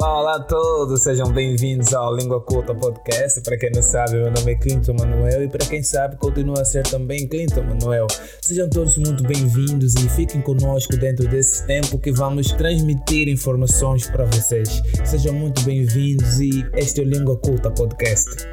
[0.00, 3.40] Olá, olá a todos, sejam bem-vindos ao Língua Culta Podcast.
[3.40, 6.64] Para quem não sabe, meu nome é Clinton Manuel e para quem sabe, continua a
[6.64, 8.06] ser também Clinton Manuel.
[8.40, 14.24] Sejam todos muito bem-vindos e fiquem conosco dentro desse tempo que vamos transmitir informações para
[14.26, 14.80] vocês.
[15.04, 18.46] Sejam muito bem-vindos e este é o Língua Culta Podcast.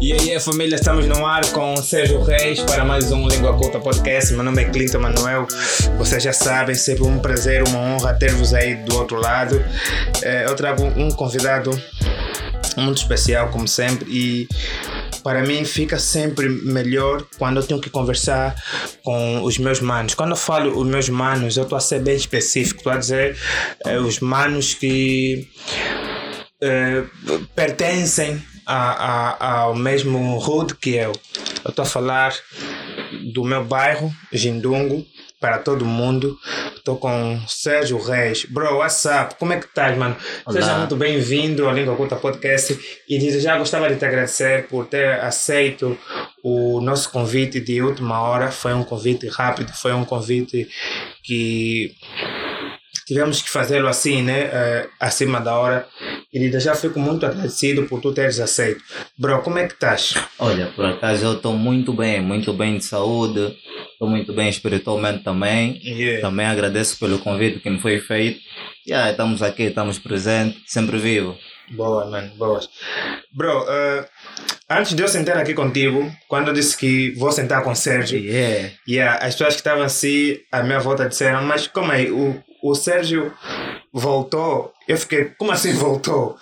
[0.00, 4.32] E aí, família, estamos no ar com Sérgio Reis para mais um Língua Culta Podcast.
[4.32, 5.48] Meu nome é Clinton Manuel.
[5.96, 9.60] Vocês já sabem, sempre um prazer, uma honra ter-vos aí do outro lado.
[10.22, 11.70] É, eu trago um convidado
[12.76, 14.48] muito especial, como sempre, e
[15.24, 18.54] para mim fica sempre melhor quando eu tenho que conversar
[19.02, 20.14] com os meus manos.
[20.14, 23.36] Quando eu falo os meus manos, eu estou a ser bem específico, estou a dizer
[23.84, 25.48] é, os manos que
[26.62, 27.02] é,
[27.56, 31.12] pertencem a, a, ao mesmo hood que eu.
[31.64, 32.34] Eu estou a falar
[33.32, 35.06] do meu bairro, Jindungo,
[35.40, 36.36] para todo mundo.
[36.76, 38.44] Estou com Sérgio Reis.
[38.44, 39.36] Bro, what's up?
[39.38, 40.16] Como é que estás, mano?
[40.44, 40.60] Olá.
[40.60, 42.78] Seja muito bem-vindo ao Língua Culta Podcast.
[43.08, 45.96] E já gostava de te agradecer por ter aceito
[46.42, 48.50] o nosso convite de última hora.
[48.50, 50.68] Foi um convite rápido, foi um convite
[51.22, 51.94] que
[53.08, 54.50] tivemos que fazê-lo assim, né?
[54.52, 55.88] eh, acima da hora.
[56.30, 58.84] Desde já fico muito agradecido por tu teres aceito.
[59.18, 60.14] Bro, como é que estás?
[60.38, 63.56] Olha, por acaso eu estou muito bem, muito bem de saúde,
[63.92, 65.80] estou muito bem espiritualmente também.
[65.82, 66.20] Yeah.
[66.20, 68.40] Também agradeço pelo convite que me foi feito.
[68.86, 71.36] Yeah, estamos aqui, estamos presentes, sempre vivo.
[71.70, 72.68] Boa, mano, boas.
[73.32, 74.08] Bro, eh,
[74.70, 78.18] antes de eu sentar aqui contigo, quando eu disse que vou sentar com o Sérgio,
[78.18, 78.70] Yeah.
[78.86, 82.74] yeah, as pessoas que estavam assim à minha volta disseram, mas como aí, o, o
[82.74, 83.32] Sérgio
[83.92, 84.72] voltou?
[84.86, 86.36] Eu fiquei, como assim voltou?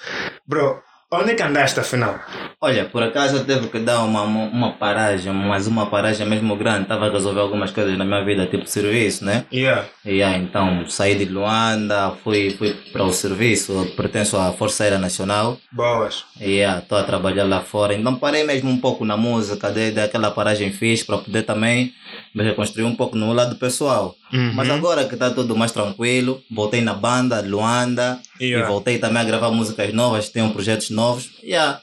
[0.47, 2.19] Bro, onde é que andaste afinal?
[2.61, 6.83] Olha, por acaso eu teve que dar uma, uma, paragem, mas uma paragem mesmo grande.
[6.83, 9.45] Estava a resolver algumas coisas na minha vida, tipo serviço, né?
[9.53, 9.87] Yeah.
[10.05, 14.99] Yeah, então saí de Luanda, fui, fui para o serviço, eu pertenço à Força Aérea
[14.99, 15.59] Nacional.
[15.71, 16.25] Boas.
[16.41, 17.95] Yeah, estou a trabalhar lá fora.
[17.95, 21.93] Então parei mesmo um pouco na música, dei, dei aquela paragem fixe para poder também
[22.35, 24.15] me reconstruir um pouco no lado pessoal.
[24.33, 24.53] Uhum.
[24.55, 28.67] Mas agora que está tudo mais tranquilo, voltei na banda Luanda Yeah.
[28.67, 31.31] e voltei também a gravar músicas novas, tenho projetos novos.
[31.43, 31.81] Yeah.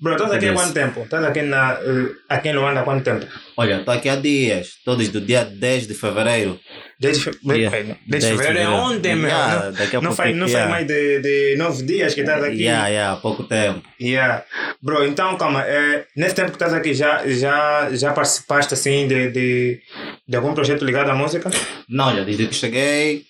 [0.00, 1.00] Bro, estás aqui há quanto tempo?
[1.02, 3.26] Estás aqui, na, eh, aqui em Luanda há quanto tempo?
[3.56, 6.58] Olha, estou aqui há dias, todos do dia 10 de fevereiro.
[6.98, 7.30] Desde, fe...
[7.44, 7.76] Yeah.
[7.76, 9.28] Desde Desde fevereiro é ontem, meu.
[9.28, 9.72] Yeah,
[10.02, 10.70] não faz, não faz yeah.
[10.70, 12.62] mais de, de nove dias que estás aqui.
[12.62, 13.82] Yeah, yeah, há pouco tempo.
[14.00, 14.44] Yeah.
[14.82, 19.30] Bro, então calma, é, nesse tempo que estás aqui já, já, já participaste assim de,
[19.30, 19.80] de,
[20.26, 21.50] de algum projeto ligado à música?
[21.88, 23.26] Não, olha, desde que cheguei,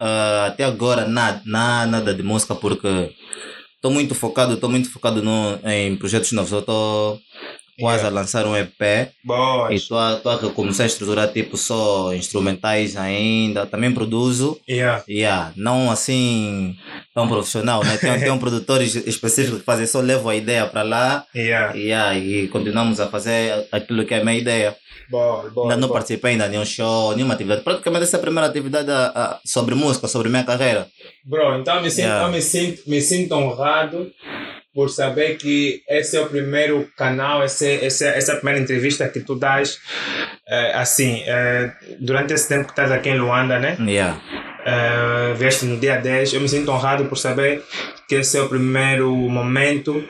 [0.00, 3.10] ah, até agora nada, nada, nada de música porque
[3.78, 6.52] estou muito focado, estou muito focado no, em projetos novos.
[6.52, 7.18] Eu estou
[7.80, 8.08] quase Yeah.
[8.08, 8.80] a lançar um EP
[9.70, 13.66] e estou a, tô a começar a estruturar tipo só instrumentais ainda.
[13.66, 14.58] Também produzo.
[14.68, 15.04] Yeah.
[15.08, 16.74] Yeah, não assim
[17.14, 17.96] tão profissional, né?
[17.96, 21.72] Tem, tem um produtores específicos que fazem só levo a ideia para lá Yeah.
[21.76, 24.76] yeah, e continuamos a fazer aquilo que é a minha ideia.
[25.10, 25.66] Boa, boa.
[25.66, 25.98] Ainda não boa.
[25.98, 27.62] participei ainda de nenhum show, nenhuma atividade.
[27.62, 30.86] Praticamente essa é a primeira atividade a- a- sobre música, sobre minha carreira.
[31.24, 32.26] Bro, então me sinto, Yeah.
[32.26, 34.10] eu me sinto, me sinto honrado
[34.74, 39.08] por saber que esse é o primeiro canal, esse, esse, essa é a primeira entrevista
[39.08, 39.78] que tu dás,
[40.48, 43.76] eh, assim, eh, durante esse tempo que estás aqui em Luanda, né?
[43.80, 44.20] Yeah.
[44.70, 47.62] Eh, vieste no dia 10, eu me sinto honrado por saber
[48.06, 50.04] que esse é o primeiro momento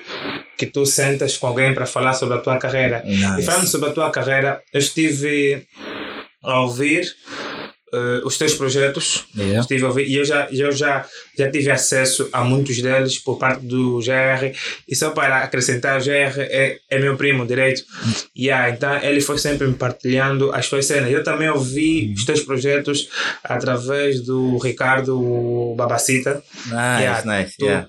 [0.57, 3.03] que tu sentas com alguém para falar sobre a tua carreira.
[3.07, 3.45] E Nice.
[3.45, 5.65] falando sobre a tua carreira, eu estive
[6.43, 7.05] a ouvir
[7.93, 9.61] eh, os teus projetos Yeah.
[9.61, 11.07] estive a ouvir, e eu já, eu já,
[11.39, 14.53] já tive acesso a muitos deles por parte do GR.
[14.89, 17.83] E só para acrescentar, o GR é, é meu primo direito.
[18.37, 21.11] Yeah, então ele foi sempre me partilhando as suas cenas.
[21.11, 23.09] Eu também ouvi os teus projetos
[23.45, 26.43] através do Ricardo Babacita.
[26.67, 27.57] Nice, Yeah, nice.
[27.59, 27.89] Tu- Yeah.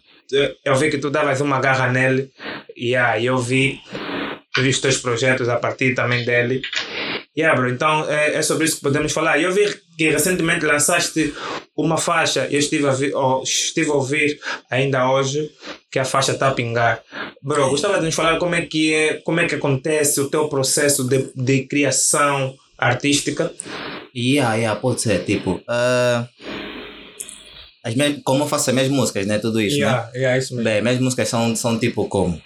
[0.64, 2.30] Eu vi que tu davas uma garra nele.
[2.78, 3.80] Yeah, e eu vi,
[4.56, 6.62] eu vi os teus projetos a partir também dele.
[7.38, 9.40] Yeah, bro, então é, é sobre isso que podemos falar.
[9.40, 9.66] Eu vi
[9.98, 11.34] que recentemente lançaste
[11.76, 14.40] uma faixa, eu estive a, vi, oh, estive a ouvir
[14.70, 15.50] ainda hoje
[15.92, 17.02] que a faixa está a pingar.
[17.42, 20.50] Bro, gostava de nos falar como é que é, como é que acontece o teu
[20.50, 23.54] processo de, de criação artística.
[24.16, 25.24] Yeah, yeah, pode ser.
[25.24, 26.28] Tipo, ah,
[27.84, 27.94] as
[28.24, 29.40] como eu faço as minhas músicas, né?
[29.40, 29.84] Tudo isso, né?
[29.84, 30.70] yeah, yeah, isso mesmo.
[30.70, 32.42] Bem, minhas músicas são, são tipo como?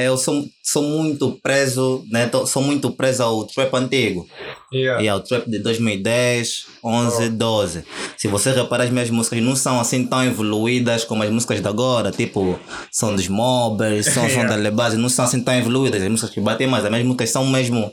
[0.00, 2.30] Eu sou, sou muito preso, né?
[2.46, 4.28] Sou muito preso ao trap antigo.
[4.72, 5.02] Yeah.
[5.02, 7.84] E é o trap de 2010, 11, 12.
[8.16, 11.66] Se você reparar, as minhas músicas não são assim tão evoluídas como as músicas de
[11.66, 12.56] agora, tipo,
[12.92, 14.50] são dos mobbers, são, são Yeah.
[14.50, 16.00] da Lebase, não são assim tão evoluídas.
[16.00, 17.90] As músicas que batem mais, as minhas músicas são mesmo.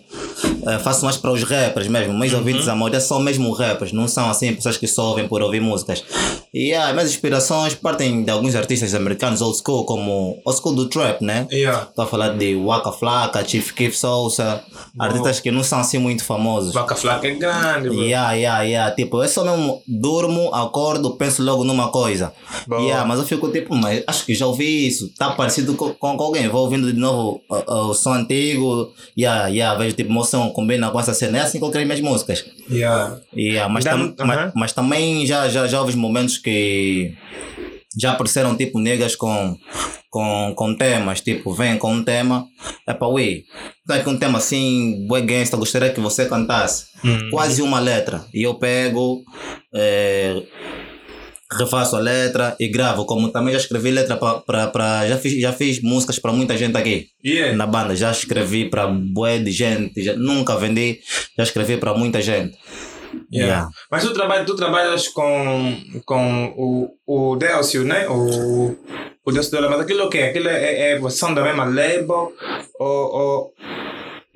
[0.67, 2.13] eh, faço mais para os rappers mesmo.
[2.13, 5.41] Meus ouvintes, a maioria são mesmo rappers, não são assim pessoas que só ouvem por
[5.41, 6.03] ouvir músicas.
[6.55, 10.73] E yeah, as minhas inspirações partem de alguns artistas americanos old school, como old school
[10.73, 11.45] do trap, né?
[11.51, 11.83] Yeah.
[11.89, 14.63] Estou a falar de Waka Flocka, Chief Keef Souza,
[14.97, 16.73] artistas que não são assim muito famosos.
[16.73, 18.01] Vaca flaca é grande, bro.
[18.01, 18.95] Yeah, yeah, yeah.
[18.95, 22.31] Tipo, eu só mesmo durmo, acordo, penso logo numa coisa.
[22.65, 22.81] Boa.
[22.81, 25.09] Yeah, mas eu fico tipo, mas acho que já ouvi isso.
[25.17, 26.47] Tá parecido com, com, com alguém.
[26.47, 28.93] Vou ouvindo de novo uh, uh, o som antigo.
[29.19, 29.77] Yeah, yeah.
[29.77, 31.39] Vejo tipo, o meu som combina com essa cena.
[31.39, 32.45] É assim que eu criei minhas músicas.
[32.71, 33.17] Yeah.
[33.35, 34.25] Yeah, mas, tam, Aham.
[34.25, 37.11] mas, mas também já, já, já houve momentos que
[37.99, 39.57] já apareceram tipo negas com,
[40.11, 42.45] com, com temas, tipo, vem com um tema,
[42.87, 43.43] é para ui,
[43.87, 47.29] tá com um tema assim, bué gangsta, gostaria que você cantasse, Hum.
[47.31, 49.23] quase uma letra, e eu pego,
[49.73, 50.43] eh,
[51.57, 55.81] refaço a letra e gravo, como também já escrevi letra para, já fiz, já fiz
[55.81, 57.55] músicas para muita gente aqui, Yeah.
[57.55, 60.99] na banda, já escrevi para bué de gente, já, nunca vendi,
[61.37, 62.57] já escrevi para muita gente.
[63.31, 63.53] Yeah.
[63.53, 63.69] Yeah.
[63.91, 68.07] Mas tu, trabalha, tu trabalhas com, com o, o Delcio, né?
[68.07, 68.75] O,
[69.25, 70.19] o Delcio do Mas aquilo é o quê?
[70.19, 72.33] Aquilo é, é, são da mesma label?
[72.79, 73.53] Ou, ou...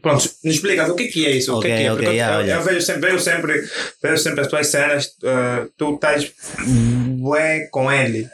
[0.01, 1.55] Pronto, me explica o que, que é isso?
[1.55, 1.91] o que, Ok, que é?
[1.91, 2.51] ok, Porque yeah, eu, olha.
[2.53, 3.63] eu vejo sempre, vejo sempre,
[4.01, 6.31] vejo sempre as tuas cenas, eh, tu estás
[7.17, 8.29] bué com ele.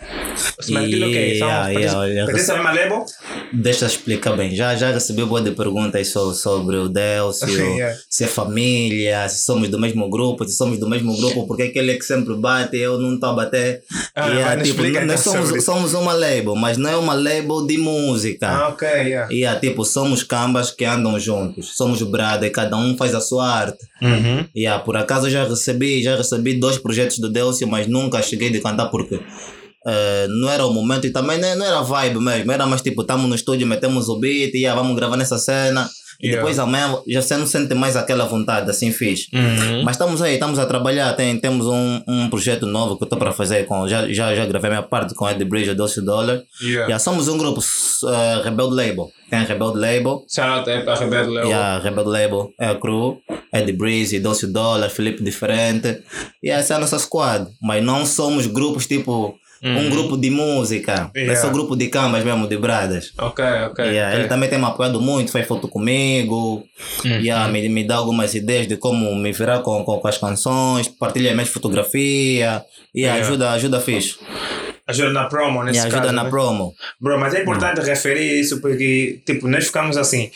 [0.69, 3.06] Mas aquilo é Yeah, yeah, pertence à mesma label?
[3.53, 4.53] Deixa eu explicar bem.
[4.56, 7.97] Já, já recebi boa de perguntas so- sobre o Delcio, Yeah.
[8.09, 11.91] se é família, se somos do mesmo grupo, se somos do mesmo grupo, porque aquele
[11.91, 13.81] é que sempre bate, eu não estou a bater.
[14.13, 17.65] Ah, Yeah, mas tipo, nós então somos, somos uma label, mas não é uma label
[17.65, 18.47] de música.
[18.50, 19.31] Ah, ok, yeah.
[19.31, 21.55] E yeah, tipo, somos cambas que andam juntos.
[21.63, 23.86] Somos brother, cada um faz a sua arte.
[24.02, 24.46] Uhum.
[24.56, 28.50] Yeah, por acaso eu já recebi, já recebi dois projetos do Delcio, mas nunca cheguei
[28.50, 29.19] de cantar porque
[29.88, 32.52] eh, não era o momento e também não, era vibe mesmo.
[32.52, 35.90] Era mais tipo, estamos no estúdio, metemos o beat e yeah, vamos gravar nessa cena.
[36.21, 36.41] E Yeah.
[36.41, 39.27] depois amanhã já você não sente mais aquela vontade, assim fiz.
[39.33, 39.83] Uhum.
[39.83, 41.13] Mas estamos aí, estamos a trabalhar.
[41.13, 43.65] Tem, temos um, um projeto novo que eu estou para fazer.
[43.65, 46.41] Com, já, já, já gravei minha parte com Ed Bridge e Delcio Dollar.
[46.62, 46.85] Yeah.
[46.85, 49.09] Yeah, somos um grupo uh, Rebelde Label.
[49.29, 50.23] Tem Rebelde Label.
[50.29, 51.47] Shout out para Rebelde Leo.
[51.47, 53.17] Yeah, Rebel Label é a crew,
[53.53, 56.01] Ed Breezy, Dulce Dollar, Felipe Diferente.
[56.44, 57.47] E essa é a nossa squad.
[57.62, 59.35] Mas não somos grupos tipo
[59.65, 61.09] um grupo de música.
[61.15, 61.41] É Yeah.
[61.41, 63.12] só grupo de cambas mesmo, de bradas.
[63.17, 63.85] Ok, ok.
[63.85, 64.19] Yeah, ok.
[64.19, 66.63] Ele também tem me apoiado muito, faz foto comigo,
[67.03, 70.88] yeah, me, me dá algumas ideias de como me virar com, com, com as canções,
[70.88, 72.62] partilha minhas fotografias,
[72.94, 73.21] e Yeah.
[73.21, 74.17] ajuda, ajuda fixe.
[74.88, 76.29] Ajuda na promo, nesse E ajuda caso, na né?
[76.29, 76.73] promo.
[77.01, 80.29] Bro, mas é importante referir isso porque, tipo, nós ficamos assim.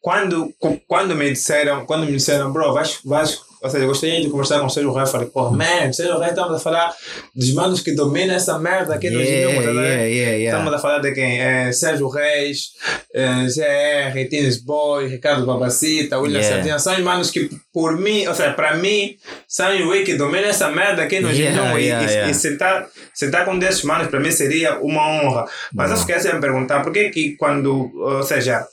[0.00, 0.52] Quando,
[0.88, 4.58] quando me disseram, quando me disseram, bro, vais, vais, ou seja, eu gostaria de conversar
[4.60, 6.92] com o Sérgio Ré, falei, pô, man, Sérgio Ré, estamos a falar
[7.34, 10.58] dos manos que dominam essa merda aqui no Yeah, Ginhuma, tá yeah, yeah, yeah.
[10.58, 11.40] Estamos a falar de quem?
[11.40, 12.72] É, Sérgio Reis,
[13.14, 16.56] é, ZR, Tines Boy, Ricardo Babacita, William Yeah.
[16.56, 16.78] Sardinha.
[16.78, 19.16] São os manos que, por mim, ou seja, para mim,
[19.46, 21.80] são os que dominam essa merda aqui no Yeah, Ginhuma.
[21.80, 25.46] E- e, sentar, sentar com desses manos, para mim, seria uma honra.
[25.72, 28.66] Mas eu fiquei a me perguntar, por que que quando, ou seja,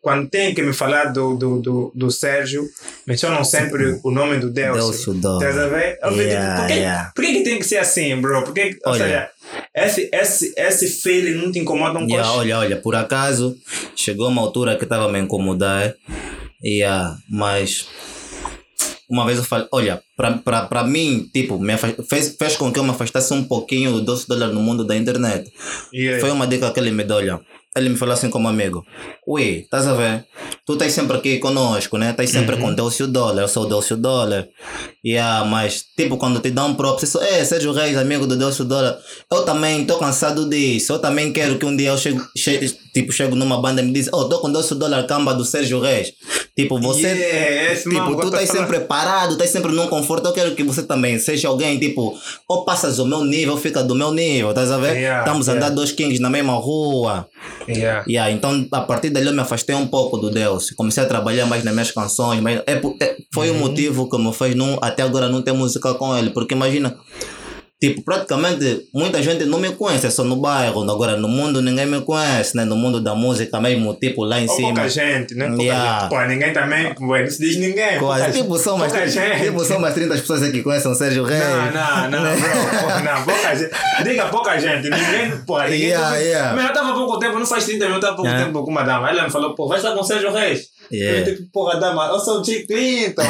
[0.00, 2.64] quando tem que me falar do, do, do, do Sérgio,
[3.06, 5.14] mencionam sempre o nome do Delcio.
[5.14, 5.38] Delcio.
[5.38, 5.98] Estás a ver?
[6.02, 7.12] Eu fico, Yeah, por, que, yeah.
[7.14, 8.42] por que que tem que ser assim, bro?
[8.44, 9.04] Por que, ou Olha.
[9.04, 9.30] seja,
[9.74, 13.56] esse, esse, esse feeling não te incomoda um Yeah, olha, olha, por acaso
[13.96, 15.94] chegou uma altura que estava a me incomodar,
[16.64, 17.88] yeah, mas
[19.10, 22.84] uma vez eu falei, olha, para mim, tipo, me afast- fez, fez com que eu
[22.84, 25.50] me afastasse um pouquinho do 12 dólares no mundo da internet.
[25.94, 26.20] Yeah.
[26.20, 27.40] Foi uma dica que ele me deu, olha.
[27.76, 28.84] Ele me falou assim como amigo:
[29.30, 30.24] Ui, estás a ver?
[30.64, 32.12] Tu estás sempre aqui conosco, né?
[32.12, 34.48] Estás sempre com Delcio Dólar, eu sou o Delcio Dólar.
[35.04, 38.64] Yeah, mas, tipo, quando te dá um próprio, você é, Sérgio Reis, amigo do Delcio
[38.64, 38.96] Dólar.
[39.30, 40.94] Eu também estou cansado disso.
[40.94, 43.92] Eu também quero que um dia eu chego, che- tipo, chego numa banda e me
[43.92, 46.10] diz: Oh, estou com Delcio Dólar, camba do Sérgio Reis.
[46.56, 47.08] Tipo, você.
[47.08, 50.26] Yeah, mano Tipo, tu estás sempre parado, estás sempre num conforto.
[50.28, 52.18] Eu quero que você também seja alguém, tipo,
[52.48, 54.96] ou passas o meu nível, fica do meu nível, estás a ver?
[54.96, 55.66] Yeah, Estamos a yeah.
[55.66, 57.28] andar dois kings na mesma rua.
[57.68, 58.04] Yeah.
[58.08, 60.70] Yeah, então, a partir dali eu me afastei um pouco do Deus.
[60.70, 62.40] Comecei a trabalhar mais nas minhas canções.
[62.40, 65.94] Mas é, é- foi o motivo que me fez não, até agora não ter música
[65.94, 66.30] com ele.
[66.30, 66.96] Porque imagina,
[67.80, 70.88] tipo, praticamente muita gente não me conhece, é só no bairro.
[70.90, 72.64] Agora no mundo ninguém me conhece, né?
[72.64, 74.68] No mundo da música mesmo, tipo, lá em Ou cima.
[74.74, 75.46] pouca gente, né?
[75.48, 76.00] Pouca Yeah.
[76.00, 76.08] gente.
[76.10, 77.98] Pô, ninguém também, não se diz ninguém.
[77.98, 78.32] Quase.
[78.42, 79.44] Tipo, são mais, pouca gente.
[79.44, 81.40] tipo, são mais 30 pessoas aqui que conhecem o Sérgio Reis.
[81.42, 83.04] Não, não, não, bro.
[83.04, 83.70] Não, pouca gente.
[84.04, 84.90] Diga pouca gente.
[84.90, 85.80] Ninguém, pô, ninguém.
[85.88, 86.54] Yeah, yeah.
[86.56, 88.46] Mas eu tava há pouco tempo, não faz 30 minutos, eu tava há pouco Yeah.
[88.46, 89.08] tempo com uma dama.
[89.10, 90.62] Ela me falou, pô, vai estar com o Sérgio Reis.
[90.92, 91.18] Yeah.
[91.20, 92.66] Eu tipo, porra, dama, eu sou o G.
[92.66, 93.22] Clinton.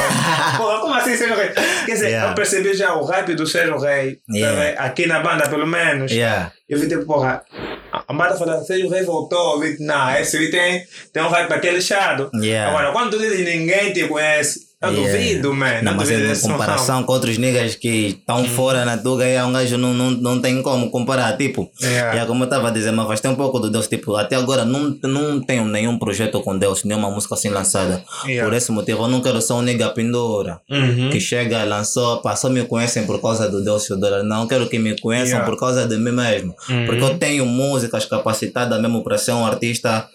[0.57, 1.49] porra, como assim Sérgio Rei?
[1.85, 2.31] Quer dizer, Yeah.
[2.31, 4.75] eu percebi já o hype do Sérgio Rei, Yeah.
[4.75, 6.11] tá aqui na banda pelo menos.
[6.11, 6.51] Yeah.
[6.67, 7.43] Eu vi tipo, porra,
[7.91, 11.51] a banda falando, Sérgio Rei voltou, eu vi, não, esse aí tem, tem um hype
[11.51, 12.29] aquele chado.
[12.35, 12.69] Yeah.
[12.69, 15.11] Agora, quando tu diz ninguém te conhece, eu Yeah.
[15.11, 15.81] duvido, man.
[15.81, 19.51] Não, mas duvido em comparação com outros niggas que estão fora na tuga, aí um
[19.51, 21.35] gajo não, não, não tem como comparar.
[21.37, 22.11] Tipo, Yeah.
[22.11, 23.87] yeah, como eu estava a dizer, mas faz tem um pouco do Deus.
[23.87, 28.03] Tipo, até agora não, não tenho nenhum projeto com Deus, nenhuma música assim lançada.
[28.43, 30.61] Por esse motivo, eu não quero ser um nigga pendura.
[30.69, 31.09] Uhum.
[31.09, 34.23] Que chega, lançou, só me conhecem por causa do Deus dólar.
[34.23, 36.55] Não quero que me conheçam por causa de mim mesmo.
[36.69, 36.85] Uhum.
[36.85, 40.07] Porque eu tenho músicas capacitadas mesmo para ser um artista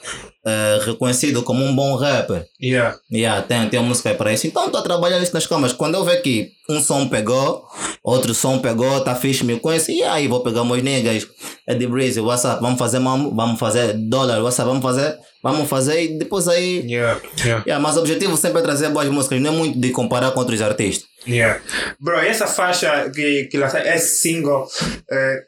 [0.46, 2.46] eh, reconhecido como um bom rapper.
[2.60, 2.98] Yeah.
[3.10, 4.46] Yeah, tem, tem música para isso.
[4.46, 5.72] Então estou a trabalhar isso nas câmaras.
[5.72, 7.64] Quando eu ver que um som pegou,
[8.02, 11.26] outro som pegou, tá fixe, me conhece, e aí vou pegar meus niggas.
[11.66, 16.18] É de Breezy, WhatsApp, vamos fazer, vamos fazer dólar, WhatsApp, vamos fazer, vamos fazer e
[16.18, 16.80] depois aí.
[16.86, 17.20] Yeah.
[17.38, 17.64] Yeah.
[17.66, 20.40] Yeah, mas o objetivo sempre é trazer boas músicas, não é muito de comparar com
[20.40, 21.06] outros artistas.
[21.28, 21.60] Yeah.
[22.00, 24.66] Bro, essa faixa que, que lançaste, esse single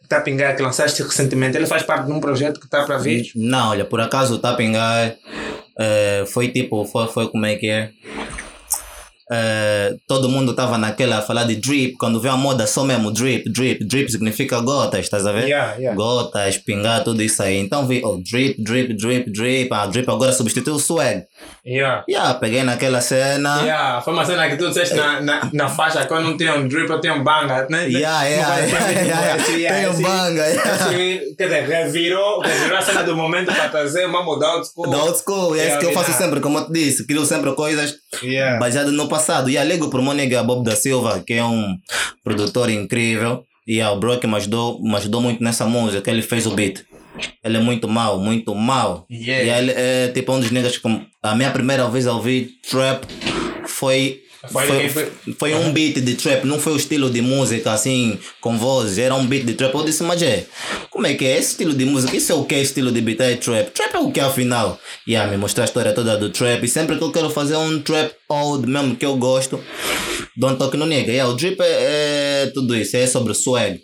[0.09, 3.31] Tapingar que lançaste recentemente, ele faz parte de um projeto que está para vir?
[3.35, 5.17] Não, olha, por acaso o Tapingar
[5.79, 7.91] eh, foi tipo, foi, foi como é que é?
[9.31, 13.11] Eh, todo mundo tava naquela a falar de drip, quando vê a moda só mesmo
[13.11, 15.49] drip, drip, drip significa gotas, estás a ver?
[15.49, 15.97] Yeah, yeah.
[15.97, 17.59] Gotas, pingar, tudo isso aí.
[17.59, 21.25] Então vi, oh, drip, drip, drip, drip, ah, drip agora substituiu o swag.
[21.67, 22.05] Yeah.
[22.09, 23.63] Yeah, peguei naquela cena.
[23.63, 26.69] Yeah, foi uma cena que tu disseste na, na, na faixa eu não tinha um
[26.69, 27.67] drip, eu tinha um banga.
[27.69, 27.89] Né?
[27.89, 30.93] Yeah, yeah, yeah, yeah, yeah, Tem um banga, yeah.
[30.93, 34.89] esse- Quer dizer, revirou, revirou a cena do momento para trazer uma muda old school.
[34.89, 37.53] Da old school, é isso que eu faço sempre, como eu te disse, crio sempre
[37.55, 38.59] coisas Yeah.
[38.59, 39.49] baseado no passado.
[39.49, 41.77] E ligo pro meu nigga Bob da Silva, que é um
[42.23, 43.45] produtor incrível.
[43.67, 46.85] E o bro que me ajudou, me ajudou muito nessa música, ele fez o beat.
[47.43, 49.07] Ele é muito mau, muito mau.
[49.11, 49.45] Yeah.
[49.45, 50.89] E ele é tipo um dos niggas que
[51.23, 53.05] a minha primeira vez a ouvir trap
[53.67, 54.21] foi.
[54.51, 58.99] Foi Foi, um beat de trap, não foi o estilo de música assim, com voz,
[58.99, 59.75] era um beat de trap.
[59.75, 60.47] Eu disse, mas é,
[60.91, 62.17] como é que é esse estilo de música?
[62.17, 62.55] Isso é o que?
[62.55, 63.71] Estilo de beat é trap?
[63.71, 64.79] Trap é o que afinal?
[65.07, 66.63] E yeah, me mostrar a história toda do trap.
[66.63, 69.63] E sempre que eu quero fazer um trap old, mesmo que eu gosto,
[70.37, 71.11] dou um toque no nigga.
[71.11, 73.81] Yeah, o drip é, é tudo isso, é sobre o swag.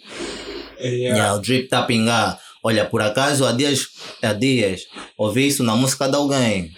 [0.81, 1.17] Yeah.
[1.17, 2.39] Yeah, o drip tá pingar.
[2.65, 3.89] Olha, por acaso há dias,
[4.23, 4.83] há dias,
[5.19, 6.71] ouvi isso na música de alguém.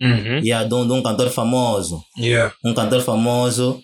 [0.00, 0.38] Uhum.
[0.44, 2.02] Yeah, de, um, de um cantor famoso.
[2.18, 2.52] Yeah.
[2.64, 3.80] Um cantor famoso,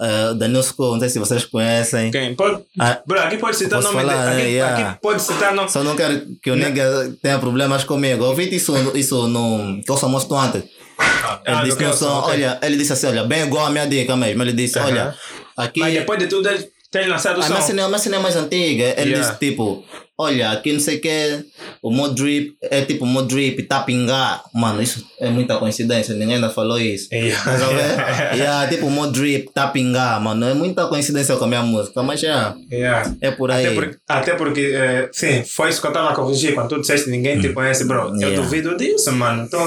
[0.00, 2.10] uh, Daniel School, não sei se vocês conhecem.
[2.10, 2.34] Quem?
[2.34, 4.32] Pode, Ah, bro, aqui pode citar nome falar, né?
[4.42, 4.88] Aqui, Yeah.
[4.90, 5.70] aqui pode citar nome.
[5.70, 8.24] Só não quero que o nigga tenha problemas comigo.
[8.24, 9.80] Ouvi isso, isso no.
[9.88, 10.62] Eu sou moço antes.
[10.62, 12.32] Ele Ah, disse do no Kelson, som, ok.
[12.34, 14.42] olha, ele disse assim, olha, bem igual a minha dica mesmo.
[14.42, 14.88] Ele disse, Aham.
[14.88, 15.14] olha,
[15.56, 15.80] aqui.
[15.80, 17.54] Mas depois de tudo, ele tem lançado o som.
[17.54, 18.84] a minha cena é mais antiga.
[18.98, 19.18] Ele Yeah.
[19.20, 19.82] disse tipo,
[20.20, 21.44] olha, aqui não sei o que,
[21.82, 24.42] o mod drip é tipo mod drip, tá a pingar.
[24.54, 27.08] Mano, isso é muita coincidência, ninguém ainda falou isso.
[27.20, 27.52] Yeah.
[27.52, 28.36] A ver?
[28.38, 30.46] yeah, tipo mod drip, tá a pingar, mano.
[30.46, 32.28] É muita coincidência com a minha música, mas é,
[32.70, 33.14] Yeah.
[33.20, 33.66] é por aí.
[33.66, 36.54] Até porque, até porque eh, sim, foi isso que eu estava a corrigir.
[36.54, 38.00] Quando tu disseste ninguém te conhece, bro.
[38.08, 38.18] Eu Hum.
[38.20, 38.36] Yeah.
[38.42, 39.48] duvido disso, mano.
[39.48, 39.60] Teu,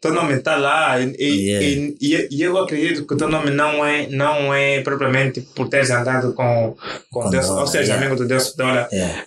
[0.00, 1.66] teu nome está lá e, e, Yeah.
[2.00, 5.90] e, e- eu acredito que o teu nome não é, não é propriamente por teres
[5.90, 6.76] andado com,
[7.10, 8.06] com, Com Deus, ou seja, yeah.
[8.06, 8.88] amigo do Deus Dólar.
[8.92, 9.24] Yeah.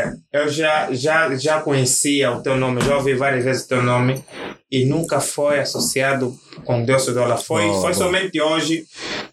[0.00, 3.82] Eh, eu já, já, já conhecia o teu nome, já ouvi várias vezes o teu
[3.82, 4.22] nome
[4.70, 7.38] e nunca foi associado com Deus Dólar.
[7.38, 7.94] Foi, Boa, foi boa.
[7.94, 8.84] somente hoje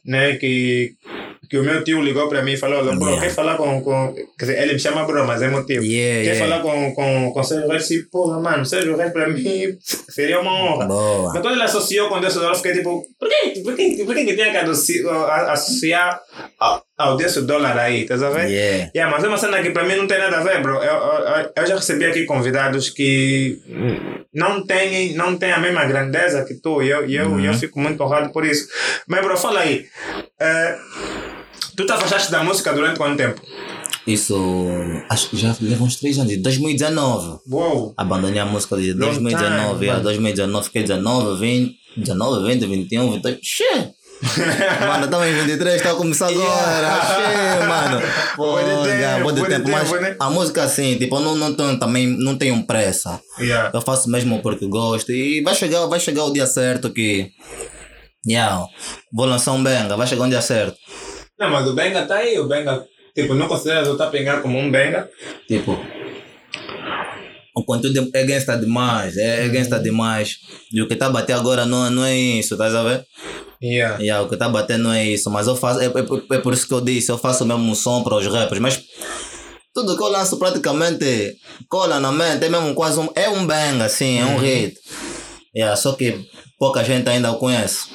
[0.05, 0.93] né, que,
[1.49, 3.21] que o meu tio ligou para mim e falou: Bro, Yeah.
[3.21, 4.15] quer falar com, com.
[4.39, 5.83] Dizer, ele me chama Bro, mas é meu tio.
[5.83, 6.39] Yeah, Quer yeah.
[6.39, 7.91] falar com, com, com Sérgio Reis?
[7.91, 9.77] E, Porra, mano, Sérgio Reis para mim
[10.09, 10.85] seria uma honra.
[10.87, 11.33] Boa.
[11.33, 14.15] Mas quando ele associou com Deus Dólar, eu fiquei tipo: Por que, por que, por
[14.15, 14.57] que, que tinha que
[15.51, 16.19] associar
[16.97, 18.05] ao, ao Deus Dólar aí?
[18.05, 18.49] Tá sabendo?
[18.49, 18.91] Yeah.
[18.95, 20.75] Yeah, mas é uma cena que para mim não tem nada a ver, bro.
[20.75, 23.59] Eu, eu, eu já recebi aqui convidados que
[24.33, 27.45] não têm, não têm a mesma grandeza que tu e eu, e eu, Uhum.
[27.45, 28.67] eu fico muito honrado por isso.
[29.07, 29.85] Mas, bro, fala aí.
[30.39, 30.77] eh,
[31.75, 33.41] tu te afastaste da música durante quanto tempo?
[34.05, 34.67] Isso,
[35.09, 37.39] acho que já leva uns 3 anos, de 2019.
[37.51, 37.93] Uou!
[37.97, 40.03] Abandonei a música de Long 2019, time, mano.
[40.03, 43.89] 2019, fiquei 19, 20, 19, 20, 21, 22, xê!
[44.87, 48.01] Mano, estamos em 23, está a começar agora, xê, mano!
[48.35, 50.15] Pô, tempo, yeah, boa de de tempo, mas tempo, né?
[50.19, 53.19] a música assim, tipo, eu não, não tenho, também não tenho pressa.
[53.39, 53.71] Yeah.
[53.73, 57.29] Eu faço mesmo porque gosto e vai chegar, vai chegar o dia certo que,
[58.27, 58.65] yeah,
[59.13, 60.77] vou lançar um benga, vai chegar um dia certo.
[61.39, 62.83] Não, mas o Benga tá aí, o Benga.
[63.13, 65.07] Tipo, não consideras o Tapengar como um Benga?
[65.47, 65.79] Tipo,
[67.55, 70.37] o conteúdo é gangsta demais, é, é gangsta demais.
[70.73, 73.05] E o que tá a bater agora não, não é isso, tá a ver?
[73.61, 74.01] Yeah.
[74.01, 76.67] Yeah, o que tá batendo é isso, mas eu faço, é, é, é por isso
[76.67, 78.83] que eu disse, eu faço mesmo um som para os rappers, mas
[79.73, 81.37] tudo que eu lanço praticamente
[81.69, 84.75] cola na mente, é mesmo quase um, é um bang assim, é um hit.
[85.55, 86.27] Yeah, só que
[86.59, 87.89] pouca gente ainda o conhece.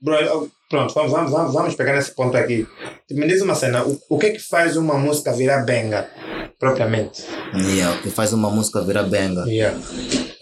[0.00, 2.66] Bro, pronto, vamos, vamos, vamos, vamos pegar nesse ponto aqui.
[3.10, 6.08] Me diz uma cena, o, o que é que faz uma música virar benga,
[6.58, 7.22] propriamente?
[7.54, 9.44] Yeah, o que faz uma música virar benga.
[9.46, 9.78] Yeah.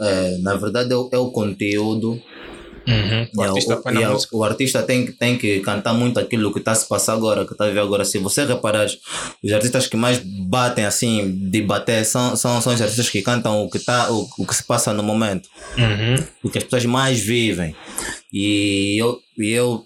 [0.00, 2.20] É, na verdade, é o, é o conteúdo.
[2.88, 3.28] Uhum.
[3.36, 4.36] O Yeah, artista o, yeah, música.
[4.36, 7.44] o artista tem, que- tem que cantar muito aquilo que está a se passar agora,
[7.44, 8.04] que está a ver agora.
[8.04, 8.86] Se você reparar,
[9.44, 10.18] os artistas que mais
[10.48, 14.26] batem assim, de bater, são, são, são os artistas que cantam o que, tá, o,
[14.38, 15.48] o que se passa no momento.
[15.76, 16.24] Uhum.
[16.44, 17.74] o que as pessoas mais vivem.
[18.32, 19.82] E eu, e eu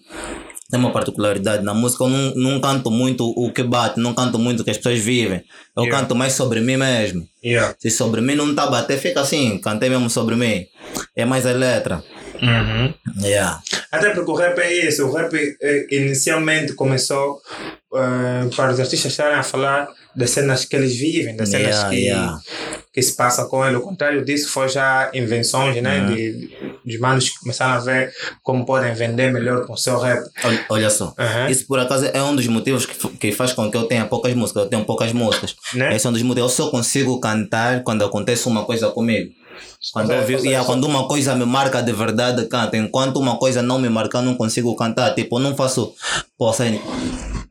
[0.70, 4.38] tenho uma particularidade na música, eu não, não canto muito o que bate, não canto
[4.38, 5.42] muito o que as pessoas vivem.
[5.76, 6.00] Eu Yeah.
[6.00, 7.26] canto mais sobre mim mesmo.
[7.44, 7.74] Yeah.
[7.78, 10.64] Se sobre mim não está a bater, fica assim, cantei mesmo sobre mim.
[11.16, 12.02] É mais a letra.
[12.42, 12.92] Uhum.
[13.22, 13.60] Yeah.
[13.92, 15.06] Até porque o rap é isso.
[15.06, 17.40] O rap eh, inicialmente começou
[17.94, 21.90] eh, para os artistas estarem a falar das cenas que eles vivem, das cenas Yeah,
[21.90, 22.38] que, yeah.
[22.92, 23.76] que se passa com ele.
[23.76, 26.14] O contrário disso foi já invenções né, Uhum.
[26.14, 26.50] de,
[26.84, 30.22] de manos que começaram a ver como podem vender melhor com o seu rap.
[30.44, 31.14] Olha, olha só.
[31.18, 31.48] Uhum.
[31.48, 34.34] Isso por acaso é um dos motivos que, que faz com que eu tenha poucas
[34.34, 34.64] músicas.
[34.64, 35.54] Eu tenho poucas músicas.
[35.74, 35.94] Né?
[35.94, 36.50] Esse é um dos motivos.
[36.50, 39.32] Eu só consigo cantar quando acontece uma coisa comigo.
[39.92, 42.76] Quando, eu vi, yeah, quando uma coisa me marca de verdade, canto.
[42.76, 45.14] Enquanto uma coisa não me marca, não consigo cantar.
[45.14, 45.92] Tipo, eu não faço.
[46.38, 46.64] Poxa,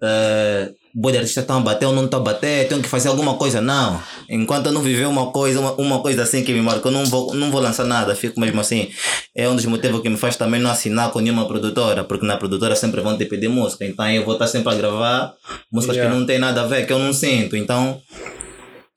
[0.02, 3.10] é, boi de artista estão a bater, eu não estou a bater, tenho que fazer
[3.10, 3.62] alguma coisa.
[3.62, 4.02] Não.
[4.30, 7.06] Enquanto eu não viver uma coisa, uma, uma coisa assim que me marcou, eu não
[7.06, 8.16] vou, não vou lançar nada.
[8.16, 8.90] Fico mesmo assim.
[9.36, 12.38] É um dos motivos que me faz também não assinar com nenhuma produtora, porque na
[12.38, 13.86] produtora sempre vão te pedir música.
[13.86, 15.34] Então eu vou estar sempre a gravar
[15.72, 16.14] músicas Yeah.
[16.14, 17.56] que não tem nada a ver, que eu não sinto.
[17.56, 18.02] Então,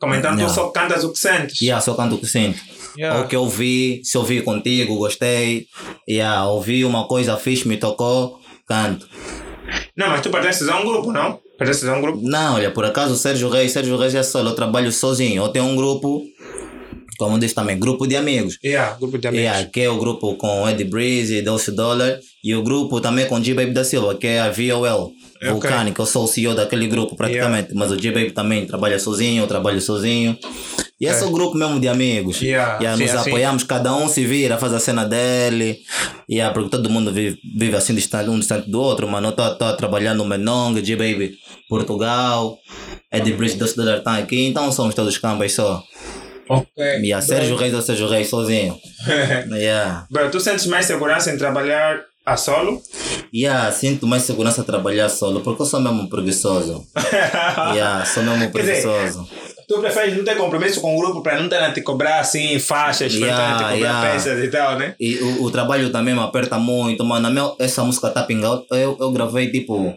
[0.01, 0.49] Comentando, Yeah.
[0.53, 1.61] tu só cantas o que sentes.
[1.61, 2.59] yeah, só canto o que sinto.
[2.99, 3.21] Yeah.
[3.21, 5.67] Ou que eu vi, se eu vi contigo, gostei.
[6.09, 9.09] Yeah, ouvi uma coisa, fiz, me tocou, canto.
[9.97, 11.39] Não, mas tu pertences a um grupo, não?
[11.59, 12.21] Pertences a um grupo?
[12.23, 15.43] Não, olha, por acaso o Sérgio Reis, Sérgio Reis é solo, eu trabalho sozinho.
[15.43, 16.23] Eu tenho um grupo,
[17.19, 18.59] como disse também, grupo de amigos.
[18.63, 19.45] Yeah, grupo de amigos.
[19.45, 22.19] Yeah, que é o grupo com Eddie Breeze, Delcio Dollar.
[22.43, 25.13] E o grupo também com G-Baby da Silva, que é a VOL.
[25.37, 25.51] Ok.
[25.51, 27.75] Vulcânica, eu sou o CEO daquele grupo praticamente.
[27.75, 30.39] Mas o G-Baby também trabalha sozinho, eu trabalho sozinho.
[31.01, 32.41] E esse é, o grupo mesmo de amigos.
[32.41, 33.31] Yeah, Yeah, sim, nos assim.
[33.31, 35.79] apoiamos, cada um se vira, faz a cena dele.
[36.31, 39.27] Yeah, porque todo mundo vive, vive assim distante, um distante do outro, mano.
[39.29, 41.35] Eu estou a trabalhar no Menong, G-Baby
[41.69, 42.57] Portugal,
[43.13, 45.83] Eddie Breeze Delcio Dollar tá aqui, então somos todos cambas só.
[46.49, 47.01] Ok.
[47.03, 48.79] E a Sérgio Reis ou Sérgio Reis sozinho.
[49.51, 50.07] Yeah.
[50.11, 52.81] Bro, tu sentes mais segurança em trabalhar a solo?
[53.33, 56.87] Yeah, sinto mais segurança a trabalhar solo, porque eu sou mesmo preguiçoso.
[57.75, 59.29] Yeah, sou mesmo dizer, preguiçoso.
[59.69, 62.59] Tu preferes não ter compromisso com o grupo para não ter a te cobrar assim
[62.59, 64.13] faixas, para Yeah, não ter a te cobrar yeah.
[64.13, 64.95] peças e tal, né?
[65.01, 67.31] E o, o trabalho também me aperta muito, mano.
[67.31, 68.65] Meu, essa música tá pingando.
[68.71, 69.95] Eu, eu gravei tipo.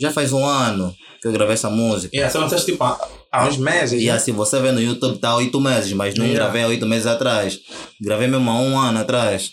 [0.00, 2.14] Já faz um ano que eu gravei essa música.
[2.14, 2.84] Yeah, só lançaste tipo
[3.32, 4.00] há, há uns meses.
[4.00, 4.12] E né?
[4.12, 6.44] assim, você vê no YouTube tá há oito meses, mas não Yeah.
[6.44, 7.58] gravei há oito meses atrás.
[8.00, 9.50] Gravei mesmo há um ano atrás.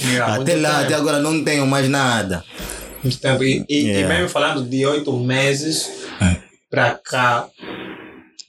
[0.00, 0.84] Yeah, até lá, tempo.
[0.84, 2.44] até agora não tenho mais nada.
[3.02, 3.42] Muito tempo.
[3.44, 4.14] E, e, e Yeah.
[4.14, 5.88] mesmo falando de oito meses
[6.70, 7.48] para cá,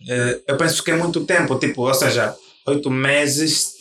[0.10, 2.36] eh, eu penso que é muito tempo, tipo, ou seja,
[2.68, 3.74] oito meses,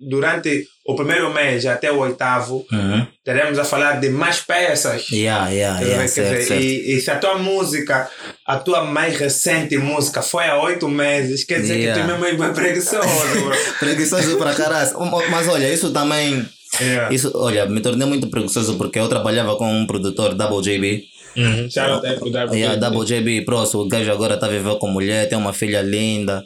[0.00, 3.06] durante o primeiro mês até o oitavo, Uhum.
[3.24, 5.08] teremos a falar de mais peças.
[5.10, 6.62] Yeah, yeah, Quer yeah, dizer, certo, certo.
[6.62, 8.08] E, e se a tua música,
[8.46, 12.02] a tua mais recente música foi há oito meses, quer dizer Yeah.
[12.06, 13.08] que tu mesmo é preguiçoso.
[13.78, 14.90] Preguiçoso pra caralho.
[15.30, 16.46] Mas olha, isso também.
[16.80, 17.14] Yeah.
[17.14, 21.04] Isso, olha, me tornei muito preguiçoso porque eu trabalhava com um produtor, Double JB.
[21.36, 21.68] Uhum.
[21.70, 24.78] Já não tem pro dar E a Double JB, próximo, o gajo agora tá vivendo
[24.78, 26.44] com mulher, tem uma filha linda.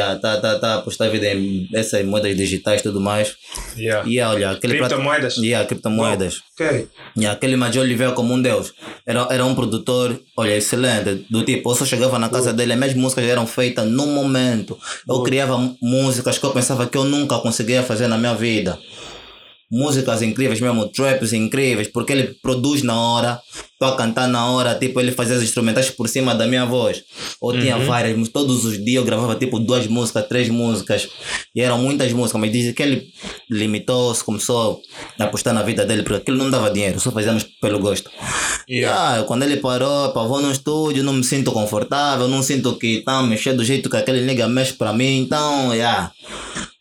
[0.00, 3.34] A, tá, tá, tá a postar vida em essas moedas digitais e tudo mais.
[3.76, 4.06] Yeah.
[4.08, 5.36] E olha, aquele Criptomoedas?
[5.38, 6.42] E a criptomoedas.
[6.52, 6.88] Ok.
[7.16, 8.74] E aquele Major ele veio como um deus.
[9.06, 11.26] Era, era um produtor, olha, excelente.
[11.30, 14.78] Do tipo, eu só chegava na casa dele, as minhas músicas eram feitas no momento.
[15.08, 18.78] Eu criava músicas que eu pensava que eu nunca conseguia fazer na minha vida.
[19.72, 23.40] Músicas incríveis mesmo, traps incríveis, porque ele produz na hora,
[23.80, 27.02] tô a cantar na hora, tipo, ele fazia os instrumentais por cima da minha voz.
[27.40, 31.08] Ou tinha várias, todos os dias eu gravava tipo duas músicas, três músicas,
[31.54, 33.08] e eram muitas músicas, mas dizem que ele
[33.50, 34.82] limitou-se, começou
[35.18, 38.10] a apostar na vida dele, porque aquilo não dava dinheiro, só fazíamos pelo gosto.
[38.68, 39.20] Yeah.
[39.20, 43.00] Ah, quando ele parou, pá, vou no estúdio, não me sinto confortável, não sinto que
[43.00, 46.12] tá mexendo do jeito que aquele nigga mexe pra mim, então, yeah.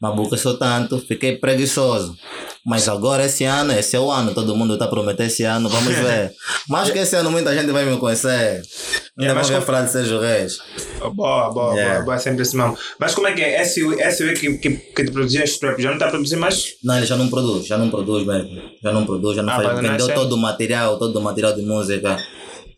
[0.02, 2.18] Mabuca tanto, fiquei preguiçoso.
[2.66, 5.94] Mas agora esse ano, esse é o ano, todo mundo tá prometendo esse ano, vamos
[5.98, 6.32] ver.
[6.70, 8.62] Mas que esse ano muita gente vai me conhecer.
[9.20, 10.58] Ainda mas vão ver falar de Sérgio Reis.
[11.14, 11.94] Boa, boa, Yeah.
[11.96, 12.78] boa, boa, sempre esse mesmo.
[13.00, 13.64] Mas como é que é?
[13.66, 16.66] SUE, SUE que, que, que te produzia este trap, já não está a produzir mais?
[16.84, 18.50] Não, ele já não produz, já não produz mesmo.
[18.82, 19.80] Já não produz, já não Ah, faz.
[19.80, 22.18] Vendeu a todo o material, todo o material de música.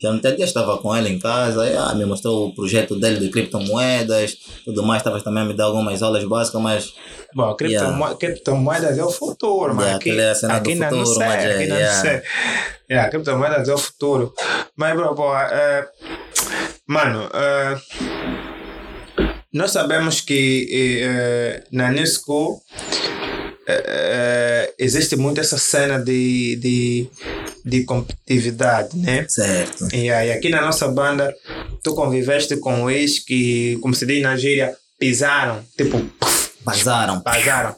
[0.04, 3.22] Já no dia estava com ele em casa, e, ah, me mostrou o projeto dele
[3.22, 4.36] de criptomoedas,
[4.66, 6.94] tudo mais, estava também a me dar algumas aulas básicas, mas
[7.34, 11.26] Bom, criptomo criptomoedas é o futuro, mas Yeah, aqui, é cena aqui ainda não sei,
[11.26, 11.96] mas é, aqui ainda yeah.
[11.96, 12.22] não sei.
[12.89, 14.34] Yeah, criptomoedas é o futuro.
[14.76, 15.88] Mas, bro, eh,
[16.86, 17.78] mano, eh,
[19.54, 20.68] nós sabemos que
[21.02, 22.62] eh, na New School
[24.78, 27.10] existe muito essa cena de, de,
[27.63, 29.26] de competitividade, né?
[29.28, 29.88] Certo.
[29.93, 31.34] E aí, aqui na nossa banda,
[31.82, 36.02] tu conviveste com ex que, como se diz na gíria, pisaram, tipo,
[36.65, 37.21] Vazaram.
[37.21, 37.76] Pagaram.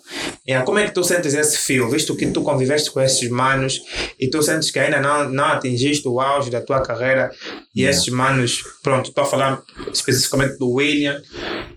[0.48, 3.82] Yeah, como é que tu sentes esse fio, visto que tu conviveste com esses manos
[4.20, 7.32] e tu sentes que ainda não, não atingiste o auge da tua carreira
[7.76, 7.98] e Yeah.
[7.98, 11.22] esses manos, pronto, estou a falar especificamente do William,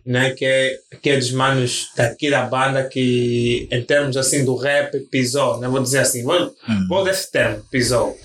[0.06, 4.54] né, que, é, que é dos manos daqui da banda que, em termos assim do
[4.54, 6.54] rap, pisou, né, vou dizer assim, vou,
[6.88, 8.16] vou usar esse termo, pisou.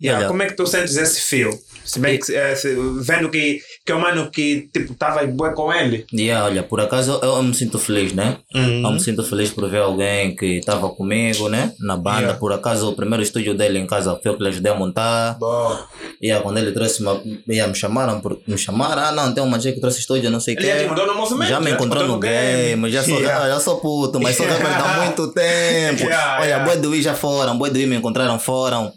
[0.00, 0.28] Yeah, Olha.
[0.28, 1.50] como é que tu sentes esse fio?
[1.84, 2.54] Se bem que, eh,
[3.00, 6.04] vendo que, que é um mano que, tipo, estava bué com ele.
[6.12, 8.38] Yeah, olha, por acaso eu, eu me sinto feliz, né?
[8.52, 8.82] Uhum.
[8.84, 11.72] Eu me sinto feliz por ver alguém que estava comigo, né?
[11.78, 12.18] Na banda.
[12.20, 12.38] Yeah.
[12.38, 15.38] Por acaso, o primeiro estúdio dele em casa foi o que lhe ajudei a montar.
[15.38, 15.86] Boa.
[16.20, 19.60] Yeah, quando ele trouxe, uma, yeah, me chamaram, por, me chamaram, ah não, tem uma
[19.60, 20.66] gente que trouxe estúdio, não sei o quê.
[20.66, 22.82] já te Já me encontrou no game.
[22.82, 23.44] game, já sou, Yeah.
[23.44, 26.02] ah, já sou puto, mas sou rapper há muito tempo.
[26.02, 26.64] Yeah, Olha, yeah.
[26.64, 28.92] boi do I já foram, boi do I me encontraram, foram.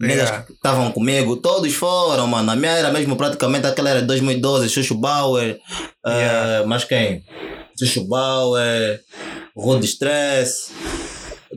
[0.00, 0.42] Yeah.
[0.42, 2.50] que estavam comigo, todos foram, mano.
[2.50, 4.06] A minha era mesmo praticamente aquela era de
[4.40, 5.58] 2012, Xuxu Bauer,
[6.06, 6.66] eh, Yeah.
[6.66, 7.22] mas quem?
[7.78, 9.00] Xuxu Bauer,
[9.56, 10.70] Road Stress,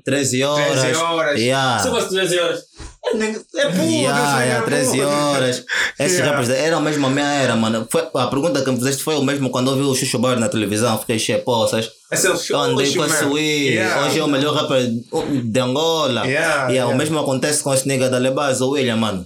[0.03, 0.81] 13 horas.
[0.81, 1.39] 13 horas.
[1.39, 1.83] Yeah.
[1.89, 2.59] Fosse 13 horas.
[3.05, 3.83] É, é puto.
[3.83, 5.07] Yeah, aí yeah, é 13 puto.
[5.07, 5.63] horas.
[5.99, 6.31] Esses Yeah.
[6.37, 7.87] rappers eram mesmo a minha era, mano.
[7.89, 10.39] Foi, a pergunta que me fizeste foi o mesmo quando eu vi o Xuxu Bauer
[10.39, 10.97] na televisão.
[10.97, 12.57] Fiquei cheio, é o show.
[12.57, 13.67] Eu andei com Wii.
[13.75, 14.05] Yeah.
[14.05, 16.25] Hoje é o melhor rapper de Angola.
[16.25, 16.91] Yeah, E yeah.
[16.93, 19.25] O mesmo acontece com esse nigga da Lebas, o William, mano.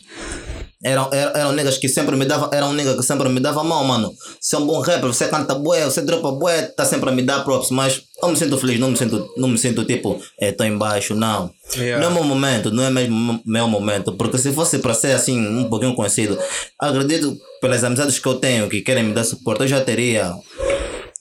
[0.82, 3.62] Eram, eram, eram niggas que sempre me davam, era um nigga que sempre me dava
[3.66, 4.14] mão, mano.
[4.40, 7.22] Você é um bom rapper, você canta bué, você dropa bué, tá sempre a me
[7.22, 10.54] dar props, mas eu me sinto feliz, não me sinto, não me sinto tipo, é,
[10.54, 11.52] tô embaixo, não.
[11.76, 12.02] Yeah.
[12.02, 15.38] Não é meu momento, não é mesmo meu momento, porque se fosse para ser assim,
[15.38, 16.40] um pouquinho conhecido,
[16.80, 20.34] acredito pelas amizades que eu tenho que querem me dar suporte, eu já teria.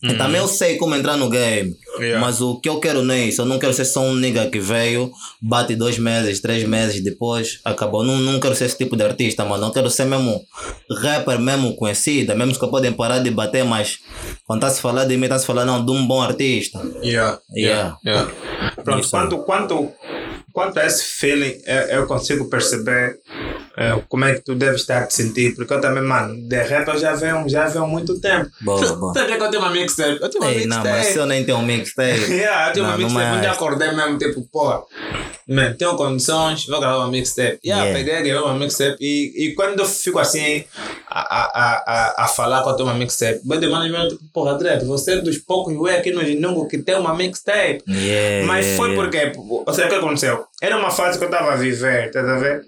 [0.00, 1.76] E também eu sei como entrar no game.
[1.98, 2.20] Yeah.
[2.20, 3.42] Mas o que eu quero não é isso.
[3.42, 5.10] Eu não quero ser só um nigga que veio,
[5.42, 8.04] bate dois meses, três meses depois, acabou.
[8.04, 9.66] Não, não quero ser esse tipo de artista, mano.
[9.66, 10.40] Eu quero ser mesmo
[11.02, 13.98] rapper, mesmo conhecida, mesmo que podem parar de bater, mas
[14.46, 16.80] quando está se falar de mim, está se falar não, de um bom artista.
[17.02, 17.40] Yeah.
[17.56, 17.98] Yeah.
[18.06, 18.30] yeah.
[18.84, 19.10] Pronto, Isso.
[19.10, 19.92] quanto, quanto,
[20.52, 23.18] quanto a esse feeling, eu, eu consigo perceber
[23.76, 25.54] eh, como é que tu deves estar a te sentir.
[25.54, 28.50] Porque eu também, mano, de rap eu já venho, já venho há muito tempo.
[28.60, 29.14] Boa, boa.
[29.14, 30.18] Sabe que eu tenho uma mixtape?
[30.20, 30.88] Eu tenho uma Ei, não, mixtape.
[30.88, 32.32] mas se eu nem tenho um mixtape.
[32.32, 34.82] Yeah, eu tenho uma Não, não mixtape, eu já acordei mesmo, tipo, porra,
[35.48, 37.58] man, tenho condições, vou gravar uma mixtape.
[37.64, 37.92] Yeah, Yeah.
[37.98, 40.64] peguei, gravei uma mixtape e, e quando eu fico assim
[41.08, 44.54] a, a, a, a, a falar eu tenho uma mixtape, bem demais, mesmo, tipo, porra,
[44.58, 47.82] Dredd, você é dos poucos ué, aqui no Ginungo que tem uma mixtape.
[47.88, 50.44] Yeah, Mas foi porque, ou seja, o que aconteceu?
[50.60, 52.62] Era uma fase que eu estava a viver, tá a ver?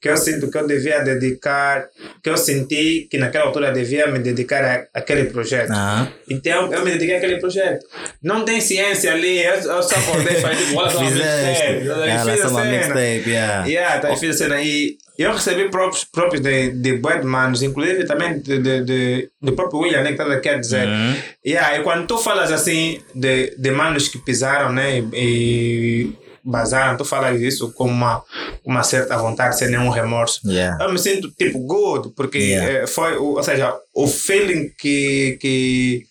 [0.00, 1.86] Que eu sinto que eu devia dedicar,
[2.22, 5.70] que eu senti que naquela altura eu devia me dedicar a, àquele projeto.
[5.70, 6.08] Aham.
[6.28, 7.86] Então eu me dediquei àquele projeto.
[8.20, 11.46] Não tem ciência ali, eu, eu só acordei e falei, tipo, olha só uma Fizeste.
[11.46, 11.86] mixtape.
[11.86, 12.18] tá Yeah, ligado?
[12.18, 12.76] Fiz lançou a uma cena.
[12.76, 13.66] mixtape, yeah.
[13.66, 14.60] Yeah, tá, eu fiz a cena.
[14.62, 19.30] E eu recebi próprios, próprios de, de bué de manos, inclusive também de, de, de,
[19.40, 20.86] do próprio William, né, que estava quer dizer.
[20.88, 21.14] Uhum.
[21.46, 26.96] Yeah, e quando tu falas assim de, de manos que pisaram, né, e, e basaram,
[26.96, 28.22] tu falas isso com uma,
[28.64, 30.40] uma certa vontade, sem nenhum remorso.
[30.48, 30.82] Yeah.
[30.84, 32.72] Eu me sinto tipo good, porque Yeah.
[32.82, 36.06] eh, foi, ou seja, o feeling que, que,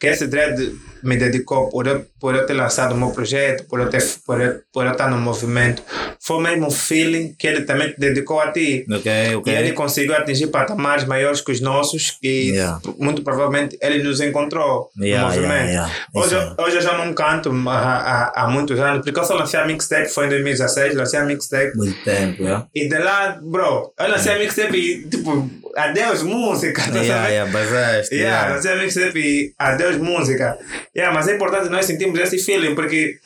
[0.00, 0.56] que esse dread
[1.02, 4.40] me dedicou por eu, por eu ter lançado o meu projeto, por eu, ter, por,
[4.40, 5.82] eu, por eu estar no movimento,
[6.18, 8.86] foi mesmo um feeling que ele também te dedicou a ti.
[8.90, 9.54] Ok, E ok.
[9.54, 12.80] ele conseguiu atingir patamares maiores que os nossos, que Yeah.
[12.98, 15.68] muito provavelmente ele nos encontrou Yeah, no movimento.
[15.68, 15.92] yeah.
[16.14, 19.34] Hoje, Isso hoje eu já não canto há, há, há muitos anos, porque eu só
[19.34, 21.76] lancei a mixtape, foi em 2016, lancei a mixtape.
[21.76, 22.66] Muito tempo, yeah.
[22.74, 27.32] E de lá, bro, eu lancei a mixtape e, tipo, adeus música, tá Yeah, sabendo?
[27.32, 28.14] yeah, basaste.
[28.14, 28.54] Yeah, Yeah.
[28.54, 30.56] lancei a mixtape e adeus música.
[30.96, 33.18] Yeah, mas é importante nós sentirmos esse feeling, porque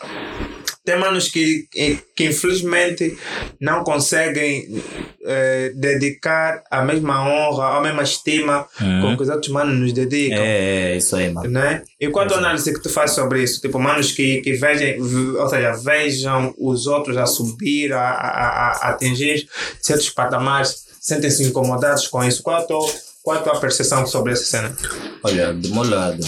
[0.85, 1.69] tem manos que,
[2.17, 3.15] que, infelizmente
[3.61, 4.83] não conseguem
[5.23, 9.03] eh, dedicar a mesma honra, a mesma estima Uhum.
[9.03, 10.39] com que os outros manos nos dedicam.
[10.39, 11.51] É, é, isso aí, mano.
[11.51, 11.83] Né?
[12.01, 13.61] E qual a tua análise que tu faz sobre isso?
[13.61, 15.05] Tipo, manos que, que vejam,
[15.39, 19.47] ou seja, vejam os outros a subir, a, a, a, a atingir
[19.83, 22.43] certos patamares, sentem-se incomodados com isso.
[22.43, 22.91] Qual a tua,
[23.23, 24.77] qual a tua percepção sobre essa cena?
[25.23, 26.21] Olha, do meu lado,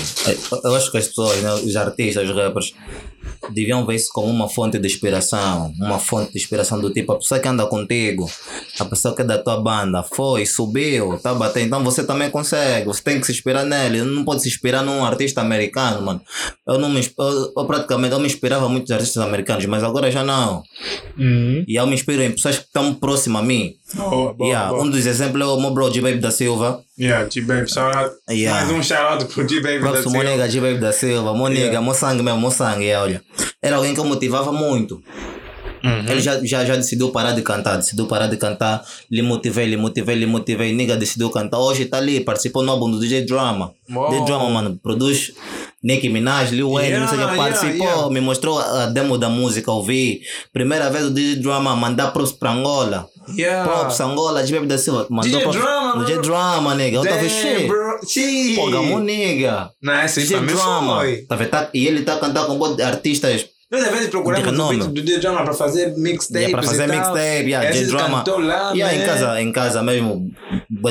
[0.65, 2.75] eu- acho que as pessoas, né, os artistas, os rappers,
[3.53, 5.73] deviam ver isso como uma fonte de inspiração.
[5.79, 8.31] Uma fonte de inspiração do tipo, a pessoa que anda contigo,
[8.79, 11.67] a pessoa que é da tua banda, foi, subiu, tá batendo.
[11.67, 14.03] Então você também consegue, você tem que se inspirar nele.
[14.03, 16.21] Não pode se inspirar num artista americano, mano.
[16.67, 20.11] Eu não me, eu, eu praticamente, eu me inspirava muito nos artistas americanos, mas agora
[20.11, 20.63] já não.
[21.19, 21.65] Uhum.
[21.67, 23.75] E eu me inspiro em pessoas que estão próximas a mim.
[23.95, 24.85] Boa, yeah, boa.
[24.85, 26.81] Um dos exemplos é o meu bro G-Baby da Silva.
[26.99, 28.15] Yeah, G-Baby, shout out.
[28.31, 28.65] Yeah.
[28.67, 30.17] Mais um shout out pro G-Baby da Silva.
[30.19, 31.81] Monega, G-Baby da Silva, Monega, Yeah.
[31.81, 33.23] meu sangue mesmo, meu sangue, é, olha.
[33.63, 35.03] Era alguém que eu motivava muito.
[35.83, 36.11] Uhum.
[36.11, 39.77] Ele já, já, já decidiu parar de cantar, decidiu parar de cantar, lhe motivei, lhe
[39.79, 43.73] motivei, lhe motivei, nigga decidiu cantar, hoje tá ali, participou no álbum do DJ Drama.
[43.91, 44.11] Uau.
[44.11, 45.33] DJ Drama, mano, produz
[45.83, 48.11] Nicki Minaj, Lil Wayne, não sei o Yeah, que, participou, yeah, yeah.
[48.13, 50.21] me mostrou a demo da música, ouvi.
[50.53, 53.09] Primeira vez o DJ Drama mandar props pra Angola.
[53.37, 53.69] Yeah.
[53.69, 55.57] Props, Angola, G-Baby da Silva, mandou DJ props.
[55.61, 56.23] Drama, DJ bro.
[56.25, 57.73] Drama, nigga, eu tava cheio.
[58.57, 59.71] Pô, gamão, nigga.
[59.83, 60.97] Não, esse DJ pra mim Drama.
[61.01, 61.17] foi.
[61.23, 61.37] Tá?
[61.47, 63.47] Tá- E ele tá cantando com um monte de artistas.
[63.71, 66.89] Nós às vezes procuramos o beat do DJ Drama para fazer mixtapes Yeah, para fazer
[66.89, 68.25] mixtape, yeah, DJ Drama.
[68.39, 70.29] lá, Yeah, em casa, em casa mesmo,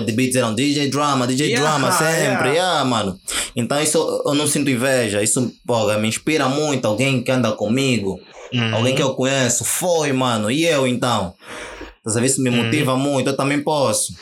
[0.06, 2.14] the beats eram DJ Drama, DJ Yeah, Drama sempre,
[2.52, 2.54] yeah.
[2.54, 2.86] yeah.
[2.86, 3.20] mano.
[3.54, 8.18] Então isso eu não sinto inveja, isso pô, me inspira muito, alguém que anda comigo,
[8.54, 8.74] Uhum.
[8.76, 11.34] alguém que eu conheço, foi, mano, e eu então.
[12.10, 12.30] Tá sabendo?
[12.30, 14.14] Isso me motiva muito, eu também posso.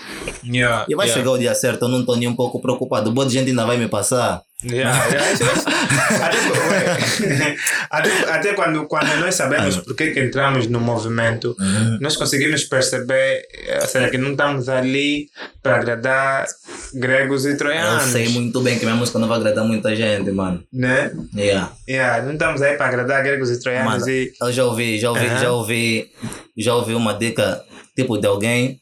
[0.44, 1.20] Yeah, E vai yeah.
[1.22, 3.12] chegar o dia certo, eu não tô nem um pouco preocupado.
[3.12, 4.42] Boa de gente ainda vai me passar.
[4.64, 5.30] Yeah, yeah,
[7.92, 11.56] até, até, quando, quando nós sabemos porque que entramos no movimento,
[12.02, 13.44] nós conseguimos perceber
[13.80, 15.30] ou seja, que não estamos ali
[15.62, 16.48] para agradar
[16.96, 18.06] gregos e Eu troianos.
[18.06, 20.64] sei muito bem que minha música não vai agradar muita gente, mano.
[20.74, 21.12] Né?
[21.36, 21.72] Yeah.
[21.88, 24.02] Yeah, não estamos aí para agradar gregos e troianos.
[24.02, 26.12] Mano, e, eu já ouvi, já ouvi, já ouvi,
[26.58, 27.64] já ouvi uma dica
[27.96, 28.82] tipo de alguém.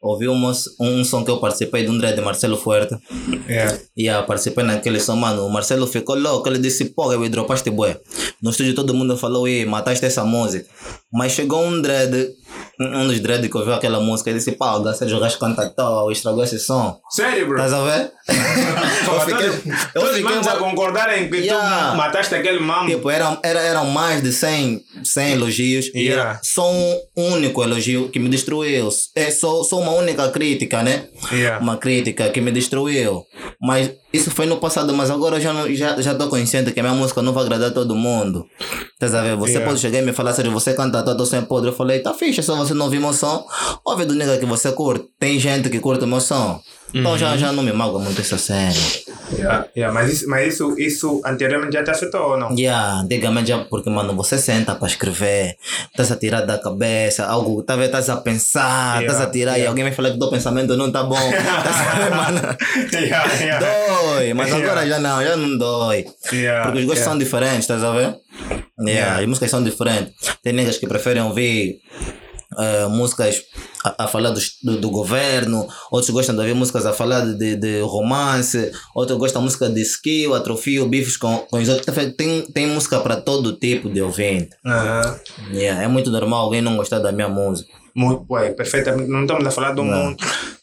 [0.00, 2.96] Ouvi um, um som que eu participei de um dread de Marcelo Fuerte.
[3.48, 3.76] yeah.
[3.96, 5.44] E eu participei naquele som, mano.
[5.44, 6.48] O Marcelo ficou louco.
[6.48, 8.00] Ele disse, pô, eu dropaste bué.
[8.40, 10.68] No estúdio todo mundo falou, e mataste essa música.
[11.12, 12.30] Mas chegou um dread,
[12.80, 14.30] um dos dread que ouviu aquela música.
[14.30, 17.00] Ele disse, pá, o Gajo canta tal, estragou esse som.
[17.10, 17.56] Sério, bro?
[17.56, 18.12] Estás a ver?
[19.08, 21.92] eu fiquei, todos eu todos fiquei vamos a concordar em que Yeah.
[21.92, 22.90] tu mataste aquele mambo.
[22.90, 26.22] Tipo, eram, era, eram mais de 100, 100 elogios e Yeah.
[26.32, 28.88] era só um único elogio que me destruiu.
[29.16, 31.06] É só, só uma única crítica, né?
[31.32, 31.62] Yeah.
[31.62, 33.24] Uma crítica que me destruiu.
[33.60, 36.82] Mas isso foi no passado, mas agora eu já não, já, já consciente que a
[36.82, 38.44] minha música não vai agradar todo mundo.
[38.92, 39.36] Estás a ver?
[39.36, 39.66] Você Yeah.
[39.66, 41.70] pode chegar e me falar, Sérgio, você canta todo sem podre.
[41.70, 43.46] Eu falei, tá fixe, só você não ouvir meu som.
[43.84, 45.06] Ouve do nigga que você curte.
[45.18, 46.60] Tem gente que curte o meu som.
[46.94, 48.72] Então já, já não me magoa muito essa cena.
[49.32, 49.66] Yeah.
[49.76, 49.92] Yeah.
[49.92, 52.50] Mas, isso, mas isso, isso anteriormente já te afetou ou não?
[52.56, 55.56] Yeah, antigamente já, porque, mano, você senta para escrever,
[55.90, 59.52] estás a tirar da cabeça, algo, tá vendo, estás a pensar, estás Yeah, a tirar
[59.52, 59.68] e yeah.
[59.70, 61.18] alguém me fala que o teu pensamento não tá bom.
[61.28, 62.40] Tá mano?
[62.92, 63.66] yeah, yeah.
[63.66, 64.64] Dói, mas Yeah.
[64.66, 66.06] agora já não, já não dói.
[66.32, 67.10] Yeah, Porque os gostos yeah.
[67.10, 68.16] são diferentes, estás a ver?
[68.80, 69.20] Yeah, Yeah.
[69.20, 70.14] As músicas são diferentes.
[70.42, 71.80] Tem niggas que preferem ouvir
[72.58, 73.42] eh, músicas
[73.84, 77.56] a, a falar dos- do, do governo, outros gostam de ouvir músicas a falar de,
[77.56, 81.94] de, romance, outros gostam de música de skill, atrofio, bifes com, com os outros.
[82.16, 84.50] Tem, tem música para todo tipo de ouvinte.
[84.66, 85.18] Aham.
[85.52, 87.70] Yeah, é muito normal alguém não gostar da minha música.
[87.94, 89.08] Muito, ué, perfeitamente.
[89.10, 90.04] Não estamos a falar de um Não.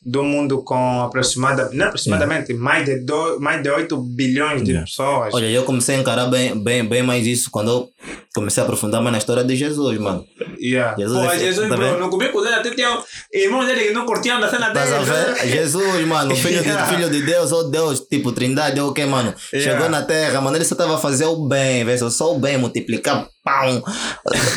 [0.06, 4.72] mundo, um mundo com aproximadamente, não aproximadamente, mais, de do, mais de 8 bilhões de
[4.72, 4.86] Yeah.
[4.86, 5.34] pessoas.
[5.34, 7.90] Olha, eu comecei a encarar bem, bem, bem mais isso quando eu
[8.34, 10.24] comecei a aprofundar mais na história de Jesus, mano.
[10.60, 10.96] Yeah.
[10.98, 12.98] Jesus Pô, é- Jesus, tá bro, no cubículo dele até tinha
[13.34, 14.86] irmãos dele que não curtiam da cena dele.
[15.04, 15.48] ver?
[15.48, 16.84] Jesus, mano, filho, Yeah.
[16.86, 19.34] de, filho de Deus, ou Deus, tipo, trindade, ou o que, mano?
[19.54, 19.72] Yeah.
[19.74, 22.58] Chegou na terra, mano, ele só tava a fazer o bem, velho, só o bem,
[22.58, 23.84] multiplicar pão,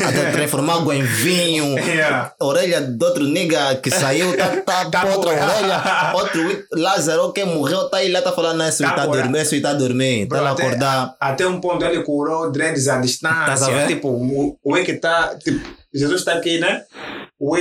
[0.05, 1.79] até transformar água em vinho.
[1.79, 2.33] Yeah.
[2.41, 6.13] Orelha de outro nigga que saiu, tá, tá, Tá outra orelha.
[6.15, 8.71] Outro Lázaro que morreu, tá aí lá, tá falando, né?
[8.71, 11.15] Se Tá tá dormindo, se tá dormindo, Bro, tá lá até- acordar.
[11.21, 13.67] Até um ponto ele curou dreads à Tás a distância.
[13.75, 13.87] ver?
[13.87, 15.37] Tipo, o, o que tá.
[15.39, 15.61] Tipo,
[15.95, 16.83] Jesus está aqui, né?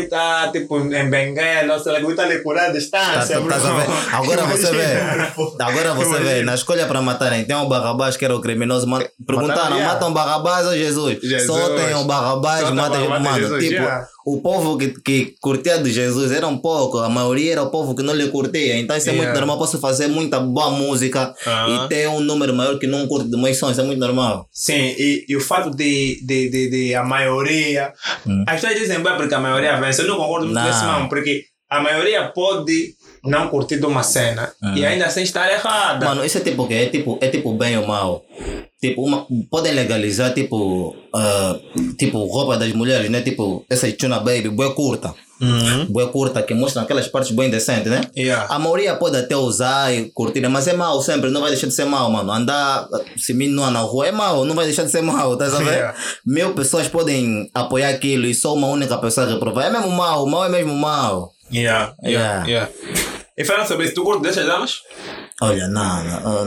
[0.09, 3.39] Tá tipo em Benguela, ou seja, o Wii tá ali curar à Tá, distância.
[3.39, 3.87] tá, a ver?
[4.11, 5.63] Agora você vê.
[5.63, 6.41] Agora você vê.
[6.41, 8.87] Na escolha para matarem, tem um Barrabás que era o criminoso.
[9.25, 11.19] Perguntaram, matam Barrabás ou Jesus?
[11.21, 11.45] Jesus.
[11.45, 13.83] Só tem o Barrabás, mata Mano, tipo.
[14.29, 16.97] O povo que, que curtia de Jesus era um pouco.
[16.97, 18.77] A maioria era o povo que não lhe curtia.
[18.77, 19.39] Então isso é muito Yeah.
[19.39, 19.57] normal.
[19.57, 21.85] Posso fazer muita boa música Aham.
[21.85, 23.71] e ter um número maior que não curte de meus sons.
[23.71, 24.45] Isso é muito normal.
[24.51, 27.93] Sim, e, e o fato de, de, de, de a maioria.
[28.27, 28.43] Hum.
[28.45, 30.01] As pessoas dizem, "Bem, porque a maioria vence.
[30.01, 30.63] Eu não concordo muito Não.
[30.63, 32.95] com esse mano, porque a maioria pode
[33.27, 36.05] não curtir de uma cena e ainda assim estar errada.
[36.05, 36.73] Mano, isso é tipo o quê?
[36.73, 38.23] É tipo, é tipo bem ou mal.
[38.79, 41.59] Tipo, uma, podem legalizar, tipo, ah,
[41.97, 43.21] tipo, roupa das mulheres, né?
[43.21, 45.15] Tipo, essa chuna baby, boa curta.
[45.41, 45.85] Uhum.
[45.89, 48.01] Boa curta, que mostram aquelas partes bem decentes, né?
[48.15, 48.53] Yeah.
[48.53, 51.73] A maioria pode até usar e curtir, mas é mau sempre, não vai deixar de
[51.73, 52.31] ser mau, mano.
[52.31, 55.65] Andar se minuar na rua é mau, não vai deixar de ser mau, tá ver?
[55.65, 55.97] Yeah.
[56.25, 59.67] Mil pessoas podem apoiar aquilo e só uma única pessoa reprovar.
[59.67, 61.31] É mesmo mau, mau é mesmo mau.
[61.51, 62.47] Yeah, yeah, Yeah.
[62.47, 63.16] yeah.
[63.37, 64.81] E falando sobre isso, tu curte dessas damas?
[65.39, 66.21] Olha, não, não.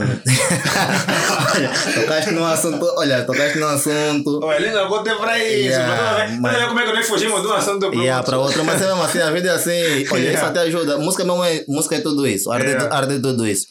[1.55, 4.39] olha, tocaste num assunto, olha, tocaste num assunto.
[4.43, 5.69] Olha, língua boa tem pra isso.
[5.79, 8.31] Yeah, mas mas- ver como é que nós fugimos de um assunto pro Yeah, outro.
[8.31, 9.71] para outro, mas é mesmo assim, a vida é assim.
[9.71, 10.47] Olha, isso Yeah.
[10.47, 10.97] até ajuda.
[10.97, 12.51] Música mesmo é, música é tudo isso.
[12.51, 12.93] Arte, é Yeah.
[12.93, 13.67] arte é tudo isso.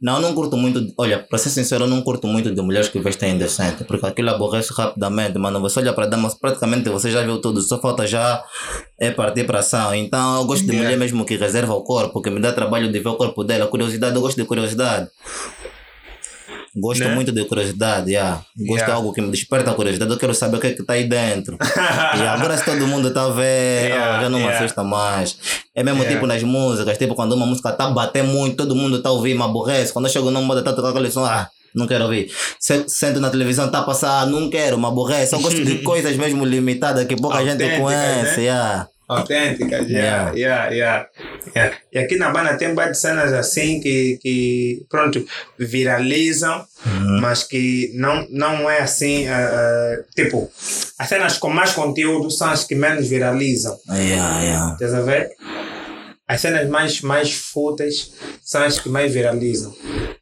[0.00, 0.80] Não, eu não curto muito.
[0.96, 4.30] Olha, para ser sincero, eu não curto muito de mulheres que vestem indecente, porque aquilo
[4.30, 5.60] aborrece rapidamente, mano.
[5.60, 8.42] Você olha para damas, praticamente você já viu tudo, só falta já
[8.98, 9.94] é partir para ação.
[9.94, 12.98] Então eu gosto de mulher mesmo que reserva o corpo, que me dá trabalho de
[12.98, 13.66] ver o corpo dela.
[13.66, 14.61] Curiosidade, eu gosto de curiosidade.
[16.74, 17.14] Gosto Né?
[17.14, 18.36] muito de curiosidade, yeah.
[18.56, 18.94] Gosto de Yeah.
[18.94, 20.10] algo que me desperta a curiosidade.
[20.10, 21.58] Eu quero saber o que é que está aí dentro.
[22.16, 24.58] e agora se todo mundo está a ver, Yeah, ah, já não me yeah.
[24.64, 25.36] assusta mais.
[25.74, 28.96] É mesmo tipo nas músicas, tipo quando uma música está a bater muito, todo mundo
[28.96, 29.92] está a ouvir, me aborrece.
[29.92, 32.30] Quando eu chego numa moda, está a tocar aquele som, ah, não quero ouvir.
[32.58, 35.34] Se, sento na televisão, está a passar, ah, não quero, me aborrece.
[35.34, 38.38] Eu gosto de coisas mesmo limitadas que pouca gente conhece.
[38.38, 38.42] né?
[38.44, 38.88] Yeah.
[39.18, 40.68] Autênticas, yeah, Yeah.
[40.70, 41.06] yeah,
[41.54, 41.76] yeah.
[41.92, 45.24] E aqui na banda tem várias cenas assim que, que pronto,
[45.58, 47.20] viralizam, Uhum.
[47.20, 50.50] mas que não, não é assim, ah, tipo,
[50.98, 54.72] as cenas com mais conteúdo são as que menos viralizam, Yeah, yeah.
[54.74, 55.30] estás a ver?
[56.26, 59.72] As cenas mais, mais fúteis são as que mais viralizam.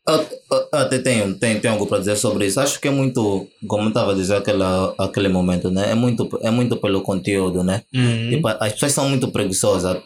[0.08, 0.26] Eu,
[0.72, 2.58] até tenho, tenho, tenho algo para dizer sobre isso.
[2.58, 5.90] Acho que é muito, como eu estava a dizer aquela, aquele momento, né?
[5.90, 7.82] É muito, é muito pelo conteúdo, né?
[8.30, 9.98] Tipo, as pessoas são muito preguiçosas.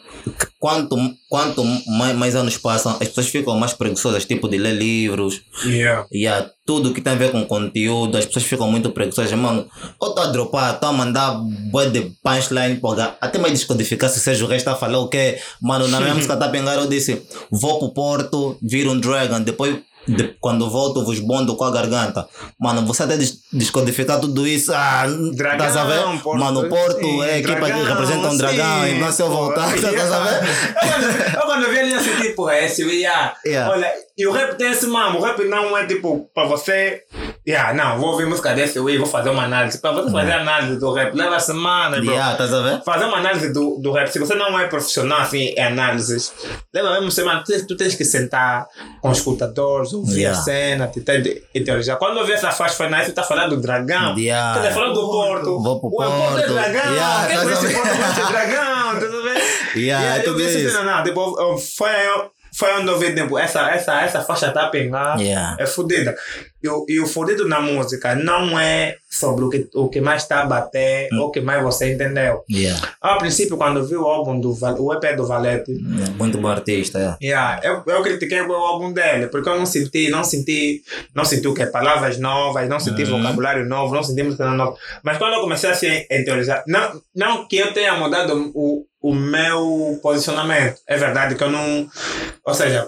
[0.59, 0.97] Quanto,
[1.29, 5.41] quanto mais, mais anos passam, as pessoas ficam mais preguiçosas, tipo de ler livros.
[5.63, 6.05] Yeah.
[6.11, 9.31] E há tudo que tem a ver com conteúdo, as pessoas ficam muito preguiçosas.
[9.33, 9.67] Mano,
[10.01, 11.39] eu estou a dropar, estou a mandar
[11.71, 13.15] boa de punchline, porra.
[13.21, 15.39] até mais descodificar se o Sérgio Reis está a falar o quê.
[15.61, 19.41] Mano, na minha música tá a pegar, eu disse: vou pro Porto, viro um Dragon,
[19.41, 19.79] depois.
[20.07, 22.27] De- quando volto, vos bondo com a garganta.
[22.59, 24.71] Mano, você até des- descodificar tudo isso.
[24.73, 26.21] Ah, Dragão, estás a ver?
[26.21, 28.83] Porto, Mano, Porto sim, é a equipa que dragão, representa um dragão.
[28.83, 29.89] sim, então, se eu voltar, yeah.
[29.89, 31.35] estás a ver?
[31.35, 33.35] Eu quando- Eu vi ali assim, tipo, é esse, yeah.
[33.45, 33.71] Yeah.
[33.71, 37.01] Olha, e o rap tem esse mamo, o rap não é tipo, pra você,
[37.47, 39.77] yeah, não, vou ouvir música desse, e vou fazer uma análise.
[39.79, 42.11] Pra você fazer análise do rap, leva semanas, bro.
[42.13, 42.83] Yeah, ver?
[42.83, 46.33] Fazer uma análise do, do rap, se você não é profissional assim em análises,
[46.73, 48.67] leva mesmo semana, tu, tens- tu tens que sentar
[49.01, 50.39] com os escutadores, ouvir Yeah.
[50.39, 50.87] a cena,
[51.21, 51.97] de- interiorizar.
[51.97, 54.17] Quando eu vi essa faixa, nice, tu tá falando do dragão.
[54.17, 54.59] Yeah.
[54.59, 55.59] Tu tá falando do Porto.
[55.61, 56.53] Vou pro O Porto é Porto.
[56.53, 56.93] dragão.
[56.93, 57.73] Yeah, Quem tá conhece?
[57.73, 59.45] Porto conhece dragão, tá sabendo?
[59.75, 60.83] Yeah, é eu tudo vi essa isso.
[60.83, 61.89] não, tipo, eu- foi, foi
[62.63, 65.57] onde eu vi, tipo, essa, essa, essa faixa tá pegar, Yeah.
[65.59, 66.15] é fodida.
[66.63, 70.45] E, o- fodido na música não é sobre o que, o que mais está a
[70.45, 72.43] bater ou o que mais você entendeu.
[72.49, 72.79] Yeah.
[73.01, 76.97] Ao princípio, quando vi o álbum do o EP do Valete, Yeah, Muito bom artista,
[76.99, 77.17] yeah.
[77.21, 80.81] yeah, eu, eu critiquei o álbum dele, porque eu não senti, não senti,
[81.13, 83.21] não senti o que palavras novas, não senti Uhum.
[83.21, 84.75] vocabulário novo, não senti música nova.
[85.03, 89.13] Mas quando eu comecei a se interiorizar, não, não que eu tenha mudado o, o
[89.13, 91.87] meu posicionamento, é verdade que eu não,
[92.43, 92.87] ou seja,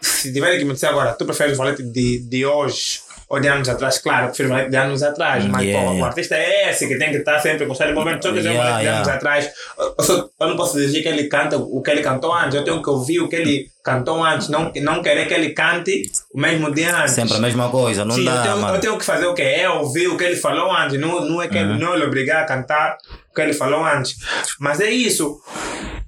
[0.00, 3.48] se tiverem que me dizer agora, tu preferes o Valete de, de hoje ou de
[3.48, 6.08] anos atrás, claro, eu prefiro o Valete de anos atrás, mas Yeah, pô, o yeah.
[6.08, 8.44] artista é esse que tem que estar sempre com o momento, só que é o
[8.44, 9.14] Yeah, Valete de anos yeah.
[9.14, 12.54] atrás, eu, só- eu não posso dizer que ele canta o que ele cantou antes,
[12.56, 16.02] eu tenho que ouvir o que ele cantou antes, não, não querer que ele cante
[16.34, 17.12] o mesmo de antes.
[17.12, 19.42] Sempre a mesma coisa, não Sim, dá, eu, tenho, eu tenho que fazer o que
[19.42, 21.78] é ouvir o que ele falou antes, não, não é que Uhum.
[21.78, 22.98] não ele obrigar a cantar
[23.34, 24.16] que ele falou antes.
[24.60, 25.40] Mas é isso.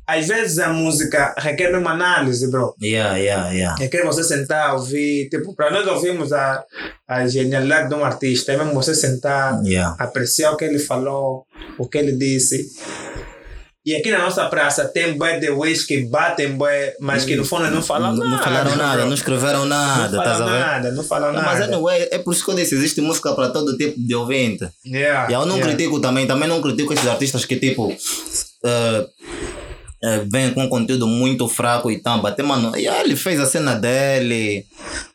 [0.06, 2.74] Às vezes a música requer uma análise, bro.
[2.82, 3.74] Yeah, yeah, yeah.
[3.78, 5.30] Requer você sentar, ouvir.
[5.30, 6.62] Tipo, para nós ouvirmos a,
[7.08, 9.96] a genialidade de um artista, é mesmo você sentar, Yeah.
[9.98, 11.46] apreciar o que ele falou,
[11.78, 12.70] o que ele disse.
[13.86, 17.44] E aqui na nossa praça tem bué de ways que batem bué, mas que no
[17.44, 18.30] fundo não falam nada.
[18.30, 20.58] não falaram nada, não escreveram nada, Não falam ver?
[20.60, 21.46] nada, não falam Não, nada.
[21.58, 24.66] mas anyway, é por isso que eu disse, existe música para todo tipo de ouvinte.
[24.86, 25.66] Yeah, E eu não yeah.
[25.74, 27.94] critico também, também não critico esses artistas que tipo
[28.64, 29.06] eh,
[30.04, 33.74] eh, vêm com conteúdo muito fraco e tal, bater, mano, yeah, ele fez a cena
[33.74, 34.64] dele.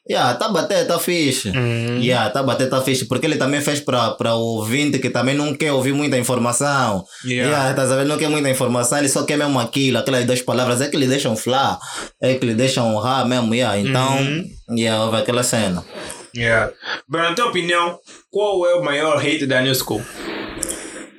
[0.09, 1.49] Yeah, tá bater, tá fixe.
[1.49, 1.99] Uhum.
[2.01, 3.05] Yeah, tá bater, tá fixe.
[3.05, 7.05] Porque ele também fez para o ouvinte que também não quer ouvir muita informação.
[7.23, 7.47] Yeah.
[7.51, 8.07] Yeah, tá sabendo?
[8.07, 10.81] Não quer muita informação, ele só quer mesmo aquilo, aquelas duas palavras.
[10.81, 11.77] É que lhe deixam flá,
[12.19, 13.53] é que lhe deixam honrar mesmo.
[13.53, 13.77] Yeah.
[13.79, 14.49] Então, Uhum.
[14.75, 15.85] yeah, houve aquela cena.
[16.35, 16.71] Yeah.
[17.07, 17.99] Bro, na tua opinião,
[18.31, 20.01] qual é o maior hit da New School?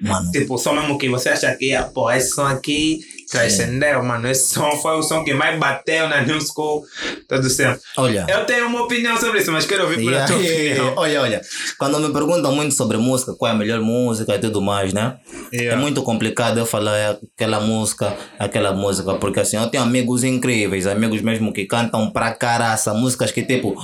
[0.00, 2.98] Mano, Tipo, só mesmo que você acha que, ah, pô, esse som aqui
[3.31, 4.29] transcendeu, mano.
[4.29, 6.85] Esse som foi o som que mais bateu na New School
[7.29, 7.79] todo o tempo.
[7.96, 8.27] Olha.
[8.29, 10.94] Eu tenho uma opinião sobre isso, mas quero ouvir pela Yeah, tua yeah, opinião.
[11.00, 11.40] Olha, olha,
[11.79, 15.17] quando me perguntam muito sobre música, qual é a melhor música e tudo mais, né?
[15.52, 15.77] Yeah.
[15.77, 20.87] É muito complicado eu falar aquela música, aquela música, porque assim, eu tenho amigos incríveis,
[20.87, 23.77] amigos mesmo que cantam pra caraça, músicas que tipo,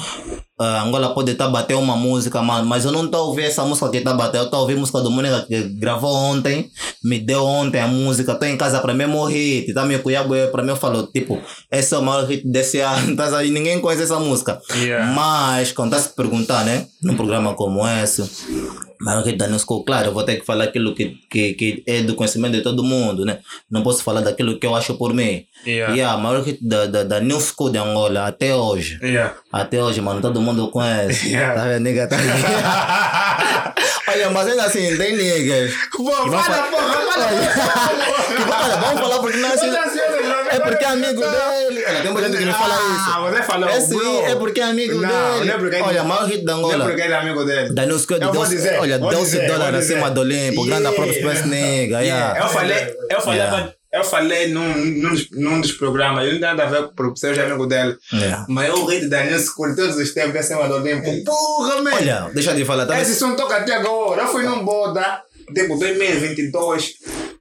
[0.59, 3.63] ah, Angola pode estar batendo uma música, mas, mas eu não estou a ouvir essa
[3.65, 6.71] música que está batendo, eu estou a ouvir música do Mônica que gravou ontem,
[7.05, 10.63] me deu ontem a música, estou em casa para mim morrer, tá meu cunhado para
[10.63, 11.39] mim falou, tipo,
[11.71, 14.59] esse é o maior hit desse ano, tá aí, ninguém conhece essa música.
[14.75, 15.13] Yeah.
[15.13, 18.23] Mas, quando está se perguntar, né, num programa como esse,
[19.01, 21.83] maior hit da New School, claro, eu vou ter que falar aquilo que, que, que
[21.87, 23.39] é do conhecimento de todo mundo, né?
[23.71, 25.45] Não posso falar daquilo que eu acho por mim.
[25.67, 25.97] Yeah.
[25.97, 28.99] E a maior hit da, da, da New School de Angola até hoje.
[29.03, 29.35] Yeah.
[29.53, 31.27] Até hoje, mano, todo mundo conhece.
[31.37, 31.55] Yeah.
[31.55, 32.09] Tá vendo, nigga?
[32.09, 32.17] Tá
[34.09, 35.73] Olha, mas ainda assim, tem niggas.
[35.99, 36.97] Vamos fa- porra,
[38.63, 39.71] Olha, vamos falar porque não é assim.
[40.51, 41.85] É porque é amigo dele.
[41.89, 43.31] Olha, tem muita gente que me fala Ah, isso.
[43.31, 44.27] você falou, É bro.
[44.27, 45.13] é porque é amigo dele.
[45.45, 46.85] não é porque- Olha, maior hit da Não é Angola.
[46.87, 47.75] porque ele é amigo dele.
[47.75, 47.99] Da New
[48.55, 51.99] dizer, olha, vou 12 dizer, dólares acima do Olimpo, grande próprio Space Nigga.
[52.39, 53.75] Eu falei, eu falei.
[53.97, 56.91] Eu falei num, num, dos, num dos programas, eu não tenho nada a ver com
[56.91, 57.97] o professor, já é amigo dele.
[58.13, 58.47] Yeah.
[58.49, 61.11] Mas eu ri da New School todos os tempos acima do Olimpo.
[61.25, 61.95] Porra, man!
[61.95, 64.23] Olha, deixa de falar, tá Esse som toca até agora.
[64.23, 65.23] Eu fui num boda,
[65.55, 66.95] tipo 2022.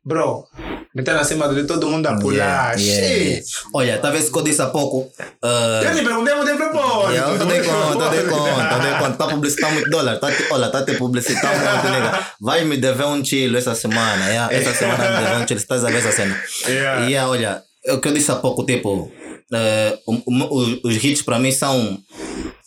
[0.08, 0.46] Bro,
[0.94, 2.78] metendo acima de todo mundo a pular.
[2.80, 3.42] Yeah, yeah.
[3.74, 5.12] Olha, vendo que eu disse há pouco?
[5.42, 7.10] ah, Eu te perguntei, eu te propôs.
[7.12, 9.18] Yeah, Eu tô de conta, tô de conta, tô de conta.
[9.18, 10.20] Tá publicitando muito dólar.
[10.20, 12.28] Tá te, olha, tá te publicitando muito, nega.
[12.40, 14.28] Vai me dever um chilo essa semana.
[14.30, 14.54] Yeah?
[14.54, 15.60] Essa semana me dever um chilo.
[15.60, 16.40] Estás a ver essa cena?
[16.68, 17.02] Yeah.
[17.08, 19.12] E yeah, olha, o que eu disse há pouco, tipo,
[19.52, 21.98] eh, o- o- os- hits pra mim são,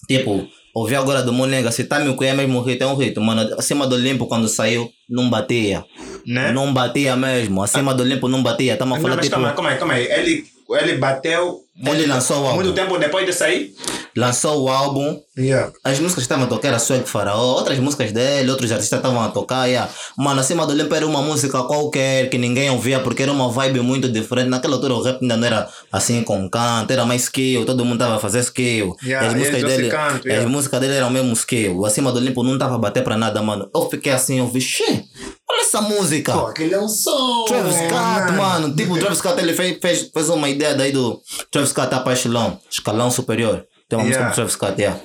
[0.09, 3.16] tipo, ouvir agora do Monega, se tá me é mesmo hit, é um hit.
[3.20, 5.85] Mano, acima do Limpo, quando saiu, não batia.
[6.27, 6.53] Né?
[6.53, 7.63] Não batia mesmo.
[7.63, 8.75] Acima do Limpo não batia.
[8.75, 10.07] Estamos a Não, falar, mas tipo, calma aí, calma aí.
[10.07, 10.45] Ele,
[10.77, 11.61] ele bateu.
[11.85, 12.62] Ele lançou o álbum.
[12.62, 13.75] Muito tempo depois de sair?
[14.19, 15.21] lançou o álbum.
[15.37, 15.73] Yeah.
[15.85, 19.23] As músicas que estavam a tocar era Swag Faraó, outras músicas dele, outros artistas estavam
[19.23, 19.66] a tocar.
[19.66, 19.91] Yeah.
[20.16, 23.81] Mano, acima do Limpo era uma música qualquer que ninguém ouvia porque era uma vibe
[23.81, 24.49] muito diferente.
[24.49, 27.95] Naquela altura o rap ainda não era assim com canto, era mais skill, todo mundo
[27.95, 28.97] estava a fazer skill.
[29.03, 30.49] Yeah, as músicas dele, canto, as yeah.
[30.49, 31.87] músicas dele eram mesmo skill.
[31.87, 33.71] Acima do Limpo não estava a bater para nada, mano.
[33.73, 35.05] Eu fiquei assim, eu vi, "Xê,
[35.69, 36.33] essa música.
[36.33, 37.45] Pô, aquele é um som.
[37.47, 38.75] Travis Scott, mano.
[38.75, 42.01] Tipo, o Travis Scott ele fez, fez, fez uma ideia daí do Travis Scott tá
[42.01, 43.64] para escalão, escalão superior.
[43.89, 44.27] Tem uma Yeah.
[44.27, 45.01] música do Travis Scott, yeah.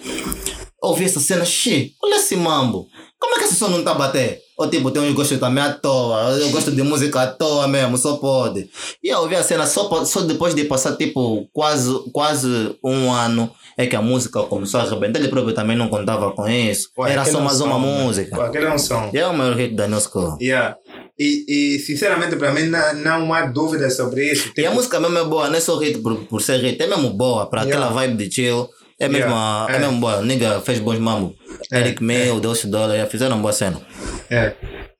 [0.82, 2.88] Ouvi essa cena, xi, olha esse mambo.
[3.20, 4.41] Como é que esse som não tá a bater?
[4.57, 6.32] Ou tipo, tem uns gostos também à toa.
[6.32, 8.70] Eu gosto de música à toa mesmo, só pode.
[9.01, 13.49] E eu ouvi a cena só, só depois de passar tipo quase, quase um ano
[13.78, 15.19] é que a música começou a arrebentar.
[15.19, 16.89] Ele próprio também não contava com isso.
[16.95, 18.03] Pô, Era só é mais som, uma né?
[18.03, 18.36] música.
[18.57, 19.09] É um som.
[19.13, 20.38] E é o maior hit da School.
[20.41, 20.76] Yeah.
[21.19, 24.47] E, e sinceramente, para mim, não, não há dúvida sobre isso.
[24.57, 26.82] E a Tipo, música mesmo é boa, não é só hit por, por ser hit,
[26.82, 27.86] é mesmo boa, para Yeah.
[27.86, 28.67] aquela vibe de chill.
[28.99, 29.76] É mesmo, Yeah, a- é.
[29.76, 29.80] é.
[29.80, 30.21] mesmo boa.
[30.21, 31.36] Nigga fez bons mambo.
[31.71, 33.82] É, Eric Mill, Deus Dollar, já fizeram boa cena.
[34.30, 34.53] É.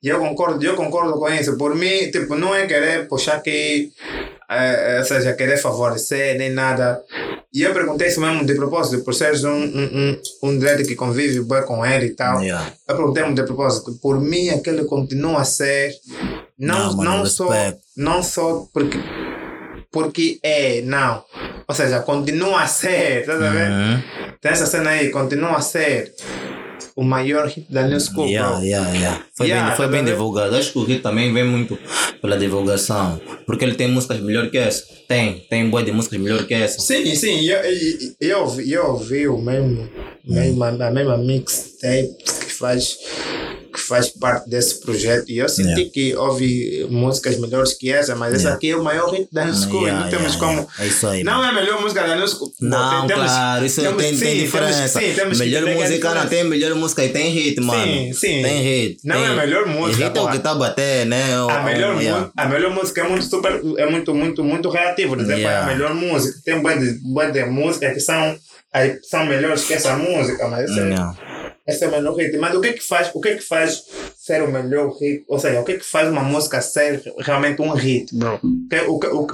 [0.04, 1.56] Eu concordo, eu concordo com isso.
[1.56, 3.90] Por mim, tipo, não é querer puxar que,
[4.50, 7.00] é, é, ou seja, querer favorecer nem nada.
[7.52, 10.94] E eu perguntei isso mesmo de propósito, por seres um, um, um, um dread que
[10.94, 12.42] convive bem com ele e tal.
[12.42, 12.70] Yeah.
[12.86, 13.98] Eu perguntei de propósito.
[14.02, 15.94] Por mim, aquele continua a ser.
[16.58, 17.48] Não, Não, não, só.
[17.96, 18.98] Não só porque.
[19.90, 21.24] Porque é, não.
[21.66, 23.34] Ou seja, continua a ser, tá?
[23.34, 24.02] Uhum.
[24.40, 26.12] Tem essa cena aí, continua a ser
[26.96, 28.64] o maior hit da New School, Yeah, bro.
[28.64, 29.24] yeah, yeah.
[29.36, 30.54] Foi Yeah, bem, foi tá bem divulgado.
[30.56, 31.76] Acho que o hit também vem muito
[32.22, 33.20] pela divulgação.
[33.46, 34.84] Porque ele tem músicas melhor que essa.
[35.08, 36.80] Tem, tem boa de músicas melhor que essa.
[36.80, 39.88] Sim, sim, eu, eu, eu, ouvi- eu ouvi o mesmo,
[40.24, 42.14] mesma, a mesma mixtape
[42.46, 42.96] que faz,
[43.74, 45.90] que faz parte desse projeto e eu senti Yeah.
[45.92, 48.56] que houve músicas melhores que essa, mas essa Yeah.
[48.56, 50.68] aqui é o maior hit da New School Yeah, não temos como.
[50.78, 51.24] É isso aí.
[51.24, 51.44] Não mano.
[51.44, 52.52] é a melhor música da New School.
[52.60, 55.00] Não, Tem- temos- claro, isso temos- tem, tem sim, temos- diferença.
[55.00, 57.84] sim, temos melhor música não tem melhor música e tem hit, mano.
[57.84, 58.42] Sim, sim.
[58.42, 58.98] Tem hit.
[59.04, 61.40] Não tem, é a melhor música, Hit é o que tá a bater, né?
[61.42, 62.30] O- A melhor, o- yeah.
[62.36, 65.16] a melhor música é muito super, é muito, muito, muito relativo.
[65.16, 66.38] Qual é a melhor música.
[66.44, 68.36] Tem bué de, bué de músicas que são,
[69.10, 71.33] são melhores que essa música, mas essa.
[71.66, 72.36] Essa é o melhor hit.
[72.36, 73.84] Mas o que é que faz, o que é que faz
[74.16, 75.24] ser o melhor hit?
[75.28, 78.14] Ou seja, o que é que faz uma música ser realmente um hit?
[78.86, 79.26] O que, o,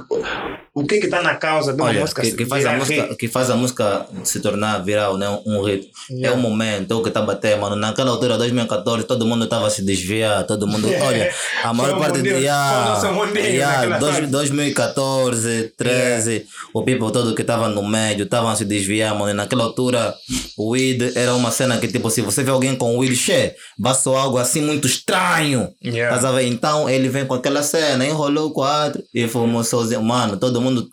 [0.70, 2.73] o, o que que está na causa de uma Olha, música que, que faz a
[2.73, 3.15] música, hit?
[3.17, 5.27] que faz a música se tornar viral, né?
[5.45, 5.89] um hit.
[6.21, 7.75] É o momento, é o que está bater, mano.
[7.75, 10.87] Naquela altura, 2014, todo mundo estava a se desviar, todo mundo.
[11.03, 12.41] Olha, a maior parte mundinho, de.
[12.43, 14.27] Yeah, o mundinho yeah, naquela dois- fase.
[14.27, 19.31] 2014, 13, o people todo que estava no médio estavam a se desviar, mano.
[19.31, 20.13] E naquela altura,
[20.57, 23.93] o weed era uma cena que, tipo, se você vê alguém com weed, che, vai
[23.93, 25.69] soar algo assim muito estranho.
[25.83, 26.17] Yeah.
[26.45, 30.03] Então ele vem com aquela cena, enrolou quatro e fomos sozinhos.
[30.03, 30.87] Mano, todo mundo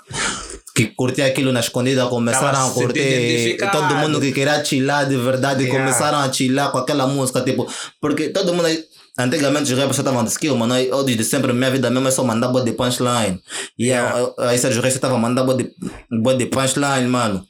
[0.75, 3.57] que curtia aquilo na escondida começaram Tava a curtir.
[3.73, 5.79] Todo mundo que queria chilar de verdade Yeah.
[5.79, 7.67] começaram a chilar com aquela música, tipo,
[8.01, 8.69] porque todo mundo.
[9.21, 10.79] Antigamente os rappers só estavam de skill, mano.
[10.79, 13.41] Eu desde sempre, minha vida mesmo é só mandar bode de punchline.
[13.77, 14.31] E Yeah.
[14.39, 15.73] aí Sérgio Reis estava mandando bode
[16.09, 17.45] bode de punchline, mano.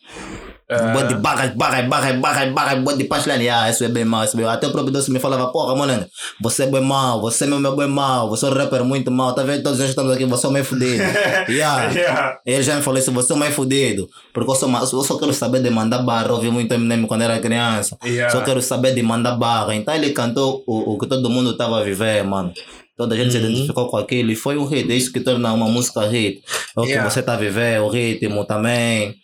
[0.93, 3.49] Bode de barras, barras, barras, barras, barras, bode de punchline.
[3.49, 4.55] Ah, isso é bem mal, isso é bem mal.
[4.55, 6.05] Até o próprio Doce me falava, porra, mano,
[6.43, 9.35] você é bem mal, você mesmo é bem mal, você é um rapper muito mal,
[9.35, 9.63] tá vendo?
[9.63, 11.03] Todos nós estamos aqui, você é o meio fudido.
[11.49, 11.91] yeah.
[11.91, 12.39] Yeah.
[12.45, 14.11] Ele já me falou isso, você é o mais fudido.
[14.35, 16.33] Porque eu só, eu só quero saber de mandar barra.
[16.33, 17.97] Ouvi muito Eminem quando era criança.
[18.05, 18.31] Yeah.
[18.31, 19.75] Só quero saber de mandar barra.
[19.75, 22.53] Então ele cantou o, o que todo mundo estava a viver, mano.
[22.95, 24.91] Toda a gente se identificou com aquilo e foi um hit.
[24.91, 26.43] É isso que torna uma música hit.
[26.77, 27.09] É o Yeah.
[27.09, 29.15] que você a viver, o ritmo também.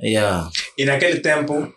[0.00, 0.50] Yeah.
[0.76, 1.72] E naquele tempo,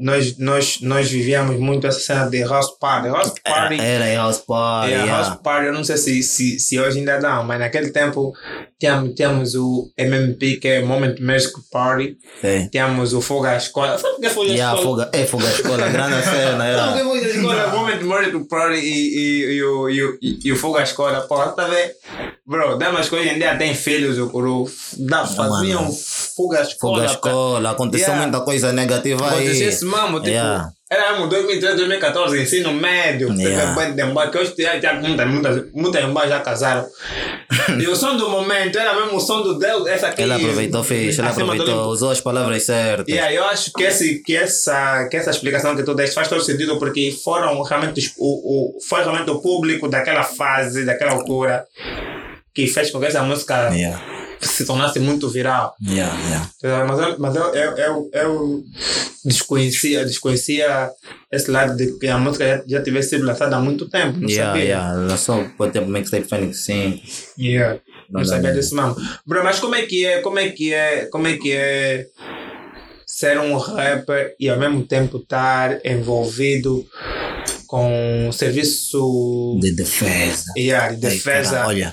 [0.00, 3.08] nós, nós, nós vivíamos muito essa cena de house party.
[3.08, 3.74] House party.
[3.80, 4.92] Era, era House Party.
[4.92, 5.12] É, yeah.
[5.12, 8.32] House Party, eu não sei se, se, se hoje ainda dá, mas naquele tempo
[8.78, 12.68] tínhamos, tínhamos o MMP, que é Moment Music Party, Sim.
[12.72, 13.98] tínhamos o Fogo à Escola.
[13.98, 15.10] Sabe o que é Fogo à Yeah, Escola?
[15.12, 16.76] é foga a escola, grande cena.
[16.76, 17.34] Sabe o que é.
[17.34, 17.66] Fogo à Escola?
[17.76, 21.20] Moment Music Party e, e, e, o, e, e, e o Fogo à Escola.
[21.22, 21.92] Pô, tá vendo?
[22.46, 25.88] Bro, damas que hoje em dia têm filhos, o, o, dá, faziam.
[25.92, 27.02] Fogo à Escola.
[27.02, 27.12] a tá?
[27.12, 28.22] escola, aconteceu Yeah.
[28.22, 29.70] muita coisa negativa aí.
[29.90, 30.70] Mesmo, tipo, Yeah.
[30.88, 33.90] era mesmo 2013, 2014, ensino médio, Yeah.
[33.90, 36.86] de embate, que hoje já, muitas, muitas, muitas embates já casaram.
[37.80, 40.22] e o som do momento era mesmo o som do Deus, essa aqui.
[40.22, 43.06] Ela aproveitou, fez, ela do aproveitou, usou as palavras certas.
[43.08, 46.28] E aí eu acho que, esse, que, essa, que essa explicação que tu deste faz
[46.28, 51.64] todo sentido porque foram realmente o, o, foi realmente o público daquela fase, daquela altura,
[52.54, 54.00] que fez com que essa música Yeah,
[54.40, 55.74] se tornasse muito viral.
[55.86, 56.14] yeah,
[56.62, 56.86] yeah.
[56.86, 58.64] Mas, eu, mas eu, eu, eu, eu
[59.24, 60.90] desconhecia, desconhecia
[61.30, 64.18] esse lado de que a música já, já tivesse sido lançada há muito tempo.
[64.18, 64.64] Não Yeah, sabia.
[64.64, 64.92] yeah.
[64.94, 67.00] Lançou, por exemplo, Mixtape Phoenix 5.
[67.38, 67.80] Yeah.
[68.10, 68.96] Não Não sabia disso mesmo.
[69.26, 72.06] Bro, mas como é que é, como é que é, como é que é
[73.20, 76.86] ser um rapper e ao mesmo tempo estar envolvido
[77.66, 80.44] com um serviço De defesa.
[80.56, 81.92] yeah, de defesa Olha,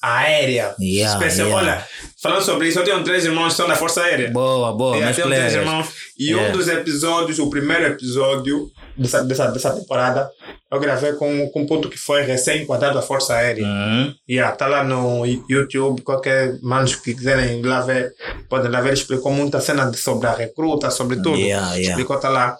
[0.00, 0.74] aérea.
[0.80, 1.72] Yeah, Especial- yeah.
[1.72, 1.86] Olha,
[2.22, 4.30] falando sobre isso, eu tenho três irmãos que são da Força Aérea.
[4.30, 5.54] boa, boa, E meus até três players.
[5.54, 5.86] irmãos.
[6.18, 6.56] E um Yeah.
[6.56, 10.30] dos episódios, o primeiro episódio dessa, dessa, dessa temporada,
[10.70, 13.64] eu gravei com, com um ponto que foi recém-enquadrado da Força Aérea.
[13.64, 14.14] Uhum.
[14.28, 18.12] Yeah, tá lá no YouTube, qualquer manos que quiserem lá ver,
[18.48, 21.38] podem lá ver, explicou muita cena sobre a recruta, sobre tudo.
[21.38, 21.90] Yeah, yeah.
[21.90, 22.56] Explicou, tá lá.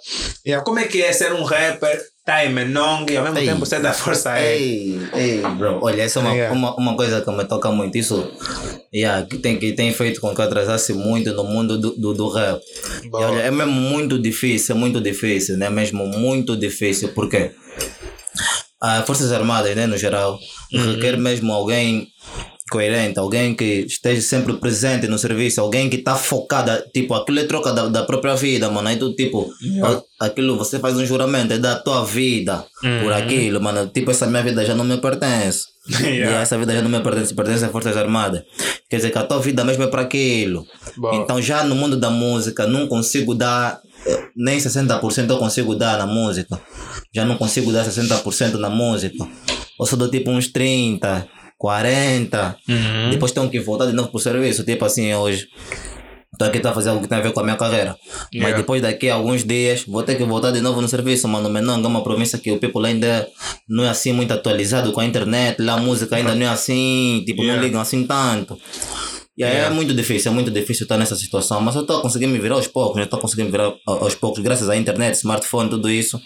[0.47, 3.47] Yeah, como é que é ser um rapper, tá em Menong e ao mesmo Ei.
[3.47, 4.61] tempo ser da Força Aérea?
[4.61, 6.55] Ei, ei, bro, olha, essa é uma, Yeah.
[6.55, 7.97] uma, uma coisa que me toca muito.
[7.97, 8.31] Isso
[8.95, 12.13] yeah, que, tem, que tem feito com que eu atrasasse muito no mundo do, do,
[12.13, 12.61] do rap.
[13.03, 15.71] E olha, é mesmo muito difícil, é muito difícil, né?
[15.71, 17.51] Mesmo muito difícil, porque
[18.79, 20.39] as Forças Armadas, né, no geral,
[20.71, 22.09] requer mesmo alguém
[22.69, 27.45] coerente, alguém que esteja sempre presente no serviço, alguém que está focado, tipo, aquilo é
[27.45, 28.89] troca da, da própria vida, mano.
[28.89, 30.03] Aí tu, tipo, Yeah.
[30.21, 32.65] a- aquilo você faz um juramento, é da tua vida
[33.03, 33.87] por aquilo, mano.
[33.89, 35.67] Tipo, essa minha vida já não me pertence.
[36.01, 36.39] Yeah.
[36.39, 38.43] E essa vida já não me pertence, pertence às Forças Armadas.
[38.91, 40.65] Quer dizer que a tua vida mesmo é para aquilo.
[40.97, 41.15] Boa.
[41.17, 45.97] Então, já no mundo da música, não consigo dar eh, nem 60% eu consigo dar
[45.99, 46.61] na música.
[47.15, 49.27] Já não consigo dar 60% na música.
[49.81, 51.27] Eu só dou tipo uns 30,
[51.59, 52.57] 40.
[52.69, 53.11] Uhum.
[53.11, 54.65] Depois tenho que voltar de novo pro serviço.
[54.65, 55.49] Tipo assim, hoje.
[56.31, 57.97] Estou aqui a fazer algo que tem a ver com a minha carreira.
[58.17, 58.57] Mas Yeah.
[58.59, 61.49] depois daqui a alguns dias vou ter que voltar de novo no serviço, mano.
[61.49, 63.27] Menanga é uma província que o people ainda
[63.69, 65.61] não é assim muito atualizado com a internet.
[65.61, 67.61] Lá a música ainda não é assim, tipo, Yeah.
[67.61, 68.57] não ligam assim tanto.
[69.37, 69.73] E aí Yeah.
[69.73, 71.61] é muito difícil, é muito difícil estar nessa situação.
[71.61, 73.73] Mas eu estou a conseguir me virar aos poucos, eu estou a conseguir me virar
[73.85, 76.21] aos poucos, graças à internet, smartphone, tudo isso.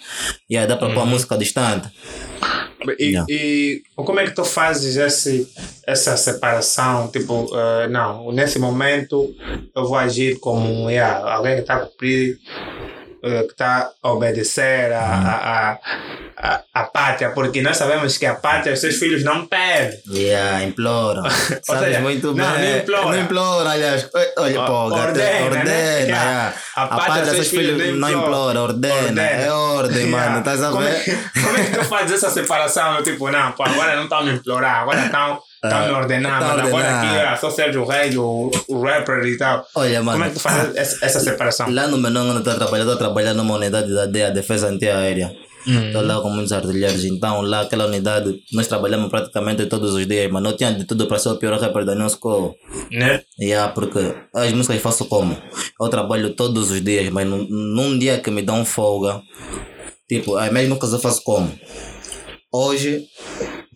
[0.50, 1.88] E aí dá para pôr a música distante.
[2.98, 5.48] E, e como é que tu fazes esse,
[5.86, 7.08] essa separação?
[7.08, 9.34] Tipo, eh, não, nesse momento
[9.74, 12.38] eu vou agir como yeah, alguém que está a cumprir,
[13.22, 15.78] eh, que está a obedecer a, a, a,
[16.54, 19.98] a, a pátria, porque nós sabemos que a pátria os seus filhos não pedem.
[20.10, 21.22] Yeah, implora.
[21.62, 22.44] Sabes seja, muito bem.
[22.44, 23.04] não implora.
[23.06, 24.08] Não implora, aliás.
[24.38, 25.64] Olha, pô, ordena, ordena.
[25.64, 26.02] né?
[26.02, 26.54] yeah.
[26.76, 28.26] A A pátria pátria seus seus filhos filhos não implora.
[28.26, 29.22] implora, ordena.
[29.22, 30.26] É ordem, Yeah.
[30.28, 30.38] mano.
[30.40, 31.18] Estás a como, é, ver?
[31.42, 33.02] como é que tu fazes essa separação?
[33.02, 36.48] Tipo, não, pô, agora não estão a me implorar, agora estão Tá me ordenando, tá
[36.48, 36.66] mano.
[36.66, 37.06] Agora ordenado.
[37.06, 39.64] aqui é só Sérgio Reis, o, o rapper e tal.
[39.76, 40.18] Olha, mano.
[40.18, 41.72] Como é que tu faz essa, essa separação?
[41.72, 44.32] Lá no Menão, onde eu estou a trabalhar, estou a trabalhar numa unidade da DEA,
[44.32, 45.32] Defesa Antiaérea.
[45.64, 47.04] Estou lá com muitos artilheiros.
[47.04, 51.06] Então, lá, aquela unidade, nós trabalhamos praticamente todos os dias, mas não tinha de tudo
[51.06, 52.56] para ser o pior rapper da nossa cor.
[52.90, 53.22] Né?
[53.40, 54.00] Yeah, porque
[54.34, 55.36] as músicas eu faço como?
[55.80, 59.22] Eu trabalho todos os dias, mas num, num dia que me dão folga,
[60.08, 61.52] tipo, as minhas músicas eu faço como?
[62.52, 63.06] Hoje,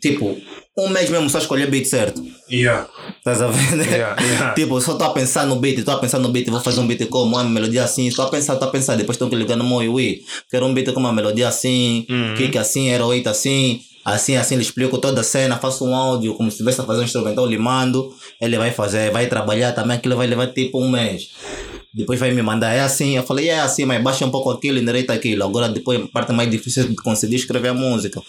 [0.00, 0.36] tipo,
[0.78, 2.22] um mês mesmo só escolher beat certo.
[2.50, 2.88] Yeah.
[3.18, 3.76] Estás a ver?
[3.76, 3.84] né?
[3.84, 4.54] Yeah, yeah.
[4.54, 6.86] Tipo, só estou a pensar no beat, estou a pensar no beat, vou fazer um
[6.86, 9.64] beat como uma melodia assim, estou a pensar, estou a pensar, depois que ligar no
[9.64, 10.20] meu Wii,
[10.50, 12.34] quero um beat com uma melodia assim, Uhum.
[12.34, 16.34] kick assim, hero 8 assim, assim, assim, lhe explico toda a cena, faço um áudio
[16.34, 19.96] como se estivesse a fazer um instrumental, lhe mando, ele vai fazer, vai trabalhar também,
[19.96, 21.30] aquilo vai levar tipo um mês.
[21.92, 24.78] Depois vai me mandar, é assim, eu falei, é assim, mas baixa um pouco aquilo,
[24.78, 25.42] endireita aquilo.
[25.42, 28.20] Agora depois a parte mais difícil de conseguir escrever a música.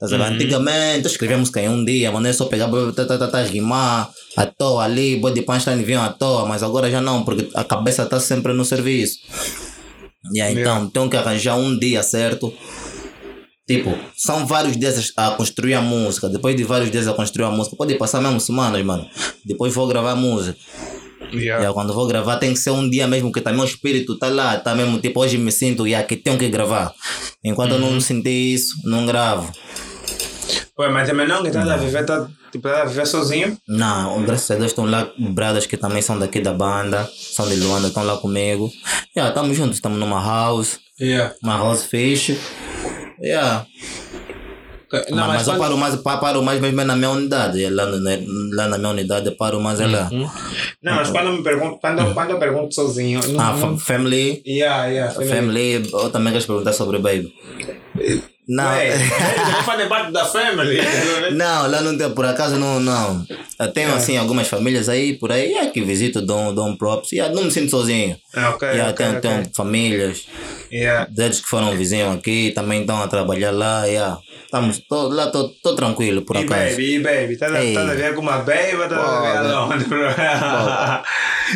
[0.00, 0.20] Ver?
[0.20, 3.42] Antigamente eu escrevia música em um dia, mano, é só pegar, tá, tá, tá, tá,
[3.42, 7.64] rimar, à toa ali, body punchline vinham à toa, mas agora já não, porque a
[7.64, 9.18] cabeça está sempre no serviço.
[10.32, 12.52] E aí, então, tenho que arranjar um dia certo.
[13.66, 16.28] Tipo, são vários dias a construir a música.
[16.28, 19.06] Depois de vários dias a construir a música, pode passar mesmo semanas, mano.
[19.44, 20.56] Depois vou gravar a música.
[21.32, 21.62] Yeah.
[21.62, 24.18] E aí, quando vou gravar, tem que ser um dia mesmo que tá meu espírito
[24.18, 26.94] tá lá, tá mesmo, tipo, hoje me sinto, e que tenho que gravar.
[27.44, 29.52] Enquanto eu não sentir isso, não gravo.
[30.78, 33.56] Ué, mas também não que estás a viver, tá, tipo, a viver sozinho.
[33.66, 37.56] Não, graças a Deus estão lá bradas que também são daqui da banda, são de
[37.56, 38.70] Luanda, estão lá comigo.
[39.16, 41.34] Yeah, estamos juntos, estamos numa house, Yeah.
[41.42, 42.36] uma house fish.
[43.20, 43.66] Yeah.
[45.10, 47.62] Não, mas, mas, mas eu paro mais, pa- paro mais mesmo é na minha unidade.
[47.62, 48.24] É Lá, né,
[48.54, 50.08] lá na minha unidade eu paro mais é lá.
[50.10, 54.42] Não, mas quando me pergunto, quando, quando eu pergunto sozinho, não, Ah, não, fa- family,
[54.46, 55.28] yeah, yeah, family.
[55.30, 57.32] family, eu também quero perguntar sobre o baby.
[58.48, 58.64] Não.
[58.64, 58.96] Ué,
[59.52, 60.78] não fazem parte da family.
[61.36, 63.26] Não, lá não tem, por acaso não, não.
[63.58, 67.12] Eu tenho assim algumas famílias aí, por aí, é que visito, dou, dou um props.
[67.12, 68.16] Yeah, não me sinto sozinho.
[68.34, 69.30] Ah, ok, Yeah, ok, tenho, ok.
[69.30, 70.26] tenho famílias,
[70.70, 71.06] Yeah.
[71.14, 73.84] que foram vizinhos aqui, também estão a trabalhar lá.
[73.84, 74.18] Yeah.
[74.44, 76.70] Estamos, tô, lá estou tranquilo, por E acaso.
[76.70, 79.52] baby, e baby, estás a, estás a ver com uma baby ou estás a ver
[79.52, 79.84] aonde?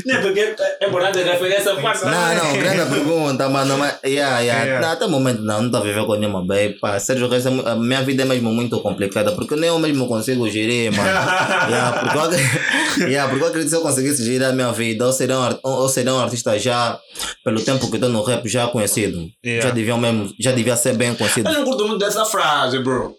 [0.06, 0.40] Não, porque
[0.80, 2.04] é importante referir essa parte.
[2.04, 3.76] Não, não, grande pergunta, mano.
[3.78, 4.64] Mas, yeah, yeah.
[4.64, 4.80] Yeah.
[4.86, 6.78] Não, até o momento não, não estou a viver com nenhuma baby.
[6.80, 10.06] Pá, Sérgio é mu- a minha vida é mesmo muito complicada, porque nem eu mesmo
[10.06, 11.08] consigo gerir, mano.
[11.68, 15.12] yeah, porque, yeah, porque eu acredito que se eu conseguisse gerir a minha vida, eu
[15.12, 16.98] seria um, seria um artista já,
[17.44, 19.01] pelo tempo que estou no rap, já conhecido.
[19.44, 19.68] Yeah.
[19.68, 21.48] Já, devia mesmo, já devia ser bem conhecido.
[21.48, 23.14] Eu não curto muito dessa frase, bro.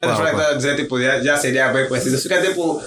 [0.00, 2.16] Essa frase a dizer, tipo, já, já seria bem conhecida.
[2.18, 2.80] Fica tipo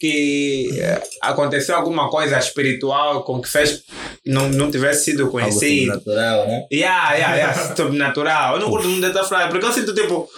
[0.00, 3.82] que eh, aconteceu alguma coisa espiritual com que fez
[4.26, 5.92] não, não tivesse sido Algo conhecido.
[5.94, 6.66] natural, né?
[6.72, 8.54] Yeah, yeah, yeah, sobrenatural.
[8.54, 10.28] Eu não curto muito dessa frase, porque eu sinto tipo,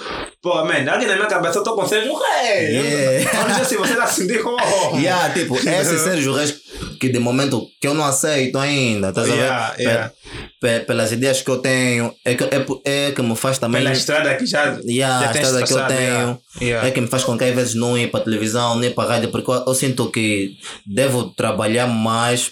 [0.42, 2.68] pô, man, aqui na minha cabeça eu tô com Sérgio Reis.
[2.70, 3.40] Yeah.
[3.40, 4.58] Eu não sei se você tá sentindo como.
[4.98, 6.54] Yeah, tipo, esse Sérgio Reis
[6.98, 10.12] que de momento que eu não aceito ainda, tá Yeah, Pe- yeah.
[10.60, 13.80] pe- pelas ideias que eu tenho, é que, é, é que me faz também.
[13.82, 14.78] Pela estrada que já.
[14.84, 16.38] Yeah, já a estrada que eu tenho.
[16.60, 16.88] Yeah.
[16.88, 19.30] é que me faz com que às vezes não ir para televisão, nem para rádio,
[19.30, 22.50] porque eu, eu sinto que devo trabalhar mais.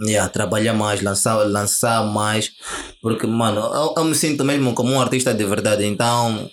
[0.00, 2.50] Yeah, trabalhar mais, lançar, lançar mais,
[3.00, 6.50] porque, mano, eu, eu me sinto mesmo como um artista de verdade, então,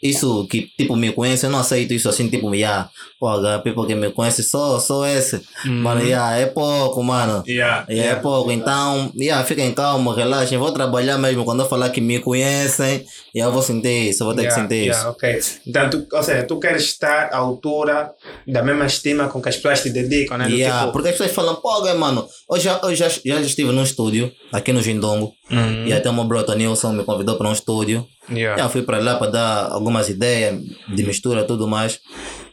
[0.00, 3.32] isso que, tipo, me conhece, eu não aceito isso assim, tipo, yeah, pô,
[3.64, 8.14] people que me conhece, só, só esse, mano, yeah, é pouco, mano, Yeah, e é
[8.14, 13.04] pouco, então, yeah, fiquem calmos, relaxem, vou trabalhar mesmo, quando eu falar que me conhecem,
[13.34, 15.08] e eu vou sentir isso, eu vou ter que Yeah, sentir yeah, isso.
[15.10, 15.38] ok.
[15.66, 18.12] Então, tu, ou seja, tu queres estar à altura
[18.46, 20.48] da mesma estima com que as pessoas te dedicam, né?
[20.48, 23.72] Do Yeah, tipo, porque as pessoas falam, pô, mano, eu já, eu já, já estive
[23.72, 25.86] num estúdio, aqui no Jindongo, Uhum.
[25.86, 28.62] e até o meu brother Nilson me convidou para um estúdio, yeah.
[28.62, 30.60] já fui para lá para dar algumas ideias
[30.94, 31.98] de mistura e tudo mais,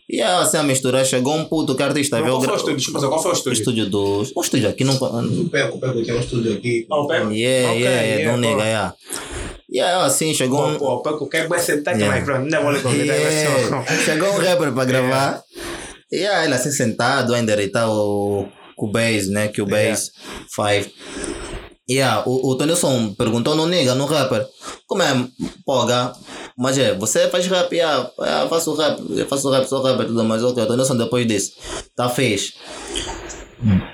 [0.09, 2.34] e aí, assim a misturar, chegou um puto que artista, viu?
[2.34, 2.78] Qual foi o estúdio?
[2.78, 3.59] Desculpa, qual foi o o estúdio?
[3.59, 4.24] estúdio do...
[4.38, 4.95] Um estúdio aqui, não...
[5.49, 6.86] Pego, pego, tem um estúdio aqui.
[6.91, 7.32] Oh, Peco.
[7.32, 8.39] Yeah, Ok, yeah, yeah, não pô.
[8.55, 8.93] nega, yeah.
[9.68, 10.76] E aí, assim, chegou um...
[10.78, 12.20] pô, Peco, quer vai sentar aqui, Yeah.
[12.22, 13.16] mas pronto, não vou lhe convidar.
[13.16, 13.86] vai ser- Yeah.
[14.05, 15.41] Chegou um rapper para gravar.
[16.11, 19.47] E aí ele assim sentado a endereitar o, o bass, né?
[19.47, 20.11] Que o bass
[20.49, 20.91] 5.
[21.88, 24.47] E aí o, o Tonilson perguntou no nigga, no rapper,
[24.88, 25.28] como é,
[25.63, 26.13] poga?
[26.57, 27.71] Mas é, você faz rap?
[27.76, 28.11] Yeah,
[28.41, 30.43] eu faço rap, eu faço rap, sou rapper, tudo mais.
[30.43, 31.53] Ok, o Tonilson depois disse,
[31.95, 32.53] tá fez.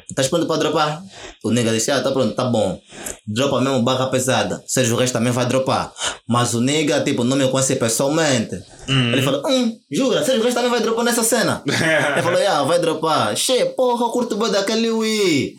[0.10, 1.02] Estás pronto para dropar?
[1.44, 2.80] O nigga disse, ah, tá pronto, tá bom.
[3.26, 4.62] Dropa mesmo barra pesada.
[4.68, 5.92] Sérgio Reis também vai dropar.
[6.28, 8.62] Mas o nigga, tipo, não me conhece pessoalmente.
[8.88, 11.62] Ele falou, hum, jura, Sérgio Reis também vai dropar nessa cena?
[11.66, 13.36] Ele falou, ah, vai dropar.
[13.36, 15.56] Che, porra, eu curto bem daquele Wii.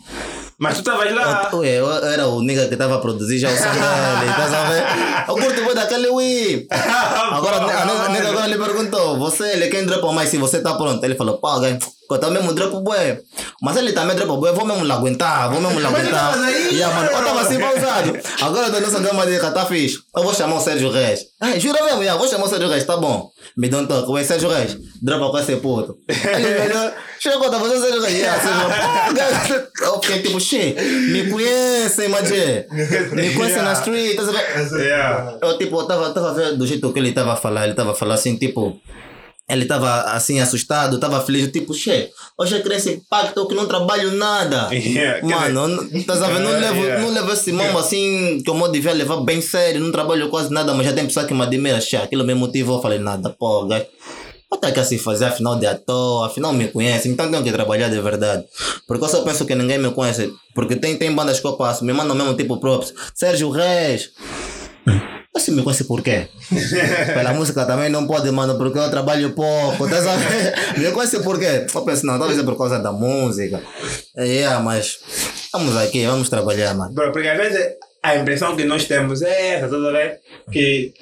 [0.63, 1.49] Mas tu estavas lá.
[1.53, 4.63] Ué, eu era o nigga que estava a produzir já o som dele, estás a
[4.63, 4.83] ver?
[5.27, 6.67] Eu curto muito daquele Wii.
[6.71, 10.61] Agora, a nega- a nega agora lhe perguntou, você, ele quem dropa mais se você
[10.61, 11.03] tá pronto?
[11.03, 11.77] Ele falou, pá, ganho.
[12.09, 13.21] Eu também mesmo dropo bué.
[13.61, 16.35] Mas ele também dropa bué, vou mesmo lá aguentar, vou mesmo lá aguentar.
[16.71, 18.13] Yeah, mano, eu tava assim pausado.
[18.41, 19.97] Agora eu tô nessa gama de tá fixe.
[20.15, 21.21] Eu vou chamar o Sérgio Reis.
[21.41, 23.29] Ai, jura mesmo, yeah, vou chamar o Sérgio Reis, tá bom.
[23.57, 25.97] Me dá um toque, ué, Sérgio Reis, dropa com esse puto.
[27.19, 28.17] Chegou, tá você Sérgio Reis?
[28.17, 30.75] Sérgio Eu fiquei tipo, che,
[31.11, 32.67] me conhecem, Magé.
[33.11, 35.37] Me conhecem na street, tá.
[35.41, 37.95] Eu, tipo, tava, tava vendo do jeito que ele tava a falar, ele tava a
[37.95, 38.79] falar assim, tipo,
[39.49, 43.67] ele tava assim assustado, tava feliz, tipo, che, hoje eu queria esse pacto que não
[43.67, 44.69] trabalho nada.
[44.73, 46.43] Yeah, Mano, tá sabendo?
[46.43, 47.01] Não levo, Yeah.
[47.01, 50.73] não levo esse mambo assim que eu devia levar bem sério, não trabalho quase nada,
[50.73, 53.65] mas já tem pessoa que me admira, che, aquilo me motivou, eu falei, nada, pô,
[53.65, 53.85] gajo.
[54.61, 57.99] Tenho que assim fazer, afinal de ator, afinal me conhece, então tenho que trabalhar de
[57.99, 58.45] verdade.
[58.87, 60.31] Porque eu só penso que ninguém me conhece.
[60.53, 62.93] Porque tem, tem bandas que eu passo, me mandam mesmo tipo props.
[63.15, 64.11] Sérgio Reis.
[65.35, 66.27] Você me conhece por quê?
[67.13, 69.95] Pela música também não pode, mano, porque eu trabalho pouco, tá?
[70.77, 71.65] Me conhece por quê?
[71.73, 73.59] Eu penso, não, talvez é por causa da música.
[74.15, 74.99] É, yeah, mas
[75.51, 76.93] vamos aqui, vamos trabalhar, mano.
[76.93, 80.19] Bro, porque às vezes a impressão que nós temos é essa, toda vez
[80.51, 80.93] que,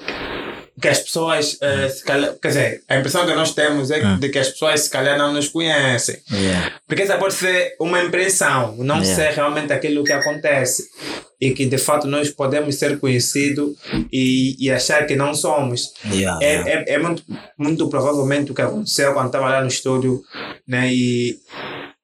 [0.79, 4.29] que as pessoas, eh, se calhar, quer dizer, a impressão que nós temos é de
[4.29, 6.17] que as pessoas se calhar não nos conhecem.
[6.31, 6.71] Yeah.
[6.87, 9.15] Porque essa pode ser uma impressão, não Yeah.
[9.15, 10.83] ser realmente aquilo que acontece.
[11.39, 13.75] E que de fato nós podemos ser conhecidos
[14.11, 15.91] e, e achar que não somos.
[16.05, 17.23] Yeah, É, é, é muito,
[17.57, 20.21] muito provavelmente o que aconteceu quando estava lá no estúdio,
[20.67, 20.93] né?
[20.93, 21.39] E,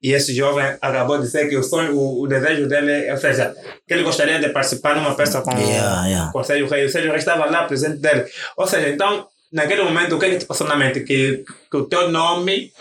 [0.08, 3.18] e esse jovem acabou de dizer que o sonho, o, o desejo dele, é, ou
[3.18, 3.53] seja,
[3.86, 6.32] que ele gostaria de participar numa peça com, Yeah, yeah.
[6.32, 6.89] com o Sérgio Reis.
[6.89, 8.24] O Sérgio Reis estava lá presente dele.
[8.55, 11.01] Ou seja, então, naquele momento, o que é que te passou na mente?
[11.01, 12.72] Que, que o teu nome,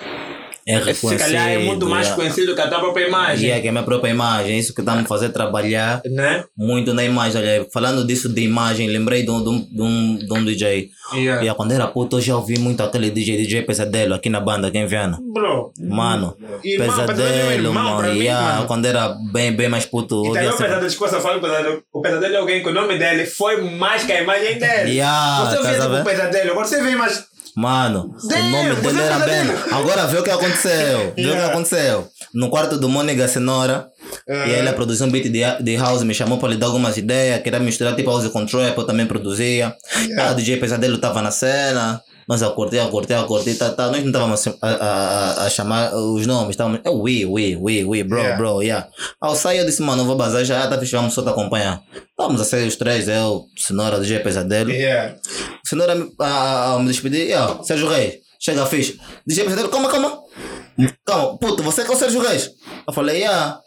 [0.68, 2.16] É se calhar, é muito mais yeah.
[2.20, 3.44] conhecido que a tua própria imagem.
[3.44, 6.44] Yeah, que é a minha própria imagem, isso que estamos a fazer trabalhar Né?
[6.56, 7.40] muito na imagem.
[7.40, 9.48] Olha, falando disso de imagem, lembrei de um, de
[9.82, 10.90] um, de um, DJ.
[11.14, 11.40] Yeah.
[11.40, 14.66] Yeah, quando era puto, eu já ouvi muito aquele DJ, DJ Pesadelo aqui na banda,
[14.66, 15.18] aqui em Viana.
[15.32, 15.72] Bro.
[15.80, 18.12] Mano, Irmão, Pesadelo é irmão mano.
[18.12, 18.66] mim, yeah, mano.
[18.66, 20.16] Quando era bem, bem mais puto.
[20.24, 21.82] E também ouvia o sempre- pesadelo, desculpa, pesadelo.
[21.92, 24.90] O pesadelo é alguém que o nome dele foi mais que a imagem dele.
[24.96, 26.00] Yeah, você vê tipo ver?
[26.00, 27.35] o pesadelo, agora você vê mais.
[27.56, 29.46] Mano, Damn, o nome dele era é bem.
[29.46, 29.74] pesadelo.
[29.74, 30.98] Agora vê o que aconteceu.
[30.98, 31.46] Vê o que Yeah.
[31.48, 32.08] aconteceu.
[32.34, 33.88] No quarto do Mônica Cenoura,
[34.28, 34.46] Ah.
[34.46, 36.96] e ele a produzir um beat de, de house, me chamou para lhe dar algumas
[36.98, 39.74] ideias, queria misturar tipo house com trap, eu também produzia.
[40.18, 42.02] Ah, o DJ Pesadelo estava na cena.
[42.28, 43.86] Nós a curtir, a curtir, a curtir, tá, tá.
[43.86, 46.80] Nós não estávamos a, a, a, chamar os nomes, estávamos.
[46.84, 48.36] É we, we, we, we, bro, Yeah.
[48.36, 48.88] bro, yeah.
[49.20, 51.82] Ao sair eu disse, mano, vou bazar já, tá fixe, vamos só te acompanhar.
[52.10, 54.70] Estávamos a sair os três, eu, Cenoura, DJ Pesadelo.
[54.70, 55.16] Yeah.
[55.72, 58.98] Me- a, me despedir, yeah, Sérgio Reis, chega fixe.
[59.26, 60.18] DJ Pesadelo, calma, calma.
[61.06, 62.50] Calma, puto, você que é o Sérgio Reis?
[62.86, 63.60] Eu falei, yeah.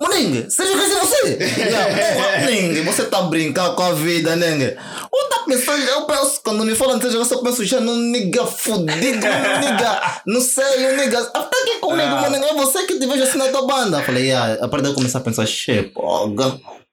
[0.00, 1.38] Moningue, Sérgio Reis é você?
[1.60, 4.76] yeah, porra, você tá brincando com a vida, Nengue.
[5.52, 8.46] Eu tá pensando, eu penso, quando me falam de Reis, eu penso já num nigga
[8.46, 12.22] fudido, num nigga, não sei, um nigga, até aqui comigo, Ah.
[12.22, 13.98] Moningue, é você que te vejo assim na tua banda.
[13.98, 15.92] Eu falei, yeah, a partir daí eu comecei a pensar, che.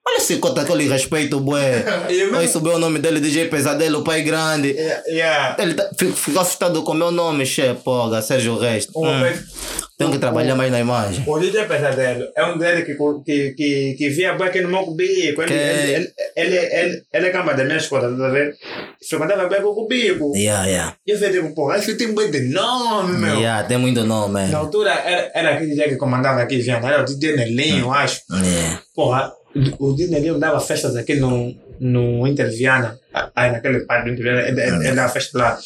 [0.06, 1.84] Olha esse cota que eu lhe respeito, bué.
[2.38, 4.68] Aí subiu o nome dele, DJ Pesadelo, pai grande.
[4.70, 5.02] Yeah.
[5.08, 5.56] yeah.
[5.62, 8.88] Ele tá, fi- ficou assustado com o meu nome, chefe, poga, Sérgio Reis.
[8.94, 9.22] O, Hum,
[9.98, 11.22] tenho que trabalhar mais na imagem.
[11.26, 12.94] o DJ Pesadelo é um dele que,
[13.26, 15.42] que, que, que via bem aqui no meu cubico.
[15.42, 18.52] Ele, ele, ele, ele, ele, ele é cama da minha escola, tá vendo?
[19.06, 20.32] Frequentava bem com o cubico.
[20.34, 20.96] Yeah, yeah.
[21.06, 23.34] E eu falei, tipo, pô, acho que tem bem de nome, meu.
[23.36, 26.88] Yeah, tem muito nome, Na altura era, era aquele DJ que comandava aqui, Viana.
[26.88, 28.22] Era o DJ Nelinho, eu acho.
[28.32, 28.80] Yeah.
[28.94, 29.30] Porra,
[29.78, 32.98] o DJ Nelinho dava festas aqui no, no Interviana.
[33.34, 35.58] Aí naquele parque do Interviana, ele, ele, ele dava festa lá.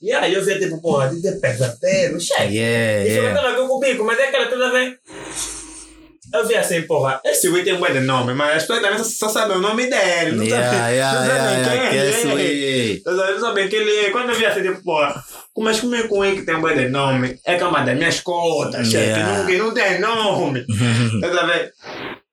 [0.00, 2.56] E aí eu via tipo, porra, DJ pesadelo, chefe.
[2.56, 3.40] Yeah, eu yeah.
[3.40, 4.94] tava aqui comigo, mas é aquela toda vez.
[6.34, 9.04] Eu vi assim, porra, esse Wii tem um de nome, mas as pessoas também só,
[9.04, 10.32] só sabem o nome dele.
[10.32, 11.80] Não Yeah, sabem, yeah, não yeah, yeah.
[11.80, 13.32] quem Que é é.
[13.32, 14.10] Não sabem quem ele é.
[14.10, 15.22] Quando eu vi assim, tipo, porra,
[15.56, 17.38] mas como é com ele que tem um de nome?
[17.44, 19.24] É cama das minhas cotas, chefe, Yeah.
[19.24, 20.66] que, não, que não tem nome.
[21.20, 21.70] Tá vendo?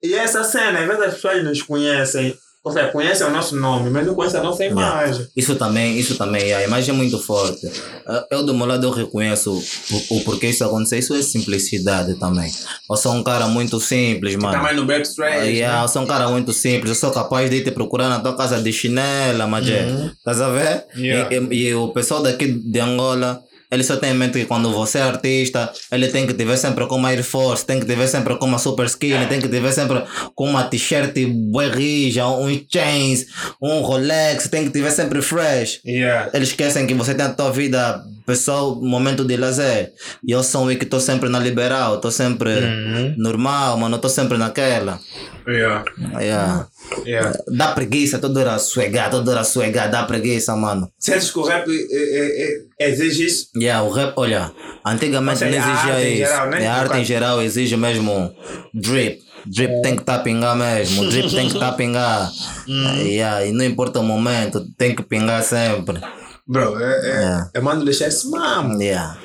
[0.04, 3.90] E essa cena, às vezes as pessoas nos conhecem, ou seja, conhecem o nosso nome,
[3.90, 5.28] mas não conhecem a nossa imagem.
[5.36, 7.66] Isso também, isso também, a imagem é muito forte.
[7.68, 11.00] Eh, Eu do meu lado eu reconheço o, o porquê isso aconteceu.
[11.00, 12.52] Isso é simplicidade também.
[12.90, 14.58] Eu sou um cara muito simples, mano.
[14.58, 15.40] Também no Backstreet.
[15.40, 18.10] Ah, yeah, eu sou um cara muito simples, eu sou capaz de ir te procurar
[18.10, 19.88] na tua casa de chinela, mas é.
[20.18, 20.86] Estás a ver?
[20.98, 21.34] Yeah.
[21.34, 23.42] E, e- e o pessoal daqui de Angola
[23.74, 26.58] ele só tem em mente que quando você é artista, ele tem que te ver
[26.58, 29.40] sempre com uma Air Force, tem que te ver sempre com uma super skinny, tem
[29.42, 30.04] que te ver sempre
[30.36, 31.14] com uma t-shirt
[31.52, 33.26] bué rija, um chains,
[33.62, 35.80] um Rolex, tem que te ver sempre fresh.
[35.86, 36.30] Yeah.
[36.34, 39.92] Eles esquecem que você tem a tua vida pessoal, momento de lazer.
[40.26, 43.16] E eu sou um que estou sempre na liberal, estou sempre Uhum.
[43.18, 45.00] normal, mano, estou sempre naquela.
[45.48, 45.84] Yeah.
[46.22, 46.68] Yeah.
[47.06, 47.38] Yeah.
[47.48, 50.90] Dá preguiça, toda hora suegar, toda hora suegar, dá preguiça, mano.
[51.00, 53.48] Sentes que o rap é, é, é, exige isso?
[53.56, 54.52] Yeah, o rap, olha,
[54.86, 56.18] antigamente seja, não a exigia isso.
[56.18, 56.68] geral, né?
[56.68, 58.32] A arte em geral exige mesmo
[58.74, 59.20] drip.
[59.46, 61.10] Drip tem que estar a pingar mesmo.
[61.10, 62.32] Drip tem que estar a pingar.
[62.68, 62.96] Hum.
[63.02, 66.00] Yeah, e não importa o momento, tem que pingar sempre.
[66.48, 67.50] Bro, é, é, Yeah.
[67.54, 68.82] eu mando deixar esse mamo.
[68.82, 69.18] Yeah.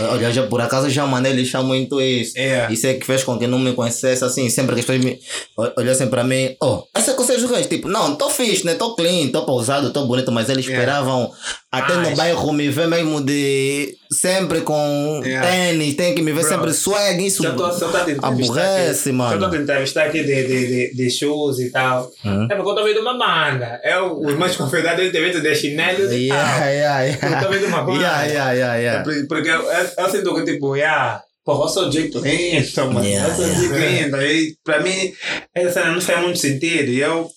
[0.00, 2.36] Olha, já, por acaso já mandei lixar muito isso.
[2.36, 2.72] Yeah.
[2.72, 4.50] Isso é que fez com que não me conhecesse assim.
[4.50, 5.20] Sempre que as pessoas me
[5.56, 7.66] ol- olhassem para mim, oh, essa é com o Sérgio Reis.
[7.68, 8.74] Tipo, não, tô fixe, né?
[8.74, 10.82] Tô clean, tô pausado, tô bonito, mas eles Yeah.
[10.82, 11.30] esperavam
[11.78, 15.48] até no bairro me ver mesmo de sempre com Yeah.
[15.48, 17.26] tênis, tem que me ver Bro, sempre swag.
[17.26, 19.12] Isso estou só entrevistar aborrece, aqui.
[19.16, 19.30] mano.
[19.40, 22.10] Já estou a entrevistar aqui de, de, de, de shoes e tal.
[22.24, 22.44] Uhum.
[22.44, 23.80] É porque eu estou vendo uma banda.
[23.82, 26.68] É o- os mais convidados eles devem de chinelos e Yeah, tal.
[26.68, 27.40] yeah, Eu yeah.
[27.46, 27.98] tô vendo uma banda.
[28.00, 29.02] Yeah, yeah, yeah, yeah.
[29.04, 33.06] Por- Porque eu, eu, eu sinto que, tipo, yeah, porra, eu sou Jake Clinton, mano.
[33.06, 33.60] Yeah, eu sou yeah.
[33.60, 34.20] Jake Clinton.
[34.22, 35.12] E pra mim,
[35.54, 36.90] essa cena não faz muito sentido.
[36.90, 37.28] E eu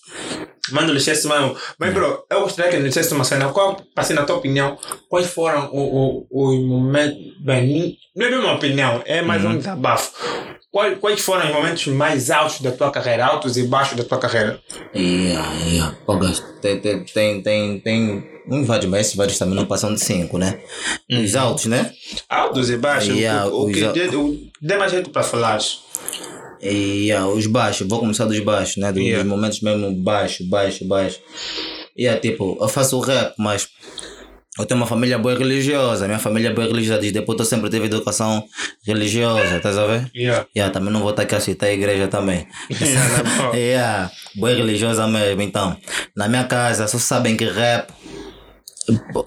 [0.92, 1.56] lhe esse mesmo.
[1.78, 3.48] Mas, bro, eu gostaria que dissesse uma cena.
[3.52, 7.18] Qual, assim, na tua opinião, quais foram os momentos.
[7.40, 9.50] Bem, não é bem uma opinião, é mais Uhum.
[9.52, 10.12] um desabafo.
[10.70, 14.18] Quais, quais foram os momentos mais altos da tua carreira, altos e baixos da tua
[14.18, 14.60] carreira?
[14.94, 15.96] Yeah, yeah.
[16.04, 16.18] Pô,
[16.60, 20.60] tem, tem, tem, tem, tem vários, mas esses vários também não passam de 5, né?
[21.10, 21.90] Os altos, né?
[22.28, 23.16] Altos e baixos?
[23.16, 25.58] Yeah, o, o, que dê, o, dê mais jeito para falar.
[26.60, 28.92] E yeah, os baixos, vou começar dos baixos, né?
[28.92, 29.28] Dos, Yeah.
[29.28, 31.18] momentos mesmo baixo, baixo, baixo.
[31.96, 33.68] E yeah, tipo, eu faço rap, mas
[34.58, 36.06] eu tenho uma família boa religiosa.
[36.08, 37.00] Minha família é boa religiosa.
[37.00, 38.44] Desde depois eu sempre tive educação
[38.84, 40.10] religiosa, estás a ver?
[40.14, 40.46] Yeah.
[40.56, 42.46] Yeah, também não vou estar aqui a citar a igreja também.
[43.54, 45.42] Yeah, boa religiosa mesmo.
[45.42, 45.76] Então,
[46.16, 47.88] na minha casa só sabem que rap,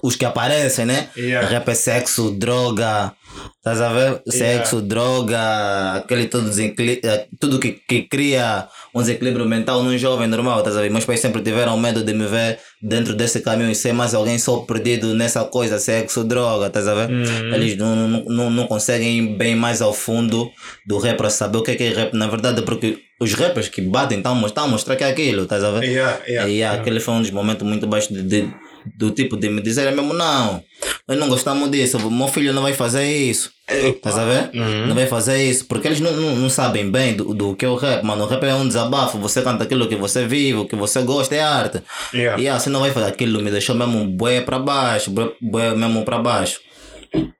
[0.02, 1.08] os que aparecem, né?
[1.16, 1.46] Yeah.
[1.48, 3.12] Rap é sexo, droga,
[3.58, 4.22] estás a ver?
[4.28, 10.58] Sexo, droga, aquele desequili- eh, tudo que, que cria um desequilíbrio mental num jovem normal,
[10.58, 10.90] estás a ver?
[10.90, 14.38] Meus pais sempre tiveram medo de me ver dentro desse caminho e ser mais alguém
[14.38, 17.10] só perdido nessa coisa, sexo, droga, estás a ver?
[17.10, 17.54] Uhum.
[17.54, 20.50] Eles não, não, não, conseguem ir bem mais ao fundo
[20.86, 23.68] do rap para saber o que é que é rap na verdade, porque os rappers
[23.68, 25.84] que batem estão a mostrar, mostrar que é aquilo, estás a ver?
[25.84, 26.78] Yeah, yeah, e yeah.
[26.80, 28.54] aquele foi um dos momentos muito baixos de, de-
[28.96, 30.62] do tipo de me dizer mesmo, não,
[31.06, 33.50] nós não gostamos disso, o meu filho não vai fazer isso.
[33.68, 34.50] Estás a ver?
[34.54, 34.86] Uhum.
[34.88, 37.68] Não vai fazer isso, porque eles não, não, não sabem bem do, do que é
[37.68, 38.24] o rap, mano.
[38.24, 41.34] O rap é um desabafo, você canta aquilo que você vive, o que você gosta,
[41.34, 41.82] é arte.
[42.12, 42.42] Yeah.
[42.42, 46.18] E assim não vai fazer aquilo, me deixou mesmo bué para baixo, bué, mesmo para
[46.18, 46.60] baixo.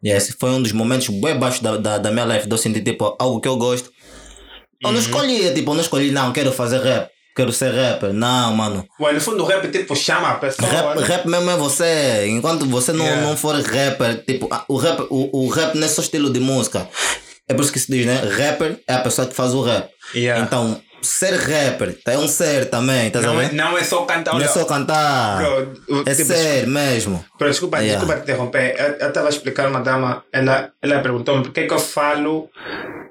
[0.03, 2.59] E esse foi um dos momentos bué baixos da, da, da minha life, de eu
[2.59, 3.91] sentir tipo algo que eu gosto.
[4.83, 8.13] Eu não escolhi, tipo, eu não escolhi, não, quero fazer rap, quero ser rapper.
[8.13, 8.87] Não, mano.
[9.01, 10.69] Well, no fundo, o rap tipo chama a pessoa.
[10.69, 11.07] Rap, né?
[11.07, 12.27] rap mesmo é você.
[12.29, 13.27] Enquanto você não, Yeah.
[13.27, 16.41] não for rapper, tipo, ah, o rap, o, o rap não é só estilo de
[16.41, 16.89] música.
[17.49, 18.17] É por isso que se diz, né?
[18.17, 19.89] Rapper é a pessoa que faz o rap.
[20.15, 20.43] Yeah.
[20.45, 23.57] Então, ser rapper é um ser também, tá não, é, sabendo?
[23.57, 24.35] não é só cantar.
[24.35, 25.43] Não é só cantar.
[25.43, 27.25] Bro, é tipo, ser mesmo.
[27.39, 27.99] Pero desculpa, Yeah.
[27.99, 28.97] desculpa te interromper.
[29.01, 32.49] Eu estava a explicar uma dama, ela, ela perguntou-me por que, que eu falo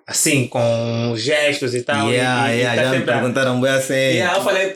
[0.08, 2.10] assim, com gestos e tal.
[2.10, 3.94] yeah, e, yeah, e tá já me a- perguntaram bem assim.
[3.94, 4.76] Yeah, eu falei,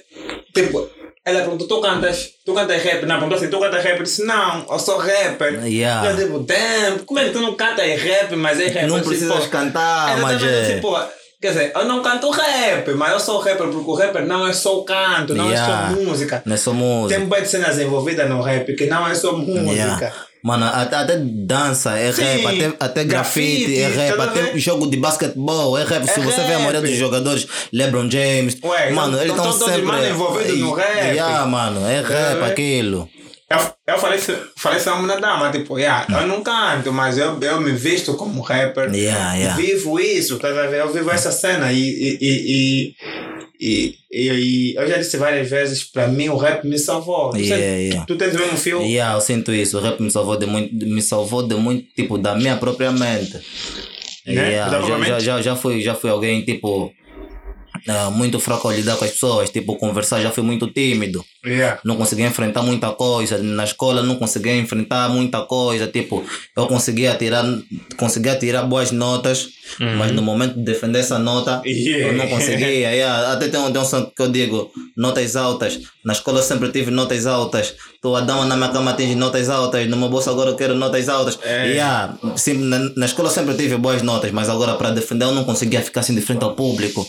[0.54, 0.90] tipo,
[1.26, 3.02] ela perguntou, tu cantas, tu cantas rap?
[3.06, 3.98] Não, perguntou assim, tu cantas rap?
[3.98, 5.66] Eu disse, não, eu sou rapper.
[5.66, 6.10] Yeah.
[6.12, 8.88] Eu digo, damn, como é que tu não cantas rap, mas é rap?
[8.88, 10.78] Não disse, precisas cantar, mas é.
[10.80, 10.98] pô,
[11.46, 14.52] Quer dizer, eu não canto rap, mas eu sou rapper, porque o rapper não é
[14.54, 15.92] só canto, não Yeah.
[15.92, 16.42] é só música.
[16.44, 17.20] Não é só música.
[17.20, 19.72] Tem muitas cenas envolvidas no rap, que não é só música.
[19.72, 20.14] Yeah.
[20.42, 22.22] Mano, até, até dança é Sim.
[22.24, 24.58] rap, até, até grafite, é Grafite, rap, tá até vendo?
[24.60, 26.06] jogo de basquetebol é rap.
[26.08, 26.90] Se É você vê a maioria rap.
[26.90, 29.84] dos jogadores, LeBron James, Ué, mano, eles então estão sempre.
[29.84, 30.98] mano envolvidos no rap.
[31.14, 32.44] Yeah, mano, é rap vendo?
[32.46, 33.10] aquilo.
[33.50, 37.18] Eu, eu falei, isso- falei isso a uma dama, tipo, yeah, eu não canto, mas
[37.18, 38.94] eu, eu me visto como rapper.
[38.94, 39.56] Yeah, yeah.
[39.56, 40.80] Vivo isso, tá ver?
[40.80, 46.30] Eu vivo essa cena e, e, e, e, eu já disse várias vezes, pra mim
[46.30, 47.30] o rap me salvou.
[47.30, 48.82] Tu, Yeah, tu tens o mesmo fio?
[48.82, 49.78] Yeah, eu sinto isso.
[49.78, 53.40] O rap me salvou de muito, me salvou de muito, tipo, da minha própria mente.
[54.26, 54.54] Né?
[54.56, 56.92] Já, já, já, já, fui, já fui alguém, tipo,
[57.88, 59.50] ah, muito fraco a lidar com as pessoas.
[59.50, 61.24] Tipo, conversar já fui muito tímido.
[61.46, 61.80] Yeah.
[61.84, 63.38] Não conseguia enfrentar muita coisa.
[63.38, 65.88] Na escola não conseguia enfrentar muita coisa.
[65.88, 66.24] Tipo,
[66.58, 67.46] eu conseguia tirar,
[67.98, 69.50] conseguia tirar boas notas,
[69.98, 72.08] mas no momento de defender essa nota, Yeah.
[72.08, 72.66] eu não conseguia.
[72.96, 73.34] Yeah.
[73.34, 75.80] Até tem um, tem um som que eu digo: notas altas.
[76.04, 77.76] Na escola eu sempre tive notas altas.
[77.94, 79.88] Estou a dar na minha cama atinge notas altas.
[79.90, 81.38] No meu bolso agora eu quero notas altas.
[81.44, 81.68] É.
[81.74, 85.32] Yeah, sim, na, na escola eu sempre tive boas notas, mas agora para defender eu
[85.34, 87.06] não conseguia ficar assim de frente ao público.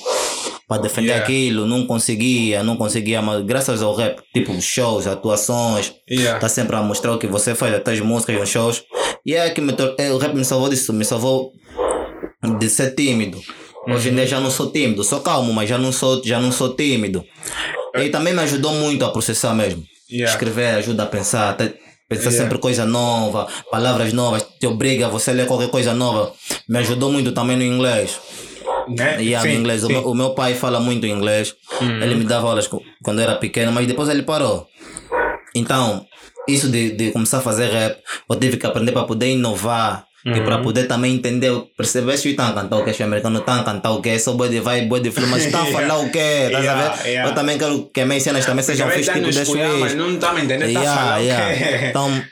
[0.69, 1.25] Para defender Yeah.
[1.25, 6.41] aquilo, não conseguia, não conseguia, mas graças ao rap, tipo shows, atuações, Yeah.
[6.41, 8.83] tá sempre a mostrar o que você faz, até as músicas nos shows.
[9.25, 11.53] E é que me é, o rap me salvou disso, me salvou
[12.59, 13.41] de ser tímido.
[13.89, 16.51] Hoje em dia já não sou tímido, sou calmo, mas já não sou, já não
[16.51, 17.25] sou tímido.
[17.95, 19.85] E também me ajudou muito a processar mesmo.
[20.11, 20.33] Yeah.
[20.33, 21.75] Escrever ajuda a pensar, até
[22.09, 22.43] pensar Yeah.
[22.43, 26.33] sempre coisa nova, palavras novas, te obriga a você ler qualquer coisa nova.
[26.69, 28.19] Me ajudou muito também no inglês.
[28.89, 29.23] Né?
[29.23, 29.83] Yeah, Sim, inglês.
[29.85, 29.93] O sim.
[29.95, 31.55] meu, o meu pai fala muito inglês.
[31.81, 32.69] Ele me dava aulas
[33.03, 34.67] quando era pequeno, mas depois ele parou.
[35.55, 36.07] Então,
[36.49, 40.05] isso de, de começar a fazer rap, eu tive que aprender para poder inovar.
[40.25, 43.39] E para poder também entender, perceber se estão a cantar o que, se o americano
[43.39, 45.67] está a cantar o que, só boi de vai, boi de filme, mas estão a
[45.67, 47.09] falar o que, estás a Yeah, ver?
[47.09, 47.31] yeah.
[47.31, 50.11] Eu também quero que as minhas cenas também sejam feitas tipo nos desse mas não
[50.11, 51.87] estamos entendendo, está a falar o quê?
[51.91, 52.23] Então,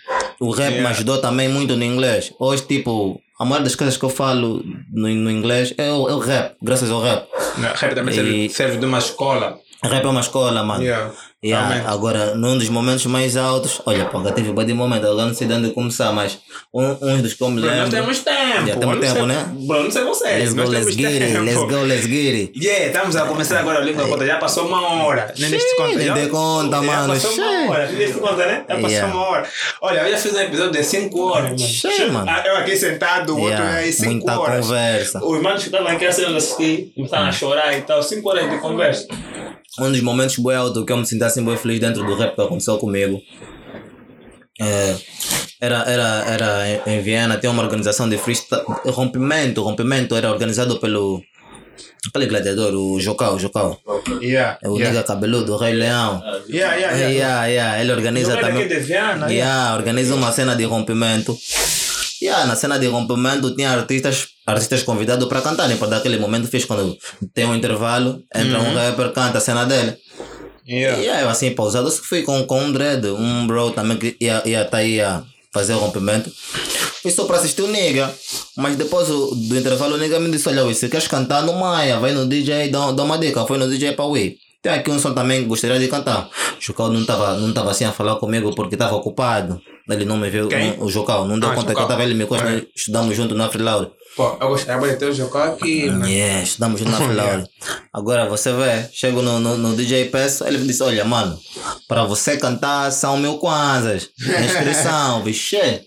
[0.40, 0.90] o rap me Yeah.
[0.90, 2.32] ajudou também muito no inglês.
[2.40, 4.62] Hoje, tipo, a maioria das coisas que eu falo
[4.92, 7.26] no, no inglês é o, é o rap, graças ao rap.
[7.58, 9.58] Não, Rap também serve, E- serve de uma escola.
[9.82, 10.82] Rap é uma escola, mano.
[10.82, 11.12] Yeah.
[11.44, 15.26] Yeah, agora, num dos momentos mais altos, olha, pô, já tive bem de momento, agora
[15.26, 16.38] não sei de onde começar, mas
[16.72, 17.82] um, um dos que eu me Bro, lembro.
[17.84, 18.66] Nós temos tempo.
[18.66, 19.46] Já temos Eu tempo, sei- né?
[19.66, 20.38] Bro, não sei vocês.
[20.38, 22.52] Let's go, let's get it, let's go, let's get it.
[22.58, 24.24] Yeah, estamos a começar agora o língua conta.
[24.26, 25.34] Já passou uma hora.
[25.38, 25.96] Nem deste conta.
[25.98, 27.12] nem já- dei conta, já mano.
[27.12, 27.40] passou Shit.
[27.42, 27.86] uma hora.
[27.88, 28.64] Nem deste conta, né?
[28.66, 29.14] Já passou Yeah.
[29.14, 29.48] uma hora.
[29.82, 31.58] Olha, eu já fiz um episódio de 5 horas, mano.
[31.58, 32.26] Shit, mano.
[32.30, 34.64] Ah, Eu aqui sentado, o outro Yeah, aí 5 muita horas.
[34.66, 35.24] conversa.
[35.24, 38.02] Os manos que estavam aqui assim, assistir, começaram a chorar e tal.
[38.02, 39.06] 5 horas de conversa.
[39.80, 42.34] Um dos momentos bem alto que eu me senti assim bem feliz dentro do rap
[42.34, 43.20] que aconteceu comigo.
[44.60, 44.94] É,
[45.60, 48.62] era, era, era em- Viena, tem uma organização de freestyle.
[48.86, 51.20] Rompimento, rompimento era organizado pelo.
[52.06, 53.80] Aquele gladiador, o Jocau, Jocau.
[54.22, 54.58] Yeah.
[54.62, 56.22] É o nigga cabeludo, o Rei Leão.
[56.48, 57.10] Yeah, yeah, É, yeah.
[57.10, 57.80] yeah, yeah.
[57.80, 58.54] Ele organiza é também.
[58.62, 61.36] daqui de Viana, Yeah, organiza uma cena de rompimento.
[62.24, 66.48] Yeah, na cena de rompimento tinha artistas, artistas convidados para cantarem, para dar aquele momento
[66.48, 66.96] fixe quando
[67.34, 69.94] tem um intervalo, entra um rapper, canta a cena dele.
[70.66, 71.02] Yeah.
[71.02, 74.38] E eu assim, pausado, só fui com, com um dread, um bro também que ia
[74.38, 75.22] estar ia tá aí a
[75.52, 76.32] fazer o rompimento.
[77.02, 78.10] Fui só para assistir o nigga.
[78.56, 81.98] Mas depois o- do intervalo o nigga me disse, olha, se queres cantar no Maia,
[82.00, 83.44] vai no DJ, dá, dá uma dica.
[83.46, 84.36] Foi no DJ para Ui.
[84.62, 86.30] Tem aqui um som também que gostaria de cantar.
[86.58, 89.60] O Jocal não estava não tava assim a falar comigo porque estava ocupado.
[89.88, 90.76] Ele não me viu, Quem?
[90.78, 91.82] o Jocal, não deu Ah, conta que Jocau.
[91.82, 92.68] eu estava ele me Ok.
[92.74, 93.90] estudamos junto na Freelaure.
[94.16, 95.90] Pô, eu gostava de ter o jogo aqui.
[95.90, 96.06] mano.
[96.08, 97.44] Yeah, estudamos junto na Freelaure.
[97.92, 101.36] Agora você vê, chego no, no, no DJ Peço, ele me disse, olha mano,
[101.88, 104.08] para você cantar são mil kwanzas.
[104.18, 105.82] Inscrição, vixe.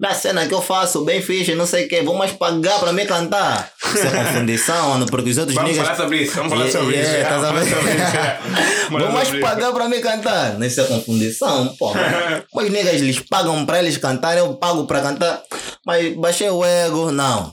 [0.00, 2.92] Da cena que eu faço, bem fixe, não sei o que, vão mais pagar para
[2.92, 3.68] me cantar.
[3.84, 5.86] Isso é confundição, mano, porque os outros Vamos niggas...
[5.86, 7.22] falar sobre isso, vamos falar Yeah, sobre yeah, isso.
[7.22, 7.64] estás a ver?
[7.64, 8.38] Vamos falar sobre isso, yeah.
[8.88, 10.62] Vamos Vão falar mais pagar para me cantar.
[10.62, 11.92] Isso é confundição, pô.
[12.54, 15.42] Mas niggas eles pagam para eles cantarem, eu pago para cantar.
[15.84, 17.52] Mas baixei o ego, não.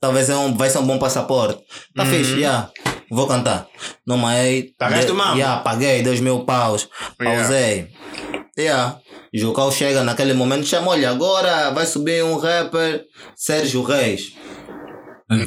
[0.00, 1.60] Talvez é um, vai ser um bom passaporte.
[1.94, 2.70] Tá fixe, já.
[3.10, 3.66] Vou cantar.
[4.06, 4.64] Não, mas.
[4.78, 5.36] Pagaste o?
[5.36, 6.88] Já, paguei dois mil paus.
[7.20, 7.42] Yeah.
[7.42, 7.88] Pausei.
[9.34, 9.48] Yeah.
[9.48, 13.04] Jucal chega naquele momento, chama, olha, agora vai subir um rapper,
[13.34, 14.32] Sérgio Reis.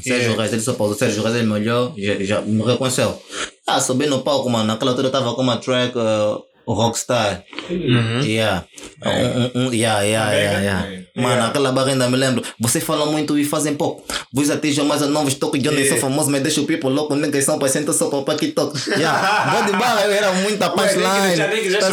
[0.03, 3.17] Sérgio Reis, ele só pausou, Sérgio Reis, ele me olhou, já, já me reconheceu.
[3.65, 7.43] Ah, subi no palco, mano, naquela altura eu tava com uma track, uh, o Rockstar.
[7.69, 8.19] Uhum.
[8.21, 8.65] Yeah.
[9.03, 11.03] Um, um, um, yeah, yeah, yeah, yeah.
[11.15, 12.43] Mano, aquela barra ainda me lembro.
[12.59, 14.03] Vocês falam muito e fazem pouco.
[14.33, 15.63] Vos atingem mais a novos toques.
[15.63, 15.99] Eu nem Yeah.
[15.99, 17.15] sou famoso, mas deixa o people louco.
[17.15, 18.77] Niggas são pacientes, só para o TikTok.
[18.91, 19.63] Yeah.
[19.65, 21.37] De barra, era muita punchline.
[21.79, 21.87] Tá.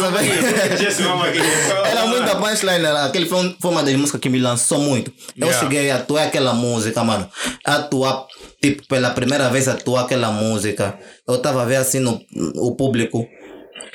[1.89, 2.85] Era muita punchline.
[2.85, 5.11] Aquele foi, um- foi uma das músicas que me lançou muito.
[5.37, 5.59] Eu Yeah.
[5.59, 7.27] cheguei a atuar aquela música, mano.
[7.65, 8.25] Atuar,
[8.61, 10.97] tipo, pela primeira vez atuar aquela música.
[11.27, 12.19] Eu tava a ver assim no
[12.55, 13.25] o público.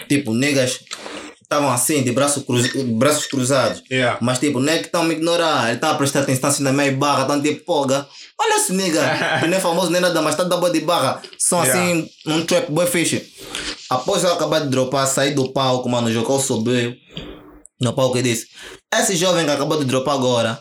[0.08, 0.80] Tipo, niggas
[1.50, 3.82] estavam assim, de braço cruz, braços cruzados.
[3.90, 4.18] Yeah.
[4.20, 5.68] Mas tipo, não é que estão me ignorar.
[5.68, 8.06] Ele tá a prestar atenção assim na minha barra, tão tipo, poga.
[8.38, 9.00] Olha esse nigga.
[9.40, 11.20] que não é famoso nem nada, mas tá da boa de barra.
[11.36, 13.20] São assim, um trap boy fish.
[13.90, 16.94] Após eu acabar de dropar, sair do palco, mano, o Jocó subiu
[17.80, 18.46] no palco e disse:
[18.94, 20.60] Esse jovem que acabou de dropar agora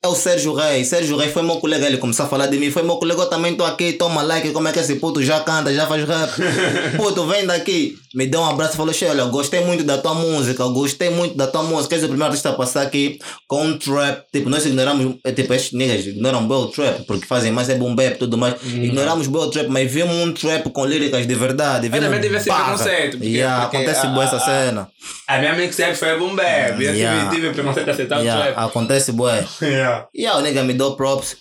[0.00, 0.86] é o Sérgio Reis.
[0.88, 1.86] Sérgio Reis foi meu colega.
[1.86, 2.70] Ele começou a falar de mim.
[2.70, 3.94] Foi meu colega, eu também tô aqui.
[3.94, 4.50] Toma like.
[4.52, 6.30] Como é que esse puto já canta, já faz rap?
[6.96, 7.96] Puto, vem daqui.
[8.14, 10.64] Me deu um abraço e falou: Che, olha, gostei muito da tua música.
[10.68, 11.94] Gostei muito da tua música.
[11.94, 13.18] Esse é o primeiro artista a passar aqui
[13.48, 14.22] com um trap.
[14.32, 15.16] Tipo, nós ignoramos.
[15.24, 18.18] é, Tipo, estes niggas ignoram bem o trap porque fazem mais é boom bap e
[18.18, 18.54] tudo mais.
[18.64, 21.88] Ignoramos bem o trap, mas vimos um trap com líricas de verdade.
[21.88, 22.64] Vimos também esse barra.
[22.76, 24.88] preconceito, porque- Yeah, porque acontece a- boa essa a- cena.
[25.26, 26.80] A minha mixtape foi boom bap.
[26.82, 27.28] Eu Yeah.
[27.30, 28.64] tive, tive preconceito de aceitar o Yeah, trap.
[28.68, 29.44] acontece boa.
[29.60, 29.87] Yeah.
[30.14, 31.36] E yeah, o nigga me deu props.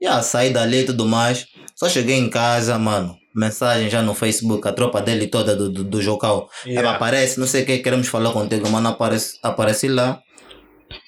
[0.00, 1.46] E yeah, saí dali e tudo mais.
[1.76, 3.16] Só cheguei em casa, mano.
[3.34, 6.48] mensagem já no Facebook, a tropa dele toda do, do, do Jocal.
[6.64, 6.80] Yeah.
[6.80, 10.20] Ela aparece, não sei o que, queremos falar contigo, mano, aparece, aparece lá.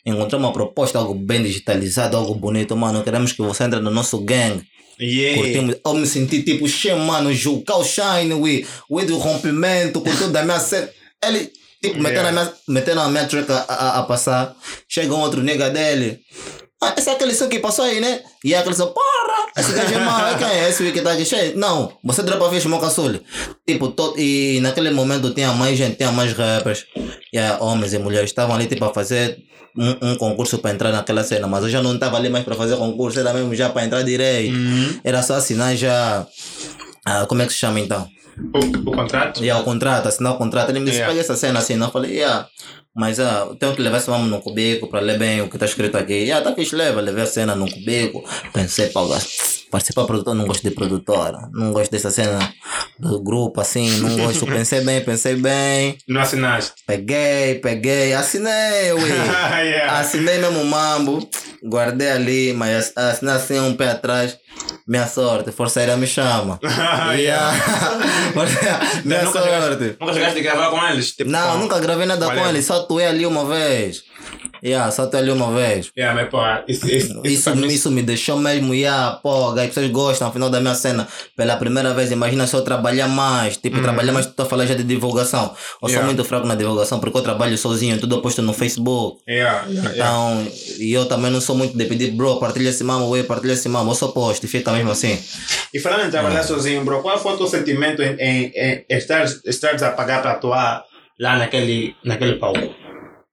[0.04, 3.04] Encontramos uma proposta, algo bem digitalizado, algo bonito, mano.
[3.04, 4.60] Queremos que você entre no nosso gang.
[5.00, 5.40] Yeah.
[5.40, 5.76] Curtimos.
[5.84, 10.42] Eu me senti tipo, che, mano, Jucal Shine, we, we do rompimento, com tudo da
[10.42, 10.88] minha cena.
[11.22, 14.56] Ele, tipo, metendo, a minha, metendo a minha track a, a, a passar.
[14.88, 16.20] Chega um outro nega dele.
[16.82, 18.20] Ah, esse é aquele som que passou aí, né?
[18.44, 19.46] E é aquele som, porra!
[19.56, 21.56] Esse gajo é mau, é quem é esse que tá aqui cheio?
[21.56, 23.18] Não, você dropa vez Moca Sul.
[23.66, 26.84] Tipo, to, e naquele momento tinha mais gente, tinha mais rappers.
[27.32, 29.38] E ah, homens e mulheres estavam ali, tipo, a fazer
[29.76, 31.46] um, um concurso para entrar naquela cena.
[31.46, 34.02] Mas eu já não estava ali mais para fazer concurso, era mesmo já para entrar
[34.02, 34.54] direito.
[34.54, 35.00] Uhum.
[35.02, 36.26] Era só assinar já.
[37.06, 38.06] ah, como é que se chama então?
[38.54, 39.42] O, o contrato?
[39.42, 40.68] E o contrato, assinar o contrato.
[40.70, 41.12] Ele me disse: Yeah.
[41.14, 41.80] pega essa cena assim.
[41.80, 42.46] Eu falei: yeah.
[42.96, 45.56] Mas ah, eu tenho que levar esse mambo no cubico para ler bem o que
[45.56, 46.14] está escrito aqui.
[46.14, 47.02] Yeah, tá fixe, leva.
[47.02, 48.24] Levei a cena no cubico.
[48.54, 49.06] Pensei, pau,
[49.70, 51.50] participar produtor, não gosto de produtora.
[51.52, 52.38] Não gosto dessa cena
[52.98, 53.90] do grupo assim.
[54.00, 54.46] Não gosto.
[54.56, 55.98] Pensei bem, pensei bem.
[56.08, 56.72] Não assinaste?
[56.86, 59.10] Peguei, peguei, assinei, ui.
[59.10, 59.98] yeah.
[59.98, 61.28] Assinei mesmo o mambo,
[61.62, 64.38] guardei ali, mas assinei assim um pé atrás.
[64.86, 66.58] Minha sorte, Forceira me chama.
[67.18, 67.52] yeah.
[69.04, 69.50] Minha nunca, sorte.
[69.50, 71.10] chegaste, nunca chegaste a gravar com eles?
[71.12, 72.48] Tipo, Não, nunca gravei nada com é?
[72.48, 74.04] ele, só atuei ali uma vez.
[74.64, 75.90] Yeah, só atuei ali uma vez.
[75.96, 79.90] Yeah, mas pô, isso, isso, Isso, mim- isso me deixou mesmo, yeah, pô, as pessoas
[79.90, 81.06] gostam, afinal da minha cena,
[81.36, 84.74] pela primeira vez, imagina se eu trabalhar mais, tipo, trabalhar mais, tu tá falando já
[84.74, 85.44] de divulgação.
[85.82, 86.06] Eu sou Yeah.
[86.06, 89.20] muito fraco na divulgação, porque eu trabalho sozinho, tudo eu posto no Facebook.
[89.28, 89.90] Yeah, yeah.
[89.94, 90.46] Então,
[90.78, 93.68] e eu também não sou muito de pedir, bro, partilha esse mamo, ué, partilha esse
[93.68, 95.18] mamo, eu só posto e fica mesmo assim.
[95.72, 98.52] E falando em trabalhar sozinho, bro, qual foi o teu sentimento em, em,
[98.88, 100.84] em estar, estares a pagar para atuar
[101.20, 102.74] lá naquele, naquele palco?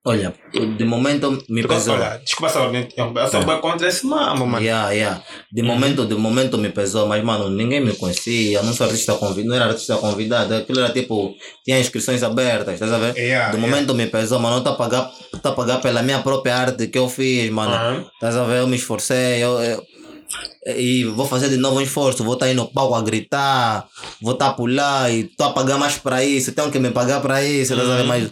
[0.06, 0.34] Olha,
[0.76, 1.94] de momento me Porque, pesou.
[1.94, 4.62] olha, desculpa só, eu sou bem contra esse mambo, mano.
[4.62, 5.22] Yeah, yeah.
[5.50, 9.48] De momento, de momento me pesou, mas mano, ninguém me conhecia, não sou artista convidado,
[9.48, 13.16] não era artista convidado, aquilo era tipo, tinha inscrições abertas, estás a ver?
[13.16, 13.58] Yeah, de yeah.
[13.58, 15.10] momento me pesou, mano, tô a pagar,
[15.42, 17.72] tô a pagar pela minha própria arte que eu fiz, mano.
[17.72, 18.04] Aham.
[18.12, 18.58] Estás a ver?
[18.58, 19.82] Eu me esforcei, eu, eu-
[20.66, 23.86] e vou fazer de novo um esforço, vou estar aí no palco a gritar,
[24.20, 27.20] vou estar a pular e estou a pagar mais para isso, tenho que me pagar
[27.20, 28.04] para isso, a ver?
[28.04, 28.30] Mas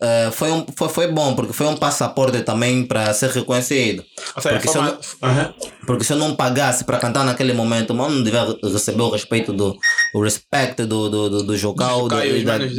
[0.00, 4.04] eh, foi, um, foi, foi bom, porque foi um passaporte também para ser reconhecido.
[4.38, 4.82] Seja, Porque se eu
[5.22, 5.54] Aham.
[5.86, 9.52] Porque se eu não pagasse para cantar naquele momento, mano, não devia receber o respeito
[9.52, 9.78] do
[10.12, 12.18] o respeito do, do, do, do Jocal, da,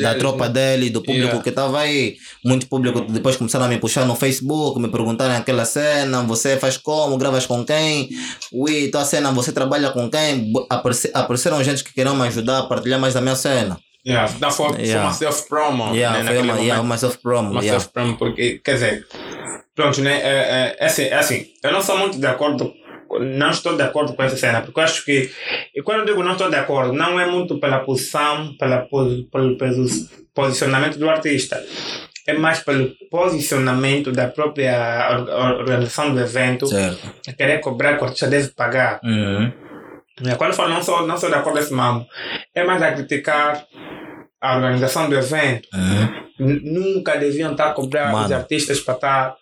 [0.02, 0.54] da tropa né?
[0.54, 1.44] dele, do público Yeah.
[1.44, 2.16] que estava aí.
[2.46, 6.78] Muito público depois começaram a me puxar no Facebook, me perguntarem aquela cena, você faz
[6.78, 8.10] como, gravas com quem?
[8.92, 10.52] Tua cena, você trabalha com quem?
[10.70, 13.80] Aparece, apareceram gente que queriam me ajudar a partilhar mais da minha cena.
[14.06, 15.04] Yeah, foi, foi Yeah.
[15.06, 15.94] uma self-promo.
[15.94, 17.52] Yeah, né, foi uma, yeah, uma self-promo.
[17.52, 17.80] uma Yeah.
[17.80, 19.06] self-promo, porque, quer dizer,
[19.76, 20.22] pronto, né?
[20.22, 22.74] É, é, é assim, é assim, eu não sou muito de acordo,
[23.20, 25.30] não estou de acordo com essa cena, porque eu acho que,
[25.76, 29.26] e quando eu digo não estou de acordo, não é muito pela posição, pela, pelo,
[29.30, 29.58] pelo
[30.34, 31.62] posicionamento do artista.
[32.28, 37.10] É mais pelo posicionamento da própria or- or- organização do evento, Certo.
[37.38, 39.00] querer cobrar que o artista deve pagar.
[39.04, 39.52] Uhum.
[40.22, 40.36] Né?
[40.36, 42.06] Quando falo não sou, não sou de acordo com esse mambo,
[42.54, 43.64] é mais a criticar
[44.42, 45.68] a organização do evento.
[45.74, 46.60] Uhum.
[46.64, 48.36] Nunca deviam estar a cobrar os Mano.
[48.36, 49.36] artistas para estar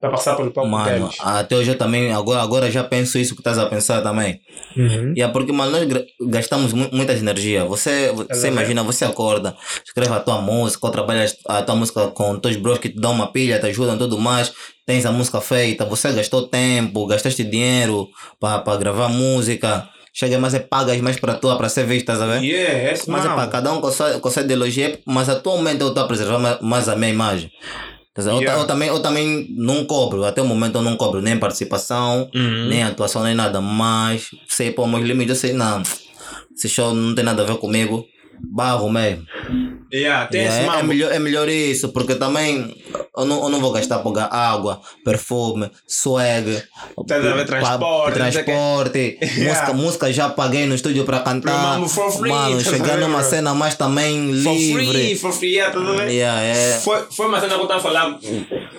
[0.00, 1.16] para passar pelo palco Mano, deles.
[1.20, 4.40] até hoje eu também, agora, agora já penso isso que estás a pensar também.
[4.76, 5.12] Uhum.
[5.16, 7.64] Yeah, porque, mano, nós gastamos mu muita energia.
[7.64, 8.46] Você, você Exatamente.
[8.46, 12.78] imagina, você acorda, escreve a tua música, ou trabalha a tua música com teus bros
[12.78, 14.52] que te dão uma pilha, te ajudam tudo mais.
[14.86, 18.08] Tens a música feita, você gastou tempo, gastaste dinheiro
[18.40, 19.88] para gravar música.
[20.14, 22.42] Chega mais e pagas mais para tua, para ser vista, estás a ver?
[22.42, 23.90] Yeah, Mas é para cada um com
[24.30, 27.50] sua ideologia, mas atualmente eu estou a preservar ma- mais a minha imagem.
[28.18, 28.60] Dizer, eu Yeah.
[28.60, 32.68] Eu, também, eu também não cobro, até o momento eu não cobro nem participação, Uhum.
[32.68, 35.80] nem atuação, nem nada, mas sei pôr meus limites, eu sei, não,
[36.54, 38.04] esse show não tem nada a ver comigo,
[38.42, 39.24] barro mesmo.
[39.92, 42.76] Yeah, tem Yeah, esse é, é melhor, é melhor isso, porque também
[43.16, 46.62] eu não, eu não vou gastar para água, perfume, swag,
[47.06, 48.42] Tá a ver, transporte, o quê.
[48.42, 49.48] transporte Yeah.
[49.48, 51.80] música, música já paguei no estúdio para cantar.
[51.88, 55.16] free, Mano, tá chegar vendo, numa cena mais também For free, livre.
[55.16, 56.16] for free, yeah, tudo bem?
[56.16, 56.78] Yeah, é.
[56.80, 58.18] Foi, foi uma cena que eu estava a falar,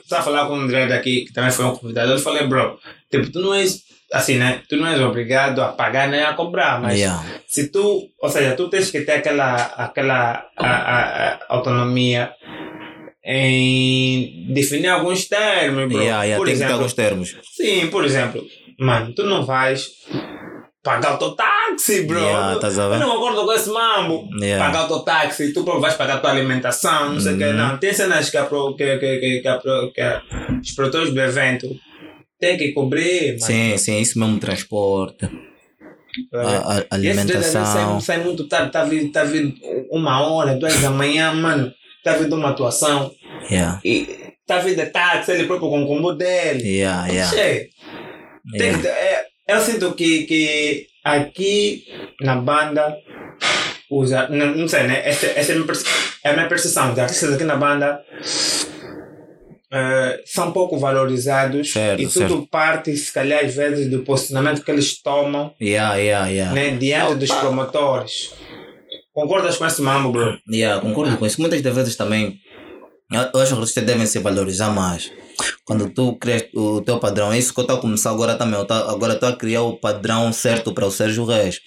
[0.04, 2.12] estava a falar com um driver aqui, que também foi um convidado.
[2.12, 2.78] Eu falei, bro,
[3.12, 3.80] tipo, tu não és,
[4.12, 4.62] assim, né?
[4.68, 7.24] Tu não és obrigado a pagar nem a cobrar, mas Yeah.
[7.48, 12.32] se tu, ou seja, tu tens que ter aquela, aquela a, a, a autonomia
[13.24, 16.02] em definir alguns termos, bro.
[16.02, 17.38] Yeah, yeah, por tem que ter exemplo, alguns termos.
[17.56, 18.44] sim, por exemplo,
[18.80, 19.88] mano, tu não vais
[20.84, 22.20] pagar o teu táxi, bro.
[22.20, 22.60] Yeah?
[22.62, 24.28] Eu não concordo com esse mambo.
[24.42, 24.66] Yeah.
[24.66, 27.44] Pagar o teu táxi, tu vais pagar a tua alimentação, não sei o que.
[27.44, 27.54] Uhum.
[27.54, 30.24] Não, tem cenas que, que, que, que, que, que a,
[30.62, 31.68] os produtores do evento
[32.40, 33.42] têm que cobrir, mano.
[33.42, 35.28] Sim, sim, isso mesmo, transporte.
[36.32, 36.58] Tá a?
[36.58, 38.02] A, esse alimentação.
[38.02, 39.54] sai, sai muito tarde, tá vindo, tá vindo
[39.92, 41.72] uma hora, duas da manhã, mano,
[42.04, 43.12] tá vindo uma atuação.
[43.50, 44.08] Yeah, E
[44.46, 46.64] tá vindo táxi, ele próprio com o combo dele.
[46.68, 47.32] yeah, yeah.
[47.32, 47.70] Che,
[48.58, 48.90] tem yeah.
[48.90, 51.86] é, eu sinto que, que aqui
[52.22, 52.98] na banda,
[53.90, 55.02] os, ar- não, não sei, né?
[55.08, 55.74] Essa, essa é, a minha
[56.24, 56.92] é a minha percepção.
[56.94, 58.04] Os artistas aqui na banda
[59.72, 62.48] eh, são pouco valorizados Certo, e tudo certo.
[62.48, 66.54] parte, se calhar, às vezes, do posicionamento que eles tomam Yeah, yeah, yeah.
[66.54, 68.32] né, diante dos promotores.
[69.14, 70.38] Concordas com esse mambo, bro?
[70.52, 71.42] Yeah, concordo com isso.
[71.42, 72.40] Muitas das vezes também,
[73.12, 75.12] eu acho que os artistas devem se valorizar mais.
[75.66, 78.64] Quando tu crias o teu padrão, é isso que eu estou a começar agora também.
[78.66, 81.60] Tô, agora estou a criar o padrão certo para o Sérgio Reis.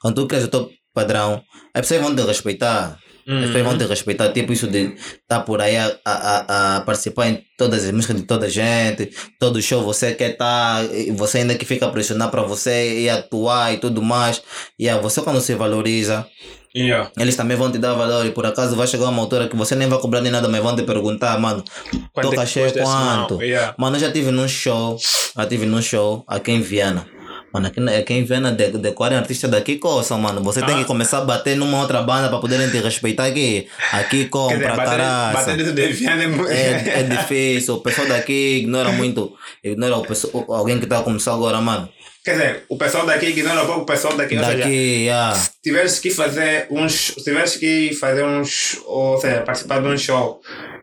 [0.00, 1.42] Quando tu crias o teu padrão,
[1.74, 2.98] as pessoas vão te respeitar.
[3.26, 7.28] As pessoas vão te respeitar, tipo isso de estar por aí a, a, a, participar
[7.28, 11.38] em todas as músicas de toda a gente, todo show você quer estar, e você
[11.38, 14.42] ainda que fica a pressionar para você ir atuar e tudo mais.
[14.78, 16.26] E yeah, você quando se valoriza,
[16.72, 17.10] Yeah.
[17.18, 19.74] eles também vão te dar valor e por acaso vai chegar uma altura que você
[19.74, 21.64] nem vai cobrar nem nada, mas vão te perguntar, mano,
[22.12, 23.42] Quanto é teu cachê é quanto?
[23.42, 23.74] Yeah.
[23.76, 24.96] Mano, eu já tive num show,
[25.36, 27.04] já tive num show aqui em Viana.
[27.52, 30.40] Mano, aqui, na- aqui em Viana de, decorem artistas daqui coçam, mano.
[30.44, 30.78] Você tem Ah.
[30.78, 33.66] que começar a bater numa outra banda para poderem te respeitar aqui.
[33.92, 35.36] Aqui compra, dizer, bater, caralho.
[35.36, 36.50] bater dentro de Viana é muito.
[36.50, 39.32] É, é difícil, o pessoal daqui ignora muito,
[39.64, 41.88] ignora o pessoal, alguém que tá a começar agora, mano.
[42.24, 44.36] Quer dizer, o pessoal daqui ignora um pouco o pessoal daqui.
[44.36, 45.34] Ou seja, Daqui, yeah.
[45.34, 46.92] se tiveres que fazer uns.
[46.92, 48.78] Se tiveres que fazer uns.
[48.84, 50.38] Ou seja, participar de um show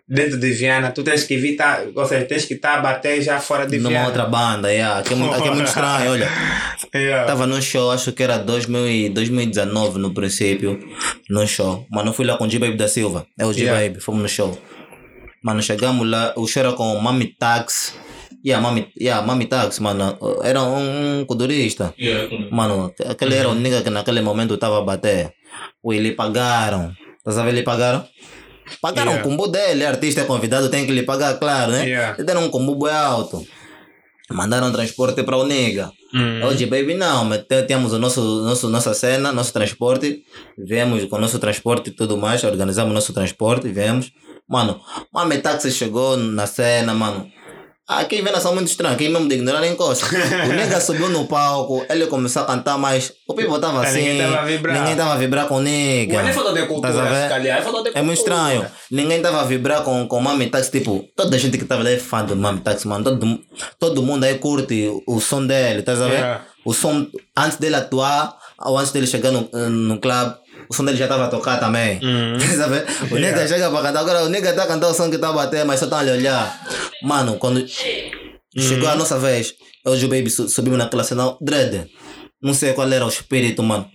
[0.07, 1.85] dentro de Viana, tu tens que evitar.
[1.93, 4.07] Ou seja, tens que estar a bater já fora de numa Viana.
[4.07, 4.99] outra banda, yeah.
[4.99, 6.29] aqui, é muito, aqui é muito estranho, olha.
[6.95, 7.25] Yeah.
[7.25, 10.79] Tava num show, acho que era 2000 e 2019 no princípio,
[11.29, 11.85] num show.
[11.91, 13.27] Mano, eu fui lá com o G-Baby da Silva.
[13.37, 13.79] É o Yeah.
[13.79, 14.57] G-Baby, fomos no show.
[15.43, 17.93] Mano, chegamos lá, o show era com o Mami Tax.
[18.45, 20.17] Yeah, Mami, yeah, Mami Tax, mano.
[20.43, 21.93] Era um codurista.
[22.51, 25.33] Mano, aquele era o nigga que naquele momento tava a bater.
[25.83, 26.93] Ui, lhe pagaram.
[27.23, 28.05] Tá sabendo, lhe pagaram?
[28.81, 29.27] Pagaram Yeah.
[29.27, 31.85] o combo dele, artista é convidado, tem que lhe pagar, claro, né?
[31.87, 32.23] Yeah.
[32.23, 33.45] Deram um combo bem alto.
[34.29, 35.89] Mandaram transporte para o.
[36.13, 36.41] Hum.
[36.43, 40.21] Hoje, baby, não, mas te- temos o nosso, nosso, nossa cena, nosso transporte,
[40.57, 44.11] viemos com o nosso transporte e tudo mais, organizamos nosso transporte, viemos.
[44.49, 44.81] Mano,
[45.13, 47.29] uma táxi chegou na cena, mano.
[47.89, 50.05] Ah, quem vê são muito estranho, quem mesmo de ignorar nem encosta.
[50.07, 53.99] O nega subiu no palco, ele começou a cantar, mas o people tava Ah, assim.
[54.01, 54.77] ninguém tava a vibrar.
[54.79, 56.21] Ninguém tava a vibrar com o nega.
[56.21, 57.63] Ele falou de cultura, calhar.
[57.63, 58.35] Falou de É muito cultura.
[58.51, 58.65] estranho.
[58.91, 60.69] Ninguém tava a vibrar com, com Mami Taxi.
[60.69, 63.05] Tipo, toda a gente que tava lá é fã do Mami Taxi, mano.
[63.05, 63.39] Todo,
[63.79, 66.11] todo mundo aí curte o, o som dele, tá a ver?
[66.11, 66.45] Yeah.
[66.65, 67.07] O som,
[67.37, 70.33] antes dele atuar, ou antes dele chegar no, no club,
[70.69, 71.99] o som dele já tava a tocar também.
[72.03, 72.37] Uhum.
[72.69, 72.85] Ver?
[73.11, 73.99] O nega chega pra cantar.
[73.99, 75.99] Agora o nega tá a cantar o som que tá a bater, mas só tá
[75.99, 76.59] a lhe olhar.
[77.03, 77.65] Mano, quando
[78.57, 79.53] chegou a nossa vez,
[79.85, 81.87] eu e o Baby su- subimos naquela cena, dread.
[82.41, 83.87] Não sei qual era o espírito, mano.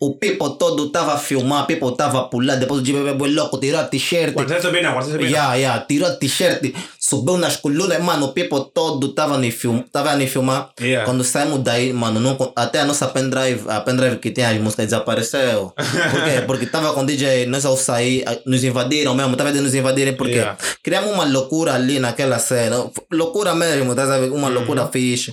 [0.00, 3.34] O people todo tava a filmar, o people tava a pular, depois o G-Baby foi
[3.34, 4.32] louco, tirou a t-shirt.
[4.32, 5.28] Você subir, não, subir, não.
[5.30, 6.72] Yeah, yeah, tirou a t-shirt,
[7.10, 10.70] subiu nas colunas, mano, o people todo tava a film, tava me filmar.
[10.80, 11.04] Yeah.
[11.04, 14.86] Quando saímos daí, mano, não, até a nossa pendrive, a pendrive que tem as músicas
[14.86, 15.72] desapareceu.
[15.74, 16.42] Por quê?
[16.46, 20.30] Porque tava com DJ, nós ao sair, nos invadiram mesmo, tava de nos invadirem, porque
[20.30, 20.56] Yeah.
[20.82, 24.32] criamos uma loucura ali naquela cena, loucura mesmo, tá sabendo?
[24.32, 25.32] Uma loucura fixe.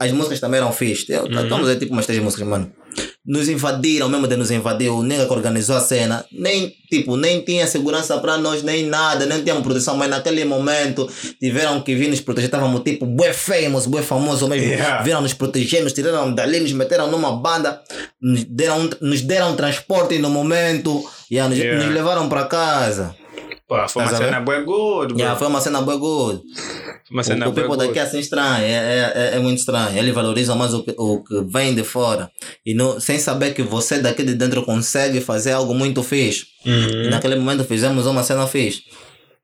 [0.00, 1.12] As músicas também eram fixe.
[1.12, 2.70] Estamos aí tipo umas três músicas, mano.
[3.24, 4.90] Nos invadiram mesmo de nos invadir.
[4.90, 9.24] O nega que organizou a cena, nem tipo, nem tinha segurança para nós, nem nada,
[9.26, 11.08] nem tínhamos proteção, mas naquele momento
[11.40, 12.46] tiveram que vir nos proteger.
[12.48, 14.66] Estávamos tipo, bué famous, bué famoso mesmo.
[14.68, 15.02] Yeah.
[15.02, 17.80] Vieram nos proteger, nos tiraram dali, nos meteram numa banda,
[18.20, 21.84] nos deram, nos deram transporte no momento, yeah, nos, Yeah.
[21.84, 23.14] nos levaram para casa.
[23.72, 25.18] Pô, foi uma cena boa good, bro.
[25.18, 26.42] Yeah, foi uma cena bué good.
[27.04, 27.88] Foi uma cena O, o boa people good.
[27.88, 29.96] daqui é assim estranho, é, é, é, é muito estranho.
[29.96, 32.30] Eles valorizam mais o que, o que vem de fora.
[32.66, 36.44] E não, sem saber que você daqui de dentro consegue fazer algo muito fixe.
[36.66, 37.04] Uhum.
[37.04, 38.82] E naquele momento fizemos uma cena fixe.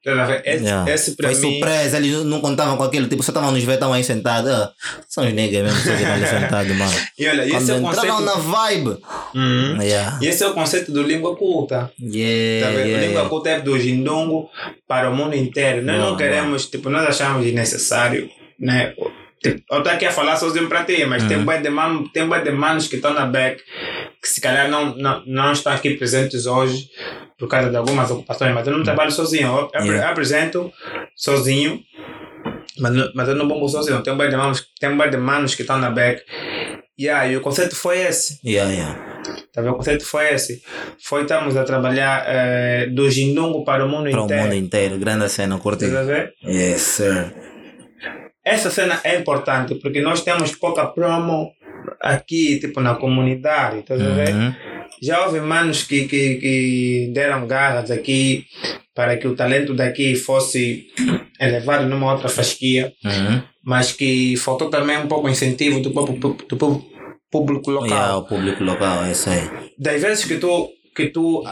[0.04, 0.42] Tá a ver?
[0.44, 0.90] Esse, Yeah.
[0.92, 1.52] esse pra Foi mim...
[1.58, 3.08] surpresa, eles não contavam com aquilo.
[3.08, 4.50] Tipo, você estavam nos estavam aí sentados.
[4.50, 4.72] Ah,
[5.08, 6.92] são os negros mesmo que estão ali sentados, mano.
[7.18, 8.20] E olha, esse é o conceito...
[8.20, 8.96] na vibe.
[9.34, 9.82] Uhum.
[9.82, 10.18] Yeah.
[10.22, 11.90] E esse é o conceito do língua culta.
[12.00, 12.86] Yeah, Tá vendo?
[12.86, 13.28] yeah, língua yeah.
[13.28, 14.48] culta é do Jindongo
[14.86, 15.82] para o mundo inteiro.
[15.82, 18.94] Nós Boa, não queremos, tipo, nós achamos desnecessário, né?
[19.44, 21.28] Eu estou aqui a falar sozinho para ti, mas Uhum.
[21.28, 23.62] tem bué de man, tem bué de manos que estão na back,
[24.20, 26.88] que se calhar não, não, não estão aqui presentes hoje
[27.38, 29.46] por causa de algumas ocupações, mas eu não trabalho sozinho.
[29.46, 29.86] Eu, Uhum.
[29.86, 30.10] Yeah.
[30.10, 30.72] apresento
[31.14, 31.80] sozinho,
[32.78, 34.02] mas, mas eu não bombo sozinho.
[34.02, 36.22] Tem bué de manos, tem bué de manos que estão na back.
[37.00, 38.40] Yeah, e o conceito foi esse.
[38.44, 39.22] Yeah, yeah.
[39.52, 39.74] Tá vendo?
[39.74, 40.60] O conceito foi esse.
[41.00, 44.42] Foi estamos a trabalhar eh, do Jindongo para o mundo Para o inteiro.
[44.42, 44.98] mundo inteiro.
[44.98, 45.86] Grande cena, curti.
[45.88, 46.02] Tá?
[46.44, 47.32] Yes, sir.
[48.48, 51.52] Essa cena é importante porque nós temos pouca promo
[52.00, 53.82] aqui, tipo, na comunidade,
[54.14, 54.34] ver?
[54.34, 54.54] Uhum.
[55.02, 58.46] Já houve manos que, que, que deram garras aqui
[58.94, 60.86] para que o talento daqui fosse
[61.40, 63.42] elevado numa outra fasquia, Uhum.
[63.64, 66.82] mas que faltou também um pouco incentivo do, próprio do
[67.30, 67.88] público local.
[67.88, 69.48] Yeah, o público local, é isso aí.
[69.78, 71.44] Das vezes que tu, que tu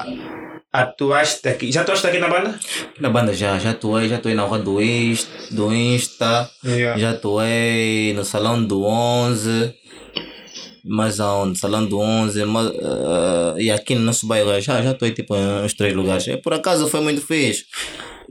[0.83, 2.59] atuaste aqui, já atuaste aqui na banda?
[3.01, 6.99] Na banda já, já atuei, já atuei na rua do Insta, do Insta Yeah.
[7.01, 9.75] já atuei no Salão do 11,
[10.85, 11.59] mas aonde?
[11.59, 15.65] Salão do 11, mas, eh, e aqui no nosso bairro já, já atuei tipo em
[15.65, 16.27] uns três lugares.
[16.29, 17.65] E por acaso foi muito fixe.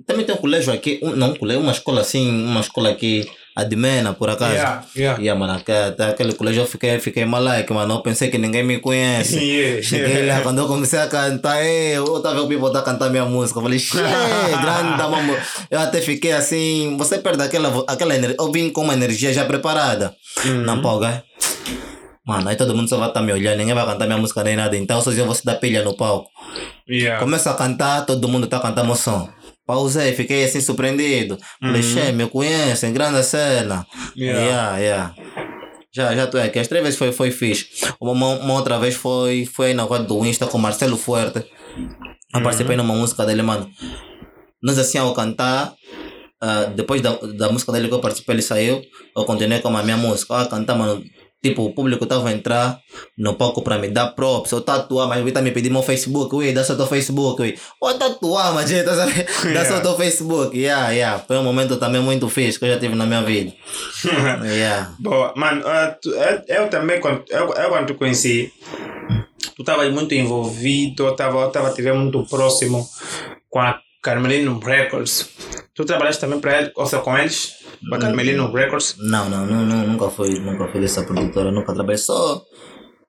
[0.06, 3.26] Também tem um colégio aqui, um, não um colégio, uma escola assim, uma escola aqui,
[3.56, 4.54] Admena, por acaso.
[4.54, 5.22] Yeah, yeah.
[5.22, 7.94] Yeah, mano, até aquele colégio eu fiquei, fiquei malaico, mano.
[7.94, 9.40] Eu pensei que ninguém me conhece.
[9.56, 9.82] Yeah.
[9.82, 13.60] Cheguei lá, quando eu comecei a cantar, eu tava o people tá cantar minha música.
[13.60, 14.00] Eu falei, xê,
[14.62, 15.38] grande da mamãe.
[15.70, 18.36] Eu até fiquei assim, você perde aquela, aquela energia.
[18.38, 20.14] Eu vim com uma energia já preparada.
[20.66, 21.06] Não palco,
[22.26, 24.56] Mano, aí todo mundo só vai estar me olhando, ninguém vai cantar minha música nem
[24.56, 24.76] nada.
[24.76, 26.30] Então sozinho eu vou se dar pilha no palco.
[26.90, 27.20] Yeah.
[27.20, 29.30] Começa a cantar, todo mundo tá cantando o som.
[29.66, 31.38] Pausei, fiquei assim surpreendido.
[31.60, 33.86] Falei, xê, me conhecem, grande cena.
[34.16, 34.46] Yeah.
[34.46, 35.16] Yeah, yeah.
[35.92, 37.68] Já, já tu é, que as três vezes foi, foi fixe.
[38.00, 41.44] Uma, uma, outra vez foi, foi aí na rua do Insta com Marcelo Fuerte.
[42.34, 43.70] Eu participei numa música dele, mano.
[44.62, 45.74] Nós assim ao cantar,
[46.42, 48.82] ah, depois da, da música dele que eu participei, ele saiu,
[49.16, 50.42] eu continuei com a minha música.
[50.42, 51.02] Ah, cantar, mano.
[51.46, 52.80] Tipo, o público tava a entrar
[53.16, 54.52] no palco pra me dar props.
[54.52, 56.36] Eu tatuar, mas o tá me pedir meu Facebook.
[56.36, 57.40] Ui, dá só teu Facebook.
[57.40, 59.26] Ui, oh, tatuar, mas gente, tá sabendo?
[59.54, 59.82] Dá só Yeah.
[59.82, 60.58] teu Facebook.
[60.58, 61.20] Yeah, yeah.
[61.20, 63.54] Foi um momento também muito fixe que eu já tive na minha vida.
[64.44, 64.92] yeah.
[65.00, 68.52] Boa, mano, ah, tu- eu, eu também, quando, eu, eu quando te conheci,
[69.56, 72.84] tu estavas muito envolvido, eu estava eu tava, te vendo muito próximo
[73.52, 75.28] com a Carmelino Records.
[75.74, 77.56] Tu trabalhaste também para eles, ou seja, com eles?
[77.90, 78.96] Com a Carmelino Records?
[79.00, 81.98] Não, não, não, não, nunca fui, nunca fui dessa produtora, nunca trabalhei.
[81.98, 82.42] Só,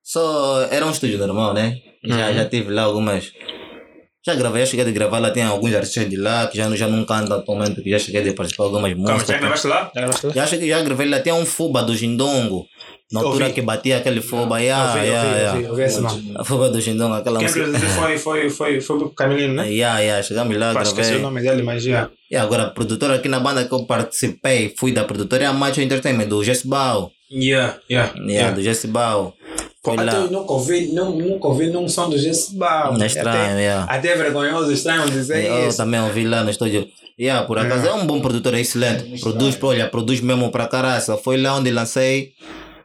[0.03, 1.77] só era um estúdio normal, né?
[2.03, 3.31] Já, já tive lá algumas.
[4.27, 6.77] Já gravei, já cheguei de gravar lá, tem alguns artistas de lá que já, não-
[6.77, 9.29] já não cantam atualmente, que já cheguei de participar de algumas Calma, músicas.
[9.29, 9.91] já gravaste lá?
[9.95, 10.33] Já gravaste lá?
[10.35, 12.65] Já cheguei, já gravei lá, tem um fuba do Jindongo.
[13.13, 16.11] Na altura que batia aquele fuba, yeah, ouvi, yeah, ouvi, yeah.
[16.11, 16.33] ouvi.
[16.37, 17.79] A fuba do Jindongo, aquela Quem música.
[17.79, 19.71] foi, foi, foi, foi o Carmelino, né?
[19.71, 21.23] Yeah, yeah, chegamos lá, Pá, esqueci o gravei.
[21.23, 22.11] nome dele, mas já.
[22.29, 25.53] E agora, a produtora aqui na banda que eu participei, fui da produtora é a
[25.53, 27.13] Macho Entertainment, do Jesse Bau.
[27.31, 28.13] Yeah, yeah.
[28.27, 29.33] Yeah, do.
[29.85, 33.01] Foi Até eu nunca ouvi, não, nunca ouvi num som do Jesse Bau.
[33.01, 33.87] É estranho, até, yeah.
[33.89, 35.77] até é vergonhoso, estranho dizer Eu isso.
[35.77, 36.89] também ouvi lá no estúdio.
[37.19, 39.21] Yeah, por acaso é um bom produtor, é excelente.
[39.21, 41.17] Produz, olha, produz mesmo pra caraça.
[41.17, 42.33] Foi lá onde lancei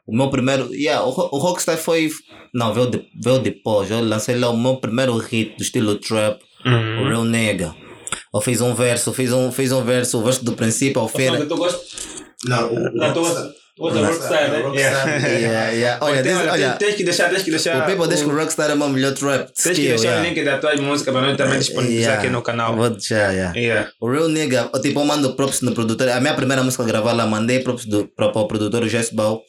[0.06, 0.73] o meu primeiro.
[0.73, 2.10] Yeah, o, o Rockstar foi.
[2.53, 3.90] Não, veio, de, veio depois.
[3.91, 7.02] Eu lancei lá o meu primeiro hit do estilo trap, Uhum.
[7.06, 7.76] o Real Nega.
[8.34, 11.07] Eu fiz um verso, fiz um, fiz um verso, o verso do princípio ao
[11.57, 11.80] gosta?
[12.45, 13.52] Não, o, o Não, tu Rockstar-
[13.90, 14.60] do Rockstar, né?
[14.60, 15.28] Rockstar, Yeah.
[15.38, 16.06] Yeah, yeah.
[16.06, 17.82] Olha, Tem- tem- olha, tens que deixar, tens que deixar.
[17.82, 19.49] o people diz que o Rockstar é o meu melhor trap.
[19.52, 20.22] Tens que deixar yeah.
[20.22, 22.22] o link da tua música para nós também disponibilizar Yeah.
[22.22, 22.76] aqui no canal.
[22.76, 23.58] Vou deixar, yeah.
[23.58, 23.90] Yeah.
[23.99, 26.10] O Real Nigga, eu, tipo, eu mando props no produtor.
[26.10, 29.41] A minha primeira música gravar lá, mandei props do, para, para o produtor Jess Bau,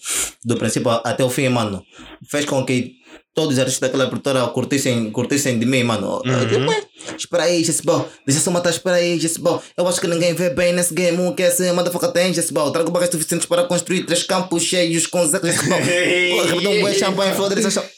[0.44, 1.82] do princípio até o fim, mano.
[2.30, 3.01] Fez com que
[3.34, 6.20] todos os artistas daquela produtora curtissem, curtissem de mim, mano.
[6.48, 6.82] Digo, "Ué,
[7.16, 9.62] espera aí, Jess Bau, deixa só matar, espera aí, Jess Bau.
[9.76, 12.50] Eu acho que ninguém vê bem nesse game, um que é assim, motherfucker tem, Jess
[12.50, 12.70] Bau.
[12.70, 15.78] Trago barras suficientes para construir três campos cheios com Zé Jess Bau.
[15.78, 17.32] Repetão um bué champanhe,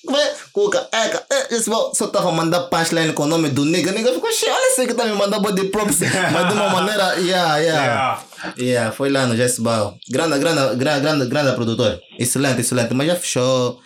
[0.08, 1.92] Ué, Cuca, eca, é, Jess Bau.
[1.92, 3.90] Só tava a mandar punchline com o nome do nigga.
[3.90, 5.98] Nigga ficou cheio, olha esse que tá me mandando body props.
[6.32, 7.84] Mas de uma maneira, yeah, yeah.
[7.84, 8.22] Yeah.
[8.56, 9.98] Yeah, foi lá no Jesse Bau.
[10.08, 11.98] Grande, grande, grande, grande, grande produtor.
[12.20, 12.94] Excelente, excelente.
[12.94, 13.80] Mas já fechou.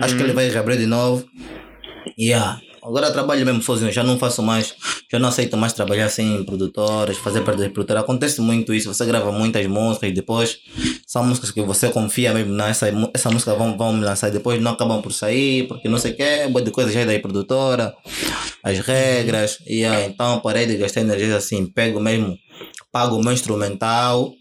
[0.00, 1.26] Acho que ele vai reabrir de novo.
[2.18, 2.58] Yeah.
[2.84, 4.74] Agora trabalho mesmo sozinho, já não faço mais,
[5.10, 8.00] já não aceito mais trabalhar sem produtoras, fazer parte da produtora.
[8.00, 10.58] Acontece muito isso, você grava muitas músicas depois
[11.06, 12.90] são músicas que você confia mesmo, não, essa,
[13.30, 16.48] música vão, vão me lançar depois não acabam por sair, porque não sei o que,
[16.48, 17.94] boa de coisa já é da produtora,
[18.62, 22.36] as regras, e ah, então parei de gastar energia assim, pego mesmo,
[22.90, 24.32] pago o meu instrumental,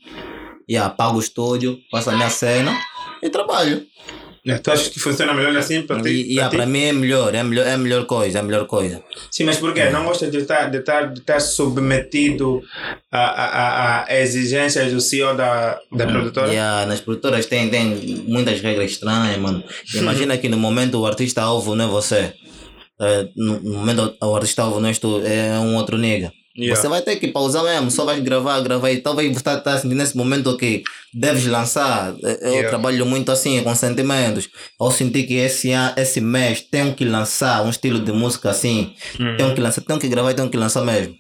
[0.68, 2.76] e ah, pago o estúdio, faço a minha cena
[3.22, 3.86] e trabalho.
[4.44, 6.34] Tu achas que funciona melhor assim para ti?
[6.34, 9.02] E, pra ah, para mim é melhor, é melhor, é melhor coisa, é melhor coisa.
[9.32, 9.90] Sim, mas por quê?
[9.90, 12.62] Não gosta de estar, de estar, de estar submetido
[13.10, 16.50] a, a, a, exigências do CEO da, da produtora?
[16.50, 19.64] Yeah, nas produtoras tem, tem muitas regras estranhas, mano.
[19.94, 22.34] Imagina que no momento o artista alvo não é você.
[23.00, 26.32] Eh, no, momento o artista alvo não és tu, é um outro nega.
[26.56, 26.80] Yeah.
[26.80, 29.76] Você vai ter que pausar mesmo, só vai gravar, gravar e talvez você está tá
[29.76, 32.14] sentindo nesse momento que deves lançar.
[32.22, 32.70] Eu Yeah.
[32.70, 34.48] trabalho muito assim, com sentimentos.
[34.80, 38.94] Eu senti que esse, esse mês tenho que lançar um estilo de música assim.
[39.20, 39.36] Uhum.
[39.36, 41.16] Tenho que lançar, tenho que gravar e tenho que lançar mesmo.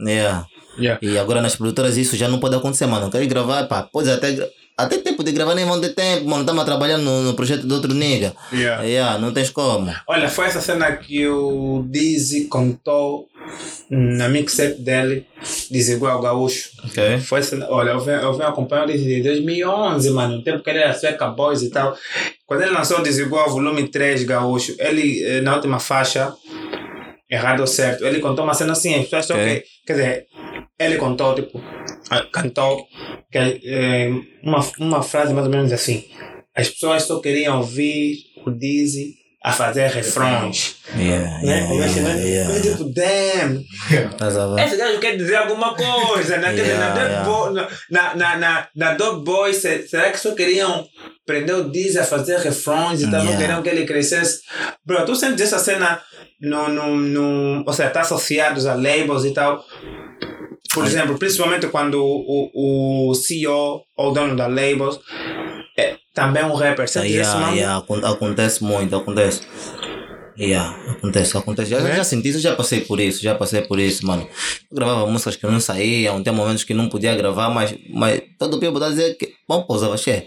[0.00, 0.46] Yeah.
[0.78, 0.98] Yeah.
[1.02, 3.10] E agora nas produtoras isso já não pode acontecer, mano.
[3.10, 4.32] Queres gravar, pá, podes até.
[4.32, 4.48] gra-
[4.78, 6.40] até tempo de gravar nem vão ter tempo, mano.
[6.42, 8.32] Estamos a trabalhar no, no projeto do outro nigga.
[8.50, 8.82] Yeah.
[8.82, 9.92] Yeah, não tens como.
[10.08, 13.28] Olha, foi essa cena que o Dizzy contou
[13.90, 15.26] na mixtape dele,
[15.70, 16.70] Desigual Gaúcho.
[17.20, 20.94] Foi olha, eu venho, eu venho acompanhando desde 2011, mano, no tempo que ele era
[20.94, 21.96] Sueca Boys e tal.
[22.46, 26.32] Quando ele lançou o Desigual Volume 3 Gaúcho, ele, eh, na última faixa,
[27.28, 29.60] errado ou certo, ele contou uma cena assim, as pessoas acham Ok.
[29.60, 30.26] que, quer dizer,
[30.78, 31.60] ele contou, tipo,
[32.32, 32.86] cantou
[33.30, 34.10] que, eh,
[34.42, 36.04] uma, uma frase mais ou menos assim,
[36.54, 40.76] as pessoas só queriam ouvir o Dizzy a fazer refrões.
[40.94, 41.40] Yeah, Né?
[41.44, 42.28] yeah, Eu achei, yeah, né?
[42.28, 42.66] yeah.
[42.80, 43.64] Eu damn,
[44.12, 44.66] Estás a ver?
[44.66, 46.50] esse gajo quer dizer alguma coisa, né?
[46.52, 47.24] Na, Yeah.
[47.24, 47.54] Boy-
[47.90, 50.84] na, na, na, na, Dog Boys, se- será que só queriam
[51.24, 54.40] prender o Diz a fazer refrões e tal, não queriam que ele crescesse?
[54.84, 56.00] Bro, tu sentes essa cena
[56.40, 59.64] no, no, no, ou seja, está associados a labels e tal.
[60.74, 65.49] Por exemplo, principalmente quando o, o, CEO ou o dono da labels é
[66.14, 66.84] também um rapper.
[66.84, 67.56] Esse Yeah, mambo?
[67.56, 69.42] yeah, acon- acontece muito, acontece.
[70.38, 71.70] Yeah, acontece, acontece.
[71.70, 71.96] Já, Né?
[71.96, 74.26] já senti isso, já passei por isso, já passei por isso, mano.
[74.70, 78.54] Eu gravava músicas que não saíam, tem momentos que não podia gravar, mas, mas todo
[78.56, 80.26] o tempo a dizer que, vamos pausar, che.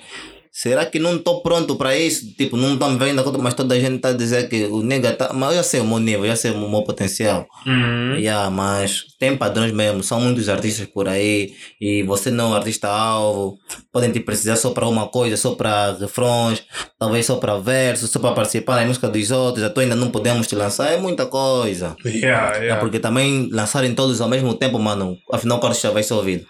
[0.55, 2.31] Será que não estou pronto para isso?
[2.35, 4.83] Tipo, não me vendo a conta, mas toda a gente está a dizer que o
[4.83, 5.33] nega tá.
[5.33, 7.47] Mas eu já sei o meu nível, eu já sei o meu potencial.
[7.65, 8.17] Uhum.
[8.17, 12.55] Yeah, mas tem padrões mesmo, são muitos artistas por aí e você não é um
[12.55, 13.57] artista-alvo,
[13.91, 16.63] podem te precisar só para uma coisa, só para refrões,
[16.99, 20.45] talvez só para versos, só para participar na música dos outros, então ainda não podemos
[20.45, 21.95] te lançar, é muita coisa.
[22.05, 22.79] Yeah, É yeah.
[22.79, 26.45] porque também lançarem todos ao mesmo tempo, mano, afinal qual já vai ser ouvido.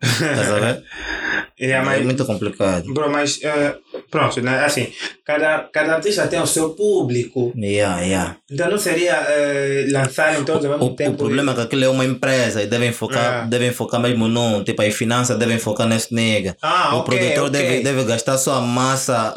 [0.00, 0.82] Tá sabendo?
[1.60, 2.92] Yeah, É mas, muito complicado.
[2.92, 3.78] Bro, mas eh,
[4.14, 4.64] pronto, né?
[4.64, 4.86] Assim,
[5.26, 7.52] cada, cada artista tem o seu público.
[7.56, 8.36] Yeah, yeah.
[8.50, 11.16] Então não seria eh, lançarem todos ao O, mesmo o tempo.
[11.18, 13.46] problema é que aquilo é uma empresa e devem focar, É.
[13.48, 16.56] devem focar mesmo num, tipo, as finanças devem focar nesse nega.
[16.62, 17.50] Ah, o ok, produtor ok.
[17.60, 19.34] Deve, deve gastar sua massa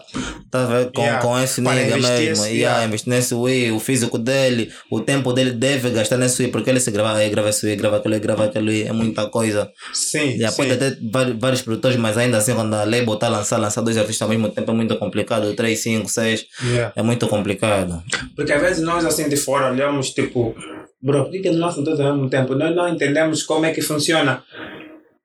[0.52, 2.44] tá com, Yeah, com esse para nega mesmo.
[2.46, 6.52] esse- Yeah, investir nesse Wii, o físico dele, o tempo dele deve gastar nesse Wii,
[6.52, 9.70] porque ele se grava, aí, grava esse Wii, grava aquele, grava aquele, é muita coisa.
[9.94, 10.58] Sim, Yeah, sim.
[10.58, 13.82] pode ter vários, vários produtores, mas ainda assim, quando a label está a lançar, lançar
[13.82, 15.54] dois artistas ao mesmo tempo é muito complicado.
[15.54, 16.94] Três, cinco, seis, Yeah.
[16.96, 18.02] é muito complicado.
[18.36, 20.56] Porque às vezes nós assim de fora olhamos tipo,
[21.02, 22.56] bro, por que eles lançam todos ao mesmo tempo?
[22.56, 24.44] Nós não entendemos como é que funciona.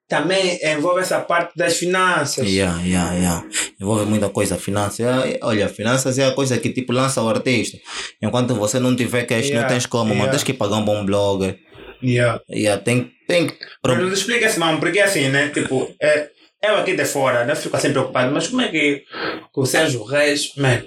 [0.07, 2.47] Também envolve essa parte das finanças.
[2.47, 3.45] Yeah, yeah, yeah.
[3.81, 4.57] Envolve muita coisa.
[4.57, 4.99] Finanças.
[4.99, 7.77] é- Olha, finanças é a coisa que tipo lança o artista.
[8.21, 10.21] Enquanto você não tiver cash, Yeah, não tens como, yeah.
[10.23, 11.57] mas tens que pagar um bom blogger.
[12.03, 12.41] Yeah.
[12.51, 13.55] Yeah, tem, tem que.
[13.83, 15.49] Mas nos explica esse mano, porque assim, né?
[15.49, 16.27] Tipo, é,
[16.63, 17.55] eu aqui de fora, né?
[17.55, 19.03] Fico assim preocupado, mas como é que,
[19.55, 20.81] o Sérgio Reis, man,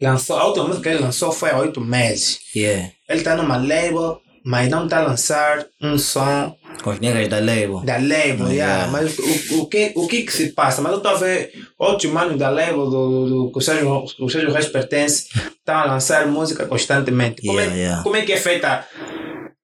[0.00, 2.38] lançou, a última música que ele lançou foi há oito meses.
[2.56, 2.90] Yeah.
[3.08, 7.38] Ele está numa label, mas não está a lançar um som Com os negras da
[7.38, 7.80] label.
[7.84, 8.86] da label, Yeah.
[8.86, 8.90] yeah.
[8.90, 10.80] mas o, o, que, o que que se passa?
[10.80, 14.28] Mas eu estou a ver outros manos da label do, do, que, o Sérgio, o
[14.30, 15.28] Sérgio Reis pertence,
[15.58, 17.42] estão a lançar música constantemente.
[17.42, 18.02] Como, Yeah, é, yeah.
[18.02, 18.84] como é que é feita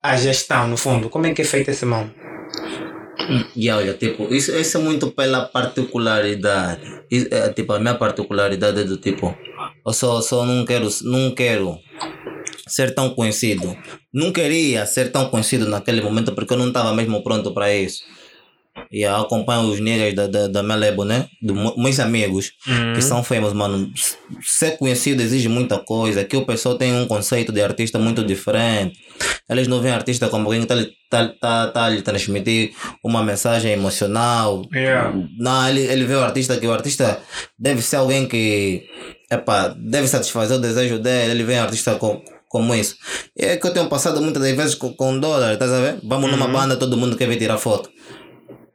[0.03, 1.09] a gestão, no fundo?
[1.09, 2.09] Como é que é feita esse mão?
[3.57, 7.03] E olha, tipo, isso, isso é muito pela particularidade.
[7.11, 9.37] Isso é, tipo, a minha particularidade é do tipo,
[9.87, 11.79] eu só, só não quero, não quero
[12.67, 13.77] ser tão conhecido.
[14.13, 18.03] Não queria ser tão conhecido naquele momento porque eu não estava mesmo pronto para isso.
[18.91, 21.27] E eu acompanho os negros da, da, da label, né?
[21.43, 22.53] Mu- meus amigos
[22.95, 23.91] que são famous, mano.
[24.43, 26.21] Ser conhecido exige muita coisa.
[26.21, 28.99] Aqui o pessoal tem um conceito de artista muito diferente.
[29.49, 32.73] Eles não veem artista como alguém que está tá, tá, tá a lhe transmitir
[33.03, 34.63] uma mensagem emocional.
[34.73, 35.15] Yeah.
[35.39, 37.21] Não, ele, ele vê o artista que o artista
[37.59, 38.85] deve ser alguém que
[39.31, 41.33] epa, deve satisfazer o desejo dele.
[41.33, 42.97] Ele vê um artista com, como isso.
[43.37, 45.99] E é que eu tenho passado muitas das vezes com, com dólar, estás a ver?
[46.05, 47.91] Vamos numa banda, todo mundo quer vir tirar foto.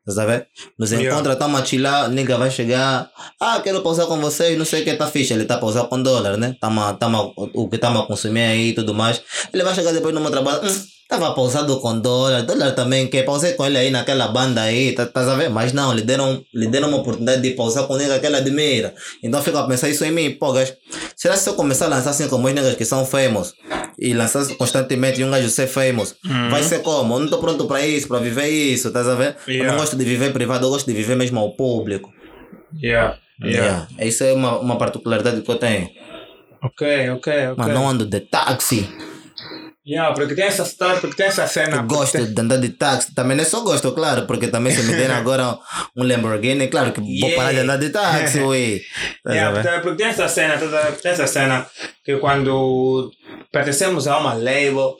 [0.05, 0.47] A ver?
[0.77, 1.09] Nos Yeah.
[1.13, 3.09] encontra, estamos a chilar, nigga vai chegar.
[3.39, 5.33] Ah, quero pausar com vocês, não sei o que, tá fixe.
[5.33, 6.55] Ele tá pausar com dólar, né?
[6.59, 9.21] Tamo, tamo, o que estamos a consumir aí e tudo mais.
[9.53, 10.61] Ele vai chegar depois no meu trabalho.
[10.67, 12.41] Hum, tava pausado com dólar.
[12.43, 13.23] Dólar também quer.
[13.23, 15.49] Pausei com ele aí naquela banda aí, tá, tá a ver?
[15.49, 18.37] Mas não, lhe deram, lhe deram uma oportunidade de pausar com o nigga que ele
[18.37, 18.95] admira.
[19.21, 20.73] Então fica a pensar isso em mim, pô, gajo.
[21.15, 23.53] Será que se eu começar a lançar assim como os niggas que são famous
[23.99, 26.15] e lançar constantemente e um gajo ser famous,
[26.49, 27.15] vai ser como?
[27.15, 29.35] Eu não tô pronto para isso, para viver isso, estás a ver?
[29.47, 29.71] Eu Yeah.
[29.71, 32.11] não gosto de viver privado, eu gosto de viver mesmo ao público.
[32.81, 33.17] Yeah.
[33.43, 33.87] Yeah.
[33.95, 34.09] Yeah.
[34.09, 35.89] Isso é uma, uma particularidade que eu tenho.
[36.61, 37.55] Ok, ok, ok.
[37.57, 38.89] Mas não ando de táxi.
[39.85, 41.75] Yeah, porque tem essa história, porque tem essa cena.
[41.77, 43.13] Eu gosto porque de andar de táxi.
[43.13, 45.57] Também não é só gosto, claro, porque também se me derem agora
[45.95, 47.35] um Lamborghini, claro que vou Yeah.
[47.35, 48.39] parar de andar de táxi,
[49.27, 50.57] a Yeah, porque- porque tem essa cena,
[51.01, 51.65] tem essa cena
[52.05, 53.11] que quando
[53.51, 54.95] pertencemos a uma label,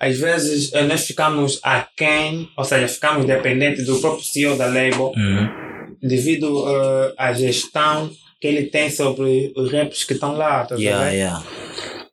[0.00, 5.12] às vezes eh, nós ficamos aquém, ou seja, ficamos dependentes do próprio CEO da label.
[5.16, 5.66] Uhum.
[6.02, 8.10] devido uh, à gestão
[8.40, 11.42] que ele tem sobre os raps que estão lá, tá Yeah, yeah.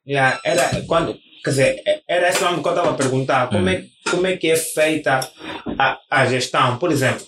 [0.08, 3.50] Yeah, era quando, quer dizer, era esse nome que eu estava a perguntar.
[3.50, 5.20] Como, é, como é que é feita
[5.78, 6.78] a, a gestão?
[6.78, 7.26] Por exemplo,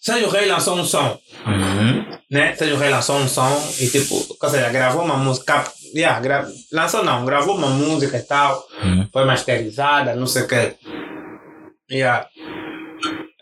[0.00, 2.04] Sérgio Rei lançou um som, Uhum.
[2.30, 2.54] né?
[2.56, 5.64] Sérgio Rei lançou um som e tipo, ou seja, gravou uma música,
[5.94, 9.08] yeah, gra, lançou não, gravou uma música e tal, Uhum.
[9.12, 10.74] foi masterizada, não sei o quê.
[11.90, 12.26] Yeah.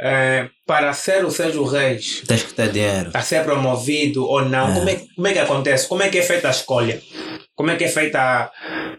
[0.01, 3.11] É, para ser o Sérgio Reis, Tens que ter dinheiro.
[3.15, 4.71] a ser promovido ou não?
[4.71, 4.75] É.
[4.75, 5.89] Como, é, como é que acontece?
[5.89, 7.01] Como é que é feita a escolha?
[7.57, 8.51] Como é que é feita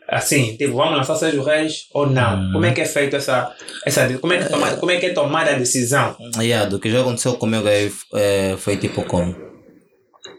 [0.08, 0.56] assim?
[0.56, 2.40] Tipo, vamos lançar Sérgio Reis ou não?
[2.40, 2.52] Hum.
[2.54, 3.54] Como é que é feita essa.
[3.86, 6.16] essa como, é que toma, como é que é tomada a decisão?
[6.40, 9.36] Yeah, do que já aconteceu comigo aí é, foi tipo como.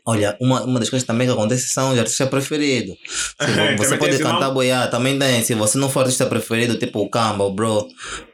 [0.08, 2.96] Olha, uma, uma das coisas também que acontece são os artistas preferidos.
[3.36, 5.42] Tipo, você pode cantar boiar, também tem.
[5.42, 7.88] Se você não for artista preferido, tipo o Camba, o Bro,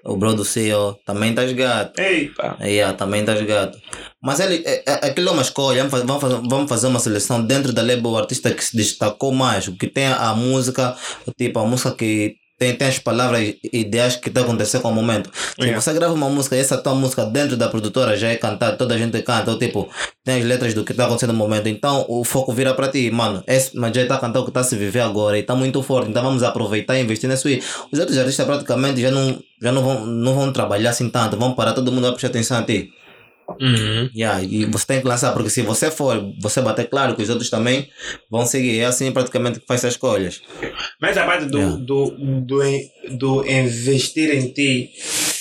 [0.05, 1.99] o Bro do CEO, também tá gato.
[1.99, 2.57] Eita!
[2.61, 3.79] Yeah, também tá gato.
[4.23, 5.85] Mas ele, é, é, aquilo é uma escolha.
[5.85, 8.77] Vamos fazer, vamos, fazer, vamos fazer uma seleção dentro da label, o artista que se
[8.77, 10.95] destacou mais, o que tem a música,
[11.37, 14.95] tipo, a música que tem, tem as palavras e ideias que está acontecendo com o
[14.95, 15.31] momento.
[15.35, 15.81] Se Yeah.
[15.81, 18.95] você grava uma música e essa tua música dentro da produtora já é cantada, toda
[18.95, 19.89] a gente canta, ou tipo,
[20.25, 23.11] tem as letras do que está acontecendo no momento, então o foco vira para ti,
[23.11, 23.43] mano.
[23.47, 25.83] Esse, mas já está cantando o que está a se viver agora e está muito
[25.83, 27.61] forte, então vamos aproveitar e investir nisso aí.
[27.91, 31.55] Os outros artistas praticamente já não, já não, vão, não vão trabalhar assim tanto, vão
[31.55, 32.91] parar, todo mundo vai prestar atenção a ti.
[33.63, 34.11] Uhum.
[34.15, 37.29] Yeah, e você tem que lançar, porque se você for, você bater claro que os
[37.31, 37.89] outros também
[38.29, 38.81] vão seguir.
[38.81, 40.41] É assim praticamente que faz as escolhas.
[41.01, 41.77] Mas a parte do, Yeah.
[41.77, 42.11] do,
[42.41, 44.91] do, in- do investir em ti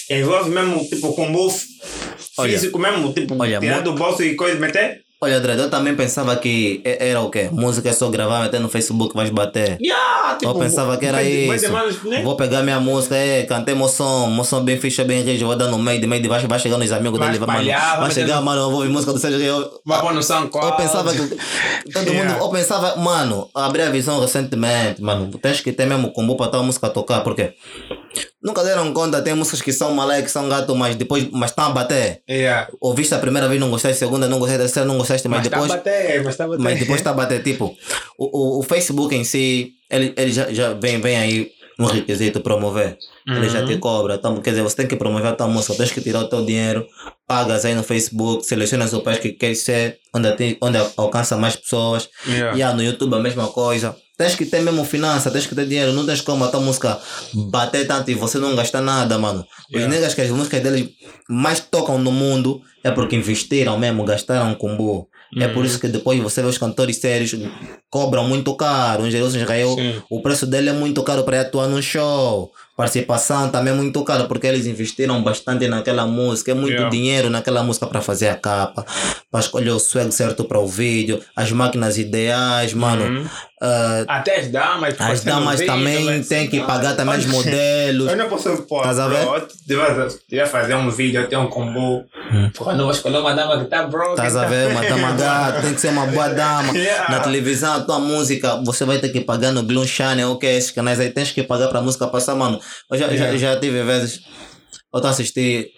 [0.09, 1.65] envolve mesmo tipo combo f-
[2.37, 2.53] Olha.
[2.53, 5.01] físico mesmo, tipo, Olha, tirar mu- do bolso e coisa, meter?
[5.23, 7.47] Olha, Dredd, eu também pensava que era o quê?
[7.51, 9.77] Música é só gravar, meter no Facebook, vais bater.
[9.79, 12.09] Yeah, tipo, eu pensava que era vai isso.
[12.09, 12.23] né?
[12.23, 15.55] Vou pegar minha música, é, cantei meu som, meu som bem ficha, bem rígido, vou
[15.55, 17.99] dar no meio, de meio de baixo, vai chegar nos amigos Vai dele, vai, mano,
[18.01, 20.67] vai chegar, no- mano, eu vou ouvir música do Sérgio eu, Vai pôr no SoundCloud.
[20.71, 22.39] eu pensava que todo mundo, Yeah.
[22.39, 26.63] eu pensava, mano, abri a visão recentemente, mano, tens que ter mesmo combo para tua
[26.63, 27.53] música tocar, porque
[28.43, 31.65] nunca deram conta, tem músicas que são malé, que são gato, mas depois, mas estão
[31.65, 32.23] a bater.
[32.27, 32.67] Yeah.
[32.81, 35.39] Ouviste a primeira vez, não gostaste, a segunda não gostaste, a terceira não gostaste, mas,
[35.39, 35.67] Mas depois...
[35.67, 36.63] tá bater, mas tá bater.
[36.63, 37.75] Mas depois está a bater, tipo,
[38.17, 42.41] o, o, o Facebook em si, ele, ele já, já vem, vem aí no requisito
[42.41, 42.97] promover.
[43.27, 44.15] Ele já te cobra.
[44.15, 46.45] Então, quer dizer, você tem que promover a tua música, tens que tirar o teu
[46.45, 46.85] dinheiro,
[47.27, 52.09] pagas aí no Facebook, selecionas o país que quer ser, onde, onde alcança mais pessoas.
[52.27, 52.57] Yeah.
[52.57, 53.95] E ah, no YouTube a mesma coisa.
[54.21, 55.93] Tens que ter mesmo finança, tens que ter dinheiro.
[55.93, 56.99] Não tens como a tua música
[57.49, 59.43] bater tanto e você não gastar nada, mano.
[59.69, 59.91] Os Yeah.
[59.95, 60.89] negros que as músicas deles
[61.27, 65.05] mais tocam no mundo é porque investiram mesmo, gastaram com boa.
[65.37, 65.53] É Uhum.
[65.53, 67.33] por isso que depois você vê os cantores sérios
[67.89, 69.03] cobram muito caro.
[69.03, 70.01] Um Jerusalém Israel, Sim.
[70.09, 72.51] o preço dele é muito caro para atuar no show.
[72.75, 76.51] Participação também é muito caro porque eles investiram bastante naquela música.
[76.51, 76.89] É muito Yeah.
[76.89, 78.85] dinheiro naquela música para fazer a capa,
[79.31, 83.05] para escolher o swag certo para o vídeo, as máquinas ideais, mano.
[83.21, 83.25] Uhum.
[83.63, 84.95] Ah, Até as damas.
[84.99, 88.09] as damas vídeo, também mas- têm que pagar também os modelos.
[88.09, 88.79] Eu não posso pôr.
[88.79, 89.25] Estás a ver?
[89.67, 92.03] devia- fazer um vídeo, tenho um combo.
[92.57, 94.09] Porra, não vou escolher uma dama que tá broke.
[94.09, 94.13] Hum.
[94.13, 94.71] Estás a tá- ver?
[94.71, 96.73] Uma dama gata, tem que ser uma boa dama.
[96.75, 97.11] Yeah.
[97.11, 100.49] Na televisão, a tua música, você vai ter que pagar no Gloom Channel, ok?
[100.57, 102.59] Esses canais aí tens que pagar pra música passar, mano.
[102.91, 103.37] Eu já, Yeah.
[103.37, 104.21] já, já tive vezes.
[104.93, 105.69] Eu tô assistindo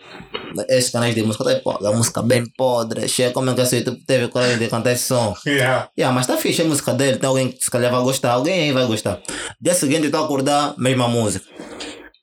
[0.69, 3.07] esses canais de música, eu tô, pô, a música bem podre.
[3.07, 5.35] Chega, como é que esse YouTube teve coragem de cantar esse som?
[5.45, 5.90] Yeah.
[5.98, 8.61] Yeah, mas tá fixe a música dele, tem alguém que se calhar vai gostar, alguém
[8.61, 9.22] aí vai gostar.
[9.61, 11.45] Dia seguinte, a acordar, mesma música.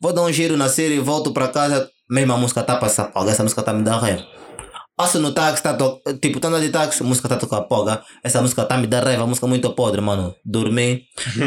[0.01, 3.63] Vou dar um giro na série, volto pra casa, mesma música tá pô, essa música
[3.63, 4.40] tá me dando raiva.
[5.01, 5.99] Passo no táxi, tá to...
[6.21, 8.03] tipo, tô andando de táxi, a música tá tocando, poga.
[8.23, 10.35] Essa música tá me dando raiva, música muito podre, mano.
[10.45, 11.05] Dormi,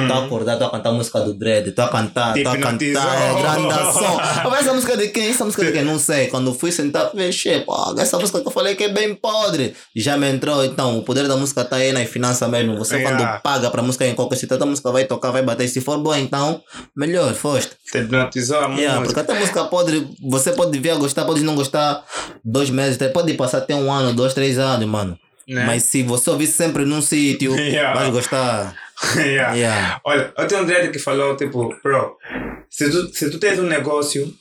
[0.07, 2.57] tô a acordar, tô a cantar a música do Dread, tô a cantar, tô a
[2.57, 4.17] cantar, é grandação.
[4.49, 5.29] Mas essa música de quem?
[5.29, 5.83] Essa música de quem?
[5.83, 6.29] Não sei.
[6.29, 8.01] Quando fui sentar, fechei, poga.
[8.01, 9.75] Essa música que eu falei que é bem podre.
[9.95, 12.75] Já me entrou, então, o poder da música tá aí nas finanças mesmo.
[12.79, 13.17] Você Yeah.
[13.17, 15.67] quando paga pra música em qualquer sítio, a música vai tocar, vai bater.
[15.67, 16.59] Se for boa, então,
[16.95, 17.71] melhor, foste.
[17.91, 19.21] Te hipnotizou a Yeah, porque música.
[19.21, 22.03] até música podre, você pode vir a gostar, pode não gostar
[22.43, 25.17] dois meses, pode passar até um ano, dois, três anos, mano.
[25.47, 25.65] Né?
[25.65, 27.99] Mas se você ouvir sempre num sítio, Yeah.
[27.99, 28.73] vai gostar.
[29.17, 29.53] yeah.
[29.53, 30.01] Yeah.
[30.05, 32.15] Olha, eu tenho um dread que falou, tipo, bro,
[32.69, 34.33] se tu, se tu tens um negócio,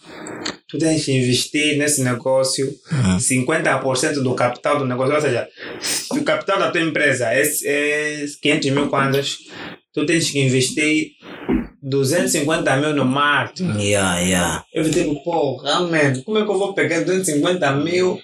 [0.68, 3.16] tu tens que investir nesse negócio Uhum.
[3.18, 5.14] 50% do capital do negócio.
[5.14, 5.48] Ou seja,
[5.80, 9.38] se o capital da tua empresa é, é 500 mil kwanzas,
[9.92, 11.08] tu tens que investir
[11.82, 13.76] 250 mil no marketing.
[13.80, 14.64] Yeah, yeah.
[14.72, 18.20] Eu digo, porra, mano, como é que eu vou pegar 250 mil?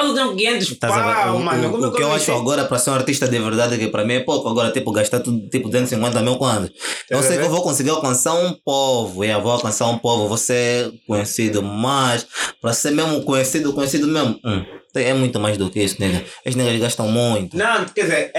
[0.00, 1.14] Eu não tenho 500 Estás a ver?
[1.14, 1.62] pau, O, mano.
[1.78, 2.34] o- é o que eu vou acho investir?
[2.34, 5.20] agora para ser um artista de verdade, que para mim é pouco, agora tipo gastar
[5.20, 6.70] tudo tipo 250 mil quando.
[7.10, 10.26] Eu a sei que eu vou conseguir alcançar um povo, yeah, vou alcançar um povo,
[10.28, 12.26] vou ser conhecido, mas
[12.60, 16.24] para ser mesmo conhecido, conhecido mesmo, hum, É muito mais do que isso, nega.
[16.44, 17.56] As negas gastam muito.
[17.56, 18.32] Não, quer dizer,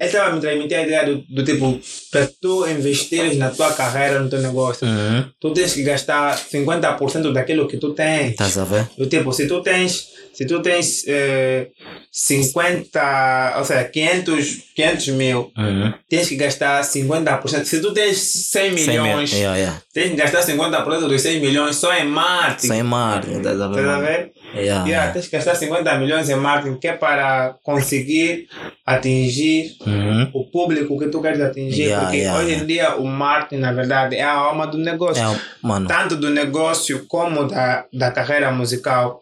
[0.00, 1.78] estava a me transmitir a ideia do, do tipo,
[2.10, 5.24] para tu investires na tua carreira, no teu negócio, Uhum.
[5.40, 8.30] tu tens que gastar 50% daquilo que tu tens.
[8.32, 8.88] Estás a ver?
[8.98, 10.08] Do tipo, se tu tens,
[10.40, 11.68] se tu tens eh,
[12.10, 15.92] 50, ou seja, 500, 500 mil, Uhum.
[16.08, 17.64] tens que gastar 50%.
[17.66, 19.02] Se tu tens 100 Cem mil.
[19.04, 19.82] milhões, Yeah, yeah.
[19.92, 22.68] tens que gastar 50% dos 100 milhões só em marketing.
[22.68, 23.68] Sem marketing, estás a
[24.00, 24.32] ver?
[24.54, 28.46] Yeah, Yeah, tens que gastar 50 milhões em marketing, que é para conseguir
[28.84, 30.30] atingir Uhum.
[30.34, 31.82] o público que tu queres atingir.
[31.84, 35.22] Yeah, porque hoje em dia o marketing, na verdade, é a alma do negócio.
[35.22, 35.86] É, mano.
[35.86, 39.20] Tanto do negócio como da, da carreira musical.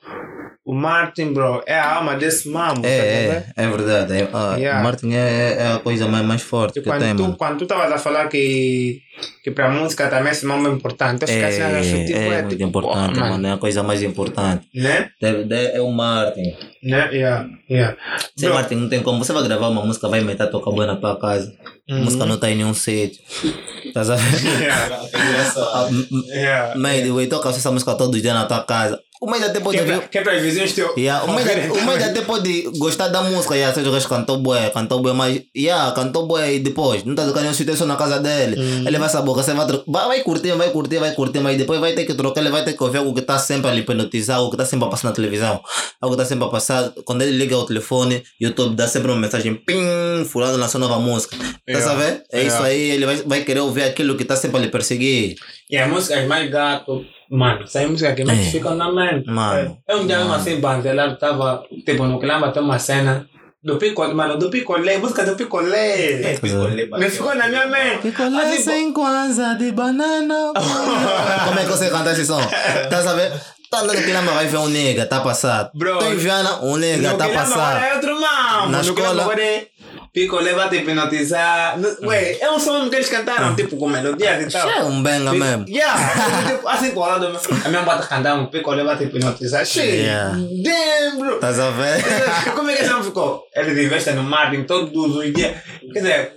[0.65, 2.83] O marketing, bro, é a alma desse mambo.
[2.83, 4.13] tá É, é, é verdade.
[4.21, 4.83] É, ah, Yeah.
[4.83, 7.37] Marketing é, é a coisa mais, mais forte E que tem, quando, tu, mano.
[7.39, 9.01] quando tu estavas a falar que,
[9.43, 12.27] que para a música também é importante, eu É, fiquei assim, eu acho, tipo, é,
[12.27, 13.47] é, muito tipo, importante, porra, mano.
[13.47, 14.67] É a coisa mais importante.
[14.75, 15.11] Né?
[15.21, 16.55] Deve, deve- é o marketing.
[16.83, 17.09] Né?
[17.13, 17.97] Yeah, yeah.
[18.37, 19.25] Sem Bro, marketing não tem como.
[19.25, 21.53] Você vai gravar uma música, vai meter a tocar boa na tua casa.
[21.91, 22.05] A Uhum.
[22.05, 23.21] música não está em nenhum sítio.
[23.85, 24.61] Estás a ver?
[24.61, 25.01] yeah,
[25.75, 25.89] Ah,
[26.35, 26.79] yeah.
[26.79, 29.01] Médio, ué, toca essa música todos os dias na tua casa.
[29.21, 30.95] O médio até pode Que é que é vizinhos teu.
[30.97, 34.39] Yeah, o médio o médio até pode gostar da música, yeah, seja o resto cantou
[34.39, 37.85] bué, cantou bué, mas yeah, cantou bué e depois, não está tocando nenhum é só
[37.87, 38.57] na casa dele.
[38.87, 41.95] Ele vai saber, você vai, vai, vai curtir, vai curtir, vai curtir, mas depois vai
[41.95, 44.37] ter que trocar, ele vai ter que ouvir algo que está sempre a lhe hipnotizar,
[44.37, 45.61] algo que está sempre a passar na televisão,
[46.01, 46.93] algo que está sempre a passar.
[47.05, 51.37] Quando ele liga o telefone, YouTube dá sempre uma mensagem, pim, fulano lançou nova música.
[51.37, 51.87] Tá Yeah.
[51.87, 52.23] sabendo?
[52.33, 52.67] É isso Yeah.
[52.67, 55.37] aí, ele vai, vai querer ouvir aquilo que está sempre a lhe perseguir.
[55.71, 58.35] E as músicas mais gato, mano, essa música que É.
[58.51, 59.29] ficam na mente.
[59.29, 59.79] Mano.
[59.87, 60.41] É um dia mesmo Mano.
[60.41, 63.27] assim, banzelado, tava, tipo, no Quilamba tem uma cena
[63.63, 66.39] do picolé, mano, do picolé, música do picolé.
[66.99, 68.15] Me ficou na minha mente.
[68.19, 70.53] Ah, tipo, sem kwanza de banana.
[71.47, 72.41] Como é que você canta esse som?
[72.91, 73.39] Tá sabendo?
[73.71, 75.71] Tá andando aqui lá, vai ver um nega, tá passado.
[75.75, 77.85] Bro, Tô em Viana, um nega, no tá Quilamba passado.
[77.85, 78.71] é outro mano.
[78.71, 79.67] Na no Quilamba escola- é
[80.13, 81.79] picolé vai te hipnotizar.
[81.79, 84.69] No- Ué, é um som que eles cantaram, tipo, com melodias e tal.
[84.69, 85.65] É um benga mesmo.
[85.69, 85.99] Yeah,
[86.49, 87.27] tipo, assim, colado,
[87.65, 89.65] a minha bota cantando, picolé vai te hipnotizar.
[89.65, 90.33] Shit, Yeah.
[90.35, 91.39] damn, bro.
[91.39, 92.05] Tá sabendo?
[92.55, 93.45] Como é que esse homem ficou?
[93.55, 95.57] Ele investe no marketing todos os dias.
[95.93, 96.33] Quer dizer,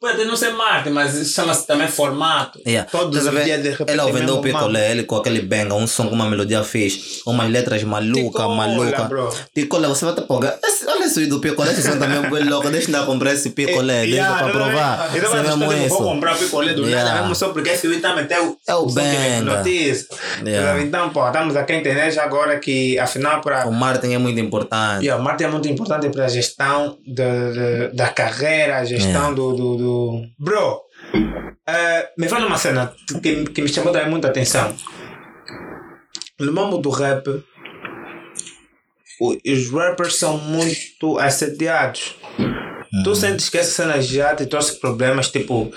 [0.00, 2.58] pode não ser marketing, mas chama-se também formato.
[2.66, 2.88] Yeah.
[2.90, 3.90] Todos os dias de repente.
[3.92, 7.20] Ele ao vender o picolé, ele com aquele benga, um som com uma melodia fixe,
[7.26, 9.08] umas letras malucas, Ticola, malucas.
[9.08, 9.28] bro.
[9.54, 10.58] Picolé, você vai te pagar.
[10.64, 12.68] Esse- Olha isso aí do picolé, esse som também é bem louco.
[12.70, 15.10] Deixa eu comprar esse picolé, deixa Yeah, provar.
[15.14, 15.96] eu vou isso.
[15.96, 17.08] comprar picolé do Yeah.
[17.08, 19.62] nada, mesmo só porque esse também tem o, É o benga.
[20.44, 20.80] Yeah.
[20.82, 23.66] Então, pô, estamos aqui a entender já agora que, afinal, para.
[23.66, 25.04] O marketing é muito importante.
[25.04, 27.12] Yeah, o marketing é muito importante para a gestão de,
[27.52, 29.34] de- da carreira, a gestão Yeah.
[29.34, 30.80] do, do, do- Bro,
[31.66, 32.92] eh, me fala uma cena
[33.22, 34.74] que, que me chamou também muita atenção.
[36.38, 37.26] No mambo do rap,
[39.20, 42.16] os rappers são muito assediados.
[43.04, 45.70] Tu sentes que essa cena já te trouxe problemas, tipo,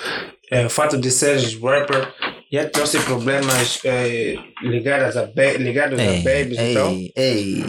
[0.50, 2.08] eh, o fato de seres rapper
[2.52, 5.26] já te trouxe problemas eh, ligados, a,
[5.58, 6.90] ligados a babies, então?
[6.92, 7.64] ei, ei.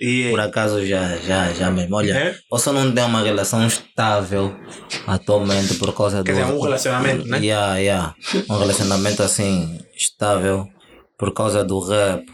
[0.00, 1.96] E, Por acaso já, já, já mesmo.
[1.96, 2.36] Olha, É?
[2.52, 4.54] eu só não tenho uma relação estável
[5.06, 6.40] atualmente por causa Quer do.
[6.40, 7.38] dizer, um relacionamento, né?
[7.38, 8.14] Yeah, yeah.
[8.48, 10.66] Um relacionamento assim, estável
[11.18, 12.24] por causa do rap.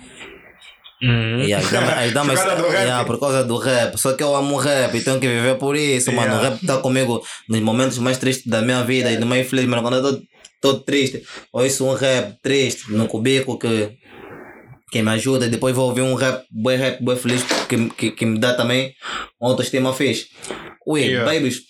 [1.02, 2.84] Yeah, as damas, as damas- Por causa do rap.
[2.84, 3.96] yeah, por causa do rap.
[3.98, 6.34] Só que eu amo rap e tenho que viver por isso, mano.
[6.34, 6.48] O Yeah.
[6.56, 9.82] rap tá comigo nos momentos mais tristes da minha vida e no mais feliz, mano.
[9.82, 10.22] Quando eu
[10.62, 11.22] tô triste,
[11.52, 13.90] ouço um rap triste no cubico que,
[14.94, 15.48] que me ajuda.
[15.48, 18.92] Depois vou ouvir um rap, bem rap, bem feliz, que, que, que me dá também
[19.40, 20.28] uma autoestima fixe.
[20.86, 21.24] Ui, Yeah.
[21.32, 21.62] babies,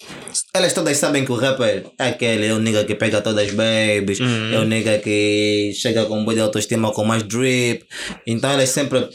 [0.52, 3.54] elas todas sabem que o rapper é aquele, é o nigga que pega todas as
[3.54, 4.52] babies, Uhum.
[4.52, 7.82] é o nigga que chega com um bom de autoestima, com mais drip.
[8.26, 9.08] Então elas sempre.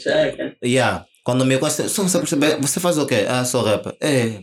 [0.64, 1.04] Yeah.
[1.22, 3.26] Quando me conhecem, só você perceber, você faz o quê?
[3.28, 3.94] Ah, sou rapper.
[4.00, 4.40] É.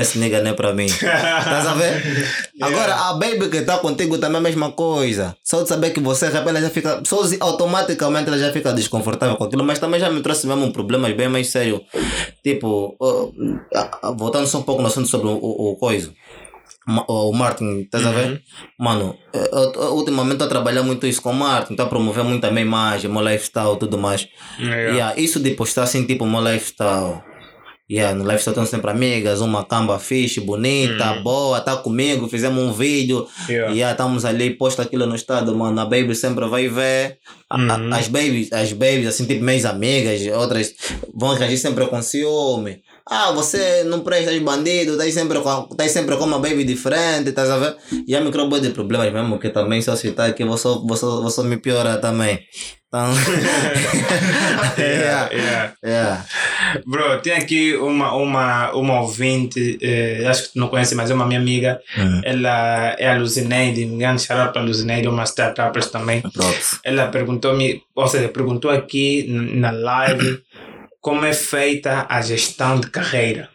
[0.00, 0.86] Esse nigga não é pra mim.
[0.86, 2.02] Estás a ver?
[2.60, 5.36] Agora, a baby que está contigo também é a mesma coisa.
[5.44, 7.02] Só de saber que você é rapper, ela já fica.
[7.06, 9.64] Só automaticamente ela já fica desconfortável com aquilo.
[9.64, 11.80] Mas também já me trouxe mesmo problemas bem mais sérios.
[12.42, 16.12] Tipo, uh, voltando só um pouco no assunto sobre o, o, o coisa.
[17.08, 18.42] O marketing, estás a ver?
[18.78, 22.24] Mano, eu, eu- eu ultimamente estou a trabalhar muito isso com marketing, estou a promover
[22.24, 24.26] muito a minha imagem, meu lifestyle tudo mais.
[24.58, 24.90] Yeah.
[24.92, 27.22] Yeah, isso de postar assim, tipo, meu lifestyle.
[27.90, 32.72] Yeah, no lifestyle tenho sempre amigas, uma camba fixe, bonita, boa, tá comigo, fizemos um
[32.72, 33.26] vídeo.
[33.48, 33.72] Yeah.
[33.74, 35.80] Yeah, estamos ali, posta aquilo no estado, mano.
[35.80, 37.18] A baby sempre vai ver.
[37.50, 40.72] A- a- as babies, as babies, assim, tipo, minhas amigas, outras,
[41.12, 42.80] vão reagir sempre com ciúme.
[43.10, 47.32] Ah, você não presta de bandido, tá sempre com, tá sempre com uma baby diferente,
[47.32, 47.76] tá a ver?
[48.06, 50.96] E há micro de problemas mesmo, que também se eu citar aqui, vou só, vou
[50.96, 52.38] só, vou só me piorar também.
[52.90, 53.14] Então.
[54.76, 55.72] yeah, yeah.
[55.84, 56.26] yeah.
[56.84, 61.14] Bro, tem aqui uma, uma, uma ouvinte, eh, acho que tu não conhece, mas é
[61.14, 61.80] uma minha amiga.
[61.96, 62.20] Hum.
[62.24, 66.20] Ela é a Luzineide, um grande shout para a Luzineide, uma startup também.
[66.20, 66.80] Props.
[66.84, 70.42] Ela perguntou-me, ou seja, perguntou aqui na live
[71.00, 73.48] como é feita a gestão de carreira.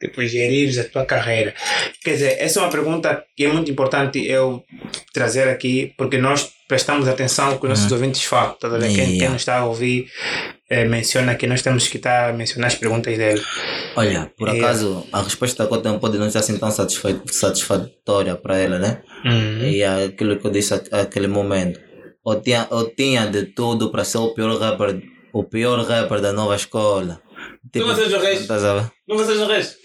[0.00, 1.52] Tipo, gerir a tua carreira.
[2.04, 4.62] Quer dizer, essa é uma pergunta que é muito importante eu
[5.12, 8.54] trazer aqui, porque nós prestamos atenção ao que os nossos ouvintes falam.
[8.60, 8.82] Tá vendo?
[8.82, 9.32] Quem, quem Yeah.
[9.32, 10.06] nos está a ouvir
[10.70, 13.42] eh, menciona que nós temos que estar a mencionar as perguntas dele.
[13.96, 14.68] Olha, por Yeah.
[14.68, 19.02] acaso, a resposta que eu tenho pode não ser assim tão satisfatória para ela, né?
[19.24, 19.64] Uhum.
[19.64, 21.80] E é aquilo que eu disse a- aquele momento.
[22.24, 25.00] Eu tinha, eu tinha de tudo para ser o pior rapper,
[25.32, 27.20] o pior rapper da nova escola.
[27.72, 28.48] Tipo, Não vocês o resto?
[29.08, 29.76] Não vocês o resto?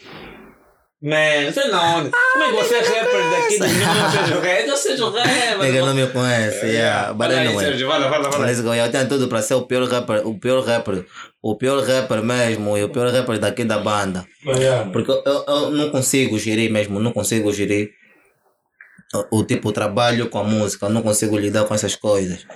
[1.03, 2.09] Man, você não.
[2.09, 3.65] Como é que você é rapper daqui do?
[3.67, 4.97] Não o resto?
[4.97, 5.61] Não o resto.
[5.61, 7.11] Nigga não me conhece, yeah.
[7.11, 7.65] But anyway.
[7.65, 7.89] Sérgio.
[8.39, 8.73] Let's go.
[8.73, 11.05] Eu tenho tudo para ser o pior rapper, o pior rapper,
[11.41, 14.25] o pior rapper mesmo e o pior rapper daqui da banda.
[14.93, 17.91] Porque eu, eu, não consigo gerir mesmo, não consigo gerir
[19.29, 22.47] o, tipo o trabalho com a música, eu não consigo lidar com essas coisas.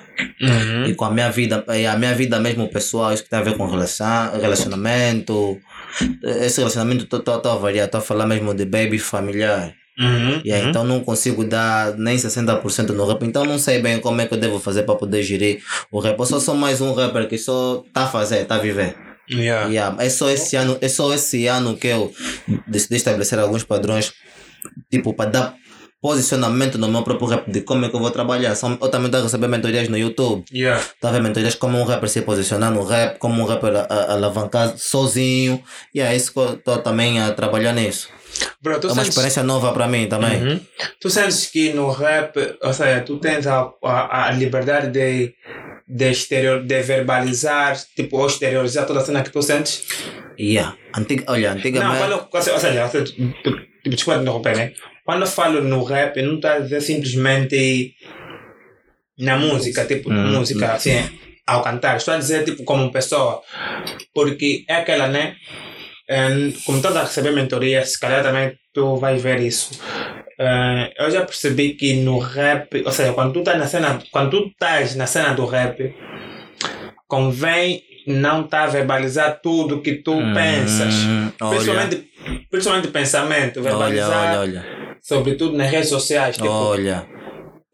[0.41, 0.85] Uhum.
[0.85, 3.43] E com a minha vida, e a minha vida mesmo pessoal, isso que tem a
[3.43, 5.59] ver com relação, relacionamento.
[6.23, 9.73] Esse relacionamento estou a variar, estou a falar mesmo de baby familiar.
[9.99, 10.41] Uhum.
[10.45, 10.69] Yeah, uhum.
[10.69, 13.23] Então não consigo dar nem 60% no rap.
[13.23, 16.19] Então não sei bem como é que eu devo fazer para poder gerir o rap.
[16.19, 18.95] Eu só sou mais um rapper que só tá a fazer, tá a viver.
[19.29, 19.67] Yeah.
[19.67, 22.13] Yeah, é só esse ano, é só esse ano que eu
[22.67, 24.13] decidi estabelecer alguns padrões,
[24.89, 25.55] tipo, para dar
[26.07, 28.55] posicionamento no meu próprio rap de como é que eu vou trabalhar.
[28.55, 30.45] São- Eu também estou a receber mentorias no YouTube.
[30.53, 30.81] Yeah.
[31.01, 34.13] Tá vendo mentorias como um rapper se posicionar no rap, como um rapper a- a-
[34.13, 35.61] alavancar sozinho.
[35.93, 38.07] E é isso que eu estou também a trabalhar nisso.
[38.61, 40.35] Bro, É uma sentes, experiência nova para mim também.
[40.43, 40.59] Uhum.
[41.01, 45.33] tu sentes que no rap, ou seja, tu tens a, a, a liberdade de,
[45.87, 49.83] de, exterior, de verbalizar, tipo, ou exteriorizar toda a cena que tu sentes?
[50.39, 50.75] Yeah.
[50.95, 51.97] Antiga, olha, Não, antigamente.
[51.97, 53.57] quando, ou seja, ou seja, tipo,
[53.89, 54.71] desculpa te interromper, né?
[55.07, 57.93] Quando eu falo no rap, não estou a dizer simplesmente
[59.17, 60.75] na música, tipo, Hum, música, hum.
[60.75, 61.09] assim,
[61.47, 61.95] ao cantar.
[61.95, 63.41] Estou a dizer, tipo, como pessoa.
[64.13, 65.37] Porque é aquela, né?
[66.65, 69.79] Como estás a receber mentoria, se calhar também tu vais ver isso.
[70.99, 74.47] Eu já percebi que no rap, ou seja, quando tu estás na cena, quando tu
[74.49, 75.95] estás na cena do rap,
[77.07, 80.93] convém não estar a verbalizar tudo que tu Hum, pensas.
[81.41, 81.49] olha.
[81.49, 82.06] Principalmente,
[82.49, 84.65] principalmente pensamento, Olha, verbalizar, olha, olha.
[85.01, 86.35] sobretudo nas redes sociais.
[86.35, 87.07] Tipo, Olha.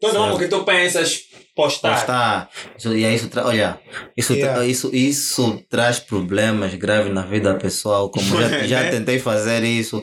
[0.00, 1.20] todo mundo que tu pensas
[1.54, 1.94] postar.
[1.94, 2.50] Postar.
[2.76, 3.78] Isso, e aí isso tra- olha,
[4.16, 4.66] isso, tra- Yeah.
[4.66, 8.10] isso, isso traz problemas graves na vida pessoal.
[8.10, 10.02] Como já, já tentei fazer isso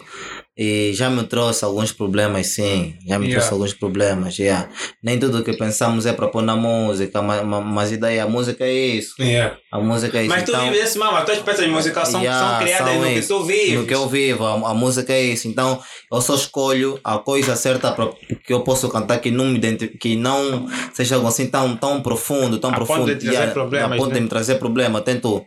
[0.58, 2.96] e já me trouxe alguns problemas, sim.
[3.08, 3.32] Já me Yeah.
[3.40, 4.38] trouxe alguns problemas.
[4.38, 4.70] Yeah.
[5.02, 8.20] Nem tudo que pensamos é para pôr na música, mas, mas, e daí?
[8.20, 9.14] A música é isso.
[9.20, 9.58] Yeah.
[9.72, 10.30] A música é isso.
[10.30, 13.00] Mas tu então, vives esse mano, as tuas peças musicais são, Yeah, são criadas são
[13.02, 13.28] no que isso.
[13.30, 13.74] tu vives.
[13.80, 15.48] no que eu vivo, a, a música é isso.
[15.48, 18.10] Então, eu só escolho a coisa certa para
[18.46, 19.60] que eu possa cantar que não me
[20.00, 23.08] que não seja algo assim tão, tão profundo, tão A ponto profundo.
[23.16, 24.16] de trazer Yeah, problemas, a ponto né?
[24.16, 25.02] de me trazer problema.
[25.02, 25.46] Tento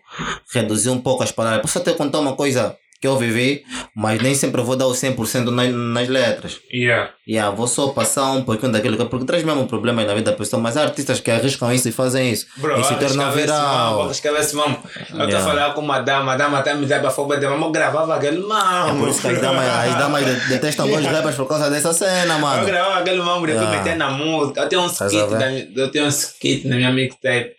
[0.53, 1.61] reduzir um pouco as palavras.
[1.63, 3.63] Posso até contar uma coisa que eu vivi,
[3.95, 6.59] mas nem sempre vou dar o 100% nas, nas letras.
[6.73, 7.11] Yeah.
[7.29, 10.37] Yeah, vou só passar um pouquinho daquilo que porque traz mesmo problemas na vida da
[10.37, 12.47] pessoa, mas há artistas que arriscam isso e fazem isso.
[12.57, 14.09] Bro, e se mano, viral.
[14.55, 14.79] mano.
[15.13, 17.67] Eu estou a falar com uma dama, a dama até me dava fogo de mano,
[17.67, 18.97] eu gravava aquele mano.
[18.97, 21.93] É por isso que as damas, as damas de- detestam bons rappers por causa dessa
[21.93, 22.65] cena, Eu mano.
[22.67, 23.79] gravava aquele mano, depois Yeah.
[23.79, 24.61] meter na música.
[24.63, 27.55] Eu tenho um skit, da minha- eu tenho um skit na minha mixtape.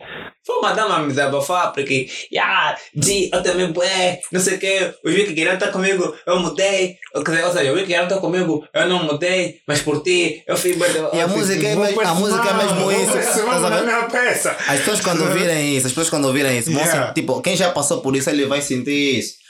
[0.46, 4.94] Foi uma dama me desabafar, porque, yeah, G, eu também, bué, não sei o que,
[5.04, 6.98] os vi que queriam estar comigo, eu mudei.
[7.16, 10.04] Ou seja, ou seja, eu vi que queriam estar comigo, eu não mudei, mas por
[10.04, 10.78] ti, eu fui
[11.14, 13.76] E a música é mesmo- a música é mesmo isso, Esse estás a mano na
[13.78, 13.84] ver?
[13.86, 14.56] minha peça.
[14.68, 16.70] As pessoas quando virem isso, as pessoas quando virem isso,
[17.16, 19.45] tipo, quem já passou por isso, ele vai sentir isso.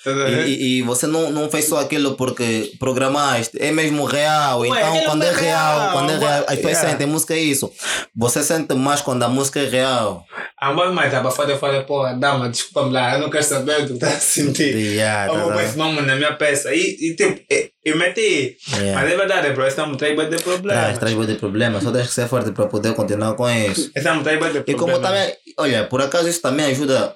[0.47, 4.59] E, e- você não, não fez só aquilo porque programaste, é mesmo real.
[4.59, 6.89] Ué, então, quando é é real, real, quando é real, as pessoas yeah.
[6.89, 7.71] sentem música é isso.
[8.15, 10.23] Você sente mais quando a música é real.
[10.57, 13.81] A mãe mais abafada, eu falei, pô, dama, desculpa-me lá, eu não quero saber o
[13.81, 14.75] que tu estás a sentir.
[14.75, 16.73] Yeah, Eu tá nome na minha peça.
[16.73, 17.41] E, e tipo,
[17.85, 18.57] e- eu meti.
[18.73, 19.01] Yeah.
[19.01, 20.83] Mas é verdade, bro, esse nome traz de problemas.
[20.83, 23.91] Traz, traz de problema, só tens que ser forte para poder continuar com isso.
[23.95, 24.79] Esse nome traz de E problemas.
[24.81, 27.15] como também, olha, por acaso isso também ajuda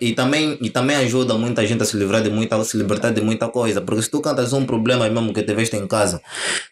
[0.00, 3.20] e também, e também ajuda muita gente a se livrar de muita, se libertar de
[3.20, 3.80] muita coisa.
[3.80, 6.20] Porque se tu cantas um problema mesmo que tiveste em casa,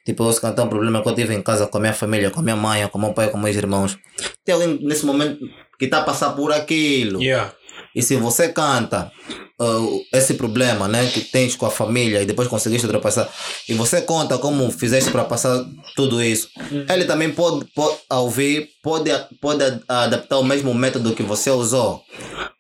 [0.05, 2.31] tipo eu se cantar um problema que eu tive em casa com a minha família,
[2.31, 3.99] com a minha mãe, com o meu pai, com meus irmãos,
[4.45, 5.39] tem alguém nesse momento
[5.79, 7.23] que está a passar por aquilo.
[7.23, 7.53] Yeah.
[7.95, 9.13] E se você canta
[9.61, 13.29] uh, esse problema né, que tens com a família e depois conseguiste ultrapassar,
[13.69, 15.65] e você conta como fizeste para passar
[15.97, 16.49] tudo isso,
[16.89, 19.11] ele também pode, pode ouvir, pode,
[19.41, 22.03] pode adaptar o mesmo método que você usou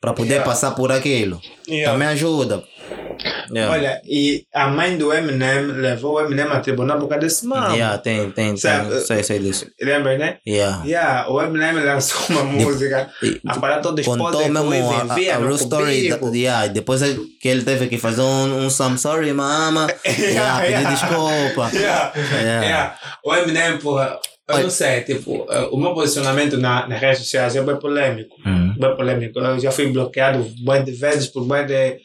[0.01, 0.45] para poder Yeah.
[0.51, 1.41] passar por aquilo.
[1.69, 1.93] Yeah.
[1.93, 2.63] Também ajuda.
[3.51, 3.73] Yeah.
[3.73, 7.73] Olha, e a mãe do Eminem levou o Eminem a tribunal por causa desse mal.
[7.73, 9.01] Yeah, tem, tem, Sabe, tem.
[9.01, 9.67] Sei, sei disso.
[9.81, 10.39] Lembra, né?
[10.47, 10.83] Yeah.
[10.85, 15.03] Yeah, o Eminem lançou uma música, e- a parada toda Contou esposa mesmo a, a,
[15.13, 16.09] a real story.
[16.09, 17.01] Da, yeah, depois
[17.41, 19.87] que ele teve que fazer um, um I'm sorry, mama.
[20.05, 21.71] yeah, pedir desculpa.
[21.75, 22.63] Yeah, Yeah.
[22.67, 22.99] yeah.
[23.25, 27.57] O Eminem, porra, eu não sei, tipo, eh, o meu posicionamento na, nas redes sociais
[27.57, 28.35] é bem polêmico.
[28.47, 28.75] Hum.
[28.79, 29.39] Bem polêmico.
[29.39, 31.99] Eu já fui bloqueado bem de vezes por bem de.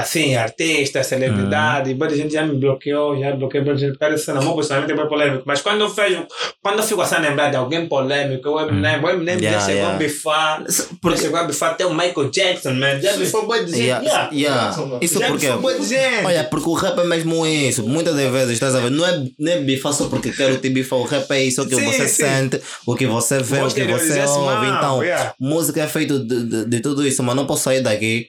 [0.00, 3.98] Assim, artistas, celebridade, muita gente já me bloqueou, já bloqueou muita gente.
[3.98, 5.42] Cara, isso não, posicionamento é bem polêmico.
[5.46, 6.26] Mas quando eu vejo,
[6.62, 9.66] quando eu fico assim a lembrar de alguém polêmico, o Eminem, o Eminem Yeah, já
[9.66, 9.94] chegou yeah.
[9.94, 10.64] a bifar,
[11.00, 13.00] Porque- já chegou a bifar até o Michael Jackson, man.
[13.00, 13.82] Já bifou bem de gente.
[13.82, 14.30] Yeah, Yeah.
[14.32, 14.76] yeah.
[15.00, 15.46] Isso Já porque.
[15.46, 16.24] bifou bué de gente.
[16.26, 17.82] Olha, porque o rap é mesmo isso.
[17.86, 18.90] Muitas das vezes, estás a ver?
[18.90, 20.98] Não é, não é bifar só porque quero te bifar.
[20.98, 22.24] O rap é isso, o que Sim, você sim.
[22.24, 24.46] sente, o que você vê, Vou o que você esse ouve.
[24.46, 25.34] mal, Então, yeah.
[25.38, 28.28] música é feito de, de, de tudo isso, mas não posso sair daqui.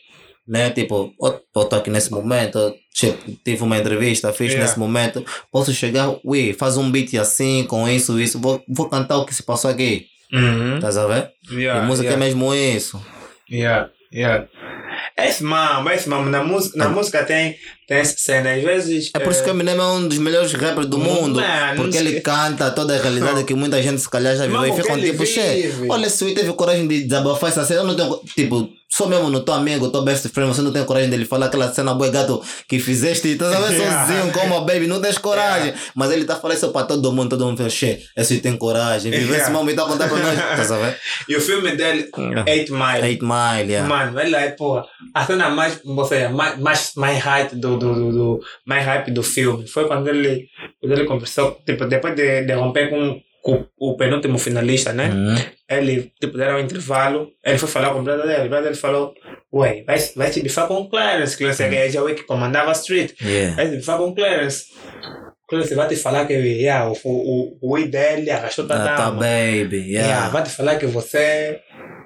[0.52, 0.69] Né?
[0.72, 4.65] Tipo, eu tô aqui nesse momento, tipo, tive uma entrevista, fiz Yeah.
[4.68, 9.18] nesse momento, posso chegar, ui, faz um beat assim, com isso, isso, vou, vou cantar
[9.18, 10.76] o que se passou aqui, Uhum.
[10.76, 11.30] estás a ver?
[11.49, 12.22] Yeah, e música yeah.
[12.22, 13.02] é mesmo isso.
[13.49, 14.45] Yeah, yeah.
[15.18, 17.56] Esse mamo, esse mamo, na, música, na música tem,
[17.88, 19.10] tem essa cena, às vezes.
[19.15, 21.40] É por isso que o Eminem é um dos melhores rappers do mundo.
[21.40, 22.22] Mano, porque ele sei.
[22.22, 25.11] canta toda a realidade que muita gente se calhar já viveu e fica que ele
[25.11, 28.69] tipo, che, olha, se eu teve coragem de desabafar essa cena, eu não tenho, tipo,
[28.91, 31.72] sou mesmo no teu amigo, teu best friend, você não tem coragem dele falar aquela
[31.73, 34.05] cena boa gato que fizeste, a ver Yeah.
[34.07, 35.73] sozinho como a baby, não tens coragem.
[35.95, 39.11] Mas ele tá falando isso para todo mundo, todo mundo fala, che, esse tem coragem,
[39.11, 39.43] vive Yeah.
[39.43, 40.97] esse momento tá a contar para nós, a ver?
[41.30, 42.51] E o filme dele, Yeah.
[42.51, 43.07] Eight Mile.
[43.07, 43.88] Eight Mile, yeah.
[43.88, 48.11] Mano, ele é, porra, a cena mais, seja, mais, mais, mais hype do, do, do,
[48.11, 50.47] do- mais hype do filme foi quando ele,
[50.81, 55.09] quando ele conversou, tipo, depois de, de romper com, com o penúltimo finalista, né?
[55.09, 55.35] Uhum.
[55.69, 59.13] Ele, tipo, deram um intervalo, ele foi falar com o brother dele, o brother falou,
[59.53, 62.73] ué, vai, vai te bifar com o Clarence, Clarence é já o que comandava a
[62.73, 63.55] street, Yeah.
[63.55, 64.65] vai te bifar com o Clarence.
[65.49, 69.05] Clarence vai te falar que yeah, o, o, o i dele arrastou da Ah, tá
[69.05, 69.19] dama.
[69.22, 70.30] baby, Yeah, yeah.
[70.30, 71.59] vai te falar que você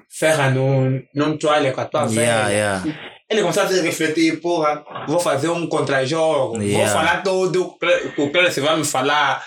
[0.08, 2.52] ferra num, num trailer com a tua Yeah, velha.
[2.56, 2.84] yeah.
[3.28, 6.84] Ele começou a se refletir, porra, vou fazer um contra-jogo, Yeah.
[6.84, 7.74] vou falar tudo
[8.14, 9.44] que o Clarence vai me falar,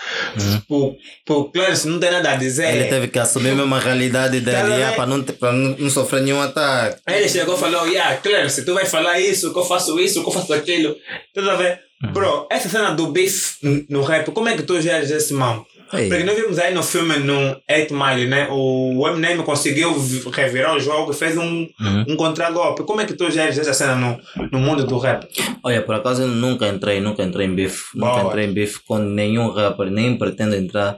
[0.69, 0.95] o,
[1.29, 2.75] o Clarence não tem nada a dizer.
[2.75, 4.73] Ele teve que assumir mesmo a realidade Tá dele, vendo?
[4.79, 6.99] yeah, para não, pra não, sofrer nenhum ataque.
[7.05, 10.21] Aí ele chegou e falou, yeah, Clarence, tu vai falar isso, que eu faço isso,
[10.23, 10.93] que eu faço aquilo.
[11.33, 11.79] Tudo a ver?
[12.03, 12.11] Uhum.
[12.11, 15.65] Bro, essa cena do beef n- no rap, como é que tu geres esse mão?
[15.93, 16.07] Ei.
[16.09, 18.47] Porque nós vimos aí no filme, no 8 Mile, né?
[18.51, 22.05] O Eminem conseguiu vi- revirar o jogo e fez um, Uhum.
[22.09, 22.83] um contragolpe.
[22.83, 24.19] Como é que tu geres essa cena no,
[24.51, 25.27] no mundo do rap?
[25.63, 27.85] Olha, por acaso eu nunca entrei, nunca entrei em bife.
[27.95, 30.97] Nunca entrei em bife com nenhum rapper, nem pretendo entrar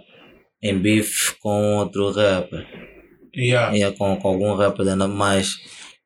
[0.61, 2.65] em bife com outro rapper.
[3.35, 3.73] Yeah.
[3.73, 5.55] Yeah, com, com algum rapper ainda mais.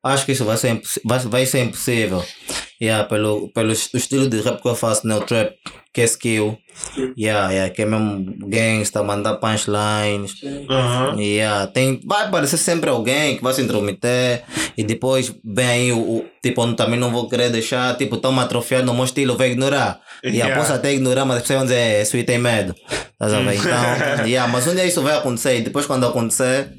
[0.03, 2.23] Acho que isso vai ser, vai, vai ser impossível.
[2.79, 5.15] Yeah, pelo, pelo estilo de rap que eu faço, né?
[5.15, 5.55] O trap,
[5.91, 6.55] que é skill.
[7.17, 10.35] Yeah, yeah, que é mesmo gangsta, mandar punchlines.
[10.69, 11.19] Aham.
[11.19, 14.43] Yeah, tem, vai aparecer sempre alguém que vai se intrometer
[14.77, 18.85] e depois vem aí o, o tipo, também não vou querer deixar, tipo, tão atrofiado
[18.85, 19.99] no meu estilo, vai ignorar.
[20.23, 20.47] E Yeah.
[20.47, 20.61] yeah.
[20.61, 22.75] posso até ignorar, mas as pessoas vão dizer, é, esse aí tem medo.
[23.11, 23.55] Estás a ver?
[23.55, 26.69] Então, yeah, mas um dia isso vai acontecer e depois quando acontecer,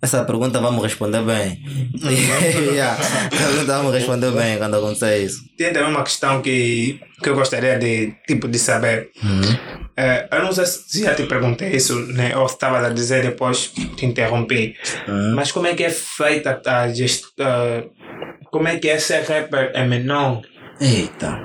[0.00, 1.58] essa pergunta vamos responder bem.
[2.72, 5.40] yeah, essa pergunta vamos responder bem quando acontecer isso.
[5.56, 9.10] Tem também uma questão que, que eu gostaria de, tipo, de saber.
[9.96, 12.36] É, eu não sei se já te perguntei isso, né?
[12.36, 14.76] Ou se estava a dizer depois te interrompi.
[15.08, 15.34] Uhum.
[15.34, 17.90] Mas como é que é feita a gestão?
[18.50, 20.40] como é que é ser rapper em Menon?
[20.80, 21.38] Eita.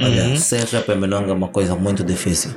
[0.00, 0.36] Olha, Uhum.
[0.36, 2.50] ser rapper melonga é uma coisa muito difícil.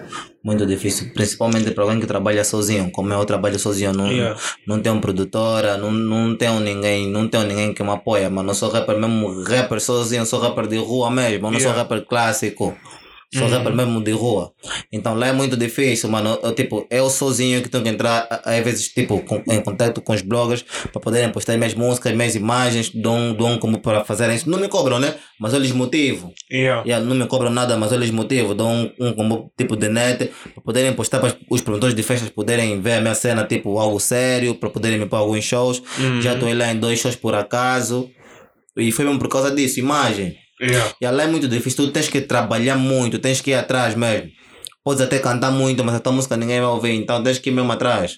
[0.44, 1.12] Muito difícil.
[1.14, 2.90] Principalmente para alguém que trabalha sozinho.
[2.92, 4.40] Como eu trabalho sozinho, não, Yeah.
[4.66, 8.30] não tenho produtora, não, não tenho ninguém, não tenho ninguém que me apoia.
[8.30, 11.52] Mas não sou rapper mesmo, rapper sozinho, sou rapper de rua mesmo.
[11.52, 11.82] Não sou Yeah.
[11.82, 12.76] rapper clássico.
[13.34, 13.76] Sou Uhum.
[13.76, 14.52] mesmo de rua.
[14.94, 16.40] Então lá é muito difícil, mano.
[16.42, 20.14] Eu, tipo, eu sozinho que tenho que entrar, às vezes, tipo, com- em contato com
[20.14, 24.50] os bloggers para poderem postar minhas músicas, minhas imagens, dão, dão como para fazerem isso.
[24.50, 25.16] Não me cobram, né?
[25.40, 26.32] Mas eu lhes motivo.
[26.52, 26.84] Yeah.
[26.86, 29.90] Yeah, não me cobram nada, mas eu lhes motivo, dou um, um como tipo de
[29.90, 33.78] net para poderem postar para os promotores de festas poderem ver a minha cena, tipo
[33.80, 35.82] algo sério, para poderem me pôr alguns shows.
[36.00, 36.22] Uhum.
[36.22, 38.10] Já estou lá em dois shows por acaso.
[38.78, 40.38] E foi mesmo por causa disso, imagem.
[40.62, 40.94] Yeah.
[41.02, 44.30] E lá é muito difícil, tu tens que trabalhar muito, tens que ir atrás mesmo.
[44.84, 47.54] Podes até cantar muito, mas a tua música ninguém vai ouvir, então tens que ir
[47.54, 48.18] mesmo atrás.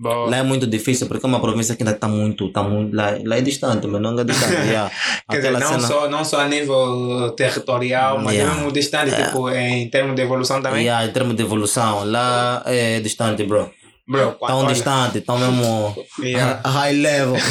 [0.00, 0.30] Boa.
[0.30, 3.18] Lá é muito difícil, porque é uma província que ainda está muito, tá muito lá,
[3.24, 4.54] lá é distante, mas não é distante.
[4.68, 4.90] yeah.
[5.28, 5.80] Quer dizer, não, cena.
[5.80, 8.54] só, não só a nível territorial, mas Yeah.
[8.54, 10.84] mesmo distante, tipo, em termos de evolução também.
[10.84, 13.70] Yeah, em termos de evolução, lá é distante, bro.
[14.10, 16.62] Bro, Tão olha, distante, tão mesmo Yeah.
[16.66, 17.36] high level.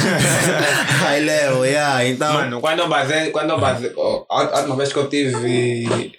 [1.04, 2.04] high level, yeah.
[2.04, 6.10] Então, Mano, quando eu basei, quando eu basei, oh, a última vez que eu tive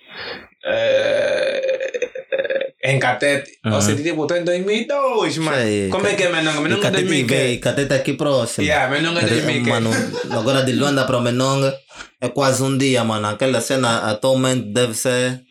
[0.65, 3.81] eh, em Catete, eu Uhum.
[3.81, 5.57] senti tipo, tô em 2002, mano.
[5.57, 6.61] Sei, Como é que é, Menonga?
[6.61, 7.57] Menonga é Catete 2000 veio, que?
[7.61, 8.65] Catete aqui próximo.
[8.65, 9.69] Yeah, Menonga é Catete- 2000 que?
[9.69, 9.89] Mano,
[10.31, 11.75] agora de Luanda para Menonga
[12.21, 13.27] é quase um dia, mano.
[13.27, 15.41] Aquela cena atualmente deve ser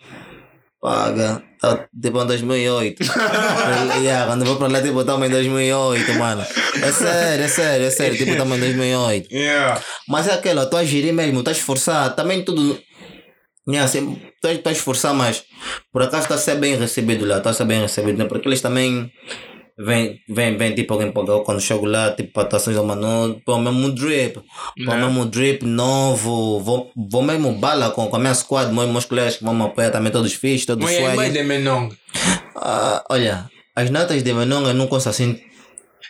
[0.81, 1.43] paga.
[1.61, 3.03] Tá, tipo em 2008.
[4.01, 6.43] yeah, quando eu vou para lá, tipo, estamos em 2008, mano.
[6.83, 8.17] É sério, é sério, é sério.
[8.17, 9.33] Tipo, estamos em 2008.
[9.33, 9.83] Yeah.
[10.09, 12.79] Mas é aquela, tu a gerir mesmo, tu a esforçar, também tudo.
[13.69, 15.43] Yeah, assim, tu a esforçar, mas
[15.93, 18.25] por acaso está a ser bem recebido lá, está a ser bem recebido, né?
[18.25, 19.11] Porque eles também
[19.79, 23.59] vêm, vêm, vêm tipo alguém pagou quando chego lá, tipo para estações do Manu, pô,
[23.59, 24.43] mesmo drip, pô,
[24.77, 24.97] Né?
[24.97, 29.37] mesmo drip novo, vou, vou mesmo bala com, com a minha squad, meus, meus colegas
[29.37, 31.33] que vão me apoiar também, todos fixos, todos Mas é mais swag.
[31.33, 31.97] de Menonga.
[32.57, 35.41] Ah, olha, as notas de Menonga eu não consigo assim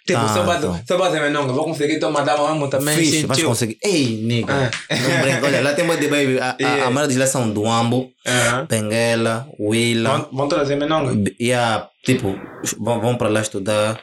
[0.07, 0.45] Tipo, Tanto.
[0.47, 2.97] bater- se eu bater Menonga, vou conseguir tomar dama mesmo também.
[2.97, 3.49] Fixe, vais sentiu.
[3.51, 3.77] conseguir.
[3.85, 4.71] Ei, nigga.
[4.91, 4.95] Ah.
[4.97, 5.45] Não brinca.
[5.47, 6.39] Olha, lá tem uma de baby.
[6.39, 6.87] A, a, Yeah.
[6.87, 8.67] a maioria deles lá são do Ambo, Aham.
[8.71, 10.09] Benguela, Willa.
[10.11, 11.13] Vão- Vão trazer Menonga.
[11.13, 12.35] A, tipo,
[12.79, 14.01] vão, vão para lá estudar.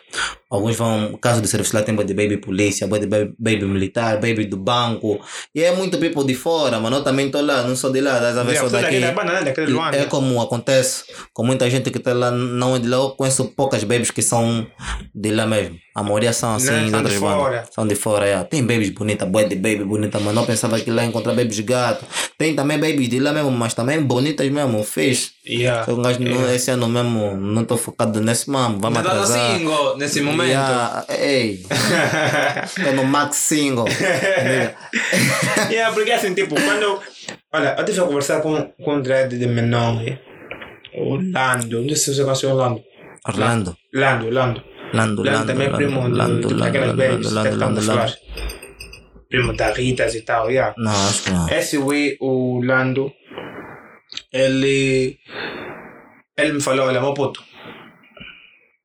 [0.50, 4.46] Alguns vão, caso de serviço lá, tem de baby polícia, de baby, baby militar, baby
[4.46, 5.20] do banco.
[5.54, 8.20] E é muito people de fora, mas eu também estou lá, não sou de lá,
[8.20, 9.98] das vezes sou daqui da banana, Luanda.
[9.98, 12.98] É como acontece com muita gente que está lá, não é de lá.
[12.98, 14.66] Eu conheço poucas babies que são
[15.14, 15.78] de lá mesmo.
[15.96, 17.52] A maioria são assim, de são de fora.
[17.52, 17.70] bandas.
[17.74, 18.46] São de fora, yeah.
[18.46, 21.60] Tem babies bonitas, boy de baby bonita, mas não pensava que lá ia encontrar babies
[21.62, 22.06] gato.
[22.38, 25.32] Tem também babies de lá mesmo, mas também bonitas mesmo, fixe.
[25.48, 25.86] Yeah.
[26.20, 30.50] Não- esse ano mesmo não estou focado nesse mamo, vamos Mas no single nesse momento.
[30.50, 31.64] Yeah, ei,
[32.66, 33.86] estou no max single.
[35.70, 37.00] yeah, porque assim, tipo, quando.
[37.54, 40.20] Olha, eu tive a conversar com, com o Dredd de Menonga.
[40.98, 41.82] Orlando.
[41.82, 42.82] Não sei se você conhece o Orlando.
[43.28, 44.64] Orlando, Lando, Lando.
[44.94, 47.30] Lando, Lando Lando, também é primo do- Lando, do- Lando, daquelas Lando.
[47.60, 48.14] Lando, Lando,
[49.30, 50.74] Primo da Ritas e tal, yeah.
[50.78, 51.50] Não, acho que não.
[51.50, 53.12] Esse Wii, o Lando,
[54.32, 55.18] ele.
[56.38, 57.44] Ele me falou: olha, meu puto.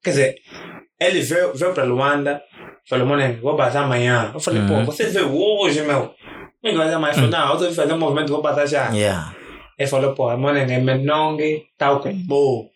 [0.02, 0.34] Quer dizer,
[0.98, 2.42] ele veio, veio para Luanda,
[2.88, 4.30] falou: mano, vou passar amanhã.
[4.32, 4.84] Eu falei: Uhum.
[4.84, 6.14] pô, você veio hoje, meu.
[6.62, 7.12] Não vai amanhã.
[7.12, 8.88] Ele falou: não, eu tô fazer um movimento, vou passar já.
[8.90, 9.34] Yeah.
[9.78, 12.66] Ele falou: pô, mano, é menongue, tal com boa.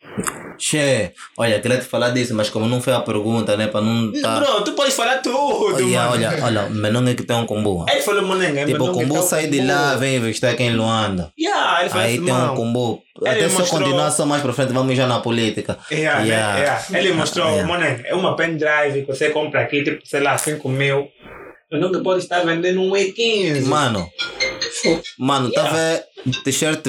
[0.58, 4.12] Che, olha, queria te falar disso, mas como não foi a pergunta, né, para não
[4.12, 4.40] tá...
[4.40, 6.12] Bro, tu pode falar tudo, Olha, mano.
[6.12, 7.84] olha, olha, menor é que tem um combo.
[7.90, 11.32] Ele falou: é Tipo, o combo sai de lá, vem investir aqui em Luanda.
[11.38, 13.02] Yeah, ele falou Aí assim: tem um combo.
[13.20, 15.78] Até se mostrou- continuar só mais para frente, vamos já na política.
[15.90, 16.22] Yeah?
[16.22, 16.58] Yeah.
[16.58, 16.98] yeah.
[16.98, 17.68] Ele mostrou, Yeah.
[17.68, 21.08] mano, é uma pendrive que você compra aqui, tipo, sei lá, 5 mil.
[21.70, 23.62] Eu nunca pode estar vendendo um E15.
[23.64, 24.06] Mano,
[25.18, 26.42] mano, tá vendo?
[26.44, 26.86] T-shirt,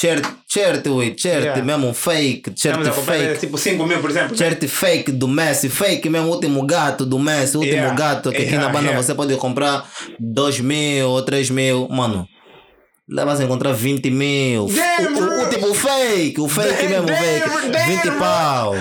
[0.00, 1.62] t-shirt, t-shirt, ui, t-shirt Yeah.
[1.64, 3.40] mesmo fake, t-shirt comprar fake.
[3.40, 4.36] tipo 5 mil, por exemplo.
[4.36, 7.96] T-shirt fake do Messi, fake mesmo, último gato do Messi, último Yeah.
[7.96, 9.02] gato que aqui na Yeah, banda yeah.
[9.02, 9.84] você pode comprar
[10.20, 12.26] 2 mil ou 3 mil, mano.
[13.10, 14.66] Lá vas encontrar 20 mil.
[14.66, 17.68] Damn, o, o, o tipo fake, o fake Damn, mesmo, damn, fake.
[17.70, 18.18] damn, 20 bro.
[18.18, 18.74] pau.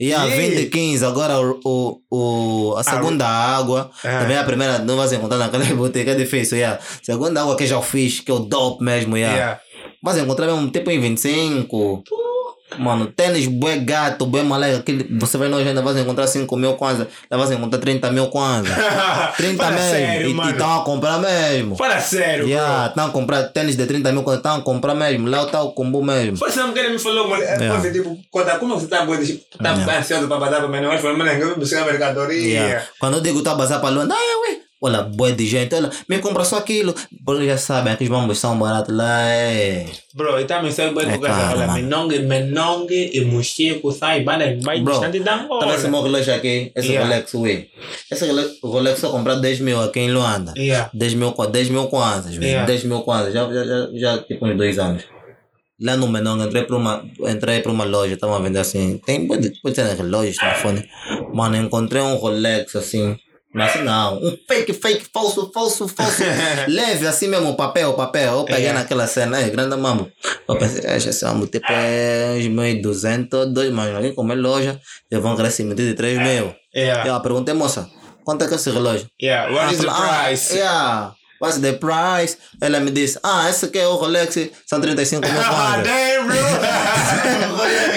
[0.00, 0.56] Yeah, Yeah.
[0.56, 1.04] 20, 15.
[1.04, 3.90] Agora o, o, a segunda água.
[4.02, 4.20] Ah.
[4.20, 6.58] Também a primeira não vas encontrar naquela boutique, é difícil.
[6.58, 6.80] Yeah.
[7.02, 9.16] Segunda água que eu já fiz, que é o dope mesmo.
[9.16, 9.36] Yeah.
[9.36, 9.60] Yeah.
[10.04, 12.04] Vas encontrar mesmo tipo em 25.
[12.76, 14.74] Mano, tênis bué gato, bué malé.
[14.74, 17.06] Aquele, você vai nós ainda vas encontrar 5 mil kwanza.
[17.30, 18.68] Lá vas encontrar 30 mil kwanza.
[19.36, 19.90] 30 Fala mesmo.
[19.90, 21.76] sério, e estão a comprar mesmo.
[21.76, 24.38] Fala sério, Yeah, estão a comprar tênis de 30 mil kwanza.
[24.40, 25.28] Estão a comprar mesmo.
[25.28, 26.36] Lá está o combo mesmo.
[26.36, 27.78] Foi sabe que ele me falou, mano, é, Yeah.
[27.80, 29.98] você, tipo, conta, como você tá, tipo, tá Yeah.
[29.98, 30.98] ansioso para passar para menor?
[30.98, 32.42] Falou, mano, eu vou buscar mercadoria.
[32.60, 32.84] Yeah.
[32.98, 34.63] Quando eu digo tá bazar para Luanda, ai, ué.
[34.86, 36.94] Olha, boa de gente, olha, me compra só aquilo.
[37.24, 39.20] Porque já sabem, aqueles bambos são baratos lá.
[39.30, 39.86] É.
[40.14, 41.72] Bro, e também sabe bem É o que olha, mano.
[41.74, 44.22] menongue, menongue e mochico, sai,
[44.62, 45.74] mais Bro, distante da Tá Angola.
[45.74, 47.08] esse meu relógio aqui, esse Yeah.
[47.08, 47.66] Rolex, ué.
[48.12, 48.26] Esse
[48.62, 50.52] Rolex, só comprar 10 mil aqui em Luanda.
[50.56, 50.90] Yeah.
[50.92, 51.86] 10 mil, qua- 10 mil
[52.36, 52.44] velho.
[52.46, 52.66] Yeah.
[52.66, 55.02] 10 mil kwanzas, já, já, já, já tipo uns dois anos.
[55.80, 59.26] Lá no Menong, entrei para uma, entrei para uma loja, estavam a vender assim, tem,
[59.26, 60.84] pode, ser relógios, telefone.
[61.32, 63.16] Mano, encontrei um Rolex assim,
[63.54, 66.22] mas não, um fake, fake, falso, falso, falso.
[66.68, 68.38] Leve assim mesmo, papel, papel.
[68.38, 68.80] Eu peguei Yeah.
[68.80, 70.10] naquela cena, é grande mambo.
[70.48, 74.80] Eu pensei, é, esse mambo tipo é uns 1.200, 2, mas aqui como é loja,
[75.10, 76.54] eu vou meter de 3 mil.
[76.74, 77.08] Yeah.
[77.08, 77.88] Eu perguntei, moça,
[78.24, 79.06] quanto é que é esse relógio?
[79.22, 79.52] Yeah.
[79.54, 80.54] What is the Ah, price?
[80.56, 81.12] yeah.
[81.40, 82.38] What's the price?
[82.60, 84.34] Ela me disse, ah, esse aqui é o Rolex,
[84.66, 86.36] são 35 mil Ah, damn, bro!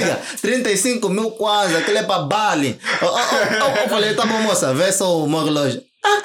[0.00, 2.78] Liga, 35 mil quase, aquele é para Bali.
[3.00, 5.82] Eu, eu, eu, eu falei, tá bom, moça, vê só o meu relógio.
[6.02, 6.22] Ah,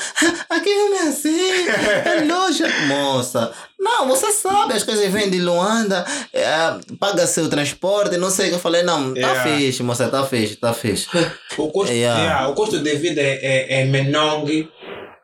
[0.56, 2.66] aqui não é assim, é loja.
[2.88, 6.48] Moça, não, você sabe, as coisas vêm de Luanda, é,
[6.98, 9.44] paga seu transporte, não sei o que eu falei, não, tá Yeah.
[9.58, 11.08] fixe, moça, tá fixe, tá fixe.
[11.58, 12.22] O custo, Yeah.
[12.22, 14.70] yeah, o custo de vida é, é, é Menong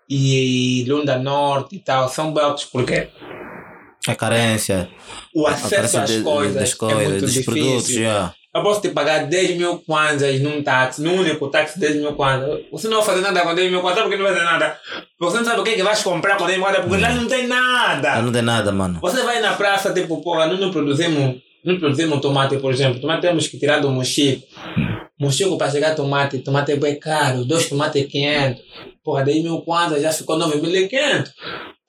[0.09, 2.09] e Lunda Norte e tal.
[2.09, 3.07] São altos porque
[4.07, 4.89] A carência,
[5.33, 7.53] o a acesso carência às de- coisas, das é coisas, muito dos difícil.
[7.53, 8.33] produtos, já.
[8.53, 12.59] Eu posso te pagar 10 mil kwanzas num táxi, num único táxi 10 mil kwanzas.
[12.69, 14.45] Você não vai fazer nada com 10 mil kwanzas, sabe por que não vai fazer
[14.45, 14.77] nada?
[15.19, 17.11] Você não sabe o que, é que vais comprar com 10 mil kwanzas, porque lá
[17.11, 18.13] não tem nada.
[18.13, 18.99] Ah, Não tem nada, mano.
[19.01, 22.99] Você vai na praça, tipo, porra, nós não produzimos, não produzimos tomate, por exemplo.
[22.99, 24.45] Tomate temos que tirar do mochico.
[25.17, 28.61] Mochico para chegar tomate, tomate é bem caro, dois tomates 500.
[29.01, 31.29] Porra, 10 mil kwanzas já ficou 9.500.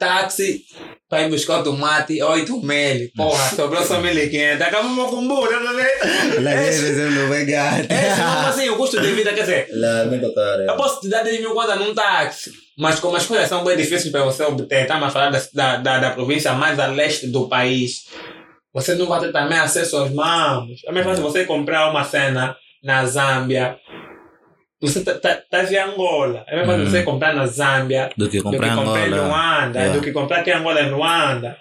[0.03, 0.65] Táxi
[1.09, 3.11] para ir buscar o tomate, 8 mil.
[3.15, 4.63] Porra, sobrou só 1.500.
[4.63, 6.49] Acabamos com burro, tá vendo?
[6.49, 7.81] Esse, não vai ganhar.
[7.81, 10.63] esse não assim, o custo de vida, quer dizer, Lá, muito caro.
[10.63, 13.77] eu posso te dar 10 mil kwanzas num táxi, mas como as coisas são bem
[13.77, 17.29] difíceis para você obter, estamos a falar da, da, da, da província mais a leste
[17.29, 18.07] do país,
[18.75, 20.81] você não vai ter também acesso aos mamos.
[20.87, 23.77] É mais fácil você comprar uma cena na Zâmbia.
[24.83, 26.45] Você tá, tá, tá em Angola.
[26.49, 26.91] É fácil Uhum.
[26.91, 29.07] você comprar na Zâmbia Do que do que comprar em comprar.
[29.09, 31.57] Luanda, do que comprar aqui em Angola em Luanda.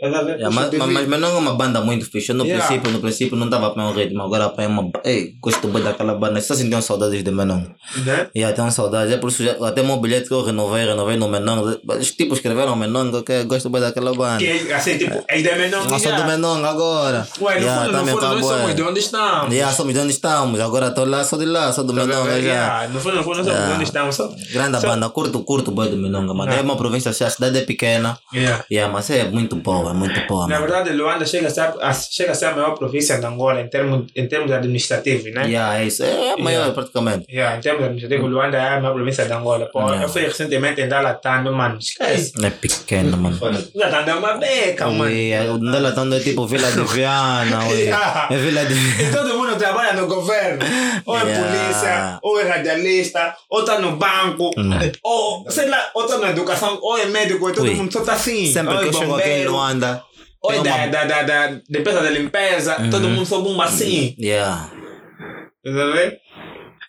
[0.00, 0.06] Tá?
[0.06, 2.30] Yeah, mas, mas, mas, mas não é uma banda muito fixe.
[2.30, 2.64] Eu No Yeah.
[2.66, 4.84] princípio, no princípio não estava para um ritmo, agora para uma.
[4.84, 6.40] ba- Ei, gosto bem daquela banda.
[6.40, 7.66] Só sentiam saudades de Menong.
[8.06, 8.28] Né?
[8.34, 9.12] E até uma saudade.
[9.12, 11.80] É por isso já, até meu bilhete que eu renovei, renovei no Menong.
[11.98, 14.38] Os tipos escreveram Menong, que eu gosto bem daquela banda.
[14.38, 17.26] Que assim, tipo, é de menor Nós somos do Menong agora.
[17.40, 18.74] Ué, no Yeah, fundo, tá no fundo, nós acabou, somos é.
[18.74, 19.52] de onde estamos.
[19.54, 20.60] Yeah, somos de onde estamos.
[20.60, 22.36] Agora estou lá, sou de lá, sou do Tá já.
[22.38, 24.14] Yeah, No fundo, no fundo, nós somos de onde estamos.
[24.14, 26.52] Só- Grande banda, curto, curto boi do Menong, mano.
[26.52, 28.16] É uma província, a cidade é pequena.
[28.32, 28.64] Yeah.
[28.70, 29.56] Yeah, mas é muito
[29.88, 32.52] boa, é muito boa, Na verdade, Luanda chega a, ser, a, chega a ser a
[32.54, 35.46] maior província de Angola em termos, em termos administrativos, né?
[35.46, 36.02] Yeah, é isso.
[36.04, 36.74] É a maior, Yeah.
[36.74, 37.26] praticamente.
[37.30, 39.66] Yeah, em termos administrativos, Luanda é a maior província de Angola.
[39.72, 40.02] Pô, Yeah.
[40.04, 41.78] eu fui recentemente em Dalatando, mano.
[41.78, 42.32] Esquece.
[42.42, 43.38] É pequena, mano.
[43.74, 45.04] Dalatando é uma beca, mano.
[45.04, 47.58] Ui, o dela tá é tipo Vila de Viana.
[47.68, 48.28] Yeah.
[48.30, 50.58] É Vila de E todo mundo trabalha no governo.
[51.06, 51.46] Ou é Yeah.
[51.48, 54.70] polícia, ou é radialista, ou tá no banco, Hum.
[55.02, 57.74] ou sei lá, ou tá na educação, ou é médico, e todo Ui.
[57.74, 58.50] mundo só tá assim.
[58.52, 59.77] Sempre ou que é eu chego aqui em Luanda.
[59.86, 63.10] É tem da, uma- da, da, da, da empresa de limpeza, todo Uhum.
[63.14, 64.14] mundo só bomba assim.
[64.18, 64.70] Yeah.
[65.64, 66.16] Tá vendo?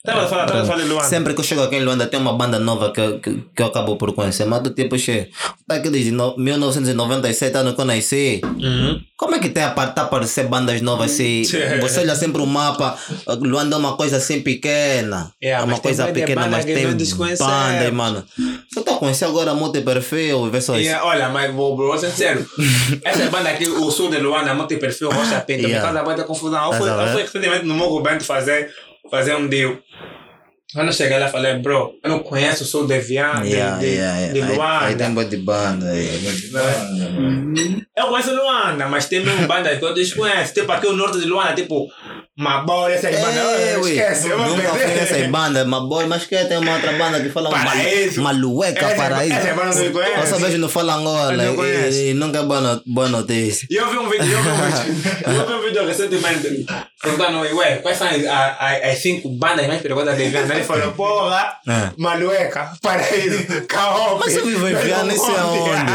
[0.02, 1.08] Tava falando, tava falando de Luanda.
[1.10, 3.62] Sempre que eu chego aqui em Luanda tem uma banda nova que, eu- que, que
[3.62, 4.46] eu acabo por conhecer.
[4.46, 5.30] Mas do tipo, che,
[5.68, 8.42] tá aqui desde no, 1997, ano que eu nasci.
[8.44, 9.02] Uhum.
[9.18, 11.44] Como é que tem a tá a aparecer bandas novas assim?
[11.82, 12.98] Você olha sempre o mapa,
[13.42, 15.32] Luanda é uma coisa assim pequena.
[15.44, 18.24] Yeah, é uma mas tem coisa de pequena, banda mas tem bandas, mano.
[18.72, 20.90] Você tá conhecendo agora multi-perfil e vê só isso.
[20.90, 22.46] E, olha, mas vou, vou ser sincero.
[23.04, 25.76] Essa banda aqui, o sul de Luanda, muito perfil, Rocha Pinto, Yeah.
[25.90, 26.66] me causa muita confusão.
[26.66, 28.72] Eu Tá fui, eu fui recentemente no Morro Bento fazer,
[29.10, 29.77] fazer um deal.
[30.73, 33.53] Quando eu cheguei lá, eu falei, bro, eu não conheço o sul de Viana, de,
[33.53, 34.34] Yeah, de, yeah, yeah.
[34.34, 34.86] de Aí- Luanda.
[34.86, 36.07] Aí tem de banda aí.
[36.07, 37.86] de banda, mano.
[37.98, 40.53] Eu conheço Luanda, mas tem mesmo bandas que eu desconheço.
[40.53, 41.88] Tipo, aqui o norte de Luanda, tipo,
[42.40, 43.36] Mabora, essas bandas.
[43.36, 44.95] É, eu ui, esquece, eu vou Nunca fui perder.
[44.95, 48.22] nessas bandas, mas boy, mas que tem uma outra banda que fala Paraíso.
[48.22, 49.34] Malu, Malueca, Essa- Paraíso.
[49.36, 50.20] essa banda não conhece?
[50.22, 53.68] Eu só vejo no Fala Angola Eu não e, e nunca é boa, boa notícia.
[53.70, 56.66] E eu vi um vídeo, eu vi um vídeo, eu vi um vídeo recentemente
[57.02, 60.53] perguntando, ué, quais são as, as, as cinco bandas mais perigosas de Viana?
[60.56, 61.90] Ele falou, porra, É.
[61.98, 64.22] Malueca, Paraíso, Caope.
[64.26, 65.91] Mas eu vivo em Viana, isso é onde?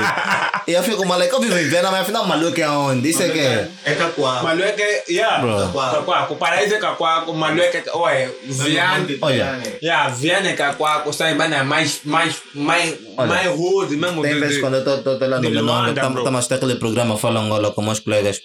[0.66, 3.08] E eu fico maluco, eu vivo em Viana, mas afinal maluco é onde?
[3.10, 3.68] Isso é que é.
[3.84, 4.42] É Cacoá.
[4.42, 6.33] Malueca, yeah, Bro.
[6.40, 9.62] É Cacoaco, Malueca, ué, Viana, Olha.
[9.82, 14.22] yeah, Viana é Cacoaco, são as bandas mais, mais, mais, mais rude mesmo.
[14.22, 16.18] Tem vezes quando eu estou lá no bro.
[16.18, 18.40] estamos a aquele programa Fala Angola com meus colegas,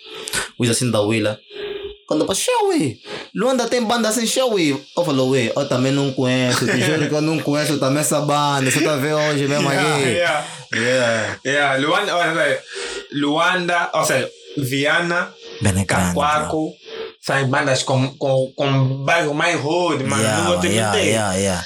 [0.58, 1.40] os assim da Willa.
[2.08, 2.98] Quando eu falo, Xaui,
[3.36, 4.72] Luanda tem banda assim, Xaui.
[4.98, 8.20] Eu falo, ué, eu também não conheço, te juro que eu não conheço também essa
[8.22, 10.10] banda, você tá vendo hoje mesmo Yeah, aqui.
[10.10, 10.46] yeah.
[10.74, 11.40] Yeah.
[11.46, 12.64] Yeah, Luanda, olha, olha,
[13.14, 16.16] Luanda, ou seja, Viana, Bem grande,
[17.22, 20.22] são bandas com, com, com bairro mais rude, mano.
[20.22, 21.66] Yeah, não vou te yeah, yeah, yeah.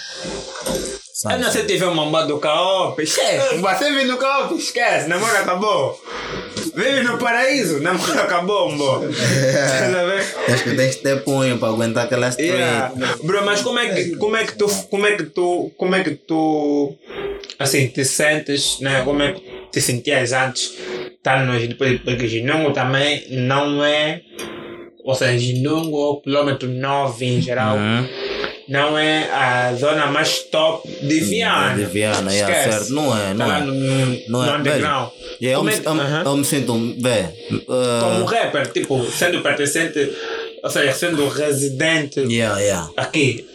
[1.32, 3.58] Eu não sei se tiver uma mamba do Caope, esquece.
[3.58, 5.98] Você vive no Caope, esquece, namoro acabou.
[6.76, 9.00] Vive no paraíso, namoro acabou, mbo.
[9.00, 10.54] Tá vendo?
[10.54, 12.52] Acho que tens que ter punho para aguentar aquela street.
[12.52, 12.92] Yeah.
[13.24, 16.04] Bro, mas como é que como é que tu como é que tu como é
[16.04, 16.94] que tu
[17.58, 19.04] assim te sentes, né?
[19.04, 20.74] Como é que te sentias antes?
[21.22, 24.22] Tá no porque porque Ginungo também não é
[25.04, 28.08] ou seja, Ginungo ou quilômetro 9 em geral Uhum.
[28.68, 31.76] não é a zona mais top de Viana.
[31.76, 32.70] De Viana, Esquece.
[32.72, 32.94] certo.
[32.94, 33.62] Não é, Tá não lá é.
[33.62, 34.58] no, no, Não é.
[34.58, 35.10] underground.
[35.42, 36.24] Yeah, eu, me, é eu, Aham.
[36.26, 40.12] eu me sinto, vê, uh, Como rapper, tipo, sendo pertencente
[40.64, 42.90] ou seja, sendo residente Yeah, yeah.
[42.96, 43.46] aqui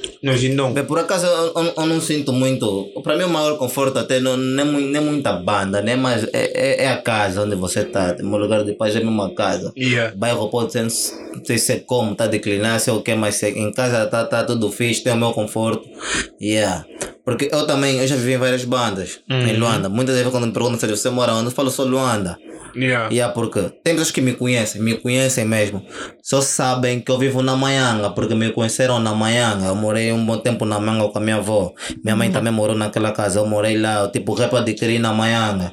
[0.73, 2.87] Bem, por acaso eu, eu- não sinto muito.
[3.03, 5.97] Para mim, o maior conforto até não, nem, nem muita banda, né?
[5.97, 6.51] Mas é,
[6.83, 8.17] é, é a casa onde você está.
[8.21, 9.73] O meu lugar de paz é a casa.
[9.77, 10.15] Yeah.
[10.17, 10.91] Bairro pode ser, não
[11.45, 14.45] sei se é como, tá declinar, se é o que, mas em casa tá, tá
[14.45, 15.89] tudo fixe, tem o meu conforto.
[16.41, 16.85] Yeah.
[17.25, 19.89] Porque eu também, eu já vivi em várias bandas em Luanda.
[19.89, 22.39] Muitas vezes quando me perguntam se você mora onde, eu falo só Luanda.
[22.75, 23.09] Yeah.
[23.13, 25.85] Yeah, porque tem pessoas que me conhecem, me conhecem mesmo.
[26.23, 29.67] Só sabem que eu vivo na Manhanga, porque me conheceram na Manhanga.
[29.67, 31.73] Eu morei um bom tempo na Manhanga com a minha avó.
[32.03, 34.01] Minha mãe também morou naquela casa, eu morei lá.
[34.03, 35.73] Eu, tipo, rap adquiri na Manhanga.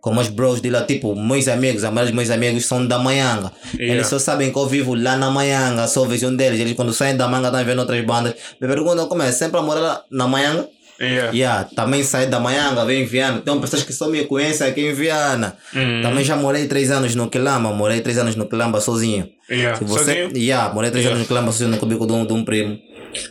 [0.00, 2.98] Com meus bros de lá, tipo, meus amigos, a maioria dos meus amigos são da
[2.98, 3.50] Manhanga.
[3.74, 3.94] Yeah.
[3.94, 6.60] Eles só sabem que eu vivo lá na Manhanga, sou vizinho deles.
[6.60, 8.34] Eles quando saem da Manga estão vendo outras bandas.
[8.60, 10.68] Me perguntam como é, sempre a morar lá na Manhanga?
[11.00, 11.32] Yeah.
[11.32, 13.40] Yeah, também saí da Manhanga, vem em Viana.
[13.40, 15.56] Tem pessoas que só me conhecem aqui em Viana.
[15.74, 16.00] Hum.
[16.02, 19.28] Também já morei três anos no Quilamba, morei três anos no Quilamba sozinho.
[19.50, 19.76] Yeah.
[19.78, 20.30] Se você, Sozinho?
[20.36, 21.14] yeah, morei três Yeah.
[21.16, 22.78] anos no Quilamba sozinho no cubico de um, de um primo.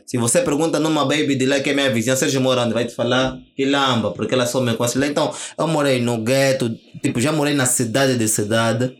[0.05, 2.73] Se você pergunta numa baby de lá que é minha vizinha, Sérgio mora onde?
[2.73, 5.05] Vai te falar Quilamba, porque ela só me conhece lá.
[5.07, 6.71] Então, eu morei no gueto,
[7.03, 8.95] tipo, já morei na cidade de cidade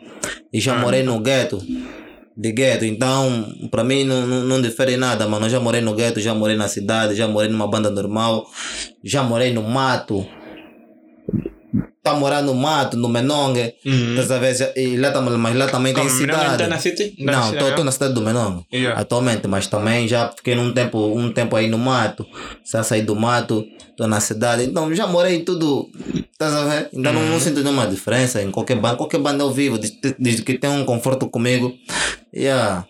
[0.54, 1.60] e já morei no gueto.
[2.38, 5.46] De gueto, então para mim não, não, não difere nada, mano.
[5.46, 8.46] Eu já morei no gueto, já morei na cidade, já morei numa banda normal,
[9.02, 10.28] já morei no mato,
[12.06, 14.40] tá morando no mato, no Menongue, Uhum.
[14.40, 16.58] vez, e lá, tam- mas lá também tem Como, não cidade.
[16.64, 17.16] tá na city?
[17.18, 19.02] Na Não, estou na cidade do Menongue Yeah.
[19.02, 22.24] atualmente, mas também já fiquei num tempo, um tempo aí no mato,
[22.64, 25.90] já saí do mato, estou na cidade, então já morei em tudo,
[26.32, 26.90] estás a ver?
[26.94, 27.30] Então não, Uhum.
[27.30, 30.70] não sinto nenhuma diferença em qualquer banda, qualquer banda eu vivo, desde, desde que tem
[30.70, 31.74] um conforto comigo,
[32.36, 32.86] yeah.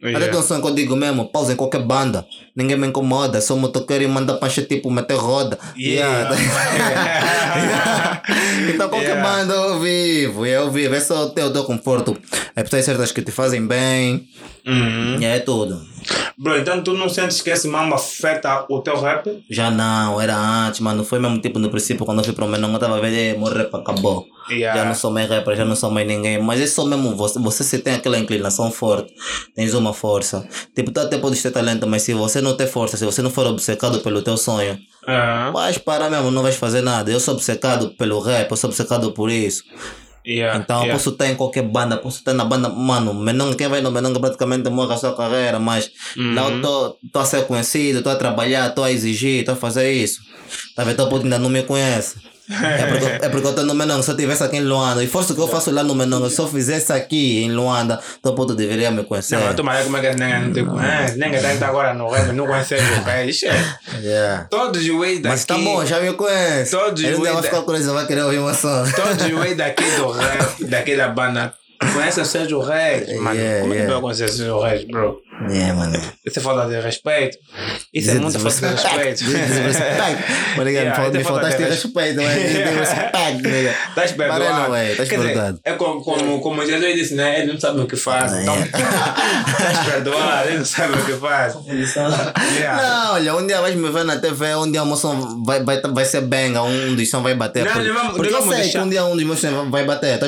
[0.00, 0.38] Yeah.
[0.38, 2.24] um som que eu digo mesmo, pausa em qualquer banda.
[2.54, 5.58] Ninguém me incomoda, sou motoqueiro e manda pancha tipo meter roda.
[5.76, 6.36] Yeah.
[6.36, 8.22] Yeah.
[8.72, 9.28] então qualquer Yeah.
[9.28, 10.94] banda eu vivo, eu vivo.
[10.94, 12.16] É só o teu conforto.
[12.54, 14.28] É pessoas certas que te fazem bem.
[14.64, 15.18] Uhum.
[15.20, 15.80] É tudo.
[16.36, 19.42] Bro, então tu não sentes que esse mambo afeta o teu rap?
[19.50, 21.04] Já não, era antes, mano.
[21.04, 23.34] Foi mesmo tipo no princípio quando eu fui para o Menão, eu tava vendo, "Eh,
[23.36, 24.24] meu rap acabou.
[24.50, 24.80] Yeah.
[24.80, 26.40] Já não sou mais rapper, já não sou mais ninguém.
[26.40, 29.12] Mas é só mesmo você, você se tem aquela inclinação forte,
[29.54, 30.46] tens uma força.
[30.74, 33.30] Tipo, tu até podes ter talento, mas se você não tem força, se você não
[33.30, 35.52] for obcecado pelo teu sonho, Aham.
[35.52, 37.10] vais parar mesmo, não vais fazer nada.
[37.10, 39.64] Eu sou obcecado pelo rap, eu sou obcecado por isso.
[40.28, 40.58] Yeah.
[40.58, 40.92] Então, yeah.
[40.92, 44.20] posso estar em qualquer banda, posso estar na banda, mano, Menong, quem vai no Menong
[44.20, 48.16] praticamente morre a sua carreira, mas lá eu tô, tô a ser conhecido, tô a
[48.16, 50.20] trabalhar, tô a exigir, tô a fazer isso.
[50.76, 50.90] Vendo?
[50.90, 52.16] Então, ainda não me conhece.
[52.50, 55.06] É porque, é porque eu tô no Menong, se eu estivesse aqui em Luanda, e
[55.06, 58.34] fosse o que eu faço lá no Menong, se eu fizesse aqui em Luanda, então
[58.34, 59.36] puto deveria me conhecer.
[59.36, 61.18] Não, mas tu mas como é que não te conhece?
[61.18, 63.40] Ninguém tá agora no rap, não conhece o reis.
[64.00, 64.46] Yeah.
[64.50, 65.28] Todos os ways daqui.
[65.28, 66.70] Mas tá bom, já me conhece.
[66.70, 68.84] Todos Ele os vai da- ficar curioso, vai querer ouvir uma som.
[68.96, 71.52] Todos os ways daqui do rap, daqui da banda,
[71.92, 73.08] conhecem o Sérgio Reis.
[73.20, 75.20] Mano, Yeah, como é que tu vai conhecer o Sérgio Reis, bro?
[75.46, 76.00] Yeah, mano.
[76.26, 77.38] Isso é falta de respeito.
[77.94, 79.24] Isso é muita falta de respeito.
[79.24, 80.68] Desrespeito.
[80.68, 83.74] Yeah, me isso é falta faltaste de respeito, mas desrespeito, nigga.
[83.88, 84.72] Estás perdoado.
[84.72, 85.60] Ué, estás perdoado.
[85.64, 87.40] É como, como, como Jesus disse, né?
[87.40, 88.32] Ele não sabe o que faz.
[88.32, 88.62] Então, é.
[89.50, 91.54] estás perdoado, ele não sabe o que faz.
[91.54, 95.80] Não, olha, um dia vais me ver na TV, um dia o som vai, vai,
[95.80, 97.64] vai ser benga, um dos sons vai bater.
[97.64, 98.80] Não, porque vamos- eu sei deixar.
[98.80, 100.18] que um dia um dos meus sons vai bater.
[100.18, 100.26] Tá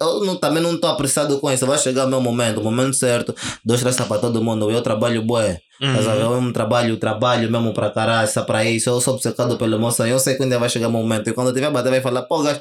[0.00, 3.34] Eu, também não estou apressado com isso, vai chegar o meu momento, o momento certo.
[3.64, 5.60] Dois traços para todo mundo, eu trabalho bué.
[5.80, 6.20] A ver?
[6.20, 8.90] Eu mesmo trabalho, trabalho mesmo para caralho, para isso.
[8.90, 10.12] Eu sou obcecado pelo sonho.
[10.12, 11.30] Eu sei que um dia vai chegar o momento.
[11.30, 12.60] E quando tiver bater, vai falar, pô, gajo.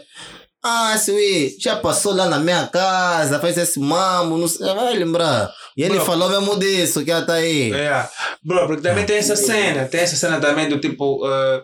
[0.63, 5.49] Ah, Sui, já passou lá na minha casa, fez esse mambo, não sei, vai lembrar.
[5.77, 6.05] E ele Bro.
[6.05, 7.71] falou mesmo disso, que tá aí.
[7.71, 8.05] É.
[8.43, 11.63] Bro, porque também tem essa cena, tem essa cena também do tipo eh,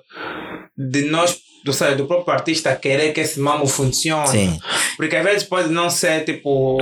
[0.78, 4.28] de nós, do, sabe, do próprio artista querer que esse mambo funcione.
[4.28, 4.60] Sim.
[4.98, 6.78] Porque às vezes pode não ser tipo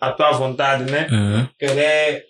[0.00, 1.06] a tua vontade, né?
[1.10, 1.48] Uhum.
[1.58, 2.24] Querer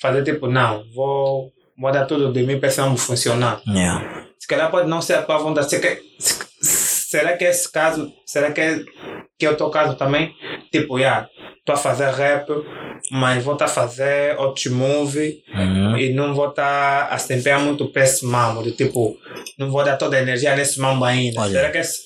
[0.00, 3.60] fazer tipo, não, vou, vou dar tudo de mim para esse mambo funcionar.
[3.66, 4.26] Yeah.
[4.38, 5.70] Se calhar pode não ser a tua vontade.
[5.70, 5.80] Se
[6.18, 6.81] se-
[7.12, 8.78] será que esse caso, será que é,
[9.38, 10.32] que é o teu caso também?
[10.72, 11.28] Tipo, já,
[11.58, 12.48] estou a fazer rap,
[13.10, 15.98] mas vou estar a fazer outros movie Uhum.
[15.98, 19.14] e não vou estar a se empenhar muito para esse mambo, de tipo,
[19.58, 21.38] não vou dar toda a energia nesse mambo ainda.
[21.40, 21.52] Olha.
[21.52, 21.98] Será que esse...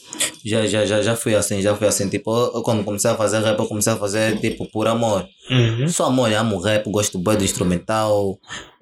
[0.44, 2.08] Já, já, já, já fui assim, já fui assim.
[2.08, 5.26] Tipo, eu quando comecei a fazer rap, eu comecei a fazer tipo por amor.
[5.50, 5.86] Uhum.
[5.88, 8.38] Só amor, eu amo rap, gosto bem do instrumental,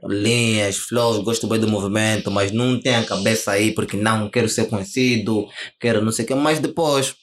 [0.06, 4.48] linhas, flows, gosto bem do movimento, mas não tenho a cabeça aí porque não quero
[4.48, 5.46] ser conhecido,
[5.80, 6.34] quero não sei o que.
[6.34, 7.14] Mas depois,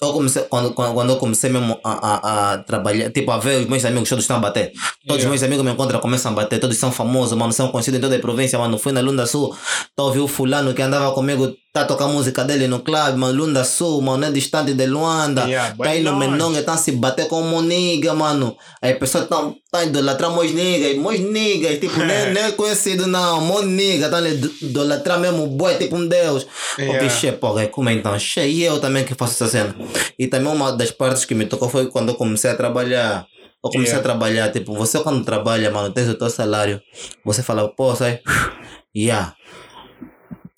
[0.00, 3.60] eu comecei, quando, quando, quando eu comecei mesmo a, a, a trabalhar, tipo, a ver
[3.60, 4.72] os meus amigos todos estão a bater.
[5.06, 5.28] Todos os Yeah.
[5.28, 8.16] meus amigos me encontram, começam a bater, todos são famosos, mano, são conhecidos em toda
[8.16, 8.78] a província, mano.
[8.78, 9.54] Fui na Lunda Sul,
[9.94, 13.16] tô ouvindo o fulano que andava comigo Tá a tocar a música dele no clube,
[13.16, 13.32] mano.
[13.32, 15.44] Lunda Sul, mano, não é distante de Luanda.
[15.44, 16.14] Yeah, tá aí no.
[16.18, 18.54] Menonga, tá se bater com o nigga, mano.
[18.82, 23.06] Aí a pessoa tá, tá idolatrando meus niggas, meus niggas, tipo, nem, nem é conhecido
[23.06, 26.46] não, meu nigga, tá ali idolatrar mesmo, boy, tipo um deus.
[26.78, 26.98] Yeah.
[26.98, 28.18] Ok, che, porra, como é então?
[28.18, 29.74] Che, e eu também que faço essa cena.
[30.18, 33.26] E também uma das partes que me tocou foi quando eu comecei a trabalhar.
[33.64, 34.00] Eu comecei Yeah.
[34.00, 36.82] a trabalhar, tipo, você quando trabalha, mano, tens o teu salário,
[37.24, 38.20] você fala, pô, sai,
[38.94, 39.34] yeah,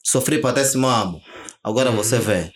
[0.04, 1.20] sofri para esse mambo.
[1.62, 2.52] Agora você vê,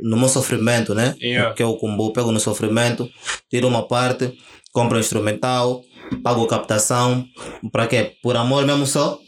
[0.00, 1.14] no meu sofrimento, né?
[1.20, 1.54] Yeah.
[1.54, 3.10] Que eu combo, pego no sofrimento,
[3.50, 4.32] tiro uma parte,
[4.72, 5.82] compro um instrumental,
[6.22, 7.24] pago captação,
[7.72, 8.12] para quê?
[8.22, 9.18] Por amor mesmo só?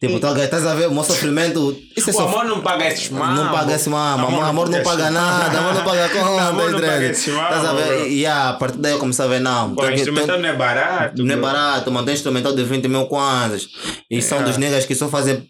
[0.00, 1.76] Tipo, tá, estás a ver o meu sofrimento?
[1.96, 3.36] Isso é O sof- amor não paga esses mambos.
[3.44, 6.80] não paga esse mamo, amor, amor não paga nada, amor não paga conta, Amor não
[6.80, 8.08] paga esse Estás a ver?
[8.08, 10.48] E yeah, a partir daí eu comecei a ver, não, Pô, que- instrumental tem- não
[10.48, 11.22] é barato.
[11.24, 12.04] não é barato, mano.
[12.06, 13.68] Tem instrumental de 20 mil kwanzas.
[14.10, 14.50] E são Yeah.
[14.52, 15.46] dos negros que só fazem,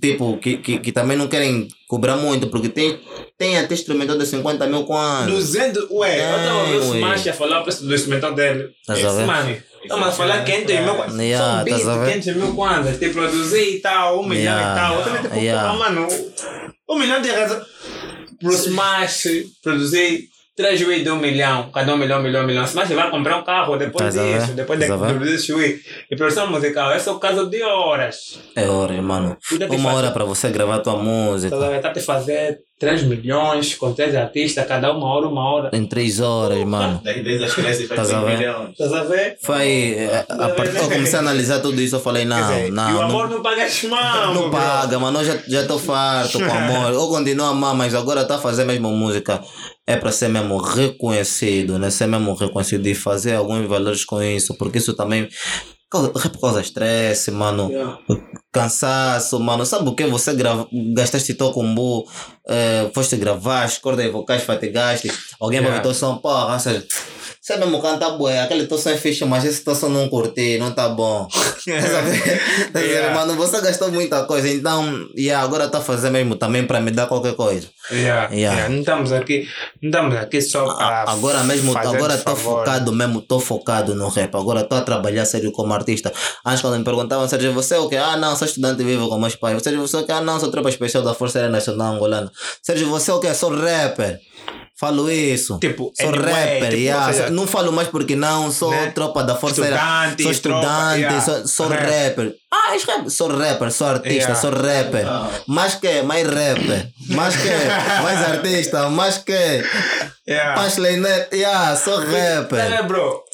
[0.00, 2.98] tipo, que, que, que também não querem cobrar muito, porque tem,
[3.38, 5.30] tem até instrumental de 50 mil kwanzas.
[5.32, 6.94] 200, ué, eu tava vendo o.
[6.96, 8.70] Smash a falar o preço do instrumental dele.
[8.80, 9.26] Estás a ver?
[9.26, 9.56] Mano,
[9.88, 11.20] estamos a falar 500 mil kwanzas.
[11.20, 12.12] Yeah, São 20, estás a ver?
[12.20, 12.98] 500 mil kwanzas.
[12.98, 14.72] Te produzir e tal, um milhão Yeah.
[14.72, 14.94] e tal.
[14.98, 15.72] Eu também, tipo, Yeah.
[15.74, 16.08] mano,
[16.88, 17.62] um milhão de razão.
[18.40, 19.26] Pro Smash
[19.62, 20.28] produzir
[20.58, 22.64] 3 Wii de um milhão, cada um milhão, milhão, milhão.
[22.64, 24.40] Smash vai comprar um carro depois a ver?
[24.40, 24.96] disso, depois de a
[25.56, 25.80] Wii.
[26.10, 28.40] E produção musical, esse é o caso de horas.
[28.56, 29.36] É hora, mano.
[29.52, 29.86] Uma fazer.
[29.86, 31.54] hora para você gravar tua música.
[31.54, 31.80] Estás a ver?
[31.80, 35.70] Tá te fazer 3 milhões com 3 artistas, cada uma hora, uma hora.
[35.72, 37.00] Em três horas, mano.
[37.04, 38.38] Daqui 10 as crianças faz Estás a 5 ver?
[38.38, 38.70] milhões.
[38.70, 39.36] Estás a ver?
[39.40, 39.68] Foi.
[39.96, 42.90] eh, A, a partir eu comecei a analisar tudo isso, eu falei, não, dizer, não.
[42.90, 44.34] e o não- amor não, paga as mãos.
[44.34, 45.20] Não paga, mano.
[45.20, 46.92] Eu já, já tô farto com amor.
[46.98, 49.40] Eu continuo a amar, mas agora tá a fazer mesmo música.
[49.88, 51.88] É para ser mesmo reconhecido, né?
[51.88, 55.26] Ser mesmo reconhecido e fazer alguns valores com isso, porque isso também.
[55.90, 57.70] Causa, rap causa estresse, mano.
[57.70, 57.98] Yeah.
[58.52, 59.64] Cansaço, mano.
[59.64, 60.04] Sabe o que?
[60.04, 62.04] Você grava, gastaste teu combo,
[62.48, 65.10] eh, foste gravar, as cordas vocais fatigaste.
[65.40, 65.82] Alguém vai Yeah.
[65.82, 66.84] ver teu som, porra, ou seja,
[67.40, 70.58] você mesmo canta bué, aquele teu som é fixe, mas esse teu som não curti,
[70.58, 71.26] não tá bom.
[71.66, 71.82] Ver?
[72.72, 72.80] Ver?
[72.84, 73.14] Yeah.
[73.14, 76.90] Mano, você gastou muita coisa, então, yeah, agora tá a fazer mesmo também para me
[76.90, 77.68] dar qualquer coisa.
[77.90, 78.68] Yeah, Yeah.
[78.68, 79.46] Não estamos aqui,
[79.82, 84.08] não estamos aqui só para Agora mesmo, fazer agora estou focado mesmo, estou focado no
[84.08, 84.34] rap.
[84.34, 86.12] Agora estou a trabalhar sério como artista.
[86.44, 87.96] Antes quando me perguntavam, Sérgio, você é o quê?
[87.96, 89.62] Ah, não, sou estudante vivo com meus pais.
[89.62, 90.12] Sérgio, você é o quê?
[90.12, 92.30] Ah, não, sou tropa especial da Força Aérea Nacional Angolana.
[92.62, 93.32] Sérgio, você é o quê?
[93.34, 94.18] Sou rapper.
[94.80, 95.58] Falo isso.
[95.58, 97.12] Tipo, sou anyway, rapper, tipo, yeah.
[97.12, 98.92] seja, Não falo mais porque não, sou Né?
[98.92, 99.60] tropa da Força.
[99.60, 101.20] Estudante, Sou tropa, estudante, yeah.
[101.20, 101.80] sou, sou Rap.
[101.82, 102.34] rapper.
[102.54, 103.10] Ah, és rapper.
[103.10, 104.34] Sou rapper, sou artista, Yeah.
[104.36, 105.04] sou rapper.
[105.48, 106.86] Mais que, mais rapper.
[107.08, 109.64] Mais que, mais artista, mais que.
[110.28, 110.54] Yeah.
[110.62, 112.68] Punchline net, yeah, sou rapper.
[112.68, 113.24] vendo, bro?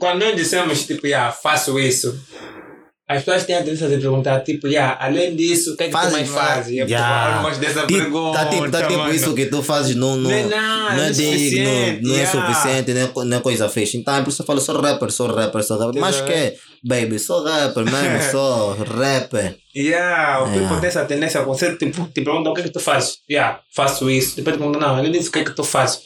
[0.00, 2.12] Quando nós dissemos, tipo, yeah, faço isso,
[3.10, 5.92] as pessoas têm a tendência de perguntar, tipo, yeah, além disso, o que é que
[5.92, 6.76] tu mais fazes?
[6.76, 7.40] Eu Yeah.
[7.42, 10.36] mas dessa Tipo, pergunta, Tá tipo, tá tipo isso que tu fazes não, não, Não
[10.36, 12.30] é nada, não é não é digno, suficiente, não é yeah.
[12.40, 13.96] suficiente, não é, não é coisa fixe.
[13.96, 16.00] Então é por isso eu falo, sou rapper, sou rapper, sou rapper.
[16.02, 16.54] Mas que,
[16.84, 19.56] baby, sou rapper mesmo, sou rapper.
[19.74, 20.80] Yeah, o people Yeah.
[20.80, 23.18] tem essa tendência, você tipo, te pergunta o que é que tu fazes?
[23.30, 24.36] Yeah, faço isso.
[24.36, 26.02] Depois te pergunta, não, ele disse o que é que tu fazes.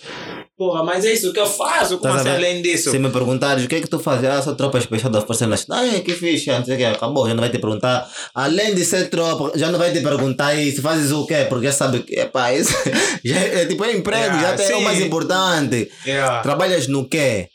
[0.63, 2.47] Porra, mas é isso que eu faço, como Estás a assim ver?
[2.49, 2.91] além disso?
[2.93, 5.45] Se me perguntares o que é que tu fazes, ah, sou tropa especial da Força
[5.47, 5.85] Nacional.
[5.85, 8.09] Ah, que fixe, não sei o que, acabou, já não vai te perguntar.
[8.33, 11.47] Além de ser tropa, já não vai te perguntar isso, fazes o quê?
[11.49, 12.73] Porque já sabe que, epá, isso
[13.25, 14.85] já é, é tipo, é emprego, Yeah, já tem o sim.
[14.85, 15.91] mais importante.
[16.07, 16.43] Yeah.
[16.43, 17.49] Trabalhas no quê?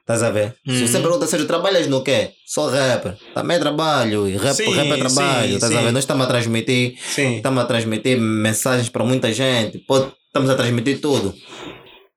[0.00, 0.54] Estás a ver?
[0.66, 0.86] Se Uhum.
[0.86, 2.30] você pergunta, Sérgio, trabalhas no quê?
[2.46, 3.14] Sou rapper.
[3.34, 4.28] Também trabalho.
[4.28, 5.48] E rap, Sim, rap é trabalho.
[5.48, 5.92] sim, Estás a ver?
[5.92, 9.82] Nós estamos a transmitir, estamos a transmitir mensagens para muita gente.
[10.28, 11.34] Estamos a transmitir tudo.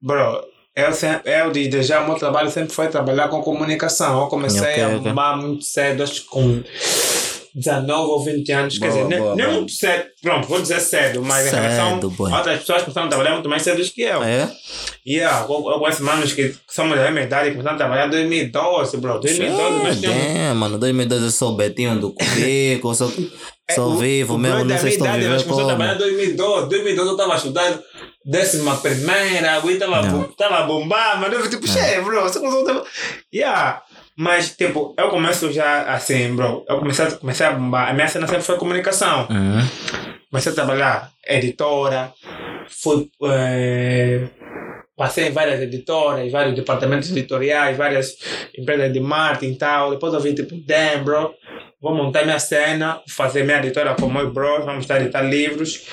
[0.02, 0.42] Bro,
[0.76, 4.22] eu, sempre, eu desde já, o meu trabalho sempre foi trabalhar com comunicação.
[4.22, 6.62] Eu comecei Ok, a amar muito cedo, acho que com
[7.56, 8.78] 19 ou 20 anos.
[8.78, 11.62] Quer Boa, dizer, nem- boa, nem muito cedo, pronto, vou dizer cedo, mas em Cedo,
[11.62, 12.32] relação boy.
[12.32, 14.22] a outras pessoas que começaram a trabalhar muito mais cedo que eu.
[14.24, 14.52] É?
[15.08, 18.12] Yeah, eu, eu conheço manos que são da minha idade que começaram a trabalhar em
[18.12, 19.20] 2012, bro.
[19.20, 20.22] 2012 nós tínhamos.
[20.22, 23.26] É, mano, 2012 eu sou o Betinho do Cubico, sou, sou
[23.68, 25.98] É, o- vivo o mesmo, bro não sei se nós vivendo começamos a trabalhar em
[25.98, 26.10] como.
[26.12, 26.70] 2012.
[26.70, 27.84] 2012 eu estava estudando
[28.30, 30.12] décima primeira, eu estava Yeah.
[30.18, 32.84] bu- tava a bombar, mas eu tipo, che, bro, você começou a.
[33.34, 33.82] Yeah.
[34.18, 36.66] Mas, tipo, eu começo já assim, bro.
[36.68, 37.90] Eu comecei, a- comecei a bombar.
[37.90, 39.28] A minha cena sempre foi comunicação.
[39.30, 39.68] Uhum.
[40.32, 42.12] Comecei a trabalhar editora,
[42.68, 43.10] fui.
[43.24, 44.28] eh,
[44.98, 48.16] passei em várias editoras, vários departamentos editoriais, várias
[48.58, 49.92] empresas de marketing e tal.
[49.92, 51.32] Depois eu vi, tipo, damn, bro,
[51.82, 55.88] vou montar minha cena, fazer minha editora com meus bros, vamos estar a editar livros.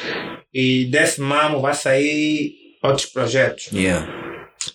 [0.53, 3.69] E desse mamo vai sair outros projetos.
[3.73, 4.07] Yeah.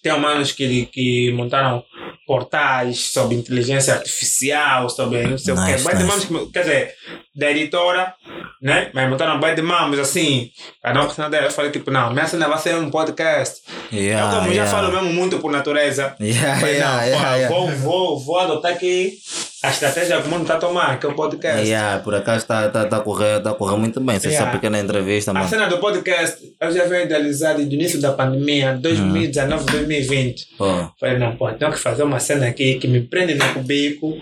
[0.03, 1.84] Tem humanos que, que montaram
[2.27, 5.84] portais sobre inteligência artificial, sobre não sei o Nice, quê.
[5.84, 6.27] Vai nice.
[6.27, 6.94] que, quer dizer,
[7.36, 8.14] da editora,
[8.61, 8.91] né?
[8.94, 10.52] Mas montaram bem de mamos, assim,
[10.84, 11.48] cada um com a cena dela.
[11.48, 13.61] Eu falei, tipo, não, minha cena vai ser um podcast.
[13.91, 14.72] Yeah, eu, como já yeah.
[14.72, 17.48] falo mesmo muito por natureza, Yeah, falei, não.
[17.49, 19.18] Vou, vou, vou adotar aqui
[19.61, 21.68] a estratégia que o mundo está a tomar, que é o podcast.
[21.68, 24.15] Yeah, por acaso está tá, tá a correr, tá a correr muito bem.
[24.15, 24.52] Essa Yeah.
[24.52, 25.49] pequena entrevista, A mano.
[25.49, 30.45] cena do podcast, eu já venho idealizar desde o início da pandemia, 2019, 2020.
[30.57, 30.65] Pô,
[30.99, 34.14] Falei, não, pô, tenho que fazer uma cena aqui que me prende no cubico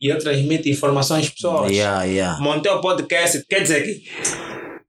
[0.00, 1.70] e eu transmito informações às pessoas.
[1.70, 2.38] yeah, yeah.
[2.40, 4.02] Montei o podcast, quer dizer que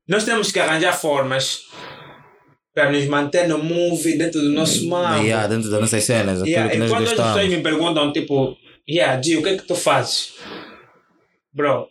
[0.07, 1.59] nós temos que arranjar formas
[2.73, 5.23] para nos manter no movie dentro do nosso mambo.
[5.23, 8.57] Yeah, dentro das nossas cenas, Yeah, E quando as pessoas me perguntam, tipo,
[8.89, 10.33] yeah, G, o que é que tu fazes?
[11.53, 11.87] Bro,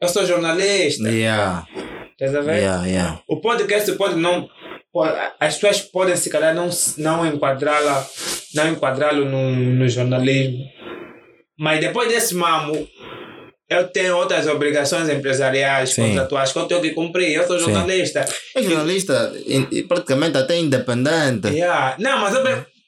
[0.00, 1.66] eu sou jornalista, Yeah,
[2.12, 2.56] estás a ver?
[2.58, 3.20] yeah, yeah.
[3.28, 4.48] O podcast pode não.
[4.92, 6.68] pode- As pessoas podem se calhar não,
[6.98, 8.06] não enquadrá-la,
[8.54, 10.64] não enquadrá-lo no, no jornalismo.
[11.58, 12.86] Mas depois desse mamo,
[13.68, 16.08] eu tenho outras obrigações empresariais, Sim.
[16.08, 17.32] contratuais que eu tenho que cumprir.
[17.34, 17.64] Eu sou Sim.
[17.72, 18.24] jornalista.
[18.54, 21.48] É jornalista e praticamente até independente.
[21.48, 21.96] Yeah.
[21.98, 22.42] Não, mas eu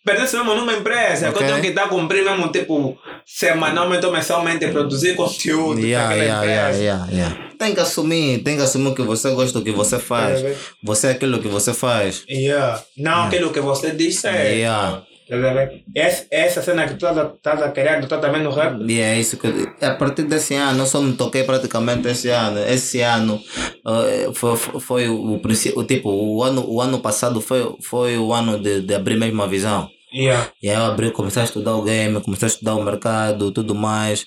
[0.09, 1.43] per- pertenço mesmo numa empresa que Ok.
[1.47, 6.45] eu tenho que estar cumprindo mesmo, tipo, semanalmente ou mensalmente, produzir conteúdo Yeah, para aquela
[6.45, 6.83] yeah, yeah, empresa.
[6.85, 7.49] yeah, yeah.
[7.59, 10.43] Tem que assumir, tem que assumir o que você gosta, o que você faz.
[10.83, 12.25] Você é aquilo que você faz.
[12.29, 12.83] Yeah.
[12.97, 14.55] Não aquilo que você diz é.
[14.55, 15.03] Yeah.
[15.31, 15.71] Estás?
[15.95, 18.81] Essa, essa cena que tu estás a querer adotar também no rap.
[18.89, 19.47] E é isso que
[19.85, 22.59] a partir desse ano, eu só me toquei praticamente esse ano.
[22.61, 23.39] Esse ano
[23.87, 28.59] eh, foi, foi o princípio, tipo, o ano, o ano passado foi, foi o ano
[28.59, 29.91] de, de abrir mesmo a visão.
[30.13, 30.51] Yeah.
[30.63, 33.75] E aí eu abri, comecei a estudar o game, comecei a estudar o mercado, tudo
[33.75, 34.27] mais.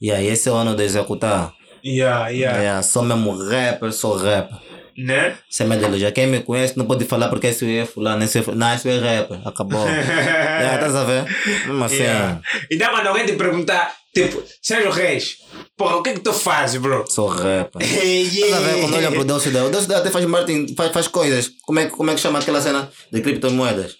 [0.00, 1.52] E aí esse é o ano de executar.
[1.84, 2.58] Yeah, yeah.
[2.58, 4.58] Yeah, sou mesmo rapper, sou rapper.
[4.96, 5.36] Né?
[5.48, 8.42] Sem medo, já quem me conhece não pode falar porque esse é fulano, esse é
[8.42, 8.60] fulano.
[8.60, 9.84] Não, esse é rapper, acabou.
[9.88, 11.24] yeah, estás a ver?
[11.66, 11.96] Mesmo assim.
[11.96, 12.40] Yeah.
[12.70, 15.38] Então quando alguém te perguntar, tipo, Sérgio Reis,
[15.76, 17.04] porra, o que é que tu fazes, bro?
[17.08, 17.80] Sou rapper.
[17.82, 19.66] Hey, Estás a ver quando olham pro Delcio Del?
[19.66, 21.50] O Delcio Del até faz marketing, faz, faz coisas.
[21.64, 23.96] Como é, como é que chama aquela cena de criptomoedas?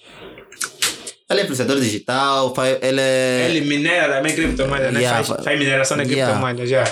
[1.32, 3.46] Ele é influenciador digital, faz, ele é.
[3.50, 5.00] Ele minera também criptomoeda, né?
[5.00, 6.14] Yeah, faz, fa- faz mineração Yeah.
[6.32, 6.84] criptomoeda, já.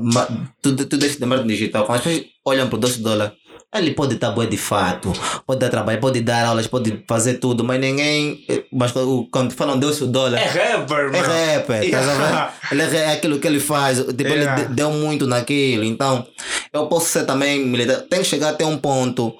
[0.00, 0.28] ma-
[0.62, 1.84] tudo, tudo isso de marketing digital.
[1.86, 3.32] Quando as pessoas olham pro Delcio Dólar,
[3.74, 5.12] ele pode estar bom de fato,
[5.46, 8.44] pode dar trabalho, pode dar aulas, pode fazer tudo, mas ninguém.
[8.72, 8.92] Mas
[9.30, 10.38] quando falam Delcio Dólar.
[10.38, 11.14] É rapper.
[11.14, 11.20] É
[11.54, 12.52] rapper, estás a Yeah.
[12.70, 12.74] ver?
[12.84, 14.60] Ele é aquilo que ele faz, tipo, Yeah.
[14.60, 15.84] ele de- deu muito naquilo.
[15.84, 16.26] Então,
[16.72, 18.02] eu posso ser também militar.
[18.10, 19.32] Tem que chegar até um ponto.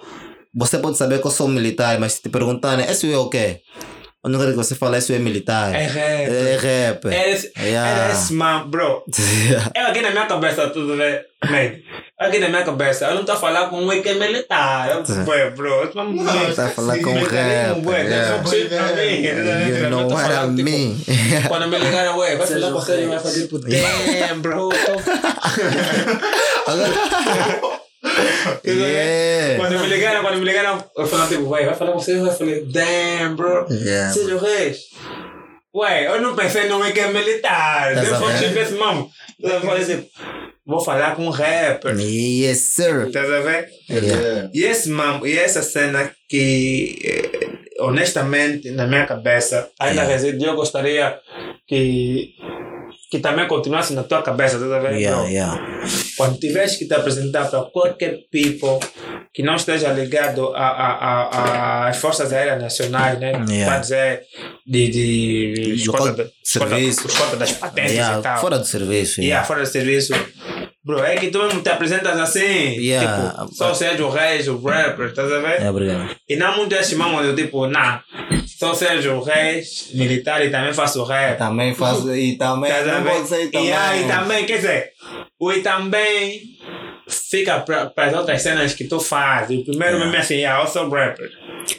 [0.55, 3.61] Você pode saber que eu sou militar, mas se te perguntarem, esse é o quê?
[4.25, 5.75] Eu não quero que você fale, esse é militar.
[5.75, 6.33] É rapper.
[6.33, 7.13] É rapper.
[7.13, 8.05] Era esse, Yeah.
[8.05, 9.03] era esse man, bro.
[9.75, 11.21] Eu aqui na minha cabeça, tudo bem?
[11.45, 11.73] Man,
[12.21, 14.91] aqui na minha cabeça, eu não estou a falar com um que é militar.
[14.91, 16.05] Eu, Ué, bro, eu estou a
[16.55, 17.75] Tá a falar com um rapper, yeah.
[19.83, 21.03] You know what I mean?
[21.49, 24.69] Quando me ligaram, ué, vai falar com você, vai fazer tipo, damn, bro.
[24.69, 25.03] tô-
[28.65, 29.57] yeah.
[29.59, 32.33] Quando me ligaram, quando me ligaram, eu falei tipo, ué, vai falar com você, eu
[32.33, 33.67] falei, damn, bro.
[33.71, 34.13] Yeah.
[34.13, 34.79] Seja o Reis.
[35.75, 37.95] Ué, eu não pensei no que é militar.
[37.95, 38.61] Tá Eu falei sabendo?
[38.61, 39.11] assim, mamo.
[39.41, 40.07] Eu falei assim,
[40.67, 41.97] vou falar com um rapper.
[41.99, 43.07] Yes, sir.
[43.07, 43.69] Estás a ver?
[43.89, 44.51] Yeah.
[44.53, 47.49] E, esse mam, e essa cena que, eh,
[47.81, 50.13] honestamente, na minha cabeça, ainda Yeah.
[50.13, 51.19] reside, eu gostaria
[51.67, 52.35] que,
[53.13, 54.95] que também continuasse na tua cabeça, a ver?
[54.97, 55.61] Yeah, yeah.
[56.17, 58.79] Quando tiveres que te apresentar para qualquer people
[59.35, 63.33] que não esteja ligado às Forças Aéreas Nacionais, né?
[63.51, 63.67] Yeah.
[63.71, 64.23] Para dizer
[64.67, 67.07] de, de, De escolta, serviço.
[67.07, 68.41] escolta das patentes e Yeah, tal.
[68.41, 69.21] Fora do serviço.
[69.21, 69.47] Yeah, Yeah.
[69.47, 70.15] fora de serviço.
[70.85, 72.41] Bro, é que tu mesmo te apresentas assim.
[72.77, 73.33] Yeah.
[73.39, 75.63] Tipo, só o Sérgio Reis, o rapper, estás a ver?
[75.63, 76.11] É, obrigado.
[76.29, 78.01] E não muito esse mamo do tipo, não,
[78.59, 81.39] sou Sérgio Reis, militar e também faço rap.
[81.39, 82.13] Também faço.
[82.15, 82.73] E também.
[82.73, 83.69] A Não pode ser também.
[83.69, 84.91] E aí também, quer dizer,
[85.39, 86.41] o e também
[87.09, 89.61] fica para as outras cenas que tu fazes.
[89.61, 90.05] O primeiro Yeah.
[90.05, 91.31] mesmo é assim, ah, eu sou rapper.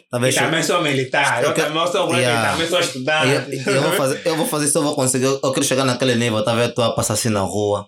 [0.10, 1.44] Talvez E também sou militar.
[1.44, 2.48] Eu Eu também sou rapper Yeah.
[2.48, 3.64] e também sou Eu, estudante.
[3.70, 5.26] eu, vou fazer, eu vou fazer isso, eu vou conseguir.
[5.26, 6.74] Eu, eu quero chegar naquele nível, tá vendo?
[6.74, 7.86] Tu a passar assim na rua.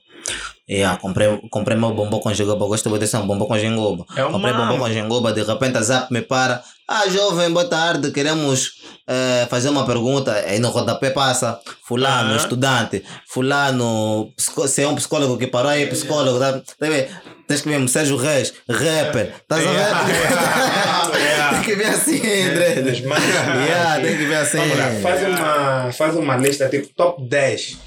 [0.67, 2.65] Yeah, comprei, comprei meu bombom com gengoba.
[2.65, 4.03] Gosto de ser um bombom com gengoba.
[4.15, 5.31] É um comprei bombom com gengoba.
[5.31, 6.63] De repente a Zap me para.
[6.87, 8.11] Ah, jovem, boa tarde.
[8.11, 10.33] Queremos eh, fazer uma pergunta.
[10.33, 11.59] Aí no rodapé passa.
[11.87, 12.37] Fulano, Aham.
[12.37, 13.03] estudante.
[13.27, 16.39] Fulano, se é um psicólogo que parou aí, psicólogo.
[16.39, 17.09] Tá, tá vendo?
[17.47, 19.35] Tens que ver Sérgio Reis, rapper.
[19.39, 19.77] Estás a ver?
[19.77, 21.49] Yeah, yeah.
[21.51, 22.81] tem que ver assim, André.
[22.81, 23.25] Dos manos.
[23.67, 24.57] Yeah, tem que ver assim.
[24.57, 27.77] Vamos lá, faz uma, faz uma lista tipo top 10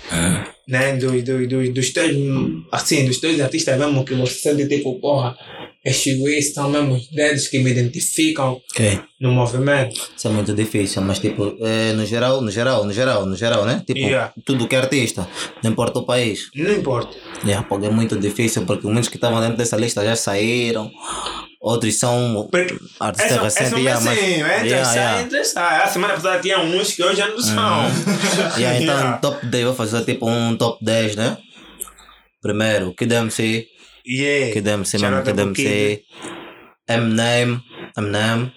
[0.69, 2.13] né, dos, dos, dos, dos teus,
[2.71, 5.37] assim, dos teus artistas mesmo que você sente tipo, porra,
[5.85, 9.01] Estes Wiz são mesmo os dedos que me identificam Ok.
[9.21, 9.99] no movimento.
[10.17, 13.65] Isso é muito difícil, mas tipo, é, no geral, no geral, no geral, no geral,
[13.65, 13.83] né?
[13.87, 14.33] Tipo, Yeah.
[14.45, 15.27] tudo que é artista,
[15.63, 16.51] não importa o país.
[16.55, 17.17] Não importa.
[17.45, 20.91] Yeah, porque é muito difícil, porque muitos que estavam dentro dessa lista já saíram,
[21.61, 22.49] outros são
[23.01, 23.73] artistas essa, recentes.
[23.73, 25.83] essa yeah, mas- assim, entra, yeah, entra, sai.
[25.83, 27.85] A semana passada tinha uns que hoje já não são.
[28.59, 29.19] Yeah, então, Yeah.
[29.19, 31.37] top 10, vou fazer tipo um top 10, né?
[32.41, 33.67] Primeiro, Kid MC,
[34.07, 34.53] Yeah.
[34.53, 36.03] Kid MC mesmo, Kid MC,
[36.89, 37.61] Eminem,
[37.97, 38.53] Eminem,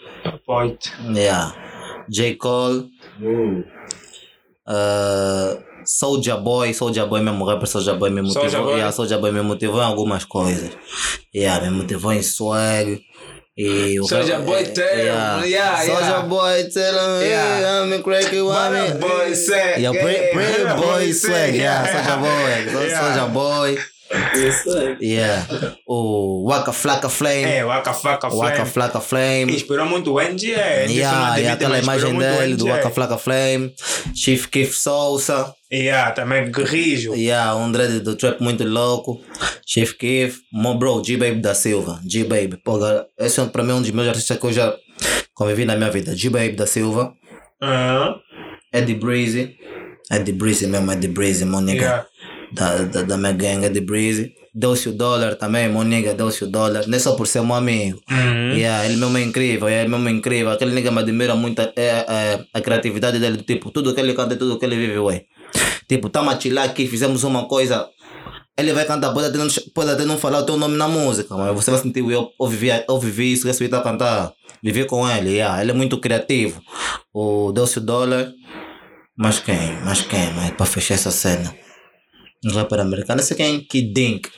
[0.45, 0.91] Pode.
[1.13, 1.53] yeah.
[2.09, 2.35] J.
[2.35, 2.89] Cole,
[4.67, 8.77] uh, Soulja Boy, Soulja Boy mesmo, rapper Soulja Boy me motivou, Soulja Boy.
[8.77, 10.71] yeah, Soulja Boy me motivou em algumas coisas.
[11.33, 13.01] Yeah, me motivou em swag.
[13.57, 15.85] E o Soulja Boy tell him, yeah, yeah.
[15.85, 17.83] Soulja Boy tell him, Yeah.
[17.83, 18.99] I'm a Bora, one.
[18.99, 19.79] boy, swag.
[19.81, 21.91] Yeah, pretty, pretty Yeah, boy swag, yeah, yeah.
[21.91, 23.01] Soulja Boy, Yeah.
[23.01, 23.77] Soulja Boy,
[24.99, 25.45] yeah.
[25.87, 28.71] O Waka Flocka Flame, É, Waka Flocka Waka Flame.
[28.71, 29.53] Flocka Flame.
[29.53, 30.47] Inspirou muito o NG.
[30.51, 30.87] Yeah,
[31.37, 33.73] yeah, aquela imagem dele do Waka Flocka Flame,
[34.15, 37.13] Chief Keef Sousa, Yeah, também Grijo.
[37.15, 39.21] yeah, um dread do trap muito louco,
[39.65, 42.01] Chief Keef, Mo Bro, G-Baby da Silva,
[42.65, 44.75] galera, esse é para mim um dos meus artistas que eu já
[45.33, 47.13] convivi na minha vida, G-Baby da Silva,
[47.61, 48.15] Aham.
[48.73, 49.55] Eddie Breezy,
[50.11, 52.07] Eddie Breezy mesmo, Eddie Breezy, meu nigga, Yeah.
[52.53, 56.47] da, da, da minha gang, Eddie Breezy, Deu-se o dólar também, meu nigga, deu-se o
[56.47, 58.01] dólar, não é só por ser meu amigo.
[58.11, 58.51] Uhum.
[58.53, 60.51] Yeah, ele mesmo é incrível, yeah, ele mesmo é incrível.
[60.51, 64.35] Aquele nigga me admira muito é, é, a criatividade dele, tipo, tudo que ele canta,
[64.35, 65.23] tudo que ele vive, ué.
[65.91, 67.85] Tipo, estamos a chilar aqui, fizemos uma coisa.
[68.57, 71.35] Ele vai cantar, pode até, não, pode até não falar o teu nome na música,
[71.35, 74.31] mas você vai sentir, eu, eu, vivi, eu vivi isso, esse a cantar.
[74.63, 76.61] Vivi com ele, yeah, ele é muito criativo.
[77.13, 78.31] O Deu-se o dólar.
[79.17, 79.81] Mas quem?
[79.83, 80.31] Mas quem?
[80.33, 81.53] Mas para fechar essa cena.
[82.45, 83.59] Um rapper americano, sei quem?
[83.59, 84.29] Kid Dink.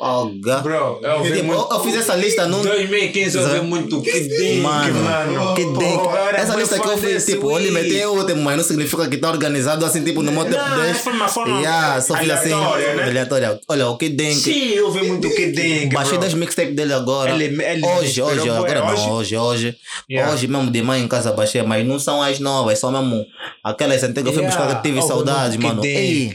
[0.00, 0.62] Oh, God.
[0.64, 1.68] Bro, eu Tipo, muito.
[1.72, 2.62] eu, fiz essa lista num.
[2.62, 5.54] 2015 eu ouvi muito Kid Dink, Mano, mano.
[5.54, 5.96] que tem.
[5.98, 7.66] Porra, Essa lista que eu fiz, tipo, eu Wii.
[7.70, 10.80] limitei o último, mas não significa que está organizado assim, tipo, no meu top Não,
[10.82, 10.98] 10.
[10.98, 13.04] foi uma forma Yeah, só fiz assim, né?
[13.04, 13.60] aleatória.
[13.68, 14.34] Olha, o Kid Dink.
[14.34, 15.94] Sim, eu ouvi muito Kid Dink.
[15.94, 17.30] Baixei das mixtapes dele agora.
[17.30, 19.02] Ele- ele hoje, hoje, agora hoje?
[19.06, 19.76] não, hoje, hoje.
[20.10, 20.34] Yeah.
[20.34, 23.24] Hoje mesmo de manhã em casa baixei, mas não são as novas, são mesmo
[23.62, 25.84] aquelas antigas que eu fui buscar que tive saudades, mano.
[25.84, 26.34] Ei,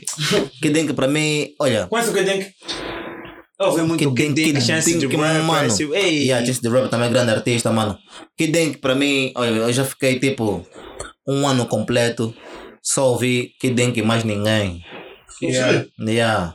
[0.62, 1.88] Kid Dink pra mim, olha.
[1.88, 2.48] Conhece o Kid Dink?
[3.62, 5.44] Ouvi muito Kid Dink, Chance de Rap.
[5.44, 5.68] mano.
[5.68, 7.98] esse- Ei, Yeah, Chance de Rap também é grande artista, mano.
[8.38, 10.66] Kid Dink pra mim, olha, eu já fiquei tipo
[11.28, 12.34] um ano completo,
[12.82, 14.82] só ouvi Kid Dink e mais ninguém.
[15.42, 15.86] Yeah.
[16.00, 16.54] Yeah.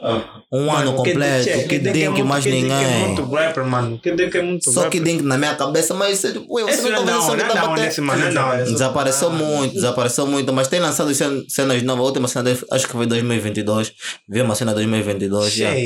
[0.53, 2.77] Um ano Mano, Kid Dink completo, é- Kid é Dink muito- mais Kid Dink É
[2.77, 2.99] ninguém.
[3.09, 3.99] muito rapper, mano.
[3.99, 4.91] Kid Dink é muito Só rapper.
[5.01, 7.47] Kid Dink na minha cabeça, mas você, ué, você não, não tá não, vendo não,
[7.49, 7.85] que tá não, batendo.
[7.87, 8.65] nesse mano, não.
[8.65, 12.03] Desapareceu muito, desapareceu muito, mas tem lançado cen- cenas novas.
[12.05, 13.93] A última cena dele, acho que foi 2022.
[14.29, 15.57] Vi uma cena 2022.
[15.57, 15.79] yeah.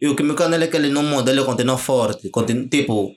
[0.00, 2.28] E o que me cana é que ele não muda, ele continua forte.
[2.30, 3.12] Continua, tipo,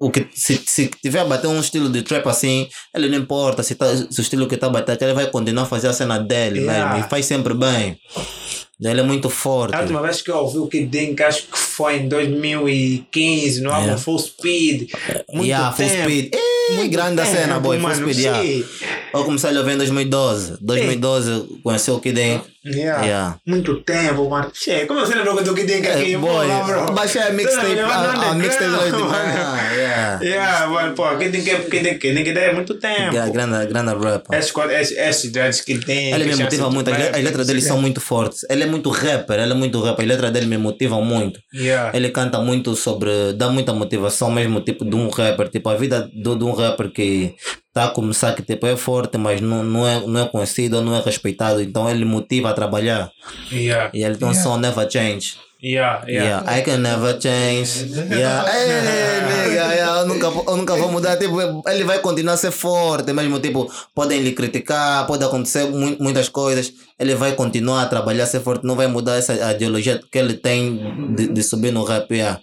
[0.00, 3.62] o que, se, se tiver a bater um estilo de trap assim, ele não importa
[3.62, 5.92] se, tá, se o estilo que está a bater, ele vai continuar a fazer a
[5.92, 6.94] cena dele, Yeah.
[6.94, 7.98] mesmo, e faz sempre bem.
[8.82, 9.74] Ele é muito forte.
[9.74, 13.70] A última vez que eu ouvi o Kid Dink, acho que foi em 2015, no
[13.70, 14.02] álbum Yeah.
[14.02, 14.90] Full Speed.
[15.32, 15.90] Muito yeah, tempo.
[15.90, 16.34] Full speed.
[16.34, 17.78] Ei, Muito grande a tempo, cena, boy.
[17.78, 18.66] Full mano, speed, yeah.
[19.12, 20.58] Eu comecei a ouvir em 2012.
[20.60, 22.44] 2012 conheci o Kid Dink.
[22.64, 23.04] Yeah.
[23.04, 23.38] Yeah.
[23.46, 24.50] Muito tempo, mano.
[24.54, 26.14] Che, como você lembrou do Kid Dink aqui?
[26.14, 26.92] É, boy, bro.
[26.92, 29.14] baixei a mixtape, a, a do mixtape underground, de mano?
[29.14, 30.20] ah, yeah.
[30.22, 33.12] Yeah, mano, pô, Kid Dink é Kid Dink, Kid Dink é muito tempo.
[33.12, 34.52] Gra- Grande, grande rapper.
[34.52, 36.12] Co- esses, esses dreads que tem.
[36.12, 38.44] Ele me motiva muito, as letras dele são muito fortes.
[38.48, 41.38] Ele é muito rapper, ele é muito rapper, as letras dele me motivam muito.
[41.52, 41.96] Yeah.
[41.96, 46.08] Ele canta muito sobre, dá muita motivação mesmo, tipo, de um rapper, tipo, a vida
[46.14, 47.34] do, de um rapper que
[47.68, 50.94] está a começar, que tipo, é forte, mas não, não, é, não é conhecido, não
[50.96, 53.10] é respeitado, então ele motiva a trabalhar.
[53.52, 53.90] Yeah.
[53.92, 55.34] E ele tem um som Never Change.
[55.62, 56.40] Yeah, yeah.
[56.48, 57.84] Yeah, I can never change.
[58.10, 58.48] Yeah,
[59.28, 61.18] nigga, yeah, eu, nunca, eu nunca vou mudar.
[61.18, 61.38] Tipo,
[61.68, 63.38] ele vai continuar a ser forte, mesmo.
[63.40, 66.72] Tipo, podem lhe criticar, pode acontecer mu- muitas coisas.
[67.00, 71.14] Ele vai continuar a trabalhar, ser forte, não vai mudar essa ideologia que ele tem
[71.16, 72.12] de, de subir no rap.
[72.12, 72.38] Yeah.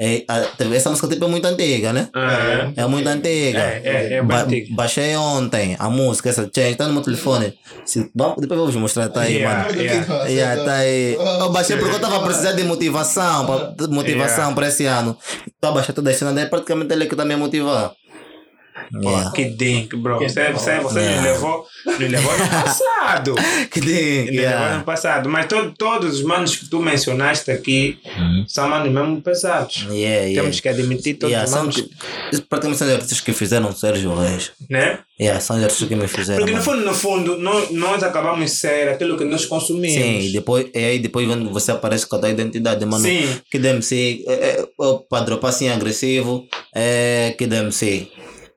[0.00, 2.08] É, a- essa música tipo, é muito antiga, né?
[2.14, 3.58] Ah, É muito antiga.
[3.58, 4.74] É, é, é Ba- antiga.
[4.74, 7.52] baixei ontem a música, essa change, tá no meu telefone.
[7.84, 9.80] Se, vamos, depois eu vou vos mostrar, tá aí, Yeah, mano.
[9.82, 10.24] yeah.
[10.28, 11.14] Yeah, tá aí.
[11.14, 13.56] Eu baixei porque eu tava precisando de motivação, pra,
[13.86, 14.54] de motivação Yeah.
[14.54, 15.18] para esse ano.
[15.60, 17.92] Tô a baixar toda a cena praticamente ele que tá me a motivar.
[18.94, 19.30] Yeah.
[19.32, 20.18] Que dink, bro.
[20.18, 21.16] Que Você, você, você Yeah.
[21.22, 23.34] nos levou, nos levou no passado.
[23.70, 24.82] Que ding, Nos levou no yeah.
[24.84, 25.28] passado.
[25.28, 27.98] Mas to, todos os manos que tu mencionaste aqui
[28.46, 29.86] são manos mesmo pesados.
[29.90, 30.40] Yeah, yeah.
[30.42, 31.90] Temos que admitir todos Yeah, os são manos, que-
[32.32, 34.52] isso praticamente são os artistas que fizeram Sérgio Reis.
[34.70, 35.00] né?
[35.20, 36.40] Yeah, são os artistas que me fizeram.
[36.40, 39.94] Porque no fundo, no fundo, nós, nós acabamos de ser aquilo que nós consumimos.
[40.02, 43.02] Sim, e depois, e aí depois quando você aparece com a tua identidade, mano.
[43.04, 43.28] Sim.
[43.50, 44.66] Que DMC é, é, é
[45.10, 48.08] para dropar assim agressivo, é que DMC.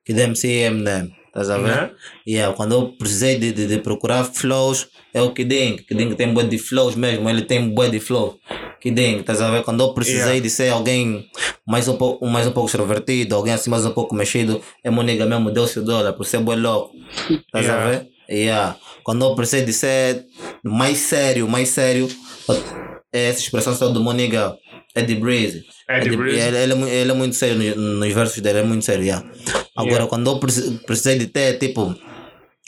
[0.06, 1.12] Que DMC é Eminem.
[1.28, 1.64] Estás a ver?
[1.68, 1.92] Né?
[2.28, 5.84] Yeah, quando eu precisei de, de, de procurar flows, é o Kidink.
[5.84, 8.38] Kidink tem bué de flows mesmo, ele tem bué de flow.
[8.82, 9.64] Kidink, estás a ver?
[9.64, 10.42] Quando eu precisei Yeah.
[10.42, 11.26] de ser alguém
[11.66, 15.04] mais um, pouco, mais um pouco extrovertido, alguém assim mais um pouco mexido, é meu
[15.04, 16.94] nigga mesmo, deu-se o dólar, por ser bué louco.
[17.30, 17.86] Estás Yeah.
[17.86, 18.08] a ver?
[18.30, 18.78] Yeah.
[19.04, 20.26] Quando eu precisei de ser
[20.66, 22.10] mais sério, mais sério,
[23.14, 24.58] é essa expressão só do meu nigga,
[24.96, 25.64] Eddie Breeze.
[25.90, 26.40] Eddie Breeze.
[26.40, 29.26] Ele, ele, é, ele é muito sério no- nos versos dele, é muito sério, yeah.
[29.76, 30.08] Agora, Yeah.
[30.10, 31.96] quando eu preci- precisei de ter, tipo,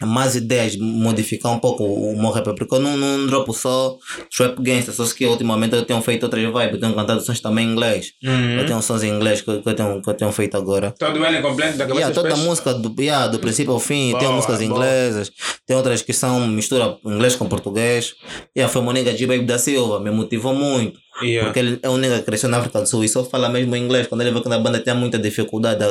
[0.01, 3.95] mais ideias, modificar um pouco o meu rap, porque eu não, não dropo só
[4.35, 7.67] trap gangster, só que ultimamente eu tenho feito outras vibes, eu tenho cantado sons também
[7.67, 8.13] em inglês.
[8.23, 8.59] Uhum.
[8.59, 10.93] Eu tenho sons em inglês que, que eu, tenho, que eu tenho feito agora.
[10.97, 14.11] Todo ele completo da cabeça Yeah, toda a música do, yeah, do princípio ao fim,
[14.13, 14.69] tem Boa, músicas boa.
[14.69, 15.31] inglesas,
[15.65, 18.15] tem outras que são mistura inglês com português.
[18.57, 20.99] Yeah, foi uma nega de Baby da Silva, me motivou muito.
[21.21, 21.45] Yeah.
[21.45, 23.75] Porque ele é um nega que cresceu na África do Sul e só fala mesmo
[23.75, 24.07] inglês.
[24.07, 25.83] Quando ele viu que na banda tinha muita dificuldade,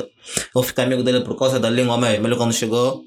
[0.54, 2.26] eu fiquei amigo dele por causa da língua mesmo.
[2.26, 3.02] Ele quando chegou,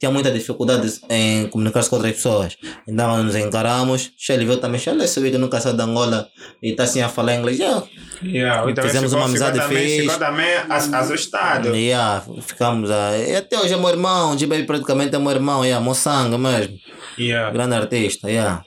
[0.00, 2.56] tinha muita dificuldade em comunicar-se com outras pessoas.
[2.88, 4.10] Então nos encaramos.
[4.30, 6.26] Ele viu também, ele subiu que nunca saiu da Angola
[6.62, 7.58] e está assim a falar inglês.
[7.58, 7.86] Yeah.
[8.22, 10.00] Yeah, e também Fizemos uma amizade ficou também, fixe.
[10.02, 11.76] Ficou também as- assustado.
[11.76, 13.16] Yeah, ficamos a.
[13.18, 16.78] E até hoje é meu irmão, baby praticamente é meu irmão, yeah, meu sangue mesmo.
[17.18, 17.50] Yeah.
[17.50, 18.64] Grande artista, yeah.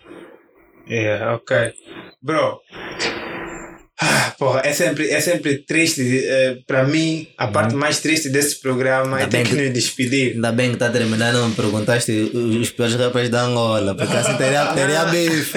[0.88, 1.74] Yeah, ok.
[2.22, 2.60] Bro.
[4.04, 6.02] Ah, Porra, é sempre, é sempre triste.
[6.26, 9.62] eh, para mim, a parte mais triste desse programa é Ainda ter bem que que-
[9.64, 10.34] nos despedir.
[10.36, 14.36] Ainda bem que está terminando, não me perguntaste os piores rappers da Angola, porque assim
[14.38, 15.54] teria, teria bife.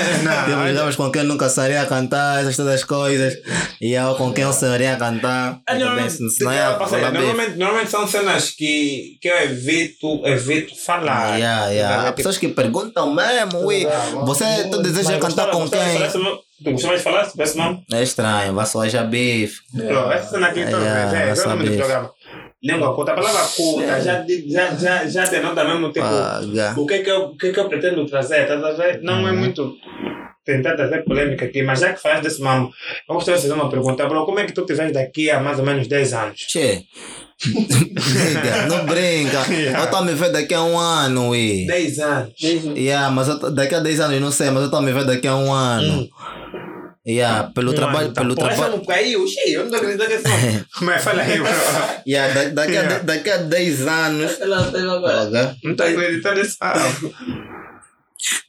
[0.47, 3.35] Temos rappers com quem eu nunca sabia cantar, essas todas as coisas.
[3.81, 5.59] E eu com quem eu sabia cantar.
[5.67, 6.45] Ah, Então, normalmente, bem, se
[7.57, 11.37] não são cenas que, que eu evito, evito falar.
[11.39, 11.97] Yeah, yeah.
[11.97, 13.87] Há Tipo, pessoas que perguntam mesmo, ui,
[14.25, 15.81] você tu deseja mas cantar com quem?
[16.65, 17.83] Tu gostavas de falar esse nome?
[17.93, 19.61] É estranho, vai só já bife.
[19.75, 22.11] Bro, essa cena aqui vez, é, é o nome do programa.
[22.65, 26.01] Língua curta, a palavra curta já, já, já, já denota mesmo tipo.
[26.07, 26.75] Paga.
[26.79, 28.51] O que é que eu, o que é que eu pretendo trazer?
[28.51, 29.03] A ver?
[29.03, 29.39] Não é Uhum.
[29.39, 29.75] muito
[30.45, 32.71] tentar trazer polêmica aqui, mas já que falaste desse mambo,
[33.09, 34.25] eu gostaria de fazer uma pergunta, bro.
[34.25, 36.41] Como é que tu te vês daqui a mais ou menos 10 anos?
[36.49, 36.85] Che.
[38.69, 39.45] Não brinca.
[39.53, 39.79] Yeah.
[39.81, 41.67] Eu estou a me ver daqui a um ano, ui.
[41.67, 42.33] 10 anos.
[42.41, 44.83] Yeah, mas eu tô- daqui a 10 anos eu não sei, mas eu estou a
[44.83, 46.09] me ver daqui a um ano.
[47.09, 48.85] Yeah, pelo trabalho, pelo trabalho.
[48.85, 50.65] caiu, cheio, eu não tô acreditando que esse nome.
[50.81, 51.49] Mas fala aí, bro.
[52.05, 52.97] Yeah, da- daqui, Yeah.
[52.97, 54.39] a, daqui a 10 anos.
[55.63, 57.15] Não tô acreditando nesse nome.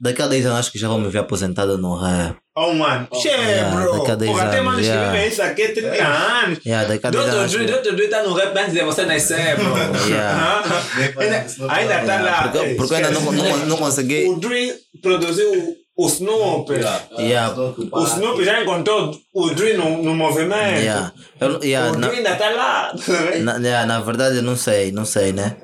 [0.01, 2.35] Daqui a 10 anos acho que já vou me ver aposentado no rap.
[2.55, 3.07] Oh, mano.
[3.13, 3.99] Che, Yeah, bro.
[3.99, 5.11] daqui a 10 Porra, tem anos, manos que yeah.
[5.11, 6.59] vivem isso aqui há 30 anos.
[6.65, 7.51] Yeah, daqui a 10 anos.
[7.51, 7.95] Dr.
[7.95, 9.67] Dre tá no rap antes de você nascer, bro.
[10.09, 10.63] Yeah.
[11.19, 12.47] ainda, ainda tá Yeah, lá.
[12.51, 14.25] porque, porque eu ainda não, não, não consegui.
[14.27, 14.73] O Dre
[15.03, 16.71] produziu o Snoop.
[17.17, 17.53] Yeah.
[17.91, 20.79] O Snoop já encontrou o Dre no, no movimento.
[20.81, 21.11] Yeah.
[21.39, 22.93] Eu, yeah, O na- Dre ainda tá lá.
[23.41, 25.57] Na, na, na verdade, eu não sei, não sei, né?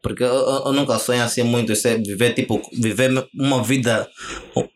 [0.00, 4.08] Porque eu, eu, eu nunca sonho assim muito, ser, viver tipo, viver uma vida,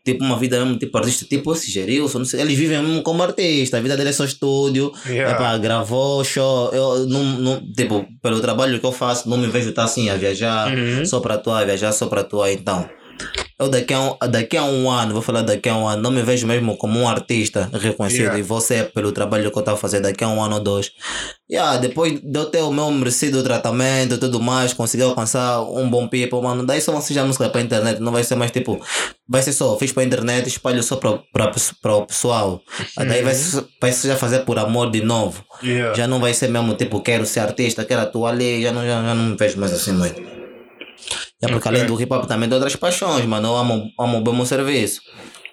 [0.05, 3.23] tipo uma vida mesmo, tipo artista, tipo esse Gerilson, não sei, eles vivem mesmo como
[3.23, 5.31] artista, a vida dele é só estúdio, Yeah.
[5.31, 9.47] é para gravou show, eu não, não, tipo, pelo trabalho que eu faço, não me
[9.47, 11.05] vejo estar assim a viajar, Uhum.
[11.05, 12.87] só para atuar, viajar só para atuar, então.
[13.59, 16.11] Eu daqui a, um, daqui a um ano, vou falar daqui a um ano, não
[16.11, 18.39] me vejo mesmo como um artista reconhecido Yeah.
[18.39, 20.91] e você pelo trabalho que eu estava fazendo daqui a um ano ou dois.
[21.49, 25.87] Yeah, depois de eu ter o meu merecido tratamento e tudo mais, conseguir alcançar um
[25.89, 28.49] bom people, mano, daí só vão ser já música para internet, não vai ser mais
[28.51, 28.83] tipo,
[29.29, 32.59] vai ser só, fiz para internet, espalho só para o pessoal.
[32.97, 35.45] Daí vai, ser- vai ser já fazer por amor de novo.
[35.63, 35.93] Yeah.
[35.95, 39.01] Já não vai ser mesmo tipo, quero ser artista, quero atuar ali, já não, já,
[39.03, 40.21] já não me vejo mais assim muito.
[41.43, 41.71] É porque Ok.
[41.71, 43.49] além do hip hop também tem outras paixões, mano.
[43.49, 45.01] Eu amo, amo bem o meu serviço.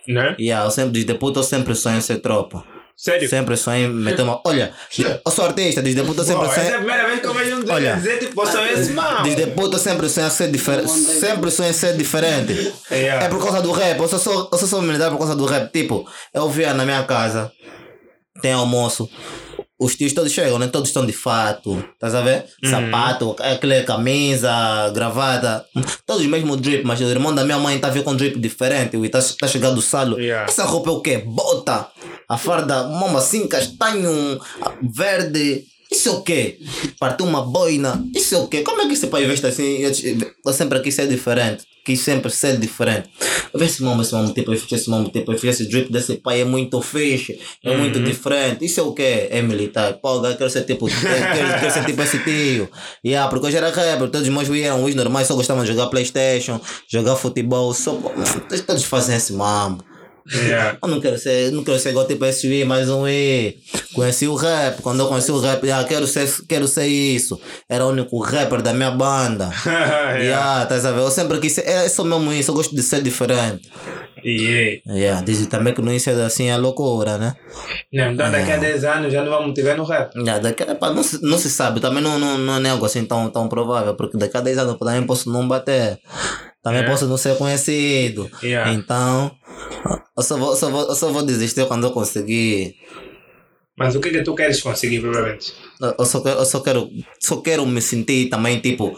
[0.09, 0.35] Né?
[0.41, 2.65] Yeah, eu sempre, desde puto, eu sempre sonho ser tropa.
[2.97, 3.27] Sério?
[3.31, 4.41] Sempre sonho em meter uma.
[4.47, 4.75] Olha,
[5.25, 6.79] eu sou artista, desde puto eu sempre Bro, essa é a sonho.
[6.85, 7.95] primeira vez que eu vejo um Olha.
[7.97, 9.23] dizer tipo, é esse mal.
[9.23, 10.91] Desde puto eu sempre sonho ser diferente.
[10.91, 12.75] Sempre sonho ser diferente.
[12.91, 13.99] É por causa do rap.
[13.99, 15.73] Eu só sou, eu só sou militar por causa do rap.
[15.73, 17.51] Tipo, eu via na minha casa,
[18.43, 19.09] tem almoço.
[19.81, 20.69] Os tios todos chegam, né?
[20.69, 22.45] Todos estão de fato, estás a ver?
[22.63, 25.65] Sapato, aquela camisa, gravata,
[26.07, 29.09] todos mesmo drip, mas o irmão da minha mãe tá vindo com drip diferente, e
[29.09, 30.21] tá, tá chegando do salo.
[30.21, 30.45] Yeah.
[30.51, 31.19] Essa roupa é o quê?
[31.25, 31.89] Bota!
[32.29, 34.39] A farda, mama assim, castanho,
[34.83, 36.59] verde, Isso é o quê?
[36.99, 38.05] Partiu uma boina.
[38.15, 38.63] Isso é o quê?
[38.63, 39.79] Como é que esse pai veste assim?
[39.79, 39.91] Eu,
[40.47, 41.65] eu sempre quis ser diferente.
[41.85, 43.11] Quis sempre ser diferente.
[43.53, 46.81] Vejo esse mambo, esse mambo tipo, esse mambo tipo, esse drip desse pai é muito
[46.81, 48.65] fixe, é muito diferente.
[48.65, 49.29] Isso é o quê?
[49.31, 49.95] É militar.
[49.95, 52.69] Pô, eu quero ser tipo, quero, quero ser tipo esse tio.
[53.05, 55.89] Yeah, porque já era rapper, todos os meus eram os normais, só gostavam de jogar
[55.89, 57.99] Playstation, jogar futebol, só,
[58.67, 59.90] todos fazem esse mambo.
[60.33, 60.79] Yeah.
[60.83, 63.59] Eu não quero ser, não quero ser igual tipo SUI, mais um E.
[63.95, 67.41] Conheci o rap, quando eu conheci o rap, ah, quero ser, quero ser isso.
[67.69, 69.51] Era o único rapper da minha banda.
[69.67, 70.21] yeah.
[70.31, 71.01] Yeah, tá a ver?
[71.01, 73.69] Eu sempre quis ser, é só mesmo isso, eu gosto de ser diferente.
[74.25, 74.81] Yeah.
[74.87, 77.35] Yeah, dizem também que no início é assim é loucura, né?
[77.93, 80.15] Não, então daqui a 10 anos já não vamos te ver no rap.
[80.15, 83.05] Yeah, daqui, epá, não, se, não se sabe, também não, não, não é algo assim
[83.05, 85.99] tão, tão provável, porque daqui a 10 anos eu também posso não bater.
[86.63, 86.87] Também É.
[86.87, 88.31] posso não ser conhecido.
[88.43, 88.73] Yeah.
[88.73, 89.31] Então,
[90.17, 92.75] eu só, vou, só, vou, eu só vou desistir quando eu conseguir.
[93.79, 95.55] Mas o que é que tu queres conseguir, provavelmente?
[95.99, 98.95] Eu- só, quero- eu só quero só quero me sentir também tipo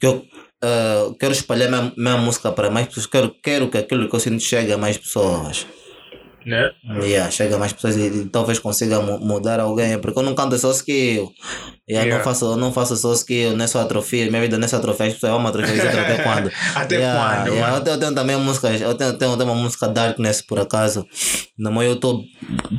[0.00, 0.24] que eu
[0.62, 4.20] eh, quero espalhar minha, minha música para mais pessoas quero, quero que aquilo que eu
[4.20, 5.66] sinto chegue a mais pessoas
[6.44, 6.70] Né?
[7.02, 10.58] yeah, chega mais pessoas e, e talvez consiga mu- mudar alguém porque eu não canto
[10.58, 11.32] só skill
[11.88, 12.16] yeah, Yeah.
[12.16, 14.68] não faço eu não faço só skill não é só atrofia minha vida não é
[14.68, 18.00] só atrofia as pessoas vão atrofia até quando Até Yeah, quando, yeah, eu, tenho, eu
[18.00, 21.06] tenho também músicas eu tenho, tenho, tenho uma música Darkness por acaso
[21.58, 22.24] no meu YouTube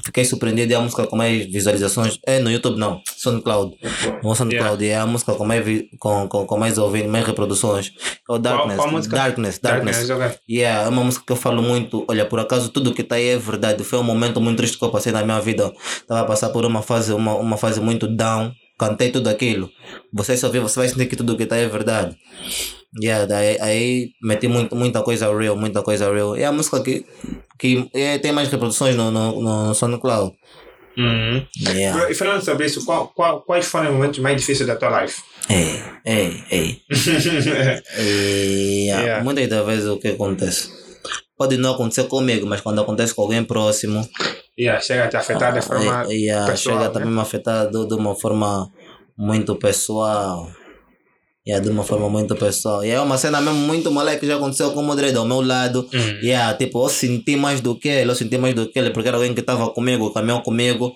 [0.04, 3.76] fiquei surpreendido é a música com mais visualizações é no YouTube não SoundCloud
[4.24, 7.92] no SoundCloud é a música com mais vi- com, com, com mais ouvido mais reproduções
[8.30, 9.16] é o Darkness qual música?
[9.16, 10.32] Darkness Darkness, ok.
[10.50, 12.06] Yeah, é uma música que eu falo muito.
[12.10, 13.55] Olha, por acaso tudo que está aí é verdade.
[13.84, 15.72] Foi um momento muito triste que eu passei na minha vida.
[15.98, 18.52] Estava a passar por uma fase, uma, uma fase muito down.
[18.78, 19.70] Cantei tudo aquilo.
[20.14, 22.16] Você só ouvir, você vai sentir que tudo que está é verdade.
[23.02, 26.36] Yeah, daí, aí meti muito, muita coisa real, muita coisa real.
[26.36, 27.06] É a música que,
[27.60, 30.34] que é, tem mais reproduções no, no, no SoundCloud.
[30.98, 31.46] Uhum.
[31.74, 32.10] Yeah.
[32.10, 35.22] E falando sobre isso, qual, qual, quais foram os momentos mais difíceis da tua life?
[35.50, 36.82] Ei, ei, ei.
[38.00, 39.24] E, Yeah.
[39.24, 40.70] Muitas das vezes o que acontece?
[41.38, 44.08] Pode não acontecer comigo, mas quando acontece com alguém próximo,
[44.58, 46.94] yeah, chega a te afetar de forma e, e, ah, pessoal, chega né?
[46.94, 48.72] também a me afetar de, de uma forma
[49.18, 50.50] muito pessoal.
[51.48, 52.84] Yeah, de uma forma muito pessoal.
[52.84, 55.42] E é uma cena mesmo muito maluca que já aconteceu com o Modredo ao meu
[55.42, 55.88] lado.
[55.94, 56.20] Hum.
[56.24, 59.08] Yeah, tipo, eu senti mais do que ele, eu senti mais do que ele, porque
[59.08, 60.92] era alguém que estava comigo, caminhou comigo.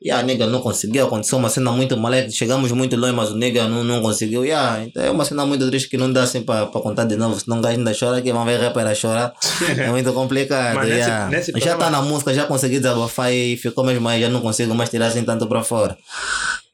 [0.00, 3.36] E a nega não conseguiu, aconteceu uma cena muito maluca, chegamos muito longe, mas o
[3.36, 4.44] nega não, não conseguiu.
[4.44, 7.38] Yeah, então é uma cena muito triste que não dá assim para contar de novo,
[7.40, 9.32] senão o gajo ainda chora, que vão ver rapper a chorar.
[9.76, 10.76] É muito complicado.
[10.76, 11.28] Mas nesse- yeah.
[11.28, 14.40] nesse já programa- tá na música, já consegui desabafar e ficou mesmo aí, já não
[14.40, 15.96] consigo mais tirar assim tanto para fora.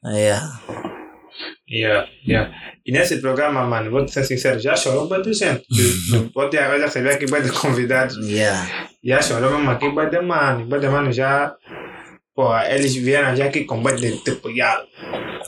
[0.04, 0.60] Yeah.
[1.70, 2.52] Yeah, yeah.
[2.84, 5.64] E nesse programa, mano, vou te ser sincero, já chorou muita gente.
[6.34, 8.16] Vou te já receber aqui vai de convidados.
[8.18, 8.88] Yeah.
[9.02, 10.68] Já chorou mesmo aqui, vai de mano.
[10.68, 11.54] Vai de mano já.
[12.34, 14.82] Pô, eles vieram já aqui com vai de tipo, já.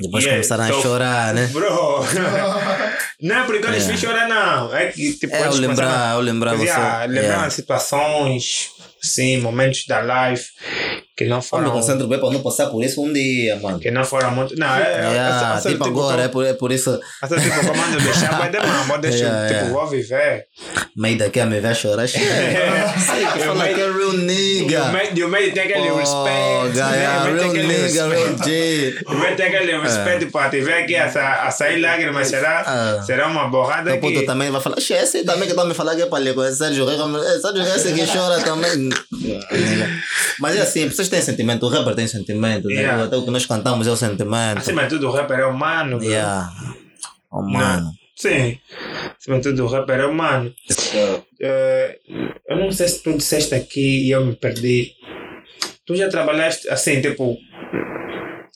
[0.00, 1.46] Depois Yeah, começaram so- a chorar, né?
[1.52, 2.04] Bro!
[3.22, 3.92] não é porque eles É.
[3.92, 4.74] fiz chorar, não.
[4.76, 6.64] É que tipo, É, eu eles lembrar, eu lembrar você.
[6.66, 7.50] yeah, lembrar Yeah.
[7.50, 8.68] situações,
[9.02, 10.00] sim, momentos da
[10.30, 10.44] life
[11.16, 11.70] que não Eu me foram.
[11.70, 13.78] concentro bem para não passar por isso um dia, mano.
[13.80, 14.54] Que não foram muito.
[14.58, 14.82] Não, é.
[14.82, 17.00] é, Yeah, é, é, tipo agora, é por, é por isso.
[17.22, 19.72] Essa tipo, comando deixar, vai demorar, vou deixar, Yeah, tipo, yeah.
[19.78, 20.44] vou viver.
[20.96, 22.04] Meio daqui a me ver chorar.
[22.06, 24.92] Eu fala que é real o nigga.
[25.14, 26.76] E o meio tem aquele Oh, respeito.
[26.76, 27.24] yeah?
[27.26, 29.00] O meio real nigga, real G.
[29.06, 31.06] O meio tem aquele respeito para te ver aqui a,
[31.46, 33.02] a sair lágrimas, será, Ah.
[33.02, 34.26] será uma borrada O puto aqui.
[34.26, 36.56] também vai falar, "Xe, esse também que tá me falando que é para com esse
[36.58, 38.88] Sérgio é Sérgio Reis esse que chora também.
[40.40, 42.74] Mas é assim, têm sentimento, o rapper tem sentimento, né?
[42.74, 43.04] Yeah.
[43.04, 44.58] Até o que nós cantamos é o sentimento.
[44.58, 46.02] Acima de tudo, o rapper é humano.
[46.02, 46.50] Yeah.
[47.30, 47.90] Oh, mano.
[48.16, 48.58] Sim.
[49.18, 50.54] Acima de tudo, o rapper é humano.
[51.40, 51.98] Eh,
[52.48, 54.92] eu não sei se tu disseste aqui e eu me perdi.
[55.84, 57.36] Tu já trabalhaste assim, tipo,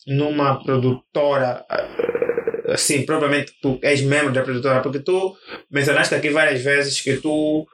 [0.07, 5.37] numa produtora, eh, assim, provavelmente tu és membro da produtora, porque tu
[5.71, 7.67] mencionaste aqui várias vezes que tu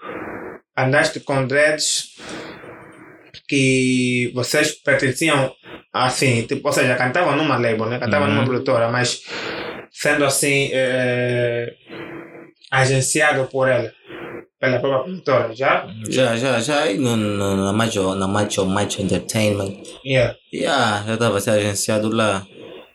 [0.76, 2.16] andaste com dreads
[3.48, 5.52] que vocês pertenciam
[5.92, 7.98] assim, tipo, ou seja, cantavam numa label, né?
[7.98, 8.34] cantavam Uhum.
[8.34, 9.22] numa produtora, mas
[9.90, 11.72] sendo assim eh,
[12.70, 13.90] agenciado por ela,
[14.60, 15.86] pela própria produtora, já?
[16.08, 19.76] Já, já, já aí no, no, na Macho, na Macho, Macho Entertainment.
[20.04, 20.34] Yeah.
[20.52, 22.46] Yeah, já estava ser agenciado lá.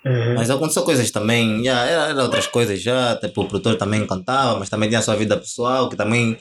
[0.03, 0.33] Uhum.
[0.35, 4.57] Mas aconteceu coisas também, já, era, era outras coisas já, tipo, o produtor também cantava,
[4.57, 6.35] mas também tinha a sua vida pessoal, que também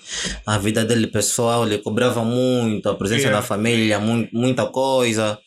[0.47, 3.37] a vida dele pessoal lhe cobrava muito, a presença Yeah.
[3.41, 5.39] da família, mu muita coisa.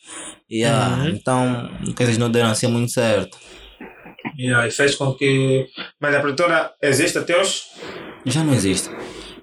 [0.50, 1.08] Yeah, Uhum.
[1.08, 3.36] Então, coisas não deram assim muito certo.
[4.38, 5.66] Yeah, e fez com que.
[6.00, 7.62] Mas a produtora existe até hoje?
[8.26, 8.88] Já não existe.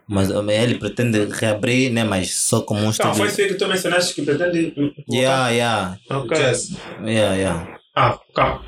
[0.08, 3.16] Mas eh, ele pretende reabrir, né, mas só como um Não, estúdio.
[3.16, 4.74] foi isso que tu mencionaste que pretende.
[4.76, 5.04] voltar?
[5.12, 6.38] Yeah, yeah, Ok.
[6.38, 6.70] Jazz.
[7.06, 7.81] yeah, yeah.
[7.96, 8.62] Ah, calma.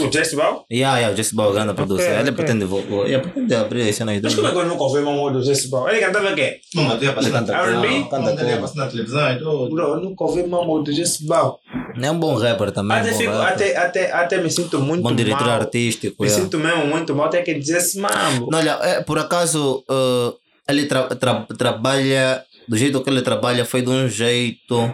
[0.00, 0.64] O Jesse Ball?
[0.72, 2.10] Yeah, yeah, o Jesse Ball, grande producer.
[2.18, 2.32] Ele ok.
[2.32, 4.98] pretende, vo- vo- ele pretende abrir as cenas Mas como é que eu nunca ouvi
[4.98, 5.88] uma música do Jesse Ball?
[5.88, 6.58] Ele cantava o quê?
[6.74, 7.84] Não, mas tu ia passar na Canta televisão.
[7.84, 8.10] R&B?
[8.10, 9.70] Canta Não, ele ia passar na televisão e tudo.
[9.70, 11.60] Bro, eu nunca ouvi uma música do Jesse Ball.
[12.02, 12.96] É um bom rapper também.
[12.98, 13.52] Até, bom fico, rapper.
[13.52, 15.60] até, até, até me sinto muito bom diretor mal.
[15.60, 16.16] artístico.
[16.24, 16.42] Me yeah.
[16.44, 18.48] sinto mesmo muito mal, tem que dizer esse mambo.
[18.50, 20.32] Não, olha, é, por acaso eh,
[20.72, 24.92] ele tra- tra- trabalha, do jeito que ele trabalha, foi de um jeito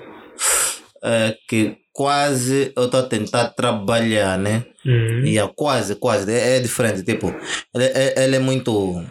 [1.02, 4.64] eh, que quase eu estou a tentar trabalhar, né?
[4.84, 5.24] Uhum.
[5.26, 6.30] Yeah, quase, quase.
[6.32, 7.02] É, é diferente.
[7.02, 7.34] Tipo,
[7.74, 9.04] ele, é- ele é muito.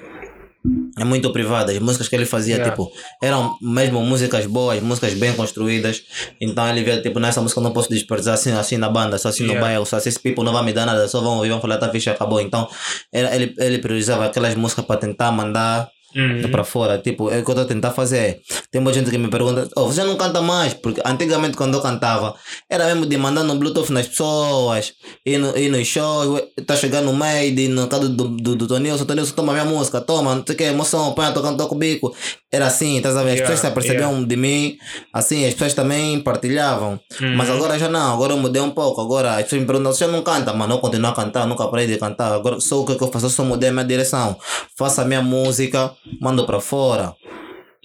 [0.99, 1.72] É muito privado.
[1.72, 2.69] As músicas que ele fazia, Yeah.
[2.72, 2.91] tipo,
[3.24, 6.03] eram mesmo músicas boas, músicas bem construídas.
[6.41, 9.30] Então ele via, tipo, nessa música eu não posso desperdiçar assim, assim na banda, só
[9.30, 9.66] assim no Yeah.
[9.66, 11.77] bairro, só assim esse people não vai me dar nada, só vão ouvir, vão falar,
[11.77, 12.41] tá ficha, acabou.
[12.41, 12.67] Então
[13.14, 16.49] ele, ele priorizava aquelas músicas para tentar mandar Uhum.
[16.49, 16.97] para fora.
[16.97, 18.41] Tipo, é o que eu estou a tentar fazer.
[18.71, 20.73] Tem muita gente que me pergunta, oh, você não canta mais?
[20.73, 22.35] Porque antigamente quando eu cantava,
[22.69, 24.93] era mesmo de mandar no Bluetooth nas pessoas,
[25.25, 29.05] ir, no, ir nos shows, tá chegando no meio, no caso do, do, do Tonilson,
[29.05, 32.15] Tonilson, toma minha música, toma, não sei o que, emoção, põe, tocando, toca o bico.
[32.52, 33.30] Era assim, estás a ver?
[33.30, 34.78] As Yeah, pessoas se apercebiam de mim,
[35.14, 37.00] assim, as pessoas também partilhavam.
[37.22, 37.36] Uhum.
[37.36, 39.00] Mas agora já não, agora eu mudei um pouco.
[39.00, 40.52] Agora as pessoas me perguntam, você não canta?
[40.52, 42.34] Mano, eu continuo a cantar, nunca parei de cantar.
[42.34, 44.36] Agora só o que que eu faço, eu só mudei a minha direção.
[44.76, 47.14] Faço a minha música, mando para fora.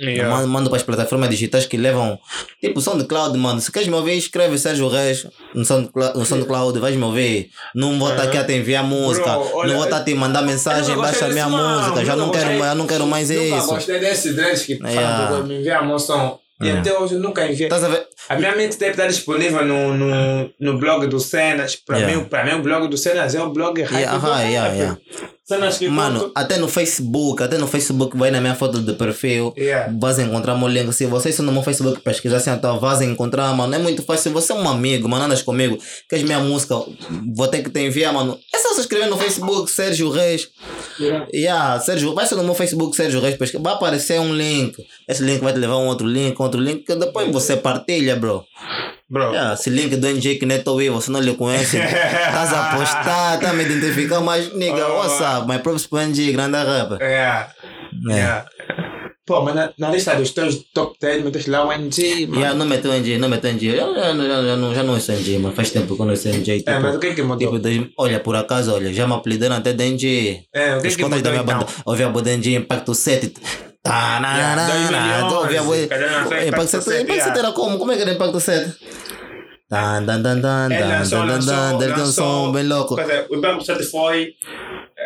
[0.01, 0.45] Yeah.
[0.47, 2.19] Mando, para as plataformas digitais que levam.
[2.61, 3.61] Tipo, SoundCloud, mano.
[3.61, 7.51] Se queres me ouvir, escreve Sérgio Reis no SoundCloud, no SoundCloud vais me ouvir.
[7.75, 9.31] Não vou estar aqui a te enviar música.
[9.31, 12.05] Bro, olha, não vou estar a te mandar mensagem, baixa a minha desse música.
[12.05, 13.67] Já não quero, eu não quero mais Nunca isso.
[13.69, 15.27] gostei desses dreads que Yeah.
[15.29, 16.41] falam, me enviar a moção.
[16.61, 16.81] E Yeah.
[16.81, 17.69] até hoje eu nunca enviei.
[18.29, 21.77] A minha mixtape está disponível no, no, no blog do Cenas.
[21.77, 22.17] Para Yeah.
[22.17, 24.51] mim, mim, o blog do Cenas é um blog hype Yeah, ah, rap.
[24.51, 24.99] yeah, yeah.
[25.47, 28.95] Cenas que Mano, conto- até no Facebook, até no Facebook vai na minha foto de
[28.95, 29.53] perfil.
[29.59, 29.93] Yeah.
[30.01, 30.91] Vais encontrar meu link.
[30.95, 33.75] Se vocês estão no meu Facebook pesquisar assim, então vais encontrar, mano.
[33.75, 34.33] É muito fácil.
[34.33, 35.27] Você é um amigo, mano.
[35.27, 35.77] Andas comigo.
[36.09, 36.75] Queres minha música?
[37.37, 38.39] Vou ter que te enviar, mano.
[38.55, 40.49] É só você escrever no Facebook, Sérgio Reis.
[40.99, 41.27] Yeah.
[41.35, 43.63] Yeah, Sérgio, vai ser no meu Facebook, Sérgio Reis, pesquisa.
[43.63, 44.75] Vai aparecer um link.
[45.07, 48.17] Esse link vai te levar a um outro link, outro link, que depois você partilha,
[48.17, 48.43] bro.
[49.11, 51.77] Bro, Yeah, esse link do NJ que nem tô eu, você não lhe conhece.
[51.79, 54.97] Estás a postar, tá a me identificar, mas nigga, Oh.
[54.99, 55.47] what's up?
[55.47, 56.99] My props pro NJ, grande rapper.
[57.01, 57.51] yeah.
[58.11, 58.13] É.
[58.13, 58.47] Yeah.
[59.27, 62.41] Pô, mas na, na lista dos teus top 10, meteste lá o NG, mano.
[62.41, 63.71] Yeah, não meteu NJ, não meteu NJ.
[63.79, 65.55] Eu já, já, já, não, já não ouço NJ, mano.
[65.55, 66.59] Faz tempo que eu não ouço NJ.
[66.59, 67.39] Tipo, É, mas o que é que mudou?
[67.39, 70.45] tipo dois- olha, por acaso, olha, já me apelidaram até de NJ.
[70.53, 71.59] é, o que é que contas da mudou minha então?
[71.61, 71.73] banda.
[71.87, 73.33] Ouvi a banda NJ Impacto 7.
[73.85, 75.87] Tá, na, Yeah, na, na, 2011, ouvi a voz.
[75.89, 76.85] cadê na frente, Impacto Impacto 7.
[76.85, 77.39] 7, Impacto 7 yeah.
[77.41, 77.79] era como?
[77.79, 78.77] Como é que era Impacto 7?
[79.69, 81.85] Tan, tan, Ele tan, lançou, tan, tan, lançou, tan.
[81.85, 82.13] Ele tem um lançou-
[82.47, 82.95] som bem louco.
[83.31, 84.29] O Impacto 7 foi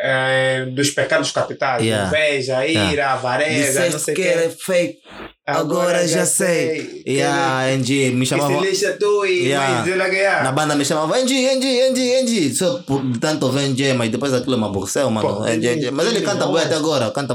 [0.02, 1.82] é, dos pecados capitais.
[1.84, 2.08] Yeah.
[2.08, 4.98] Inveja, ira, avareza, não sei o que era fake.
[5.46, 7.02] Agora já sei.
[7.08, 8.60] Yeah, NJ, me Que chamava.
[8.60, 9.82] se lixa tu e Yeah.
[9.82, 10.44] mais.
[10.44, 12.54] Na banda me chamava NG, NG, NG, NG.
[12.54, 15.36] Só por tanto NG, mas depois aquilo me aborreceu, mano.
[15.36, 15.90] Pô, NG, NG.
[15.90, 17.34] Mas ele canta bué até agora, canta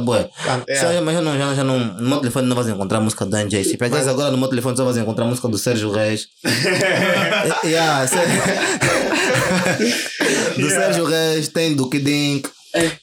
[0.67, 0.75] é.
[0.75, 3.25] Só- Mas já não, já, já não, no meu telefone não vais encontrar a música
[3.25, 3.64] do NG.
[3.64, 6.27] Se pegares agora no meu telefone só vais encontrar a música do Sérgio Reis.
[7.66, 8.06] yeah,
[10.58, 12.50] do Sérgio Reis, tem do Kidink,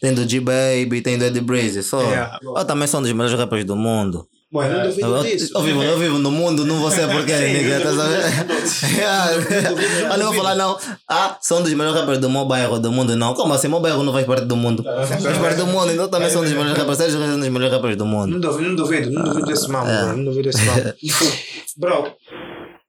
[0.00, 1.82] tem do G-Baby, tem do Eddie Breeze.
[1.82, 2.00] Só.
[2.42, 4.26] Eu também sou um dos melhores rappers do mundo.
[4.52, 5.52] Mano, não Eu, duvido disso.
[5.54, 8.96] eu vivo, eu vivo no mundo, não vou ser porque, nigga, tá sabendo?
[8.96, 9.32] Yeah.
[10.12, 10.76] Eu não vou falar, não.
[11.08, 13.32] Ah, sou um dos melhores rappers do meu bairro, do mundo, não.
[13.34, 13.68] Como assim?
[13.68, 14.82] Meu bairro não faz parte do mundo.
[14.82, 16.98] Faz parte do mundo, então também sou um dos melhores rappers.
[16.98, 18.26] Sérgio Reis é um dos melhores rappers do mundo.
[18.32, 20.02] Não duvido, não duvido, não duvido desse mambo, É.
[20.06, 20.16] bro.
[20.16, 20.82] Não duvido desse mambo.
[21.78, 22.12] bro,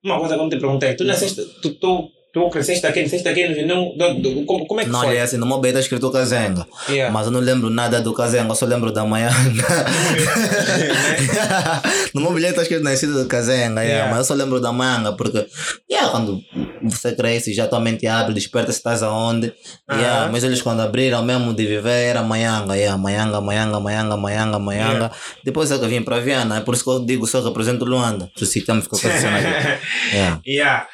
[0.04, 0.96] uma coisa que eu não te perguntei.
[0.96, 4.86] Tu nasceste, tu, tu, tu cresceste aqui, nasceste aqui no não, do, como, como é
[4.86, 5.10] que Não, foi?
[5.10, 6.66] olha, assim, no meu bairro está escrito Kazenga.
[6.90, 7.12] Yeah.
[7.14, 9.30] Mas eu não lembro nada do Kazenga, eu só lembro da manhã.
[12.14, 14.10] no meu bilhete está escrito nascido do Kazenga, yeah, Yeah.
[14.10, 15.46] mas eu só lembro da manga, porque
[15.90, 16.40] yeah, quando
[16.84, 19.54] você cresce, já tua mente abre, desperta se estás aonde.
[19.92, 20.32] Yeah, Aham.
[20.32, 24.94] mas eles quando abriram mesmo de viver era Manhanga, yeah, Manhanga, Manhanga, Manhanga, Manhanga, Manhanga.
[24.94, 25.12] Yeah.
[25.44, 27.86] Depois é que eu vim para Viana, é por isso que eu digo só represento
[27.86, 28.30] Luanda.
[28.36, 29.46] Tu se me ficou posicionado.
[30.14, 30.42] yeah.
[30.48, 30.88] yeah.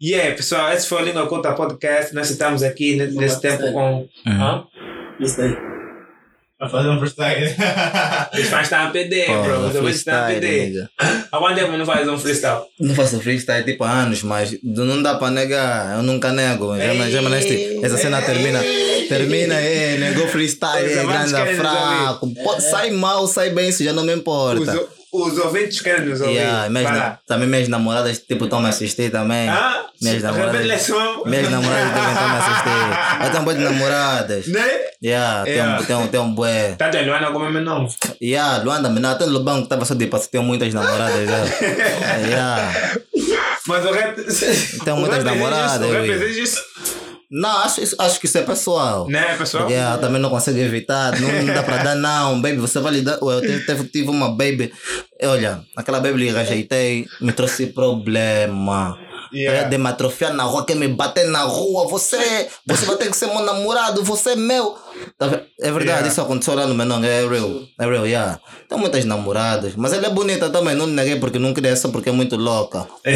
[0.00, 2.14] Yeah, pessoal, esse foi o Língua Conta Podcast.
[2.14, 4.08] Nós estamos aqui ne- nesse tempo com.
[4.26, 4.42] Uhum.
[4.42, 4.64] Hã?
[5.18, 5.56] Isso aí.
[6.60, 7.46] Vai fazer um freestyle.
[8.34, 9.66] Os fãs estão a pedir, bro.
[9.68, 10.90] Os ouvintes estão a nigga.
[11.32, 12.60] Há quanto tempo não faz um freestyle?
[12.80, 16.76] Não faço freestyle tipo há anos, mas não dá para negar, eu nunca nego.
[16.76, 17.20] Já, me- já
[17.84, 18.60] essa cena termina,
[19.08, 22.34] termina, é, negou freestyle, é grande, fraco.
[22.42, 24.72] Pô, sai mal, sai bem, isso já não me importa.
[25.12, 26.34] Os ouvintes querem nos ouvir.
[26.34, 29.48] Yeah, minhas na- também minhas namoradas tipo estão me assistir também.
[29.48, 30.60] Ah, Minhas namoradas.
[31.26, 32.98] Minhas namoradas também estão me assistir.
[33.24, 34.46] Eu tenho um boi de namoradas.
[34.48, 34.68] Né?
[35.02, 35.80] Yeah, tem Yeah.
[35.80, 36.74] um, tem um, tem um bué.
[36.78, 37.88] Tanto a Luana como é meu nome.
[38.22, 41.20] Yeah, Luanda, menina, até no que estava só de passo, tenho muitas namoradas.
[41.20, 42.26] Yeah.
[42.28, 42.72] yeah.
[43.66, 44.16] Mas o rap.
[44.84, 46.62] Tem o muitas exige namoradas, O rap exige isso.
[47.30, 49.06] Não, acho, acho que isso é pessoal.
[49.06, 49.64] Né, pessoal?
[49.64, 52.92] Porque ah, também não consegue evitar, não, não dá para dar, não, baby, você vai
[52.92, 53.18] lidar.
[53.20, 54.72] Eu tive, tive, uma baby,
[55.22, 58.98] olha, aquela baby que rejeitei me trouxe problema.
[59.30, 59.66] Yeah.
[59.66, 63.10] É de me atrofiar na rua, quer me bater na rua, você, você vai ter
[63.10, 64.78] que ser meu namorado, você é meu.
[65.18, 65.26] Tá
[65.60, 66.08] É verdade, Yeah.
[66.08, 68.38] isso aconteceu lá no Menong, é real, é real, yeah.
[68.68, 72.10] Tem muitas namoradas, mas ela é bonita também, não neguei porque não queria essa porque
[72.10, 72.86] é muito louca.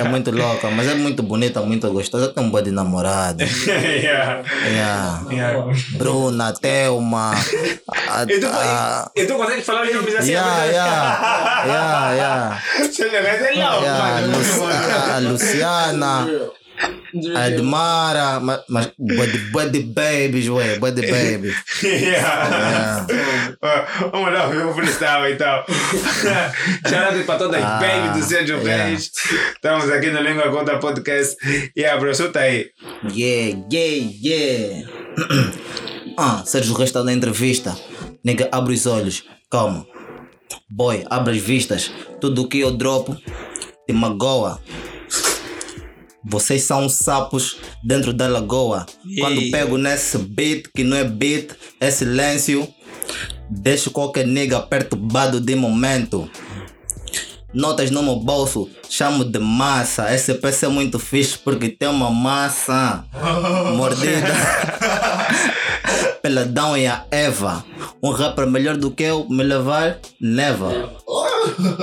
[0.00, 3.42] É muito louca, mas é muito bonita, muito gostosa, tem um bom de namorado.
[3.66, 4.42] yeah.
[4.64, 5.24] Yeah.
[5.30, 5.74] Yeah.
[5.98, 7.32] Bruna, Thelma.
[8.08, 10.32] A, E tu, a, e tu consegue falar o nome assim?
[10.32, 12.62] yeah, yeah, yeah, yeah.
[12.80, 13.74] É yeah.
[15.12, 16.28] a, a Luciana,
[17.36, 21.54] a Edmara, mas, mas bué de babies, ué, bué de babies.
[21.82, 23.06] Yeah.
[23.62, 25.64] Ó, Vamos lá ver o freestyle então.
[26.88, 28.84] Shout para todas as Ah, babies do Sérgio yeah.
[28.84, 29.10] Reis.
[29.54, 31.36] Estamos aqui no Língua Conta Podcast.
[31.76, 32.66] E a professora tá aí.
[33.12, 34.88] Yeah, yeah, yeah.
[36.16, 37.76] ah, Sérgio Reis está na entrevista.
[38.24, 39.24] Nega, abre os olhos.
[39.50, 39.86] Calma.
[40.68, 41.90] Boy, abre as vistas.
[42.20, 43.16] Tudo que eu dropo
[43.86, 44.60] te magoa.
[46.24, 48.86] Vocês são sapos dentro da lagoa.
[49.18, 49.50] Quando Yeah.
[49.50, 51.50] pego nesse beat, que não é beat,
[51.80, 52.68] é silêncio.
[53.48, 56.30] Deixo qualquer nega perturbado de momento.
[57.52, 60.14] Notas no meu bolso, chamo de massa.
[60.14, 63.04] Esse PC é muito fixe porque tem uma massa
[63.74, 64.28] mordida.
[66.22, 67.64] Peladão e a Eva.
[68.02, 70.92] Um rapper melhor do que eu me levar, neva.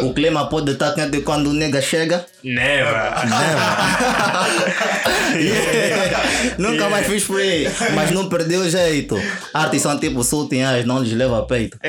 [0.04, 2.26] O clima pode estar quente quando o nega chega.
[2.44, 3.16] Neva.
[6.58, 9.20] Nunca mais fiz free, mas não perdi o jeito.
[9.54, 11.78] Artes são tipo sultinhas, não lhes leva a peito.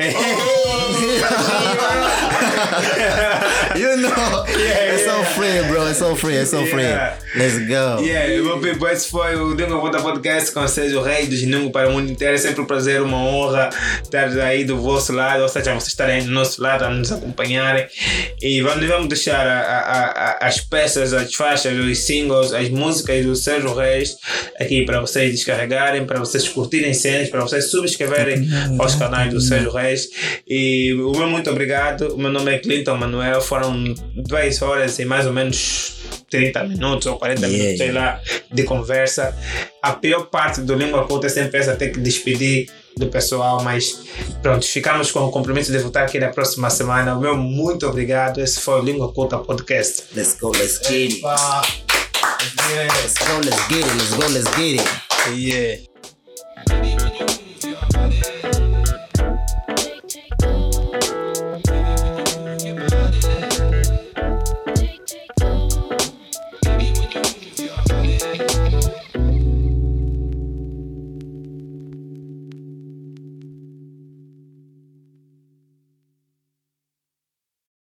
[3.75, 4.09] You know,
[5.05, 5.08] so
[5.39, 5.87] free, bro.
[5.89, 6.35] It's so free.
[6.35, 6.83] It's so free.
[6.83, 7.17] Yeah.
[7.35, 8.03] Let's go.
[8.03, 11.87] Yeah, meu people, esse foi o Língua Conta Podcast com Sérgio Reis do Ginungo para
[11.89, 12.33] o mundo inteiro.
[12.33, 13.69] É sempre um prazer, uma honra
[14.03, 17.87] estar aí do vosso lado, ou seja, vocês estarem do nosso lado a nos acompanharem.
[18.41, 20.05] E vamos, vamos deixar a- a-
[20.41, 24.15] a- as peças, as faixas, os singles, as músicas do Sérgio Reis
[24.59, 28.47] aqui para vocês descarregarem, para vocês curtirem cenas, para vocês subscreverem
[28.79, 30.07] aos canais do Sérgio Reis.
[30.47, 32.13] E o meu muito obrigado.
[32.15, 33.41] O meu nome é Clinton Manuel.
[33.41, 33.83] Foram
[34.15, 35.93] duas horas e mais ou menos
[36.29, 37.57] 30 minutos ou 40 Yeah.
[37.57, 39.35] minutos, sei lá, de conversa.
[39.81, 44.01] A pior parte do Língua Culta é sempre essa, ter que despedir do pessoal, mas
[44.41, 47.15] pronto, ficamos com o compromisso de voltar aqui na próxima semana.
[47.15, 48.41] O meu muito obrigado.
[48.41, 50.03] Esse foi o Língua Culta Podcast.
[50.15, 50.51] Let's go.
[50.51, 51.21] Let's get it.
[51.21, 53.39] Let's go.
[53.43, 53.95] Let's get it.
[53.95, 54.27] Let's go.
[54.27, 54.89] Let's get it.
[55.33, 55.88] Yeah.